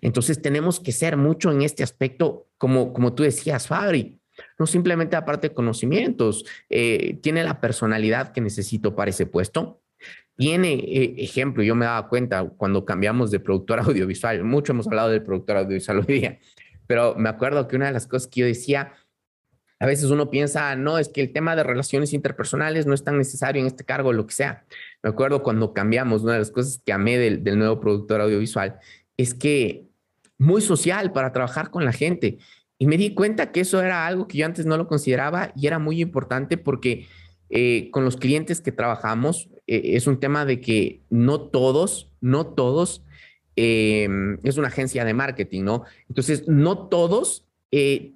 Entonces 0.00 0.40
tenemos 0.40 0.80
que 0.80 0.92
ser 0.92 1.18
mucho 1.18 1.52
en 1.52 1.60
este 1.60 1.82
aspecto, 1.82 2.48
como, 2.56 2.94
como 2.94 3.12
tú 3.12 3.24
decías, 3.24 3.66
Fabri, 3.66 4.22
no 4.58 4.66
simplemente 4.66 5.16
aparte 5.16 5.50
de 5.50 5.54
conocimientos, 5.54 6.46
eh, 6.70 7.18
tiene 7.22 7.44
la 7.44 7.60
personalidad 7.60 8.32
que 8.32 8.40
necesito 8.40 8.96
para 8.96 9.10
ese 9.10 9.26
puesto, 9.26 9.82
tiene 10.36 10.74
eh, 10.74 11.14
ejemplo, 11.18 11.62
yo 11.62 11.74
me 11.74 11.86
daba 11.86 12.08
cuenta 12.08 12.44
cuando 12.56 12.84
cambiamos 12.84 13.30
de 13.30 13.40
productor 13.40 13.80
audiovisual, 13.86 14.44
mucho 14.44 14.72
hemos 14.72 14.86
hablado 14.86 15.10
del 15.10 15.22
productor 15.22 15.58
audiovisual 15.58 15.98
hoy 16.00 16.20
día, 16.20 16.38
pero 16.86 17.14
me 17.16 17.28
acuerdo 17.28 17.68
que 17.68 17.76
una 17.76 17.86
de 17.86 17.92
las 17.92 18.06
cosas 18.06 18.28
que 18.28 18.40
yo 18.40 18.46
decía, 18.46 18.92
a 19.78 19.86
veces 19.86 20.10
uno 20.10 20.30
piensa, 20.30 20.74
no, 20.76 20.98
es 20.98 21.08
que 21.08 21.20
el 21.20 21.32
tema 21.32 21.56
de 21.56 21.62
relaciones 21.62 22.12
interpersonales 22.12 22.86
no 22.86 22.94
es 22.94 23.04
tan 23.04 23.18
necesario 23.18 23.60
en 23.60 23.66
este 23.66 23.84
cargo, 23.84 24.12
lo 24.12 24.26
que 24.26 24.34
sea. 24.34 24.64
Me 25.02 25.10
acuerdo 25.10 25.42
cuando 25.42 25.74
cambiamos, 25.74 26.22
una 26.22 26.34
de 26.34 26.38
las 26.38 26.50
cosas 26.50 26.80
que 26.84 26.92
amé 26.92 27.18
del, 27.18 27.42
del 27.44 27.58
nuevo 27.58 27.80
productor 27.80 28.20
audiovisual 28.20 28.78
es 29.16 29.34
que 29.34 29.88
muy 30.38 30.60
social 30.60 31.12
para 31.12 31.32
trabajar 31.32 31.70
con 31.70 31.84
la 31.84 31.92
gente. 31.92 32.38
Y 32.78 32.86
me 32.86 32.96
di 32.96 33.14
cuenta 33.14 33.52
que 33.52 33.60
eso 33.60 33.82
era 33.82 34.06
algo 34.06 34.26
que 34.26 34.38
yo 34.38 34.46
antes 34.46 34.66
no 34.66 34.76
lo 34.76 34.86
consideraba 34.86 35.52
y 35.54 35.66
era 35.66 35.78
muy 35.78 36.00
importante 36.00 36.56
porque 36.56 37.06
eh, 37.50 37.90
con 37.92 38.04
los 38.04 38.16
clientes 38.16 38.60
que 38.60 38.72
trabajamos, 38.72 39.48
es 39.66 40.06
un 40.06 40.20
tema 40.20 40.44
de 40.44 40.60
que 40.60 41.00
no 41.10 41.40
todos, 41.40 42.10
no 42.20 42.46
todos, 42.46 43.04
eh, 43.56 44.08
es 44.42 44.56
una 44.56 44.68
agencia 44.68 45.04
de 45.04 45.14
marketing, 45.14 45.62
¿no? 45.62 45.84
Entonces, 46.08 46.48
no 46.48 46.88
todos 46.88 47.46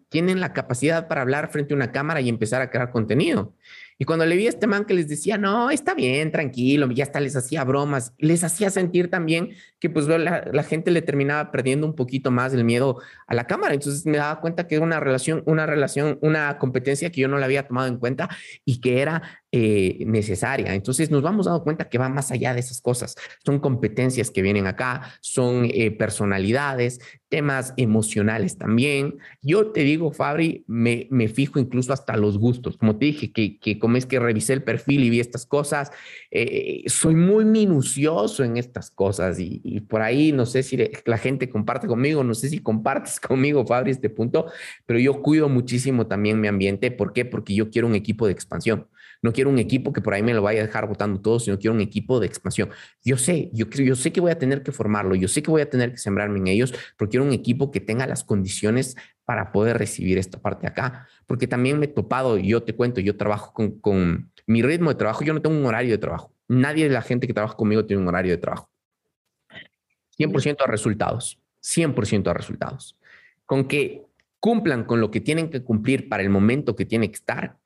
tienen 0.08 0.40
la 0.40 0.52
capacidad 0.52 1.08
para 1.08 1.22
hablar 1.22 1.50
frente 1.50 1.74
a 1.74 1.76
una 1.76 1.92
cámara 1.92 2.20
y 2.20 2.28
empezar 2.28 2.62
a 2.62 2.70
crear 2.70 2.90
contenido. 2.90 3.54
Y 4.00 4.04
cuando 4.04 4.24
le 4.24 4.36
vi 4.36 4.46
a 4.46 4.50
este 4.50 4.68
man 4.68 4.84
que 4.84 4.94
les 4.94 5.08
decía, 5.08 5.38
no, 5.38 5.70
está 5.70 5.92
bien, 5.92 6.30
tranquilo, 6.30 6.88
ya 6.92 7.02
hasta 7.02 7.18
les 7.18 7.34
hacía 7.34 7.64
bromas, 7.64 8.14
les 8.16 8.44
hacía 8.44 8.70
sentir 8.70 9.10
también 9.10 9.50
que 9.80 9.90
pues 9.90 10.06
la, 10.06 10.44
la, 10.52 10.62
gente 10.62 10.92
le 10.92 11.02
terminaba 11.02 11.50
perdiendo 11.50 11.84
un 11.84 11.96
poquito 11.96 12.30
más 12.30 12.54
el 12.54 12.62
miedo 12.62 13.00
a 13.26 13.34
la 13.34 13.48
cámara. 13.48 13.74
Entonces 13.74 14.06
me 14.06 14.18
daba 14.18 14.40
cuenta 14.40 14.68
que 14.68 14.76
era 14.76 14.84
una 14.84 15.00
relación, 15.00 15.42
una 15.46 15.66
relación, 15.66 16.18
una 16.22 16.58
competencia 16.58 17.10
que 17.10 17.22
yo 17.22 17.28
no 17.28 17.38
la 17.38 17.46
había 17.46 17.66
tomado 17.66 17.88
en 17.88 17.98
cuenta 17.98 18.28
y 18.64 18.80
que 18.80 19.00
era 19.00 19.42
eh, 19.50 20.04
necesaria. 20.06 20.74
Entonces 20.74 21.10
nos 21.10 21.22
vamos 21.22 21.46
dando 21.46 21.64
cuenta 21.64 21.88
que 21.88 21.98
va 21.98 22.08
más 22.08 22.30
allá 22.30 22.54
de 22.54 22.60
esas 22.60 22.80
cosas. 22.80 23.16
Son 23.44 23.58
competencias 23.58 24.30
que 24.30 24.42
vienen 24.42 24.66
acá, 24.66 25.12
son 25.20 25.64
eh, 25.64 25.90
personalidades, 25.90 27.00
temas 27.28 27.74
emocionales 27.76 28.58
también. 28.58 29.16
Yo 29.42 29.72
te 29.72 29.80
digo, 29.80 29.97
Fabri, 30.12 30.64
me, 30.66 31.06
me, 31.10 31.28
fijo 31.28 31.58
incluso 31.58 31.92
hasta 31.92 32.16
los 32.16 32.38
gustos. 32.38 32.76
Como 32.76 32.96
te 32.96 33.06
dije, 33.06 33.32
que, 33.32 33.58
que 33.58 33.78
como 33.78 33.96
es 33.96 34.06
que 34.06 34.18
revisé 34.18 34.52
el 34.52 34.62
perfil 34.62 35.04
y 35.04 35.10
vi 35.10 35.20
estas 35.20 35.46
cosas, 35.46 35.90
eh, 36.30 36.84
soy 36.86 37.14
muy 37.14 37.44
minucioso 37.44 38.44
en 38.44 38.56
estas 38.56 38.90
cosas 38.90 39.38
y, 39.38 39.60
y, 39.64 39.80
por 39.80 40.02
ahí 40.02 40.32
no 40.32 40.46
sé 40.46 40.62
si 40.62 40.78
la 41.04 41.18
gente 41.18 41.48
comparte 41.48 41.86
conmigo, 41.86 42.24
no 42.24 42.34
sé 42.34 42.48
si 42.48 42.60
compartes 42.60 43.20
conmigo, 43.28 43.66
Fabri, 43.66 43.90
este 43.90 44.10
punto, 44.10 44.46
pero 44.86 44.98
yo 44.98 45.22
cuido 45.22 45.48
muchísimo 45.48 46.06
también 46.06 46.40
mi 46.40 46.48
ambiente. 46.48 46.90
¿Por 46.90 47.12
qué? 47.12 47.24
Porque 47.24 47.54
yo 47.54 47.70
quiero 47.70 47.88
un 47.88 47.94
equipo 47.94 48.26
de 48.26 48.32
expansión. 48.32 48.88
No 49.20 49.32
quiero 49.32 49.50
un 49.50 49.58
equipo 49.58 49.92
que 49.92 50.00
por 50.00 50.14
ahí 50.14 50.22
me 50.22 50.32
lo 50.32 50.42
vaya 50.42 50.62
a 50.62 50.66
dejar 50.66 50.86
votando 50.86 51.20
todo, 51.20 51.40
sino 51.40 51.58
quiero 51.58 51.74
un 51.74 51.80
equipo 51.80 52.20
de 52.20 52.26
expansión. 52.26 52.70
Yo 53.04 53.18
sé, 53.18 53.50
yo, 53.52 53.66
yo 53.68 53.96
sé 53.96 54.12
que 54.12 54.20
voy 54.20 54.30
a 54.30 54.38
tener 54.38 54.62
que 54.62 54.70
formarlo, 54.70 55.14
yo 55.16 55.26
sé 55.28 55.42
que 55.42 55.50
voy 55.50 55.62
a 55.62 55.68
tener 55.68 55.92
que 55.92 55.98
sembrarme 55.98 56.38
en 56.38 56.46
ellos, 56.46 56.72
pero 56.96 57.10
quiero 57.10 57.24
un 57.24 57.32
equipo 57.32 57.70
que 57.70 57.80
tenga 57.80 58.06
las 58.06 58.22
condiciones 58.22 58.96
para 59.28 59.52
poder 59.52 59.76
recibir 59.76 60.16
esta 60.16 60.40
parte 60.40 60.66
acá. 60.66 61.06
Porque 61.26 61.46
también 61.46 61.78
me 61.78 61.84
he 61.84 61.88
topado, 61.88 62.38
yo 62.38 62.62
te 62.62 62.74
cuento, 62.74 63.02
yo 63.02 63.14
trabajo 63.18 63.52
con, 63.52 63.72
con 63.78 64.32
mi 64.46 64.62
ritmo 64.62 64.88
de 64.88 64.94
trabajo, 64.94 65.22
yo 65.22 65.34
no 65.34 65.42
tengo 65.42 65.54
un 65.54 65.66
horario 65.66 65.90
de 65.90 65.98
trabajo. 65.98 66.32
Nadie 66.48 66.84
de 66.84 66.94
la 66.94 67.02
gente 67.02 67.26
que 67.26 67.34
trabaja 67.34 67.54
conmigo 67.54 67.84
tiene 67.84 68.00
un 68.00 68.08
horario 68.08 68.32
de 68.32 68.38
trabajo. 68.38 68.70
100% 70.18 70.62
a 70.64 70.66
resultados, 70.66 71.38
100% 71.62 72.30
a 72.30 72.32
resultados. 72.32 72.96
Con 73.44 73.68
que 73.68 74.06
cumplan 74.40 74.84
con 74.84 74.98
lo 74.98 75.10
que 75.10 75.20
tienen 75.20 75.50
que 75.50 75.62
cumplir 75.62 76.08
para 76.08 76.22
el 76.22 76.30
momento 76.30 76.74
que 76.74 76.86
tiene 76.86 77.10
que 77.10 77.16
estar, 77.16 77.58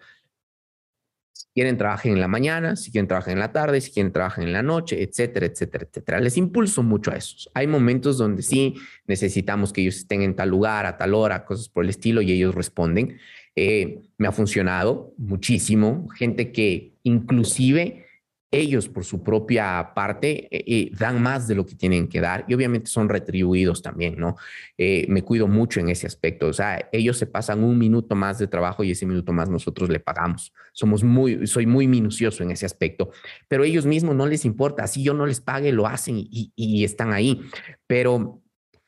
quieren 1.54 1.76
trabajar 1.76 2.12
en 2.12 2.20
la 2.20 2.28
mañana, 2.28 2.76
si 2.76 2.90
quieren 2.90 3.08
trabajar 3.08 3.32
en 3.32 3.40
la 3.40 3.52
tarde, 3.52 3.80
si 3.80 3.90
quieren 3.90 4.12
trabajar 4.12 4.44
en 4.44 4.52
la 4.52 4.62
noche, 4.62 5.02
etcétera, 5.02 5.46
etcétera, 5.46 5.86
etcétera. 5.88 6.20
Les 6.20 6.36
impulso 6.36 6.82
mucho 6.82 7.10
a 7.10 7.16
eso. 7.16 7.50
Hay 7.54 7.66
momentos 7.66 8.18
donde 8.18 8.42
sí 8.42 8.74
necesitamos 9.06 9.72
que 9.72 9.82
ellos 9.82 9.96
estén 9.96 10.22
en 10.22 10.34
tal 10.34 10.48
lugar, 10.48 10.86
a 10.86 10.96
tal 10.96 11.14
hora, 11.14 11.44
cosas 11.44 11.68
por 11.68 11.84
el 11.84 11.90
estilo, 11.90 12.22
y 12.22 12.32
ellos 12.32 12.54
responden. 12.54 13.18
Eh, 13.54 14.00
me 14.16 14.28
ha 14.28 14.32
funcionado 14.32 15.12
muchísimo. 15.18 16.08
Gente 16.16 16.52
que 16.52 16.94
inclusive 17.02 18.06
ellos 18.52 18.88
por 18.88 19.04
su 19.04 19.22
propia 19.24 19.92
parte 19.94 20.46
eh, 20.54 20.64
eh, 20.66 20.90
dan 20.96 21.22
más 21.22 21.48
de 21.48 21.54
lo 21.54 21.64
que 21.64 21.74
tienen 21.74 22.06
que 22.06 22.20
dar 22.20 22.44
y 22.46 22.54
obviamente 22.54 22.88
son 22.88 23.08
retribuidos 23.08 23.80
también, 23.80 24.16
¿no? 24.18 24.36
Eh, 24.76 25.06
me 25.08 25.22
cuido 25.22 25.48
mucho 25.48 25.80
en 25.80 25.88
ese 25.88 26.06
aspecto, 26.06 26.48
o 26.48 26.52
sea, 26.52 26.88
ellos 26.92 27.16
se 27.16 27.26
pasan 27.26 27.64
un 27.64 27.78
minuto 27.78 28.14
más 28.14 28.38
de 28.38 28.46
trabajo 28.46 28.84
y 28.84 28.90
ese 28.90 29.06
minuto 29.06 29.32
más 29.32 29.48
nosotros 29.48 29.88
le 29.88 30.00
pagamos. 30.00 30.52
Somos 30.72 31.02
muy, 31.02 31.46
soy 31.46 31.66
muy 31.66 31.88
minucioso 31.88 32.42
en 32.42 32.50
ese 32.50 32.66
aspecto, 32.66 33.10
pero 33.48 33.64
ellos 33.64 33.86
mismos 33.86 34.14
no 34.14 34.26
les 34.26 34.44
importa, 34.44 34.86
si 34.86 35.02
yo 35.02 35.14
no 35.14 35.24
les 35.24 35.40
pague, 35.40 35.72
lo 35.72 35.86
hacen 35.86 36.18
y, 36.18 36.52
y 36.54 36.84
están 36.84 37.14
ahí, 37.14 37.40
pero 37.86 38.42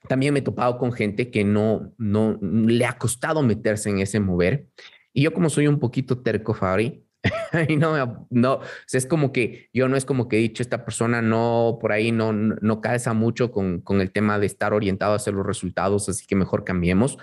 también 0.08 0.34
me 0.34 0.40
he 0.40 0.42
topado 0.42 0.76
con 0.76 0.92
gente 0.92 1.30
que 1.30 1.42
no, 1.42 1.94
no 1.96 2.38
le 2.42 2.84
ha 2.84 2.98
costado 2.98 3.42
meterse 3.42 3.88
en 3.88 4.00
ese 4.00 4.20
mover. 4.20 4.68
Y 5.14 5.22
yo 5.22 5.32
como 5.32 5.48
soy 5.48 5.68
un 5.68 5.78
poquito 5.78 6.18
terco, 6.18 6.52
Fabri, 6.52 7.03
no, 7.79 8.27
no, 8.31 8.61
es 8.93 9.07
como 9.07 9.33
que 9.33 9.68
yo 9.72 9.89
no 9.89 9.97
es 9.97 10.05
como 10.05 10.29
que 10.29 10.37
he 10.37 10.41
dicho, 10.41 10.62
esta 10.62 10.85
persona 10.85 11.22
no, 11.22 11.79
por 11.81 11.93
ahí 11.93 12.12
no, 12.12 12.33
no 12.33 12.81
calza 12.81 13.14
mucho 13.14 13.51
con, 13.51 13.81
con 13.81 14.01
el 14.01 14.12
tema 14.12 14.39
de 14.39 14.47
estar 14.47 14.75
orientado 14.75 15.12
a 15.12 15.16
hacer 15.16 15.35
los 15.35 15.47
resultados, 15.47 16.09
así 16.09 16.27
que 16.27 16.37
mejor 16.37 16.64
cambiemos, 16.64 17.18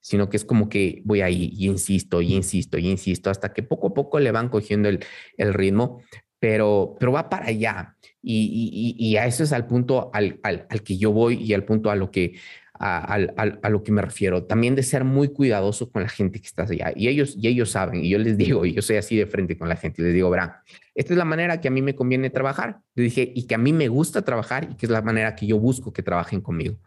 sino 0.00 0.28
que 0.28 0.36
es 0.36 0.44
como 0.44 0.68
que 0.68 1.02
voy 1.04 1.20
ahí 1.20 1.50
y 1.52 1.66
insisto, 1.66 2.20
y 2.22 2.34
insisto, 2.34 2.78
y 2.78 2.88
insisto, 2.88 3.30
hasta 3.30 3.52
que 3.52 3.62
poco 3.62 3.88
a 3.88 3.94
poco 3.94 4.18
le 4.18 4.32
van 4.32 4.48
cogiendo 4.48 4.88
el, 4.88 5.04
el 5.36 5.54
ritmo, 5.54 6.02
pero, 6.38 6.96
pero 6.98 7.12
va 7.12 7.28
para 7.28 7.46
allá. 7.46 7.96
Y, 8.22 8.94
y, 8.98 9.06
y, 9.06 9.16
a 9.18 9.26
eso 9.26 9.44
es 9.44 9.52
al 9.52 9.68
punto 9.68 10.10
al, 10.12 10.40
al, 10.42 10.66
al 10.68 10.82
que 10.82 10.98
yo 10.98 11.12
voy 11.12 11.36
y 11.36 11.54
al 11.54 11.64
punto 11.64 11.90
a 11.90 11.94
lo 11.94 12.10
que 12.10 12.34
a, 12.78 13.68
lo 13.70 13.82
que 13.82 13.92
me 13.92 14.02
refiero, 14.02 14.44
también 14.44 14.74
de 14.74 14.82
ser 14.82 15.04
muy 15.04 15.28
cuidadoso 15.28 15.90
con 15.90 16.02
la 16.02 16.08
gente 16.08 16.40
que 16.40 16.46
está 16.46 16.62
allá. 16.62 16.92
Y 16.94 17.08
ellos, 17.08 17.34
y 17.36 17.48
ellos 17.48 17.70
saben, 17.70 18.04
y 18.04 18.08
yo 18.08 18.18
les 18.18 18.36
digo, 18.38 18.64
y 18.64 18.72
yo 18.72 18.82
soy 18.82 18.96
así 18.96 19.16
de 19.16 19.26
frente 19.26 19.56
con 19.56 19.68
la 19.68 19.76
gente, 19.76 20.02
les 20.02 20.14
digo, 20.14 20.30
verán, 20.30 20.52
esta 20.94 21.12
es 21.12 21.18
la 21.18 21.24
manera 21.24 21.60
que 21.60 21.68
a 21.68 21.70
mí 21.70 21.82
me 21.82 21.94
conviene 21.94 22.30
trabajar. 22.30 22.80
Le 22.94 23.04
dije, 23.04 23.32
y 23.34 23.46
que 23.46 23.54
a 23.54 23.58
mí 23.58 23.72
me 23.72 23.88
gusta 23.88 24.22
trabajar 24.22 24.68
y 24.70 24.76
que 24.76 24.86
es 24.86 24.90
la 24.90 25.02
manera 25.02 25.34
que 25.34 25.46
yo 25.46 25.58
busco 25.58 25.92
que 25.92 26.02
trabajen 26.02 26.40
conmigo 26.40 26.78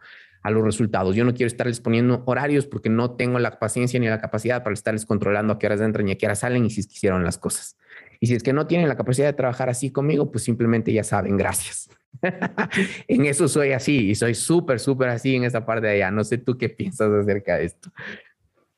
a 0.42 0.50
los 0.50 0.64
resultados. 0.64 1.14
Yo 1.14 1.24
no 1.24 1.34
quiero 1.34 1.48
estarles 1.48 1.80
poniendo 1.80 2.22
horarios 2.26 2.66
porque 2.66 2.88
no 2.88 3.12
tengo 3.12 3.38
la 3.38 3.58
paciencia 3.58 4.00
ni 4.00 4.08
la 4.08 4.20
capacidad 4.20 4.62
para 4.62 4.74
estarles 4.74 5.06
controlando 5.06 5.52
a 5.52 5.58
qué 5.58 5.66
horas 5.66 5.80
entran 5.80 6.08
y 6.08 6.12
a 6.12 6.18
qué 6.18 6.26
horas 6.26 6.40
salen 6.40 6.64
y 6.64 6.70
si 6.70 6.86
quisieron 6.86 7.24
las 7.24 7.38
cosas. 7.38 7.76
Y 8.20 8.26
si 8.26 8.34
es 8.34 8.42
que 8.42 8.52
no 8.52 8.66
tienen 8.66 8.88
la 8.88 8.96
capacidad 8.96 9.26
de 9.26 9.32
trabajar 9.32 9.70
así 9.70 9.90
conmigo, 9.90 10.30
pues 10.30 10.44
simplemente 10.44 10.92
ya 10.92 11.02
saben, 11.02 11.38
gracias. 11.38 11.88
en 13.08 13.24
eso 13.24 13.48
soy 13.48 13.72
así 13.72 14.10
y 14.10 14.14
soy 14.14 14.34
súper, 14.34 14.78
súper 14.78 15.08
así 15.08 15.34
en 15.36 15.44
esa 15.44 15.64
parte 15.64 15.86
de 15.86 15.94
allá. 15.94 16.10
No 16.10 16.22
sé 16.22 16.36
tú 16.36 16.58
qué 16.58 16.68
piensas 16.68 17.10
acerca 17.10 17.56
de 17.56 17.64
esto. 17.64 17.90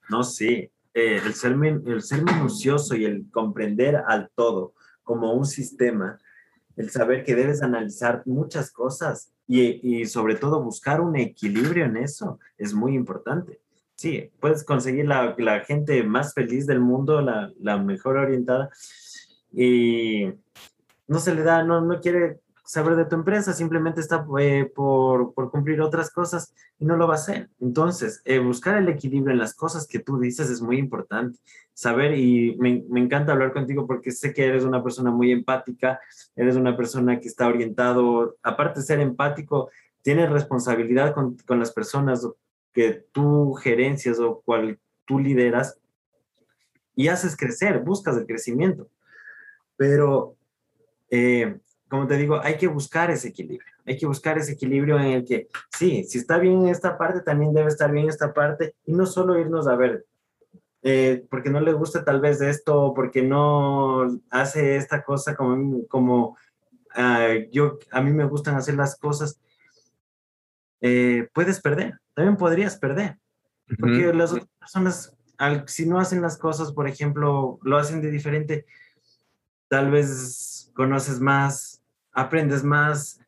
No, 0.09 0.23
sí, 0.23 0.71
eh, 0.95 1.21
el, 1.25 1.35
ser, 1.35 1.57
el 1.87 2.03
ser 2.03 2.23
minucioso 2.23 2.95
y 2.95 3.05
el 3.05 3.29
comprender 3.31 3.97
al 4.07 4.31
todo 4.35 4.75
como 5.03 5.33
un 5.33 5.45
sistema, 5.45 6.21
el 6.77 6.91
saber 6.91 7.25
que 7.25 7.35
debes 7.35 7.63
analizar 7.63 8.23
muchas 8.27 8.71
cosas 8.71 9.33
y, 9.49 10.01
y 10.01 10.07
sobre 10.07 10.37
todo 10.37 10.63
buscar 10.63 11.01
un 11.01 11.17
equilibrio 11.17 11.85
en 11.85 11.97
eso 11.97 12.39
es 12.57 12.75
muy 12.75 12.95
importante. 12.95 13.61
Sí, 13.97 14.31
puedes 14.41 14.65
conseguir 14.65 15.07
la, 15.07 15.35
la 15.39 15.61
gente 15.61 16.03
más 16.03 16.35
feliz 16.35 16.67
del 16.67 16.81
mundo, 16.81 17.21
la, 17.21 17.53
la 17.61 17.79
mejor 17.79 18.17
orientada, 18.17 18.71
y 19.53 20.33
no 21.07 21.19
se 21.19 21.35
le 21.35 21.43
da, 21.43 21.63
no, 21.63 21.81
no 21.81 22.01
quiere 22.01 22.41
saber 22.65 22.97
de 22.97 23.05
tu 23.05 23.17
empresa, 23.17 23.53
simplemente 23.53 24.01
está 24.01 24.25
eh, 24.39 24.71
por, 24.75 25.35
por, 25.35 25.51
cumplir 25.51 25.81
otras 25.81 26.11
cosas 26.11 26.55
y 26.79 26.85
no 26.85 26.97
lo 26.97 27.07
va 27.07 27.15
a 27.15 27.17
hacer. 27.17 27.51
Entonces, 27.61 28.23
eh, 28.25 28.39
buscar 28.39 28.79
el 28.79 28.89
equilibrio 28.89 29.33
en 29.33 29.39
las 29.39 29.55
cosas 29.55 29.87
que 29.87 29.99
tú 29.99 30.19
dices 30.19 30.49
es 30.49 30.63
muy 30.63 30.79
importante. 30.79 31.39
Saber, 31.75 32.17
y 32.17 32.57
me, 32.59 32.85
me, 32.89 33.01
encanta 33.01 33.33
hablar 33.33 33.53
contigo 33.53 33.87
porque 33.87 34.11
sé 34.11 34.33
que 34.33 34.47
eres 34.47 34.65
una 34.65 34.83
persona 34.83 35.11
muy 35.11 35.33
empática, 35.33 36.01
eres 36.37 36.57
una 36.57 36.77
persona 36.77 37.21
que 37.21 37.29
está 37.29 37.47
orientado, 37.47 38.37
aparte 38.43 38.81
de 38.81 38.87
ser 38.87 39.01
empático, 39.01 39.71
tienes 40.03 40.31
responsabilidad 40.31 41.15
con, 41.15 41.37
con 41.47 41.59
las 41.59 41.73
personas 41.73 42.27
que 42.73 43.05
tú 43.13 43.53
gerencias 43.55 44.19
o 44.19 44.41
cual 44.41 44.79
tú 45.05 45.19
lideras 45.19 45.79
y 46.95 47.09
haces 47.09 47.37
crecer, 47.37 47.81
buscas 47.81 48.17
el 48.17 48.27
crecimiento. 48.27 48.89
Pero 49.83 50.37
eh, 51.11 51.59
como 51.89 52.07
te 52.07 52.17
digo, 52.17 52.41
hay 52.41 52.57
que 52.57 52.69
buscar 52.69 53.11
ese 53.11 53.31
equilibrio. 53.31 53.73
Hay 53.85 53.99
que 53.99 54.07
buscar 54.07 54.39
ese 54.39 54.53
equilibrio 54.53 54.97
en 54.97 55.07
el 55.07 55.25
que, 55.25 55.49
sí, 55.77 56.05
si 56.05 56.19
está 56.19 56.39
bien 56.39 56.63
en 56.63 56.69
esta 56.69 56.97
parte, 56.97 57.21
también 57.21 57.53
debe 57.53 57.67
estar 57.67 57.91
bien 57.91 58.09
esta 58.09 58.33
parte. 58.33 58.77
Y 58.87 58.93
no 58.93 59.07
solo 59.07 59.37
irnos 59.41 59.67
a 59.67 59.75
ver, 59.75 60.07
eh, 60.85 61.27
porque 61.29 61.51
no 61.51 61.61
le 61.61 61.73
gusta 61.73 62.05
tal 62.05 62.21
vez 62.21 62.41
esto, 62.41 62.93
porque 62.95 63.23
no 63.23 64.21
hace 64.31 64.77
esta 64.77 65.03
cosa 65.03 65.35
como, 65.35 65.85
como 65.89 66.37
uh, 66.97 67.51
yo, 67.51 67.81
a 67.91 68.01
mí 68.03 68.13
me 68.13 68.27
gustan 68.27 68.55
hacer 68.55 68.77
las 68.77 68.97
cosas. 68.97 69.41
Eh, 70.81 71.29
puedes 71.35 71.61
perder, 71.61 71.99
también 72.15 72.37
podrías 72.37 72.77
perder. 72.77 73.19
Porque 73.81 74.13
las 74.15 74.31
otras 74.31 74.49
personas, 74.61 75.17
al, 75.39 75.69
si 75.69 75.87
no 75.87 75.99
hacen 75.99 76.23
las 76.23 76.39
cosas, 76.39 76.71
por 76.71 76.87
ejemplo, 76.87 77.59
lo 77.63 77.79
hacen 77.79 78.01
de 78.01 78.13
diferente, 78.13 78.65
tal 79.73 79.91
vez 79.91 80.71
conoces 80.75 81.19
más, 81.19 81.83
aprendes 82.13 82.63
más 82.63 83.19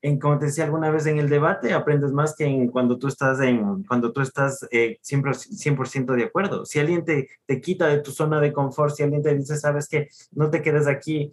en, 0.00 0.20
como 0.20 0.38
te 0.38 0.46
decía 0.46 0.62
alguna 0.62 0.92
vez 0.92 1.06
en 1.06 1.18
el 1.18 1.28
debate, 1.28 1.72
aprendes 1.72 2.12
más 2.12 2.36
que 2.36 2.44
en 2.44 2.68
cuando 2.68 3.00
tú 3.00 3.08
estás 3.08 3.40
en, 3.40 3.82
cuando 3.82 4.12
tú 4.12 4.20
estás 4.20 4.64
eh, 4.70 5.00
siempre 5.02 5.32
100% 5.32 6.14
de 6.14 6.22
acuerdo. 6.22 6.64
Si 6.66 6.78
alguien 6.78 7.04
te, 7.04 7.30
te 7.46 7.60
quita 7.60 7.88
de 7.88 7.98
tu 7.98 8.12
zona 8.12 8.38
de 8.38 8.52
confort, 8.52 8.94
si 8.94 9.02
alguien 9.02 9.24
te 9.24 9.34
dice, 9.34 9.56
sabes 9.56 9.88
que 9.88 10.08
no 10.30 10.50
te 10.50 10.62
quedes 10.62 10.86
aquí 10.86 11.32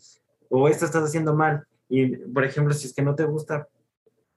o 0.50 0.68
esto 0.68 0.86
estás 0.86 1.04
haciendo 1.04 1.36
mal, 1.36 1.68
y 1.88 2.18
por 2.18 2.44
ejemplo, 2.44 2.74
si 2.74 2.88
es 2.88 2.94
que 2.96 3.04
no 3.04 3.14
te 3.14 3.26
gusta, 3.26 3.68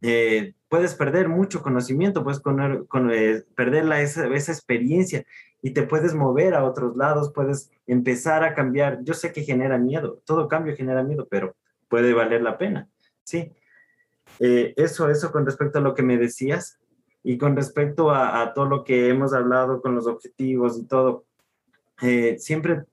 eh, 0.02 0.52
puedes 0.72 0.94
perder 0.94 1.28
mucho 1.28 1.62
conocimiento, 1.62 2.24
puedes 2.24 2.40
con, 2.40 3.10
eh, 3.12 3.44
perder 3.54 3.84
la, 3.84 4.00
esa, 4.00 4.26
esa 4.28 4.52
experiencia 4.52 5.22
y 5.60 5.72
te 5.72 5.82
puedes 5.82 6.14
mover 6.14 6.54
a 6.54 6.64
otros 6.64 6.96
lados, 6.96 7.30
puedes 7.34 7.70
empezar 7.86 8.42
a 8.42 8.54
cambiar. 8.54 9.04
Yo 9.04 9.12
sé 9.12 9.34
que 9.34 9.42
genera 9.42 9.76
miedo, 9.76 10.22
todo 10.24 10.48
cambio 10.48 10.74
genera 10.74 11.02
miedo, 11.02 11.28
pero 11.30 11.56
puede 11.90 12.14
valer 12.14 12.40
la 12.40 12.56
pena. 12.56 12.88
Sí. 13.22 13.52
Eh, 14.40 14.72
eso, 14.78 15.10
eso 15.10 15.30
con 15.30 15.44
respecto 15.44 15.78
a 15.78 15.82
lo 15.82 15.94
que 15.94 16.02
me 16.02 16.16
decías 16.16 16.80
y 17.22 17.36
con 17.36 17.54
respecto 17.54 18.10
a, 18.10 18.54
todo 18.54 18.64
lo 18.64 18.82
que 18.82 19.10
hemos 19.10 19.34
hablado 19.34 19.82
con 19.82 19.94
los 19.94 20.06
objetivos 20.06 20.78
y 20.78 20.86
todo, 20.86 21.26
eh, 22.00 22.36
siempre 22.38 22.84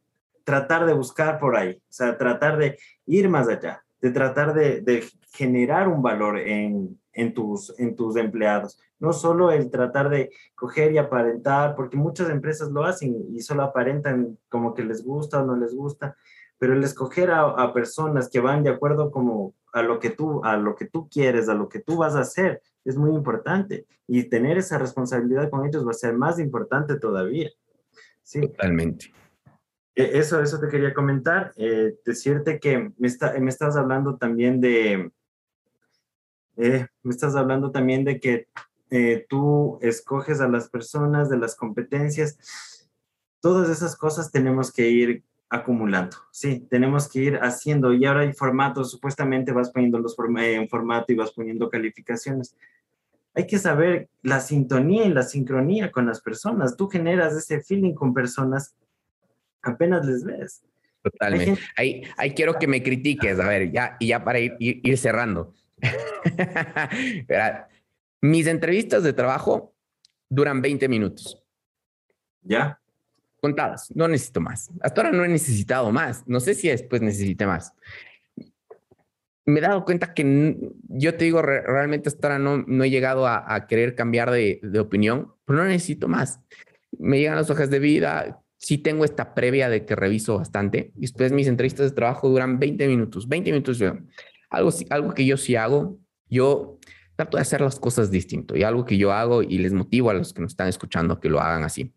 tratar 0.44 0.86
de 0.86 0.92
buscar 0.92 1.40
por 1.40 1.56
ahí, 1.56 1.76
o 1.78 1.94
sea, 1.94 2.18
tratar 2.18 2.58
de 2.58 2.78
ir 3.06 3.30
más 3.30 3.48
allá, 3.48 3.86
de 4.02 4.12
tratar 4.12 4.54
de, 4.54 5.08
generar 5.32 5.88
un 5.88 6.02
valor 6.02 6.40
en, 6.40 7.00
en, 7.20 7.34
tus, 7.34 7.78
en 7.80 7.96
tus 7.96 8.16
empleados. 8.16 8.80
No 9.00 9.14
solo 9.14 9.52
el 9.52 9.70
tratar 9.70 10.10
de 10.10 10.32
coger 10.56 10.92
y 10.94 10.98
aparentar, 10.98 11.76
porque 11.76 11.98
muchas 11.98 12.30
empresas 12.30 12.72
lo 12.72 12.84
hacen 12.84 13.16
y 13.34 13.42
solo 13.42 13.64
aparentan 13.64 14.38
como 14.50 14.74
que 14.74 14.84
les 14.84 15.04
gusta 15.04 15.42
o 15.42 15.46
no 15.46 15.56
les 15.56 15.74
gusta, 15.74 16.16
pero 16.58 16.74
el 16.74 16.84
escoger 16.84 17.32
a, 17.32 17.74
personas 17.74 18.30
que 18.30 18.42
van 18.42 18.64
de 18.64 18.70
acuerdo 18.70 19.12
como 19.12 19.54
a 19.72 19.82
lo 19.82 20.00
que 20.00 20.10
tú 20.10 20.44
a 20.44 20.58
lo 20.58 20.76
que 20.76 20.86
tú 20.86 21.08
quieres, 21.10 21.48
a 21.48 21.54
lo 21.54 21.70
que 21.70 21.80
tú 21.80 21.98
vas 21.98 22.16
a 22.16 22.22
hacer, 22.22 22.62
es 22.84 22.98
muy 22.98 23.12
importante 23.12 23.86
y 24.08 24.24
tener 24.24 24.58
esa 24.58 24.78
responsabilidad 24.78 25.50
con 25.50 25.66
ellos 25.66 25.86
va 25.86 25.92
a 25.92 25.94
ser 25.94 26.14
más 26.18 26.40
importante 26.40 26.98
todavía. 26.98 27.50
Sí. 28.24 28.42
Totalmente. 28.42 29.14
E, 29.96 30.20
eso, 30.20 30.42
eso 30.42 30.60
te 30.60 30.68
quería 30.68 30.94
comentar. 30.94 31.54
Eh, 31.56 31.96
decirte 32.06 32.60
que 32.60 32.92
me, 32.98 33.08
está, 33.08 33.40
me 33.40 33.50
estás 33.50 33.78
hablando 33.78 34.18
también 34.18 34.60
de, 34.60 35.12
eh, 36.60 36.88
me 37.04 37.12
estás 37.12 37.36
hablando 37.36 37.72
también 37.72 38.04
de 38.04 38.20
que 38.20 38.48
eh, 38.92 39.26
tú 39.30 39.80
escoges 39.82 40.42
a 40.42 40.48
las 40.48 40.70
personas, 40.70 41.30
de 41.30 41.38
las 41.38 41.56
competencias. 41.56 42.38
Todas 43.40 43.70
esas 43.70 43.96
cosas 43.96 44.32
tenemos 44.32 44.72
que 44.72 44.90
ir 44.90 45.24
acumulando. 45.50 46.18
Sí, 46.32 46.68
tenemos 46.70 47.10
que 47.10 47.20
ir 47.20 47.36
haciendo 47.38 47.94
y 47.94 48.06
ahora 48.06 48.22
hay 48.22 48.34
formatos, 48.34 48.92
supuestamente 48.92 49.52
vas 49.52 49.72
poniendo 49.72 50.00
los 50.00 50.16
en 50.38 50.70
formato 50.70 51.12
y 51.12 51.16
vas 51.16 51.32
poniendo 51.32 51.70
calificaciones. 51.70 52.56
Hay 53.34 53.48
que 53.48 53.58
saber 53.58 54.10
la 54.22 54.42
sintonía 54.42 55.06
y 55.06 55.14
la 55.14 55.24
sincronía 55.24 55.92
con 55.92 56.06
las 56.06 56.22
personas. 56.22 56.76
Tú 56.76 56.88
generas 56.88 57.36
ese 57.36 57.62
feeling 57.62 57.94
con 57.94 58.14
personas, 58.14 58.76
apenas 59.62 60.06
les 60.06 60.24
ves. 60.24 60.64
Totalmente. 61.02 61.62
Ahí, 61.78 62.04
ahí 62.18 62.34
quiero 62.34 62.56
que 62.60 62.68
me 62.68 62.84
critiques, 62.84 63.40
a 63.40 63.48
ver, 63.48 63.72
ya, 63.72 63.96
y 64.00 64.08
ya 64.08 64.24
para 64.24 64.40
ir, 64.40 64.56
ir, 64.60 64.98
cerrando. 64.98 65.54
Mis 68.22 68.48
entrevistas 68.48 69.04
de 69.04 69.14
trabajo 69.14 69.74
duran 70.30 70.62
20 70.62 70.88
minutos. 70.88 71.42
¿Ya? 72.42 72.80
contadas, 73.40 73.92
no 73.96 74.08
necesito 74.08 74.42
más. 74.42 74.70
Hasta 74.82 75.02
ahora 75.02 75.16
no 75.16 75.26
he 75.26 75.28
necesitado 75.28 75.92
más. 75.92 76.24
No 76.28 76.40
sé 76.40 76.54
si 76.54 76.70
después 76.70 77.02
necesite 77.02 77.46
más. 77.46 77.74
Me 79.46 79.60
he 79.60 79.64
dado 79.64 79.84
cuenta 79.84 80.14
que 80.14 80.58
yo 80.90 81.16
te 81.16 81.26
digo, 81.26 81.42
realmente 81.42 82.10
hasta 82.10 82.28
ahora 82.28 82.40
no, 82.40 82.64
no 82.68 82.84
he 82.84 82.90
llegado 82.90 83.26
a, 83.28 83.66
querer 83.68 83.96
cambiar 83.96 84.30
de, 84.30 84.60
de, 84.62 84.80
opinión, 84.80 85.34
pero 85.46 85.60
no 85.60 85.66
necesito 85.66 86.08
más. 86.08 86.40
Me 87.00 87.18
llegan 87.18 87.36
las 87.36 87.50
hojas 87.50 87.72
de 87.72 87.80
vida, 87.80 88.42
sí 88.58 88.78
tengo 88.78 89.06
esta 89.06 89.34
previa 89.34 89.70
de 89.70 89.86
que 89.86 89.96
reviso 89.96 90.38
bastante. 90.38 90.92
Y 90.98 91.02
después 91.02 91.32
mis 91.32 91.48
entrevistas 91.48 91.90
de 91.90 91.96
trabajo 91.96 92.30
duran 92.30 92.60
20 92.60 92.88
minutos, 92.88 93.28
20 93.28 93.52
minutos. 93.52 93.82
Algo, 94.50 94.72
algo 94.90 95.14
que 95.14 95.26
yo 95.26 95.38
sí 95.38 95.56
hago, 95.56 96.00
yo 96.28 96.80
trato 97.16 97.38
de 97.38 97.42
hacer 97.42 97.62
las 97.62 97.80
cosas 97.80 98.12
distinto 98.12 98.56
y 98.56 98.64
algo 98.64 98.86
que 98.86 98.98
yo 98.98 99.12
hago 99.12 99.44
y 99.44 99.58
les 99.58 99.74
motivo 99.74 100.10
a 100.10 100.14
los 100.14 100.34
que 100.34 100.42
nos 100.42 100.54
están 100.54 100.68
escuchando 100.68 101.20
que 101.20 101.30
lo 101.30 101.40
hagan 101.40 101.64
así 101.64 101.94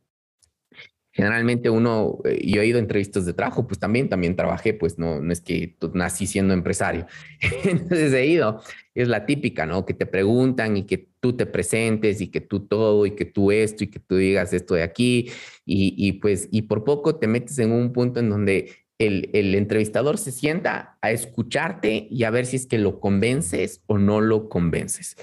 generalmente 1.12 1.68
uno, 1.68 2.18
eh, 2.24 2.40
yo 2.44 2.62
he 2.62 2.66
ido 2.66 2.78
entrevistas 2.78 3.26
de 3.26 3.34
trabajo, 3.34 3.66
pues 3.66 3.78
también, 3.78 4.08
también 4.08 4.34
trabajé, 4.34 4.72
pues 4.72 4.98
no, 4.98 5.20
no 5.20 5.32
es 5.32 5.42
que 5.42 5.76
nací 5.92 6.26
siendo 6.26 6.54
empresario. 6.54 7.06
Entonces 7.64 8.12
he 8.14 8.26
ido, 8.26 8.62
es 8.94 9.08
la 9.08 9.26
típica, 9.26 9.66
¿no? 9.66 9.84
Que 9.84 9.94
te 9.94 10.06
preguntan 10.06 10.76
y 10.76 10.84
que 10.84 11.10
tú 11.20 11.34
te 11.36 11.44
presentes 11.46 12.20
y 12.20 12.28
que 12.28 12.40
tú 12.40 12.66
todo 12.66 13.04
y 13.04 13.12
que 13.12 13.26
tú 13.26 13.52
esto 13.52 13.84
y 13.84 13.88
que 13.88 14.00
tú 14.00 14.16
digas 14.16 14.52
esto 14.52 14.74
de 14.74 14.82
aquí 14.82 15.30
y, 15.66 15.94
y 15.96 16.12
pues, 16.12 16.48
y 16.50 16.62
por 16.62 16.82
poco 16.82 17.16
te 17.16 17.28
metes 17.28 17.58
en 17.58 17.72
un 17.72 17.92
punto 17.92 18.18
en 18.20 18.30
donde 18.30 18.70
el, 18.98 19.54
entrevistador 19.54 20.18
se 20.18 20.32
sienta 20.32 20.98
a 21.00 21.10
escucharte 21.10 22.06
y 22.10 22.24
a 22.24 22.30
ver 22.30 22.46
si 22.46 22.56
es 22.56 22.66
que 22.66 22.78
lo 22.78 23.00
convences 23.00 23.82
o 23.86 23.98
no 23.98 24.20
lo 24.20 24.48
convences. 24.48 25.16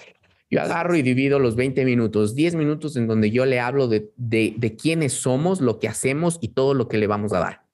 Yo 0.49 0.61
agarro 0.61 0.95
y 0.95 1.01
divido 1.01 1.39
los 1.39 1.55
20 1.55 1.86
minutos, 1.86 2.36
10 2.36 2.55
minutos 2.55 2.95
en 2.95 3.07
donde 3.07 3.32
yo 3.32 3.45
le 3.45 3.59
hablo 3.59 3.88
de, 3.88 4.11
de, 4.17 4.55
de 4.57 4.76
quiénes 4.76 5.13
somos, 5.13 5.61
lo 5.61 5.80
que 5.80 5.88
hacemos 5.88 6.39
y 6.41 6.49
todo 6.49 6.74
lo 6.74 6.88
que 6.88 6.97
le 6.97 7.07
vamos 7.07 7.34
a 7.34 7.39
dar. 7.39 7.68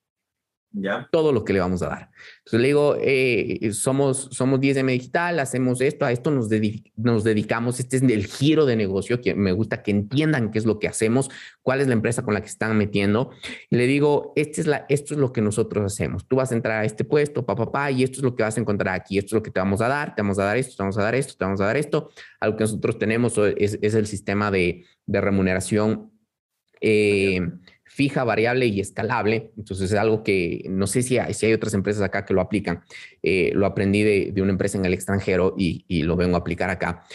Todo 1.11 1.31
lo 1.31 1.43
que 1.43 1.53
le 1.53 1.59
vamos 1.59 1.81
a 1.81 1.87
dar. 1.87 2.09
Entonces 2.39 2.59
le 2.59 2.67
digo, 2.67 2.97
eh, 2.99 3.71
somos, 3.71 4.29
somos 4.31 4.59
10M 4.59 4.91
Digital, 4.91 5.39
hacemos 5.39 5.79
esto, 5.79 6.05
a 6.05 6.11
esto 6.11 6.31
nos, 6.31 6.49
nos 6.97 7.23
dedicamos, 7.23 7.79
este 7.79 7.97
es 7.97 8.03
el 8.03 8.25
giro 8.25 8.65
de 8.65 8.75
negocio, 8.75 9.21
que 9.21 9.35
me 9.35 9.53
gusta 9.53 9.81
que 9.83 9.91
entiendan 9.91 10.51
qué 10.51 10.59
es 10.59 10.65
lo 10.65 10.77
que 10.79 10.87
hacemos, 10.87 11.29
cuál 11.61 11.81
es 11.81 11.87
la 11.87 11.93
empresa 11.93 12.23
con 12.23 12.33
la 12.33 12.41
que 12.41 12.47
están 12.47 12.77
metiendo. 12.77 13.31
Y 13.69 13.77
le 13.77 13.87
digo, 13.87 14.33
este 14.35 14.61
es 14.61 14.67
la, 14.67 14.85
esto 14.89 15.13
es 15.13 15.19
lo 15.19 15.31
que 15.31 15.41
nosotros 15.41 15.85
hacemos. 15.85 16.27
Tú 16.27 16.35
vas 16.35 16.51
a 16.51 16.55
entrar 16.55 16.81
a 16.81 16.85
este 16.85 17.05
puesto, 17.05 17.45
papá, 17.45 17.65
papá, 17.65 17.91
y 17.91 18.03
esto 18.03 18.17
es 18.17 18.23
lo 18.23 18.35
que 18.35 18.43
vas 18.43 18.57
a 18.57 18.61
encontrar 18.61 18.95
aquí, 18.95 19.17
esto 19.17 19.27
es 19.27 19.33
lo 19.33 19.43
que 19.43 19.51
te 19.51 19.59
vamos 19.59 19.81
a 19.81 19.87
dar, 19.87 20.13
te 20.13 20.21
vamos 20.21 20.39
a 20.39 20.43
dar 20.43 20.57
esto, 20.57 20.75
te 20.75 20.83
vamos 20.83 20.97
a 20.97 21.03
dar 21.03 21.15
esto, 21.15 21.35
te 21.37 21.45
vamos 21.45 21.61
a 21.61 21.65
dar 21.65 21.77
esto. 21.77 22.09
Algo 22.39 22.57
que 22.57 22.63
nosotros 22.65 22.99
tenemos 22.99 23.37
es, 23.57 23.79
es 23.81 23.93
el 23.93 24.07
sistema 24.07 24.51
de, 24.51 24.85
de 25.05 25.21
remuneración. 25.21 26.11
Eh, 26.81 27.39
fija, 27.95 28.25
variable 28.25 28.65
y 28.65 28.81
escalable. 28.81 29.51
Entonces 29.57 29.89
es 29.91 29.97
algo 29.97 30.21
que 30.21 30.65
no 30.69 30.85
sé 30.85 31.01
si 31.01 31.17
hay, 31.17 31.33
si 31.33 31.45
hay 31.45 31.53
otras 31.53 31.73
empresas 31.73 32.03
acá 32.03 32.25
que 32.25 32.33
lo 32.33 32.41
aplican. 32.41 32.83
Eh, 33.23 33.51
lo 33.55 33.65
aprendí 33.65 34.03
de, 34.03 34.31
de, 34.33 34.41
una 34.41 34.51
empresa 34.51 34.77
en 34.77 34.83
el 34.83 34.93
extranjero 34.93 35.55
y, 35.57 35.85
y 35.87 36.03
lo 36.03 36.17
vengo 36.17 36.35
a 36.35 36.39
aplicar 36.39 36.69
acá. 36.69 37.05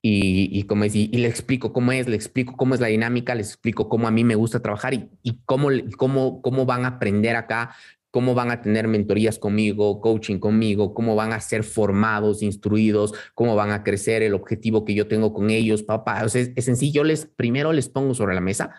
Y, 0.00 0.48
y, 0.58 0.62
como 0.62 0.84
es, 0.84 0.96
y, 0.96 1.08
le 1.08 1.28
explico 1.28 1.74
cómo 1.74 1.92
es, 1.92 2.08
le 2.08 2.16
explico 2.16 2.56
cómo 2.56 2.72
es 2.72 2.80
la 2.80 2.86
dinámica, 2.86 3.34
les 3.34 3.48
explico 3.48 3.90
cómo 3.90 4.08
a 4.08 4.10
mí 4.10 4.24
me 4.24 4.34
gusta 4.34 4.60
trabajar 4.60 4.94
y, 4.94 5.10
y 5.22 5.40
cómo, 5.44 5.68
cómo, 5.98 6.40
cómo 6.40 6.64
van 6.64 6.86
a 6.86 6.88
aprender 6.96 7.36
acá, 7.36 7.76
cómo 8.10 8.34
van 8.34 8.50
a 8.50 8.62
tener 8.62 8.88
mentorías 8.88 9.38
conmigo, 9.38 10.00
coaching 10.00 10.38
conmigo, 10.38 10.94
cómo 10.94 11.16
van 11.16 11.34
a 11.34 11.40
ser 11.40 11.64
formados, 11.64 12.42
instruidos, 12.42 13.12
cómo 13.34 13.56
van 13.56 13.72
a 13.72 13.84
crecer, 13.84 14.22
el 14.22 14.32
objetivo 14.32 14.86
que 14.86 14.94
yo 14.94 15.06
tengo 15.06 15.34
con 15.34 15.50
ellos, 15.50 15.82
papá. 15.82 16.24
O 16.24 16.30
sea, 16.30 16.40
es, 16.40 16.52
es 16.56 16.64
sencillo, 16.64 17.04
les 17.04 17.26
primero 17.26 17.74
les 17.74 17.90
pongo 17.90 18.14
sobre 18.14 18.34
la 18.34 18.40
mesa 18.40 18.70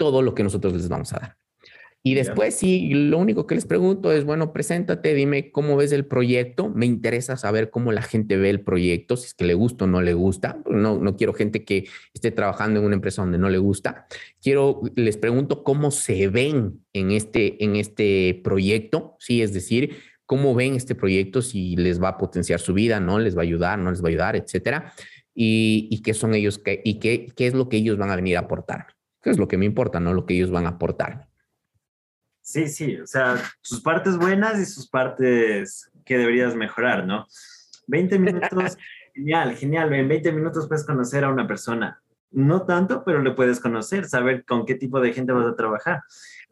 todo 0.00 0.22
lo 0.22 0.34
que 0.34 0.42
nosotros 0.42 0.72
les 0.72 0.88
vamos 0.88 1.12
a 1.12 1.18
dar. 1.18 1.36
Y 2.02 2.14
después 2.14 2.54
sí, 2.54 2.94
lo 2.94 3.18
único 3.18 3.46
que 3.46 3.54
les 3.54 3.66
pregunto 3.66 4.10
es, 4.10 4.24
bueno, 4.24 4.54
preséntate, 4.54 5.12
dime 5.12 5.52
cómo 5.52 5.76
ves 5.76 5.92
el 5.92 6.06
proyecto. 6.06 6.70
Me 6.70 6.86
interesa 6.86 7.36
saber 7.36 7.68
cómo 7.68 7.92
la 7.92 8.00
gente 8.00 8.38
ve 8.38 8.48
el 8.48 8.62
proyecto, 8.62 9.18
si 9.18 9.26
es 9.26 9.34
que 9.34 9.44
le 9.44 9.52
gusta 9.52 9.84
o 9.84 9.88
no 9.88 10.00
le 10.00 10.14
gusta. 10.14 10.62
No, 10.64 10.96
no 10.98 11.16
quiero 11.18 11.34
gente 11.34 11.66
que 11.66 11.86
esté 12.14 12.30
trabajando 12.30 12.80
en 12.80 12.86
una 12.86 12.94
empresa 12.94 13.20
donde 13.20 13.36
no 13.36 13.50
le 13.50 13.58
gusta. 13.58 14.06
Quiero, 14.40 14.80
les 14.96 15.18
pregunto 15.18 15.62
cómo 15.62 15.90
se 15.90 16.28
ven 16.28 16.82
en 16.94 17.10
este, 17.10 17.62
en 17.62 17.76
este 17.76 18.40
proyecto, 18.42 19.16
sí, 19.18 19.42
es 19.42 19.52
decir, 19.52 19.98
cómo 20.24 20.54
ven 20.54 20.76
este 20.76 20.94
proyecto, 20.94 21.42
si 21.42 21.76
les 21.76 22.02
va 22.02 22.08
a 22.08 22.16
potenciar 22.16 22.60
su 22.60 22.72
vida, 22.72 22.98
no 22.98 23.18
les 23.18 23.36
va 23.36 23.40
a 23.40 23.42
ayudar, 23.42 23.78
no 23.78 23.90
les 23.90 24.02
va 24.02 24.06
a 24.06 24.08
ayudar, 24.08 24.36
etcétera. 24.36 24.94
Y, 25.34 26.00
qué 26.02 26.14
son 26.14 26.34
ellos 26.34 26.62
y 26.84 26.98
qué, 26.98 27.26
qué 27.36 27.46
es 27.46 27.52
lo 27.52 27.68
que 27.68 27.76
ellos 27.76 27.98
van 27.98 28.10
a 28.10 28.16
venir 28.16 28.38
a 28.38 28.40
aportarme. 28.40 28.99
¿Qué 29.22 29.30
es 29.30 29.38
lo 29.38 29.48
que 29.48 29.58
me 29.58 29.66
importa, 29.66 30.00
no 30.00 30.14
lo 30.14 30.26
que 30.26 30.34
ellos 30.34 30.50
van 30.50 30.66
a 30.66 30.70
aportarme? 30.70 31.26
Sí, 32.42 32.68
sí, 32.68 32.96
o 32.96 33.06
sea, 33.06 33.36
sus 33.60 33.80
partes 33.80 34.16
buenas 34.16 34.58
y 34.58 34.64
sus 34.64 34.88
partes 34.88 35.90
que 36.04 36.18
deberías 36.18 36.56
mejorar, 36.56 37.06
¿no? 37.06 37.26
20 37.86 38.18
minutos, 38.18 38.76
genial, 39.14 39.54
genial, 39.56 39.92
en 39.92 40.08
20 40.08 40.32
minutos 40.32 40.66
puedes 40.66 40.84
conocer 40.84 41.24
a 41.24 41.30
una 41.30 41.46
persona. 41.46 42.02
No 42.32 42.64
tanto, 42.64 43.02
pero 43.04 43.22
le 43.22 43.32
puedes 43.32 43.60
conocer, 43.60 44.06
saber 44.06 44.44
con 44.44 44.64
qué 44.64 44.74
tipo 44.74 45.00
de 45.00 45.12
gente 45.12 45.32
vas 45.32 45.46
a 45.46 45.56
trabajar. 45.56 46.02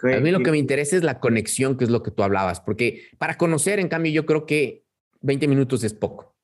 A 0.03 0.21
mí 0.21 0.31
lo 0.31 0.41
que 0.41 0.51
me 0.51 0.59
interesa 0.59 0.97
es 0.97 1.05
la 1.05 1.21
conexión, 1.21 1.77
que 1.77 1.85
es 1.85 1.91
lo 1.91 2.03
que 2.03 2.11
tú 2.11 2.23
hablabas, 2.23 2.61
porque 2.61 3.09
para 3.19 3.37
conocer, 3.37 3.79
en 3.79 3.89
cambio, 3.89 4.12
yo 4.12 4.27
creo 4.27 4.47
que 4.47 4.85
20 5.21 5.49
minutos 5.49 5.85
es 5.85 5.95
poco. 5.95 6.38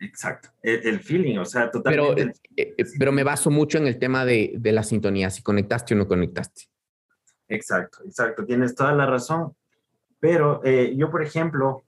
Exacto, 0.00 0.48
el, 0.62 1.00
feeling, 1.00 1.38
o 1.38 1.44
sea, 1.44 1.70
totalmente. 1.70 2.14
Pero, 2.14 2.30
eh, 2.56 2.74
eh, 2.78 2.84
pero 2.98 3.12
me 3.12 3.22
baso 3.22 3.50
mucho 3.50 3.78
en 3.78 3.86
el 3.86 3.98
tema 3.98 4.24
de, 4.24 4.54
de 4.56 4.72
la 4.72 4.82
sintonía, 4.82 5.28
si 5.30 5.42
conectaste 5.42 5.94
o 5.94 5.98
no 5.98 6.08
conectaste. 6.08 6.70
Exacto, 7.48 7.98
exacto, 8.04 8.46
tienes 8.46 8.74
toda 8.74 8.92
la 8.92 9.06
razón. 9.06 9.54
Pero 10.20 10.60
eh, 10.64 10.94
yo, 10.96 11.10
por 11.10 11.22
ejemplo, 11.22 11.84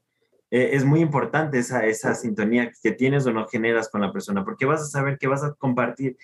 eh, 0.51 0.71
es 0.73 0.85
muy 0.85 1.01
importante 1.01 1.59
esa, 1.59 1.87
esa 1.87 2.15
sintonía 2.15 2.73
que 2.83 2.93
tienes 2.93 3.27
o 3.27 3.33
no 3.33 3.47
generas 3.47 3.89
con 3.89 4.01
la 4.01 4.13
persona, 4.13 4.45
porque 4.45 4.67
vas 4.67 4.83
a 4.83 4.87
saber 4.87 5.19
que 5.19 5.29
vas 5.29 5.45
a 5.45 5.55
compartir 5.55 6.17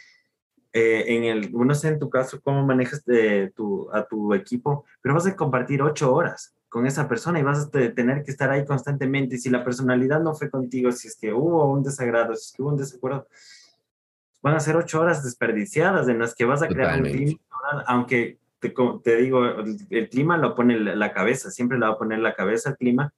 eh, 0.72 1.04
en 1.08 1.24
el, 1.24 1.52
no 1.52 1.74
sé 1.74 1.88
en 1.88 1.98
tu 1.98 2.10
caso 2.10 2.40
cómo 2.42 2.66
manejas 2.66 3.04
de 3.04 3.52
tu, 3.54 3.88
a 3.92 4.06
tu 4.06 4.34
equipo, 4.34 4.84
pero 5.00 5.14
vas 5.14 5.26
a 5.26 5.36
compartir 5.36 5.82
ocho 5.82 6.12
horas 6.12 6.54
con 6.68 6.86
esa 6.86 7.08
persona 7.08 7.40
y 7.40 7.42
vas 7.42 7.66
a 7.66 7.70
tener 7.70 8.22
que 8.22 8.30
estar 8.30 8.50
ahí 8.50 8.64
constantemente. 8.64 9.36
Y 9.36 9.38
si 9.38 9.50
la 9.50 9.64
personalidad 9.64 10.20
no 10.20 10.34
fue 10.34 10.50
contigo, 10.50 10.92
si 10.92 11.08
es 11.08 11.16
que 11.16 11.32
hubo 11.32 11.70
un 11.70 11.82
desagrado, 11.82 12.34
si 12.34 12.46
es 12.46 12.52
que 12.52 12.62
hubo 12.62 12.70
un 12.70 12.76
desacuerdo, 12.76 13.26
van 14.42 14.54
a 14.54 14.60
ser 14.60 14.76
ocho 14.76 15.00
horas 15.00 15.24
desperdiciadas 15.24 16.08
en 16.08 16.18
las 16.18 16.34
que 16.34 16.44
vas 16.44 16.62
a 16.62 16.68
crear 16.68 17.00
un 17.00 17.08
clima, 17.08 17.40
aunque 17.86 18.38
te, 18.60 19.16
digo, 19.16 19.44
el, 19.90 20.08
clima 20.08 20.36
lo 20.36 20.54
pone 20.54 20.78
la 20.78 21.12
cabeza, 21.12 21.50
siempre 21.50 21.78
le 21.78 21.86
va 21.86 21.92
a 21.92 21.98
poner 21.98 22.18
la 22.18 22.34
cabeza 22.34 22.70
el 22.70 22.76
clima. 22.76 23.12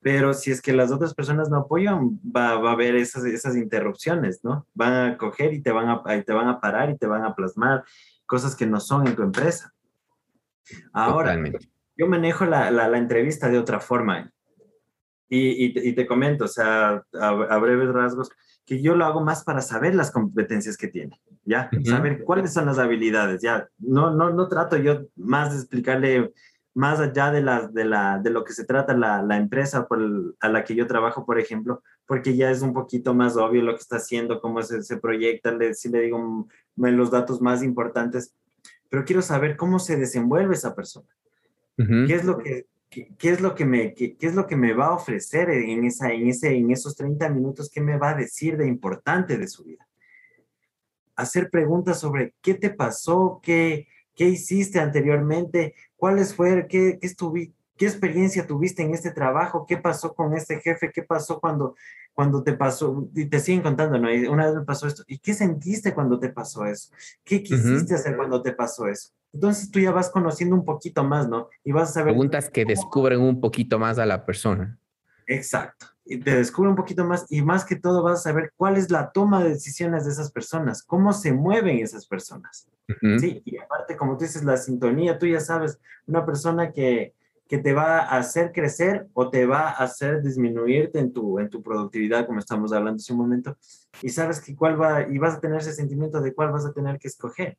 Pero 0.00 0.32
si 0.32 0.52
es 0.52 0.62
que 0.62 0.72
las 0.72 0.92
otras 0.92 1.12
personas 1.12 1.50
no 1.50 1.58
apoyan, 1.58 2.20
va, 2.24 2.56
va 2.58 2.70
a 2.70 2.72
haber 2.72 2.94
esas, 2.94 3.24
esas 3.24 3.56
interrupciones, 3.56 4.44
¿no? 4.44 4.64
Van 4.72 4.92
a 4.92 5.18
coger 5.18 5.52
y 5.52 5.60
te 5.60 5.72
van 5.72 5.88
a, 5.88 6.02
te 6.22 6.32
van 6.32 6.48
a 6.48 6.60
parar 6.60 6.90
y 6.90 6.96
te 6.96 7.08
van 7.08 7.24
a 7.24 7.34
plasmar 7.34 7.84
cosas 8.24 8.54
que 8.54 8.66
no 8.66 8.78
son 8.78 9.08
en 9.08 9.16
tu 9.16 9.22
empresa. 9.22 9.74
Ahora, 10.92 11.36
yo 11.98 12.06
manejo 12.06 12.46
la, 12.46 12.70
la, 12.70 12.96
entrevista 12.96 13.50
de 13.50 13.58
otra 13.58 13.80
forma. 13.80 14.32
Y, 15.28 15.88
y, 15.88 15.92
te, 15.92 16.06
comento, 16.06 16.44
o 16.44 16.48
sea, 16.48 17.04
a, 17.12 17.28
a 17.28 17.58
breves 17.58 17.92
rasgos, 17.92 18.30
que 18.64 18.80
yo 18.80 18.94
lo 18.94 19.04
hago 19.04 19.20
más 19.20 19.44
para 19.44 19.60
saber 19.60 19.94
las 19.94 20.10
competencias 20.10 20.76
que 20.76 20.88
tiene, 20.88 21.20
¿ya? 21.44 21.68
Saber 21.84 22.22
cuáles 22.22 22.52
son 22.52 22.66
las 22.66 22.78
habilidades, 22.78 23.42
¿ya? 23.42 23.68
No, 23.78 24.10
no, 24.10 24.30
no 24.30 24.48
trato 24.48 24.76
yo 24.76 25.06
más 25.16 25.50
de 25.52 25.58
explicarle 25.58 26.32
más 26.74 27.00
allá 27.00 27.32
de, 27.32 27.42
la, 27.42 27.66
de, 27.66 27.84
la, 27.84 28.20
de 28.20 28.30
lo 28.30 28.44
que 28.44 28.52
se 28.52 28.64
trata 28.64 28.94
la, 28.94 29.22
la 29.22 29.36
empresa 29.36 29.88
por 29.88 30.00
a 30.38 30.48
la 30.48 30.64
que 30.64 30.74
yo 30.74 30.86
trabajo, 30.86 31.26
por 31.26 31.40
ejemplo, 31.40 31.82
porque 32.06 32.36
ya 32.36 32.50
es 32.50 32.62
un 32.62 32.72
poquito 32.72 33.14
más 33.14 33.36
obvio 33.36 33.62
lo 33.62 33.72
que 33.72 33.80
está 33.80 33.96
haciendo, 33.96 34.40
cómo 34.40 34.62
se, 34.62 34.82
se 34.82 34.96
proyecta, 34.98 35.50
le, 35.50 35.74
si 35.74 35.88
le 35.88 36.02
digo 36.02 36.46
los 36.76 37.10
datos 37.10 37.40
más 37.40 37.62
importantes, 37.62 38.34
pero 38.88 39.04
quiero 39.04 39.22
saber 39.22 39.56
cómo 39.56 39.78
se 39.78 39.96
desenvuelve 39.96 40.54
esa 40.54 40.74
persona. 40.74 41.08
¿Qué 41.78 42.14
es 42.14 42.24
lo 42.24 42.38
que 42.38 42.66
¿Qué, 42.90 43.30
es 43.30 43.40
lo 43.42 43.54
que 43.54 43.66
me, 43.66 43.92
qué, 43.92 44.16
es 44.18 44.34
lo 44.34 44.46
que 44.46 44.56
me 44.56 44.72
va 44.72 44.86
a 44.86 44.94
ofrecer 44.94 45.50
en, 45.50 45.84
esa, 45.84 46.10
en, 46.10 46.26
ese, 46.26 46.56
en 46.56 46.70
esos 46.70 46.96
30 46.96 47.28
minutos? 47.28 47.70
¿Qué 47.70 47.82
me 47.82 47.98
va 47.98 48.10
a 48.10 48.14
decir 48.14 48.56
de 48.56 48.66
importante 48.66 49.36
de 49.36 49.46
su 49.46 49.64
vida? 49.64 49.86
Hacer 51.14 51.50
preguntas 51.50 52.00
sobre 52.00 52.34
qué 52.40 52.54
te 52.54 52.70
pasó, 52.70 53.40
qué, 53.42 53.88
qué 54.14 54.24
hiciste 54.24 54.80
anteriormente, 54.80 55.74
cuáles 55.96 56.34
fueron, 56.34 56.66
qué, 56.66 56.98
qué, 56.98 57.06
estuviste, 57.06 57.54
¿Qué 57.78 57.86
experiencia 57.86 58.44
tuviste 58.44 58.82
en 58.82 58.92
este 58.92 59.12
trabajo? 59.12 59.64
¿Qué 59.64 59.76
pasó 59.76 60.12
con 60.12 60.34
este 60.34 60.60
jefe? 60.60 60.90
¿Qué 60.92 61.04
pasó 61.04 61.38
cuando, 61.38 61.76
cuando 62.12 62.42
te 62.42 62.54
pasó? 62.54 63.08
Y 63.14 63.26
te 63.26 63.38
siguen 63.38 63.62
contando, 63.62 64.00
¿no? 64.00 64.08
Una 64.32 64.46
vez 64.46 64.56
me 64.56 64.64
pasó 64.64 64.88
esto. 64.88 65.04
¿Y 65.06 65.18
qué 65.20 65.32
sentiste 65.32 65.94
cuando 65.94 66.18
te 66.18 66.28
pasó 66.28 66.66
eso? 66.66 66.92
¿Qué 67.22 67.40
quisiste 67.40 67.94
hacer 67.94 68.16
cuando 68.16 68.42
te 68.42 68.52
pasó 68.52 68.88
eso? 68.88 69.10
Entonces 69.32 69.70
tú 69.70 69.80
ya 69.80 69.90
vas 69.90 70.10
conociendo 70.10 70.54
un 70.56 70.64
poquito 70.64 71.04
más, 71.04 71.28
¿no? 71.28 71.48
Y 71.64 71.72
vas 71.72 71.90
a 71.90 71.92
saber... 71.94 72.12
Preguntas 72.12 72.50
que 72.50 72.64
descubren 72.64 73.20
un 73.20 73.40
poquito 73.40 73.78
más 73.78 73.98
a 73.98 74.06
la 74.06 74.24
persona. 74.24 74.78
Exacto. 75.26 75.86
Y 76.04 76.18
te 76.18 76.34
descubre 76.34 76.70
un 76.70 76.76
poquito 76.76 77.04
más 77.04 77.26
y 77.28 77.42
más 77.42 77.66
que 77.66 77.76
todo 77.76 78.02
vas 78.02 78.20
a 78.20 78.22
saber 78.22 78.52
cuál 78.56 78.78
es 78.78 78.90
la 78.90 79.12
toma 79.12 79.42
de 79.42 79.50
decisiones 79.50 80.06
de 80.06 80.12
esas 80.12 80.32
personas, 80.32 80.82
cómo 80.82 81.12
se 81.12 81.32
mueven 81.32 81.80
esas 81.80 82.06
personas. 82.06 82.66
Sí, 83.18 83.42
y 83.44 83.58
aparte, 83.58 83.98
como 83.98 84.16
tú 84.16 84.24
dices, 84.24 84.42
la 84.42 84.56
sintonía, 84.56 85.18
tú 85.18 85.26
ya 85.26 85.40
sabes, 85.40 85.78
una 86.06 86.24
persona 86.24 86.72
que, 86.72 87.12
que 87.46 87.58
te 87.58 87.74
va 87.74 87.98
a 87.98 88.16
hacer 88.16 88.52
crecer 88.52 89.08
o 89.12 89.28
te 89.28 89.44
va 89.44 89.68
a 89.68 89.84
hacer 89.84 90.22
disminuirte 90.22 90.98
en 90.98 91.12
tu, 91.12 91.38
en 91.38 91.50
tu 91.50 91.62
productividad, 91.62 92.26
como 92.26 92.38
estamos 92.38 92.72
hablando 92.72 92.96
hace 92.96 93.12
un 93.12 93.18
momento, 93.18 93.58
y 94.00 94.08
sabes 94.08 94.40
que 94.40 94.56
cuál 94.56 94.80
va, 94.80 95.06
y 95.06 95.18
vas 95.18 95.34
a 95.34 95.40
tener 95.40 95.60
ese 95.60 95.74
sentimiento 95.74 96.22
de 96.22 96.34
cuál 96.34 96.50
vas 96.50 96.64
a 96.64 96.72
tener 96.72 96.98
que 96.98 97.08
escoger. 97.08 97.58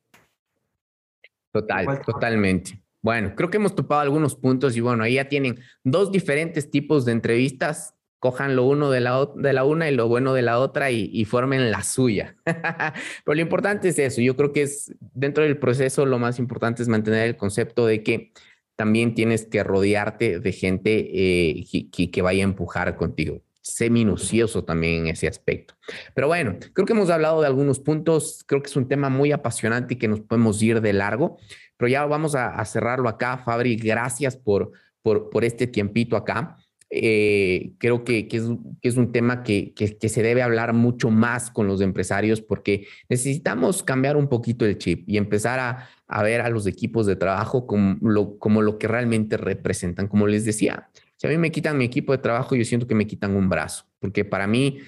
Total, 1.52 2.02
totalmente. 2.02 2.82
Bueno, 3.02 3.34
creo 3.34 3.50
que 3.50 3.56
hemos 3.56 3.74
topado 3.74 4.02
algunos 4.02 4.36
puntos 4.36 4.76
y 4.76 4.80
bueno, 4.80 5.04
ahí 5.04 5.14
ya 5.14 5.28
tienen 5.28 5.58
dos 5.84 6.12
diferentes 6.12 6.70
tipos 6.70 7.04
de 7.04 7.12
entrevistas. 7.12 7.94
Cojan 8.18 8.54
lo 8.54 8.64
uno 8.64 8.90
de 8.90 9.00
la, 9.00 9.26
de 9.34 9.52
la 9.54 9.64
una 9.64 9.88
y 9.90 9.94
lo 9.94 10.06
bueno 10.06 10.34
de 10.34 10.42
la 10.42 10.58
otra 10.58 10.90
y, 10.90 11.08
y 11.10 11.24
formen 11.24 11.70
la 11.70 11.82
suya. 11.82 12.36
Pero 12.44 13.34
lo 13.34 13.40
importante 13.40 13.88
es 13.88 13.98
eso. 13.98 14.20
Yo 14.20 14.36
creo 14.36 14.52
que 14.52 14.62
es 14.62 14.94
dentro 15.00 15.42
del 15.42 15.58
proceso 15.58 16.04
lo 16.04 16.18
más 16.18 16.38
importante 16.38 16.82
es 16.82 16.88
mantener 16.88 17.26
el 17.26 17.36
concepto 17.36 17.86
de 17.86 18.02
que 18.02 18.32
también 18.80 19.14
tienes 19.14 19.44
que 19.44 19.62
rodearte 19.62 20.40
de 20.40 20.52
gente 20.52 21.10
eh, 21.12 21.66
que, 22.10 22.22
vaya 22.22 22.42
a 22.42 22.48
empujar 22.48 22.96
contigo. 22.96 23.42
Sé 23.62 23.90
minucioso 23.90 24.64
también 24.64 25.02
en 25.02 25.06
ese 25.08 25.28
aspecto. 25.28 25.74
Pero 26.14 26.28
bueno, 26.28 26.56
creo 26.72 26.86
que 26.86 26.92
hemos 26.92 27.10
hablado 27.10 27.40
de 27.40 27.46
algunos 27.46 27.78
puntos. 27.78 28.42
Creo 28.46 28.62
que 28.62 28.70
es 28.70 28.76
un 28.76 28.88
tema 28.88 29.08
muy 29.08 29.32
apasionante 29.32 29.94
y 29.94 29.96
que 29.98 30.08
nos 30.08 30.20
podemos 30.20 30.62
ir 30.62 30.80
de 30.80 30.92
largo. 30.92 31.38
Pero 31.76 31.88
ya 31.88 32.04
vamos 32.06 32.34
a, 32.34 32.64
cerrarlo 32.64 33.08
acá. 33.08 33.38
Fabri, 33.38 33.76
gracias 33.76 34.36
por, 34.36 34.72
por, 35.02 35.30
por 35.30 35.44
este 35.44 35.66
tiempito 35.66 36.16
acá. 36.16 36.56
Eh, 36.92 37.74
creo 37.78 38.02
que, 38.02 38.26
que, 38.26 38.38
es, 38.38 38.44
que, 38.82 38.88
es, 38.88 38.96
un 38.96 39.12
tema 39.12 39.44
que, 39.44 39.72
que, 39.74 40.08
se 40.08 40.22
debe 40.24 40.42
hablar 40.42 40.72
mucho 40.72 41.08
más 41.08 41.48
con 41.48 41.68
los 41.68 41.80
empresarios 41.80 42.40
porque 42.40 42.88
necesitamos 43.08 43.84
cambiar 43.84 44.16
un 44.16 44.28
poquito 44.28 44.66
el 44.66 44.76
chip 44.76 45.08
y 45.08 45.16
empezar 45.16 45.60
a, 45.60 45.88
a 46.08 46.22
ver 46.24 46.40
a 46.40 46.50
los 46.50 46.66
equipos 46.66 47.06
de 47.06 47.14
trabajo 47.14 47.64
como 47.68 47.96
lo, 48.00 48.36
como 48.38 48.60
lo 48.60 48.76
que 48.76 48.88
realmente 48.88 49.36
representan. 49.36 50.08
Como 50.08 50.26
les 50.26 50.44
decía, 50.44 50.89
si 51.20 51.26
a 51.26 51.30
mí 51.30 51.36
me 51.36 51.52
quitan 51.52 51.76
mi 51.76 51.84
equipo 51.84 52.12
de 52.12 52.18
trabajo, 52.18 52.56
yo 52.56 52.64
siento 52.64 52.86
que 52.86 52.94
me 52.94 53.06
quitan 53.06 53.36
un 53.36 53.50
brazo, 53.50 53.84
porque 53.98 54.24
para 54.24 54.46
mí 54.46 54.78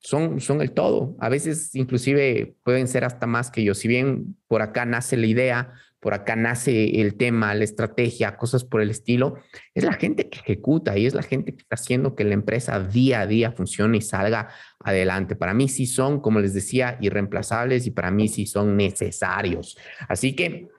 son, 0.00 0.40
son 0.40 0.60
el 0.60 0.72
todo. 0.72 1.16
A 1.20 1.28
veces 1.28 1.72
inclusive 1.76 2.56
pueden 2.64 2.88
ser 2.88 3.04
hasta 3.04 3.28
más 3.28 3.52
que 3.52 3.62
yo. 3.62 3.76
Si 3.76 3.86
bien 3.86 4.36
por 4.48 4.60
acá 4.60 4.84
nace 4.86 5.16
la 5.16 5.26
idea, 5.26 5.72
por 6.00 6.14
acá 6.14 6.34
nace 6.34 7.00
el 7.00 7.14
tema, 7.14 7.54
la 7.54 7.62
estrategia, 7.62 8.36
cosas 8.36 8.64
por 8.64 8.80
el 8.80 8.90
estilo, 8.90 9.36
es 9.72 9.84
la 9.84 9.92
gente 9.92 10.28
que 10.28 10.40
ejecuta 10.40 10.98
y 10.98 11.06
es 11.06 11.14
la 11.14 11.22
gente 11.22 11.54
que 11.54 11.62
está 11.62 11.76
haciendo 11.76 12.16
que 12.16 12.24
la 12.24 12.34
empresa 12.34 12.80
día 12.80 13.20
a 13.20 13.28
día 13.28 13.52
funcione 13.52 13.98
y 13.98 14.02
salga 14.02 14.48
adelante. 14.80 15.36
Para 15.36 15.54
mí 15.54 15.68
sí 15.68 15.86
son, 15.86 16.20
como 16.20 16.40
les 16.40 16.54
decía, 16.54 16.98
irreemplazables 17.00 17.86
y 17.86 17.92
para 17.92 18.10
mí 18.10 18.26
sí 18.26 18.46
son 18.46 18.76
necesarios. 18.76 19.78
Así 20.08 20.34
que 20.34 20.70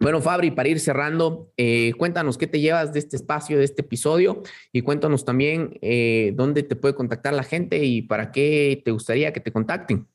bueno, 0.00 0.20
Fabri, 0.20 0.50
para 0.50 0.68
ir 0.68 0.80
cerrando, 0.80 1.52
eh, 1.56 1.92
cuéntanos 1.96 2.36
qué 2.36 2.46
te 2.46 2.60
llevas 2.60 2.92
de 2.92 2.98
este 2.98 3.16
espacio, 3.16 3.58
de 3.58 3.64
este 3.64 3.82
episodio 3.82 4.42
y 4.72 4.82
cuéntanos 4.82 5.24
también 5.24 5.78
eh, 5.82 6.32
dónde 6.34 6.62
te 6.62 6.76
puede 6.76 6.94
contactar 6.94 7.32
la 7.32 7.44
gente 7.44 7.84
y 7.84 8.02
para 8.02 8.32
qué 8.32 8.82
te 8.84 8.90
gustaría 8.90 9.32
que 9.32 9.40
te 9.40 9.52
contacten. 9.52 10.06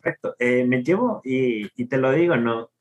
Perfecto. 0.00 0.34
Eh, 0.38 0.64
me 0.64 0.82
llevo 0.82 1.22
y, 1.24 1.70
y, 1.76 1.86
te 1.86 1.96
lo 1.96 2.12
digo, 2.12 2.36
¿no? 2.36 2.72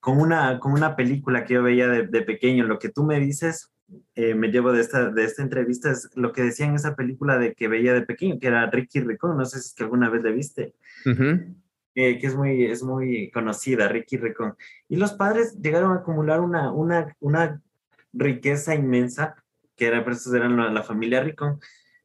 con 0.00 0.18
una, 0.18 0.58
con 0.58 0.72
una 0.72 0.96
película 0.96 1.44
que 1.44 1.54
yo 1.54 1.62
veía 1.62 1.86
de, 1.86 2.22
pequeño, 2.22 2.64
lo 2.64 2.78
que 2.78 2.88
tú 2.88 3.04
me 3.04 3.20
dices, 3.20 3.70
me 4.16 4.48
llevo 4.48 4.72
de 4.72 4.80
esta, 4.80 5.10
de 5.10 5.24
esta 5.24 5.42
entrevista, 5.42 5.90
es 5.90 6.08
lo 6.14 6.32
que 6.32 6.42
decía 6.42 6.66
en 6.66 6.74
esa 6.74 6.96
película 6.96 7.38
de 7.38 7.54
que 7.54 7.68
veía 7.68 7.92
de 7.92 8.02
pequeño, 8.02 8.40
que 8.40 8.48
era 8.48 8.68
Ricky 8.70 9.00
Ricón, 9.00 9.36
no 9.36 9.44
sé 9.44 9.60
si 9.60 9.68
es 9.68 9.74
que 9.74 9.84
alguna 9.84 10.08
vez 10.08 10.22
le 10.22 10.32
viste. 10.32 10.74
Que 11.94 12.20
es, 12.22 12.34
muy, 12.34 12.64
es 12.64 12.82
muy 12.82 13.30
conocida, 13.30 13.88
Ricky 13.88 14.16
Ricón. 14.16 14.54
Y 14.88 14.96
los 14.96 15.12
padres 15.12 15.58
llegaron 15.60 15.92
a 15.92 16.00
acumular 16.00 16.40
una, 16.40 16.72
una, 16.72 17.14
una 17.20 17.60
riqueza 18.12 18.74
inmensa, 18.74 19.36
que 19.76 19.86
era, 19.86 20.02
por 20.04 20.14
eso 20.14 20.34
eran 20.34 20.56
la, 20.56 20.70
la 20.70 20.82
familia 20.82 21.22
Ricón, 21.22 21.60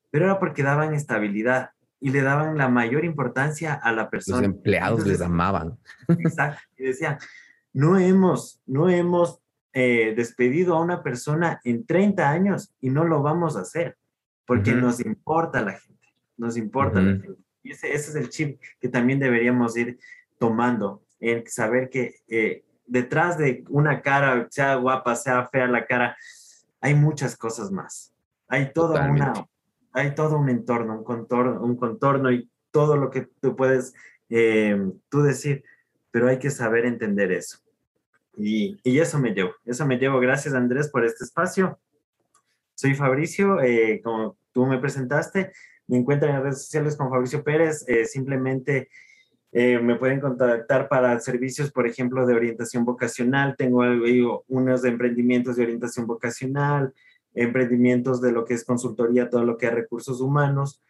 pero 0.09 0.25
era 0.25 0.39
porque 0.39 0.63
daban 0.63 0.93
estabilidad 0.93 1.71
y 1.99 2.11
le 2.11 2.21
daban 2.21 2.57
la 2.57 2.69
mayor 2.69 3.05
importancia 3.05 3.73
a 3.73 3.91
la 3.91 4.09
persona. 4.09 4.37
Los 4.37 4.45
empleados 4.45 5.05
les 5.05 5.21
amaban. 5.21 5.77
Exacto. 6.07 6.61
Y 6.77 6.83
decían, 6.83 7.17
no 7.73 7.97
hemos, 7.97 8.61
no 8.65 8.89
hemos 8.89 9.39
eh, 9.73 10.13
despedido 10.15 10.75
a 10.75 10.81
una 10.81 11.03
persona 11.03 11.59
en 11.63 11.85
30 11.85 12.29
años 12.29 12.73
y 12.79 12.89
no 12.89 13.03
lo 13.03 13.21
vamos 13.21 13.55
a 13.55 13.61
hacer 13.61 13.97
porque 14.45 14.73
nos 14.73 14.99
importa 15.01 15.61
la 15.61 15.73
gente, 15.73 16.07
nos 16.37 16.55
importa 16.57 17.01
la 17.01 17.11
gente. 17.11 17.43
Ese, 17.71 17.93
ese, 17.93 18.09
es 18.09 18.15
el 18.15 18.29
chip 18.29 18.61
que 18.79 18.89
también 18.89 19.19
deberíamos 19.19 19.77
ir 19.77 19.99
tomando, 20.39 21.03
el 21.19 21.47
saber 21.47 21.89
que 21.89 22.15
eh, 22.27 22.63
detrás 22.85 23.37
de 23.37 23.63
una 23.69 24.01
cara, 24.01 24.47
sea 24.49 24.75
guapa, 24.75 25.15
sea 25.15 25.47
fea 25.47 25.67
la 25.67 25.85
cara, 25.85 26.17
hay 26.81 26.95
muchas 26.95 27.35
cosas 27.35 27.71
más. 27.71 28.13
Hay 28.47 28.71
toda 28.71 29.09
una, 29.09 29.33
hay 29.91 30.15
todo 30.15 30.37
un 30.37 30.49
entorno, 30.49 30.97
un 30.97 31.03
contorno, 31.03 31.61
un 31.61 31.75
contorno 31.75 32.31
y 32.31 32.49
todo 32.71 32.95
lo 32.95 33.09
que 33.09 33.27
tú 33.41 33.55
puedes 33.55 33.93
eh, 34.29 34.77
tú 35.09 35.21
decir, 35.21 35.63
pero 36.11 36.27
hay 36.27 36.39
que 36.39 36.49
saber 36.49 36.85
entender 36.85 37.31
eso. 37.31 37.59
Y, 38.37 38.79
y, 38.83 38.99
eso 38.99 39.17
me 39.17 39.31
llevo, 39.31 39.51
eso 39.65 39.85
me 39.85 39.97
llevo. 39.97 40.19
Gracias 40.19 40.53
Andrés 40.53 40.89
por 40.89 41.03
este 41.03 41.23
espacio. 41.23 41.79
Soy 42.75 42.93
Fabricio, 42.93 43.59
eh, 43.61 43.99
como 44.03 44.37
tú 44.51 44.67
me 44.67 44.77
presentaste, 44.77 45.51
me 45.87 45.97
encuentran 45.97 46.35
en 46.35 46.43
redes 46.43 46.63
sociales 46.63 46.95
con 46.95 47.09
Fabricio 47.09 47.43
Pérez, 47.43 47.83
eh, 47.87 48.05
simplemente 48.05 48.89
eh, 49.51 49.79
me 49.79 49.95
pueden 49.95 50.19
contactar 50.19 50.87
para 50.89 51.19
servicios, 51.19 51.71
por 51.71 51.87
ejemplo, 51.87 52.25
de 52.25 52.35
orientación 52.35 52.85
vocacional, 52.85 53.55
tengo 53.57 53.83
unos 54.47 54.83
emprendimientos 54.85 55.55
de 55.55 55.63
orientación 55.63 56.05
vocacional, 56.05 56.93
emprendimientos 57.33 58.21
de 58.21 58.31
lo 58.31 58.45
que 58.45 58.53
es 58.55 58.65
consultoría, 58.65 59.29
todo 59.29 59.43
lo 59.43 59.57
que 59.57 59.67
es 59.67 59.73
recursos 59.73 60.21
humanos, 60.21 60.83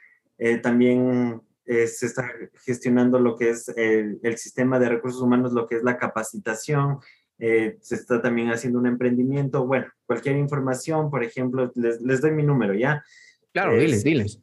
también 0.62 1.42
se 1.66 2.06
está 2.06 2.32
gestionando 2.66 3.20
lo 3.20 3.36
que 3.36 3.50
es 3.50 3.70
el, 3.70 4.20
el, 4.24 4.38
sistema 4.38 4.80
de 4.80 4.90
recursos 4.90 5.22
humanos, 5.22 5.52
lo 5.54 5.68
que 5.68 5.76
es 5.76 5.84
la 5.84 5.98
capacitación, 5.98 7.00
eh, 7.40 7.78
se 7.82 7.96
está 7.96 8.22
también 8.22 8.50
haciendo 8.50 8.80
un 8.80 8.88
emprendimiento. 8.88 9.66
Bueno, 9.66 9.88
cualquier 10.06 10.38
información, 10.38 11.12
por 11.12 11.24
ejemplo, 11.24 11.72
les, 11.76 12.02
les 12.02 12.22
doy 12.22 12.32
mi 12.32 12.44
número, 12.44 12.74
¿ya? 12.74 13.04
Claro, 13.54 13.78
diles, 13.78 14.04
diles. 14.04 14.42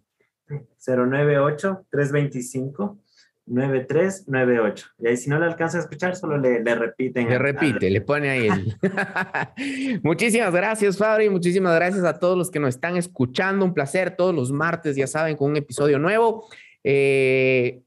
098-325. 0.81 2.99
9398. 3.47 4.87
Y 5.01 5.07
ahí 5.07 5.17
si 5.17 5.29
no 5.29 5.39
le 5.39 5.47
alcanza 5.47 5.79
a 5.79 5.81
escuchar, 5.83 6.17
solo 6.17 6.39
le, 6.39 6.63
le 6.63 6.75
repiten. 6.75 7.29
Le 7.29 7.39
repite, 7.39 7.91
le 7.91 8.01
pone 8.01 8.31
ahí 8.31 8.49
muchísimas 10.03 10.53
gracias, 10.53 10.97
Fabri. 10.97 11.29
Muchísimas 11.29 11.75
gracias 11.75 12.05
a 12.05 12.19
todos 12.19 12.39
los 12.39 12.51
que 12.51 12.59
nos 12.59 12.71
están 12.71 12.97
escuchando. 12.97 13.65
Un 13.65 13.75
placer 13.75 14.17
todos 14.17 14.35
los 14.35 14.51
martes, 14.51 14.97
ya 14.97 15.07
saben, 15.07 15.37
con 15.37 15.51
un 15.51 15.57
episodio 15.57 15.99
nuevo. 15.99 16.47
Eh, 16.83 17.83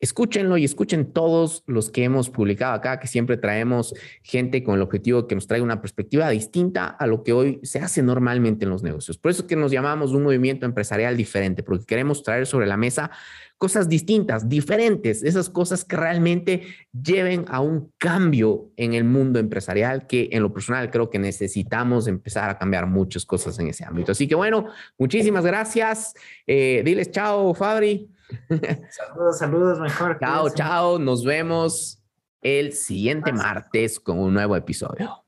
escúchenlo 0.00 0.56
y 0.56 0.64
escuchen 0.64 1.12
todos 1.12 1.62
los 1.66 1.90
que 1.90 2.04
hemos 2.04 2.30
publicado 2.30 2.72
acá, 2.72 2.98
que 2.98 3.06
siempre 3.06 3.36
traemos 3.36 3.94
gente 4.22 4.64
con 4.64 4.74
el 4.74 4.82
objetivo 4.82 5.26
que 5.26 5.34
nos 5.34 5.46
traiga 5.46 5.62
una 5.62 5.80
perspectiva 5.80 6.28
distinta 6.30 6.86
a 6.86 7.06
lo 7.06 7.22
que 7.22 7.32
hoy 7.32 7.60
se 7.62 7.80
hace 7.80 8.02
normalmente 8.02 8.64
en 8.64 8.70
los 8.70 8.82
negocios. 8.82 9.18
Por 9.18 9.30
eso 9.30 9.46
que 9.46 9.56
nos 9.56 9.70
llamamos 9.70 10.12
un 10.12 10.22
movimiento 10.22 10.64
empresarial 10.64 11.16
diferente, 11.16 11.62
porque 11.62 11.84
queremos 11.84 12.22
traer 12.22 12.46
sobre 12.46 12.66
la 12.66 12.78
mesa 12.78 13.10
cosas 13.58 13.90
distintas, 13.90 14.48
diferentes, 14.48 15.22
esas 15.22 15.50
cosas 15.50 15.84
que 15.84 15.94
realmente 15.94 16.62
lleven 16.92 17.44
a 17.48 17.60
un 17.60 17.92
cambio 17.98 18.70
en 18.78 18.94
el 18.94 19.04
mundo 19.04 19.38
empresarial, 19.38 20.06
que 20.06 20.30
en 20.32 20.42
lo 20.42 20.50
personal 20.50 20.90
creo 20.90 21.10
que 21.10 21.18
necesitamos 21.18 22.06
empezar 22.06 22.48
a 22.48 22.56
cambiar 22.56 22.86
muchas 22.86 23.26
cosas 23.26 23.58
en 23.58 23.68
ese 23.68 23.84
ámbito. 23.84 24.12
Así 24.12 24.26
que 24.26 24.34
bueno, 24.34 24.64
muchísimas 24.96 25.44
gracias. 25.44 26.14
Eh, 26.46 26.80
diles 26.86 27.10
chao, 27.10 27.52
Fabri. 27.52 28.08
Saludos, 28.90 29.38
saludos, 29.38 29.80
mejor. 29.80 30.18
Chao, 30.18 30.50
chao. 30.50 30.98
Nos 30.98 31.24
vemos 31.24 32.02
el 32.42 32.72
siguiente 32.72 33.32
martes 33.32 34.00
con 34.00 34.18
un 34.18 34.34
nuevo 34.34 34.56
episodio. 34.56 35.24